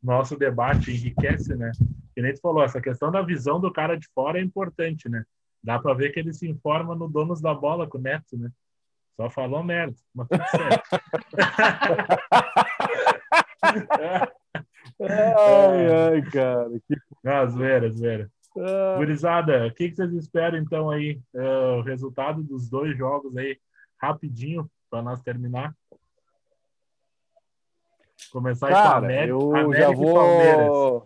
nosso 0.02 0.36
debate, 0.36 0.90
enriquece, 0.90 1.54
né? 1.54 1.70
Que 2.16 2.22
nem 2.22 2.32
tu 2.32 2.40
falou, 2.40 2.64
essa 2.64 2.80
questão 2.80 3.12
da 3.12 3.20
visão 3.20 3.60
do 3.60 3.70
cara 3.70 3.94
de 3.94 4.08
fora 4.14 4.38
é 4.38 4.42
importante, 4.42 5.06
né? 5.06 5.22
Dá 5.62 5.78
pra 5.78 5.92
ver 5.92 6.12
que 6.12 6.18
ele 6.18 6.32
se 6.32 6.48
informa 6.48 6.94
no 6.94 7.06
Donos 7.06 7.42
da 7.42 7.52
Bola 7.52 7.86
com 7.86 7.98
o 7.98 8.00
Neto, 8.00 8.38
né? 8.38 8.50
Só 9.16 9.28
falou 9.28 9.62
merda, 9.62 9.94
mas 10.14 10.26
tudo 10.26 10.42
certo. 10.48 10.88
Ai, 15.00 15.92
ai, 15.92 16.22
cara. 16.30 16.70
Que... 16.88 16.96
Não, 17.22 17.50
zoeira, 17.50 17.90
zoeira. 17.90 18.30
Ah, 18.58 18.94
Gurizada, 18.96 19.66
o 19.66 19.74
que, 19.74 19.90
que 19.90 19.96
vocês 19.96 20.10
esperam 20.14 20.56
então 20.58 20.88
aí? 20.88 21.20
É, 21.34 21.48
o 21.78 21.82
resultado 21.82 22.42
dos 22.42 22.70
dois 22.70 22.96
jogos 22.96 23.36
aí, 23.36 23.58
rapidinho, 24.00 24.70
para 24.88 25.02
nós 25.02 25.20
terminar. 25.20 25.74
Começar 28.32 28.68
aí 28.68 28.72
com 28.72 28.78
a 28.78 28.82
Cara, 28.82 28.96
América, 28.98 29.28
eu 29.28 29.54
América 29.54 29.80
já 29.80 29.92
Palmeiras. 29.92 30.66
vou. 30.66 31.04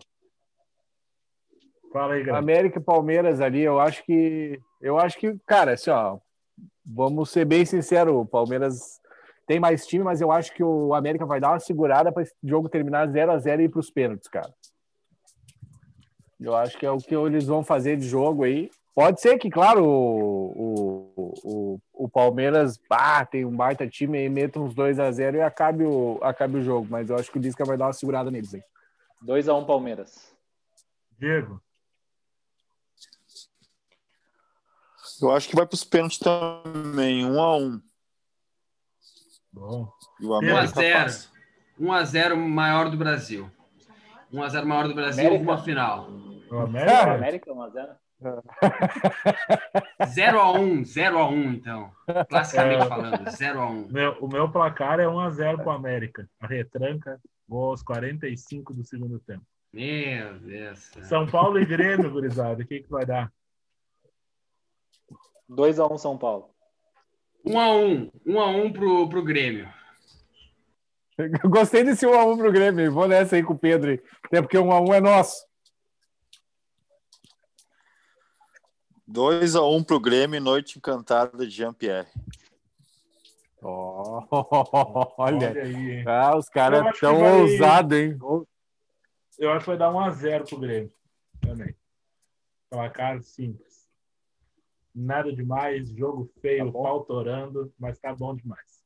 Fala 1.91 2.13
aí, 2.13 2.23
galera. 2.23 2.37
América 2.37 2.79
e 2.79 2.83
Palmeiras 2.83 3.41
ali, 3.41 3.61
eu 3.61 3.79
acho 3.79 4.03
que. 4.05 4.59
Eu 4.81 4.97
acho 4.97 5.17
que, 5.17 5.35
cara, 5.45 5.73
assim, 5.73 5.89
ó. 5.89 6.17
Vamos 6.83 7.29
ser 7.29 7.45
bem 7.45 7.63
sinceros, 7.63 8.13
o 8.13 8.25
Palmeiras 8.25 8.99
tem 9.45 9.59
mais 9.59 9.85
time, 9.85 10.03
mas 10.03 10.19
eu 10.19 10.31
acho 10.31 10.53
que 10.53 10.63
o 10.63 10.93
América 10.93 11.25
vai 11.25 11.39
dar 11.39 11.51
uma 11.51 11.59
segurada 11.59 12.11
para 12.11 12.23
esse 12.23 12.33
jogo 12.43 12.69
terminar 12.69 13.07
0 13.07 13.31
a 13.31 13.37
0 13.37 13.61
e 13.61 13.65
ir 13.65 13.69
para 13.69 13.79
os 13.79 13.91
pênaltis, 13.91 14.27
cara. 14.27 14.51
Eu 16.39 16.55
acho 16.55 16.77
que 16.77 16.85
é 16.85 16.91
o 16.91 16.97
que 16.97 17.15
eles 17.15 17.45
vão 17.45 17.63
fazer 17.63 17.97
de 17.97 18.07
jogo 18.07 18.43
aí. 18.43 18.71
Pode 18.95 19.21
ser 19.21 19.37
que, 19.37 19.49
claro, 19.49 19.85
o, 19.85 21.11
o, 21.15 21.33
o, 21.43 21.79
o 21.93 22.09
Palmeiras 22.09 22.79
ah, 22.89 23.25
tem 23.25 23.45
um 23.45 23.55
baita 23.55 23.87
time 23.87 24.23
e 24.23 24.29
meta 24.29 24.59
uns 24.59 24.73
2 24.73 24.99
a 24.99 25.11
0 25.11 25.37
e 25.37 25.41
acabe 25.41 25.85
o, 25.85 26.17
acabe 26.21 26.57
o 26.57 26.63
jogo, 26.63 26.87
mas 26.89 27.09
eu 27.09 27.15
acho 27.15 27.31
que 27.31 27.37
o 27.37 27.41
Lisca 27.41 27.63
vai 27.63 27.77
dar 27.77 27.85
uma 27.85 27.93
segurada 27.93 28.31
neles 28.31 28.53
aí. 28.53 28.63
2x1 29.23 29.65
Palmeiras. 29.65 30.35
Diego, 31.19 31.61
Eu 35.21 35.31
acho 35.31 35.47
que 35.49 35.55
vai 35.55 35.65
para 35.65 35.75
os 35.75 35.83
pênaltis 35.83 36.19
também, 36.19 37.25
um 37.25 37.39
a 37.39 37.57
um. 37.57 37.81
bom. 39.51 39.91
E 40.19 40.25
o 40.25 40.29
1 40.29 40.33
a 40.33 40.37
América 40.39 40.67
0. 40.81 41.03
passa. 41.03 41.29
1 41.79 41.91
a 41.93 42.03
0 42.03 42.37
maior 42.37 42.89
do 42.89 42.97
Brasil. 42.97 43.49
1 44.31 44.43
a 44.43 44.49
0 44.49 44.67
maior 44.67 44.87
do 44.87 44.93
Brasil, 44.95 45.27
América. 45.27 45.43
uma 45.51 45.57
final. 45.63 46.09
O 46.49 46.57
América, 46.59 47.13
América 47.13 47.51
1x0. 47.51 47.95
0 50.07 50.39
a 50.39 50.51
1, 50.51 50.85
0 50.85 51.17
a 51.19 51.27
1 51.29 51.43
então. 51.53 51.91
Classicamente 52.29 52.83
É. 52.83 52.87
falando, 52.87 53.29
0 53.31 53.59
a 53.61 53.69
1. 53.69 53.87
meu, 53.89 54.11
o 54.21 54.27
meu 54.27 54.49
placar 54.51 54.99
é 54.99 55.05
1x0 55.05 55.57
para 55.57 55.67
o 55.67 55.71
América. 55.71 56.29
A 56.39 56.47
retranca, 56.47 57.19
gol 57.47 57.71
aos 57.71 57.81
45 57.83 58.73
do 58.73 58.83
segundo 58.83 59.19
tempo. 59.19 59.43
Meu 59.73 60.37
Deus. 60.39 60.91
São 61.03 61.25
Paulo 61.27 61.57
e 61.59 61.65
Grêmio, 61.65 62.11
gurizada, 62.11 62.61
o 62.61 62.65
que, 62.67 62.81
que 62.81 62.89
vai 62.89 63.05
dar? 63.05 63.31
2x1 65.51 65.97
São 65.97 66.17
Paulo. 66.17 66.49
1 67.45 67.59
a 67.59 67.71
1, 67.75 68.11
1 68.25 68.39
a 68.39 68.45
1 68.47 68.73
pro, 68.73 69.09
pro 69.09 69.23
Grêmio. 69.23 69.67
Eu 71.43 71.49
gostei 71.49 71.83
desse 71.83 72.05
1x1 72.05 72.37
pro 72.37 72.51
Grêmio. 72.51 72.91
Vou 72.91 73.07
nessa 73.07 73.35
aí 73.35 73.43
com 73.43 73.53
o 73.53 73.59
Pedro. 73.59 73.91
aí. 73.91 74.01
Até 74.25 74.41
porque 74.41 74.57
o 74.57 74.63
1x1 74.65 74.93
é 74.95 75.01
nosso. 75.01 75.45
2 79.07 79.55
a 79.55 79.63
1 79.63 79.83
pro 79.83 79.99
Grêmio, 79.99 80.39
noite 80.39 80.77
encantada 80.77 81.45
de 81.45 81.51
Jean-Pierre. 81.51 82.07
Oh, 83.63 84.25
olha. 85.19 85.51
aí, 85.51 85.91
hein? 85.99 86.03
Ah, 86.07 86.35
os 86.35 86.49
caras 86.49 86.81
acho 86.81 86.93
que 86.93 86.99
tão 87.01 87.19
vai- 87.19 87.41
ousados, 87.41 87.95
hein? 87.95 88.17
Eu 89.37 89.51
acho 89.51 89.59
que 89.65 89.67
vai 89.69 89.77
dar 89.77 89.91
1x0 89.91 90.49
pro 90.49 90.57
Grêmio. 90.59 90.91
Também. 91.39 91.75
Placar 92.71 93.21
simples. 93.21 93.70
Nada 94.93 95.31
demais, 95.33 95.89
jogo 95.89 96.29
feio, 96.41 96.65
Tá 96.65 96.71
bom. 96.71 96.83
pau 96.83 97.03
torando, 97.05 97.73
mas 97.79 97.97
tá 97.99 98.13
bom 98.13 98.35
demais. 98.35 98.81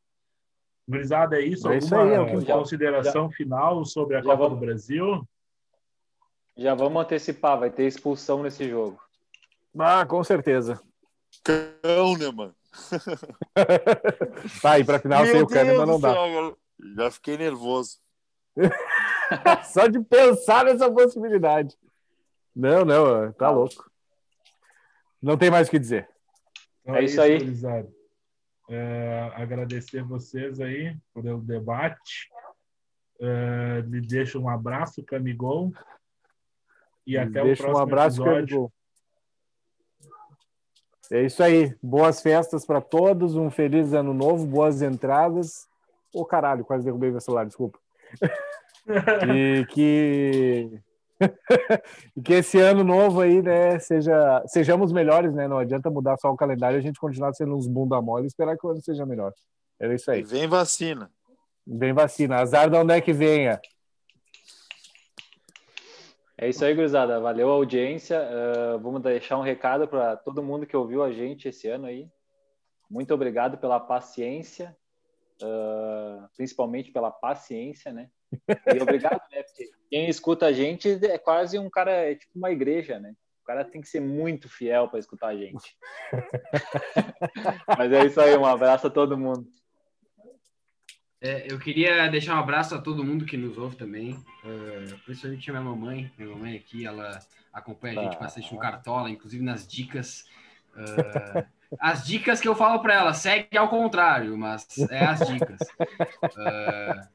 Gurizada, 0.88 1.38
é 1.40 1.42
isso? 1.46 1.68
É 1.70 1.78
isso 1.80 1.96
Alguma 1.96 2.12
aí, 2.12 2.16
é 2.18 2.22
o 2.22 2.26
que 2.26 2.32
importa. 2.34 2.54
consideração 2.54 3.32
final 3.32 3.84
sobre 3.86 4.16
a 4.16 4.20
já 4.20 4.26
Copa 4.26 4.38
vamos- 4.38 4.60
do 4.60 4.66
Brasil? 4.66 5.28
Já 6.56 6.76
vamos 6.76 7.02
antecipar, 7.02 7.60
vai 7.60 7.70
ter 7.72 7.86
expulsão 7.88 8.44
nesse 8.44 8.70
jogo. 8.70 9.00
Ah, 9.78 10.06
com 10.06 10.24
certeza. 10.24 10.80
Cão, 11.44 12.18
né, 12.18 12.32
mano? 12.32 12.56
Tá, 14.62 14.80
e 14.80 14.84
pra 14.84 15.00
final 15.00 15.26
sem 15.26 15.42
o 15.42 15.48
Kahneman 15.48 15.76
Deus 15.78 15.88
não 15.90 16.00
dá. 16.00 16.14
céu. 16.14 16.58
Já 16.96 17.12
fiquei 17.12 17.38
nervoso. 17.38 17.98
Só 19.74 19.88
de 19.88 20.00
pensar 20.02 20.66
nessa 20.66 20.90
possibilidade. 20.92 21.76
Não, 22.56 22.86
não, 22.86 23.32
tá 23.34 23.50
louco. 23.50 23.90
Não 25.26 25.36
tem 25.36 25.50
mais 25.50 25.68
o 25.68 25.72
que 25.72 25.80
dizer. 25.80 26.08
Então 26.84 26.96
É 26.96 27.04
isso 27.04 27.20
aí. 27.20 27.40
É, 28.70 29.32
agradecer 29.34 30.04
vocês 30.04 30.62
aí 30.62 30.96
pelo 31.16 31.42
debate. 31.42 32.30
Uh, 33.20 33.82
lhe 33.90 34.02
deixo 34.02 34.40
um 34.40 34.48
abraço, 34.48 35.04
Camigol. 35.04 35.74
E 37.08 37.18
até 37.18 37.44
Deixa 37.44 37.64
o 37.64 37.66
próximo 37.66 37.80
um 37.80 37.82
abraço, 37.82 38.22
episódio. 38.22 38.46
Camigol. 38.46 38.74
É 41.12 41.24
isso 41.24 41.42
aí. 41.42 41.76
Boas 41.82 42.22
festas 42.22 42.64
para 42.64 42.80
todos, 42.80 43.36
um 43.36 43.50
feliz 43.50 43.94
ano 43.94 44.14
novo, 44.14 44.46
boas 44.46 44.84
entradas. 44.84 45.68
Ô, 46.14 46.24
caralho, 46.24 46.64
quase 46.64 46.86
derrubei 46.86 47.10
meu 47.10 47.20
celular, 47.20 47.48
desculpa. 47.48 47.80
e 49.36 49.66
que 49.72 50.80
e 52.16 52.22
que 52.22 52.34
esse 52.34 52.60
ano 52.60 52.84
novo 52.84 53.22
aí, 53.22 53.42
né, 53.42 53.80
seja 53.80 54.44
sejamos 54.48 54.92
melhores, 54.92 55.34
né? 55.34 55.48
Não 55.48 55.58
adianta 55.58 55.90
mudar 55.90 56.18
só 56.18 56.30
o 56.32 56.36
calendário, 56.36 56.78
a 56.78 56.82
gente 56.82 57.00
continuar 57.00 57.34
sendo 57.34 57.56
uns 57.56 57.68
bunda 57.68 58.02
mole 58.02 58.26
e 58.26 58.28
esperar 58.28 58.58
que 58.58 58.66
o 58.66 58.70
ano 58.70 58.82
seja 58.82 59.06
melhor. 59.06 59.34
É 59.80 59.94
isso 59.94 60.12
E 60.12 60.16
aí. 60.16 60.24
vem 60.24 60.48
vacina. 60.48 61.12
Vem 61.66 61.94
vacina. 61.94 62.38
Azar 62.38 62.70
de 62.70 62.78
onde 62.78 62.94
é 62.94 63.02
que 63.02 63.12
venha. 63.14 63.60
É 66.38 66.50
isso 66.50 66.66
aí, 66.66 66.74
gurizada. 66.74 67.20
Valeu 67.20 67.50
a 67.50 67.54
audiência. 67.54 68.22
Uh, 68.22 68.80
vamos 68.80 69.02
deixar 69.02 69.38
um 69.38 69.42
recado 69.42 69.88
para 69.88 70.18
todo 70.18 70.44
mundo 70.44 70.66
que 70.66 70.76
ouviu 70.76 71.02
a 71.02 71.12
gente 71.12 71.48
esse 71.48 71.68
ano 71.68 71.86
aí. 71.88 72.10
Muito 72.90 73.14
obrigado 73.14 73.58
pela 73.58 73.80
paciência, 73.80 74.76
uh, 75.42 76.28
principalmente 76.36 76.92
pela 76.92 77.10
paciência, 77.10 77.92
né? 77.94 78.10
E 78.50 78.82
obrigado, 78.82 79.22
né? 79.32 79.44
Porque 79.44 79.70
quem 79.90 80.10
escuta 80.10 80.48
a 80.48 80.54
gente 80.54 80.90
é 81.06 81.18
quase 81.18 81.58
um 81.60 81.70
cara, 81.70 81.92
é 81.92 82.16
tipo 82.16 82.32
uma 82.36 82.52
igreja, 82.52 83.00
né? 83.00 83.14
O 83.42 83.46
cara 83.46 83.64
tem 83.64 83.80
que 83.80 83.88
ser 83.88 84.00
muito 84.00 84.50
fiel 84.50 84.88
para 84.88 85.00
escutar 85.00 85.28
a 85.28 85.36
gente. 85.36 85.78
Mas 87.78 87.92
é 87.92 88.06
isso 88.06 88.20
aí, 88.20 88.36
um 88.36 88.46
abraço 88.46 88.88
a 88.88 88.90
todo 88.90 89.18
mundo. 89.18 89.48
É, 91.22 91.52
eu 91.52 91.58
queria 91.60 92.08
deixar 92.08 92.36
um 92.36 92.40
abraço 92.40 92.76
a 92.76 92.82
todo 92.82 93.04
mundo 93.04 93.26
que 93.26 93.38
nos 93.38 93.58
ouve 93.58 93.76
também, 93.76 94.14
uh, 94.14 94.98
principalmente 95.06 95.50
a 95.50 95.54
minha 95.54 95.66
mamãe. 95.66 96.12
Minha 96.18 96.32
mamãe 96.32 96.56
aqui, 96.56 96.86
ela 96.86 97.20
acompanha 97.54 98.00
a 98.00 98.04
gente 98.04 98.20
bastante 98.20 98.54
no 98.54 98.60
Cartola, 98.60 99.10
inclusive 99.10 99.44
nas 99.44 99.68
dicas. 99.68 100.26
Uh, 100.76 101.46
as 101.80 102.06
dicas 102.06 102.40
que 102.40 102.48
eu 102.48 102.56
falo 102.56 102.80
para 102.80 102.96
ela, 102.96 103.14
segue 103.14 103.58
ao 103.58 103.70
contrário, 103.70 104.38
mas 104.38 104.68
é 104.90 105.06
as 105.06 105.20
dicas. 105.28 105.62
Uh, 106.24 107.15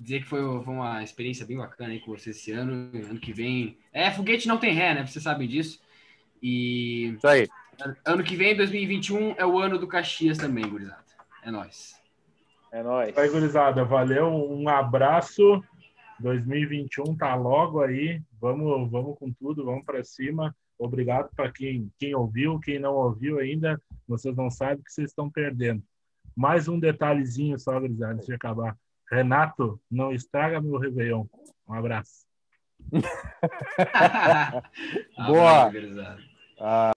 dizer 0.00 0.20
que 0.20 0.28
foi, 0.28 0.40
foi, 0.40 0.74
uma 0.74 1.02
experiência 1.02 1.44
bem 1.44 1.58
bacana 1.58 1.92
aí 1.92 2.00
com 2.00 2.16
você 2.16 2.30
esse 2.30 2.50
ano. 2.50 2.90
Ano 2.94 3.20
que 3.20 3.32
vem. 3.32 3.76
É, 3.92 4.10
foguete 4.10 4.48
não 4.48 4.56
tem 4.56 4.72
ré, 4.72 4.94
né? 4.94 5.06
Vocês 5.06 5.22
sabem 5.22 5.46
disso. 5.46 5.80
E 6.42 7.14
Isso 7.16 7.28
aí. 7.28 7.46
ano 8.04 8.24
que 8.24 8.34
vem, 8.34 8.56
2021, 8.56 9.34
é 9.36 9.44
o 9.44 9.58
ano 9.58 9.78
do 9.78 9.86
Caxias 9.86 10.38
também, 10.38 10.66
gurizada. 10.66 11.04
É 11.44 11.50
nóis. 11.50 12.00
É 12.72 12.82
nóis. 12.82 13.14
Vai, 13.14 13.28
gurizada. 13.28 13.84
Valeu, 13.84 14.28
um 14.28 14.68
abraço. 14.68 15.62
2021 16.18 17.14
tá 17.16 17.34
logo 17.34 17.82
aí. 17.82 18.22
Vamos, 18.40 18.90
vamos 18.90 19.18
com 19.18 19.30
tudo, 19.32 19.64
vamos 19.64 19.84
para 19.84 20.02
cima. 20.02 20.54
Obrigado 20.78 21.28
para 21.36 21.52
quem, 21.52 21.92
quem 21.98 22.14
ouviu, 22.14 22.58
quem 22.58 22.78
não 22.78 22.94
ouviu 22.94 23.38
ainda. 23.38 23.80
Vocês 24.08 24.34
não 24.34 24.48
sabem 24.48 24.76
o 24.76 24.84
que 24.84 24.92
vocês 24.92 25.10
estão 25.10 25.28
perdendo. 25.28 25.82
Mais 26.34 26.68
um 26.68 26.78
detalhezinho 26.80 27.58
só, 27.58 27.78
gurizada, 27.78 28.14
antes 28.14 28.26
de 28.26 28.32
acabar. 28.32 28.74
Renato, 29.10 29.80
não 29.90 30.12
estraga 30.12 30.60
meu 30.60 30.78
Réveillon. 30.78 31.24
Um 31.68 31.74
abraço. 31.74 32.24
Boa. 35.26 35.72
Ah, 36.58 36.92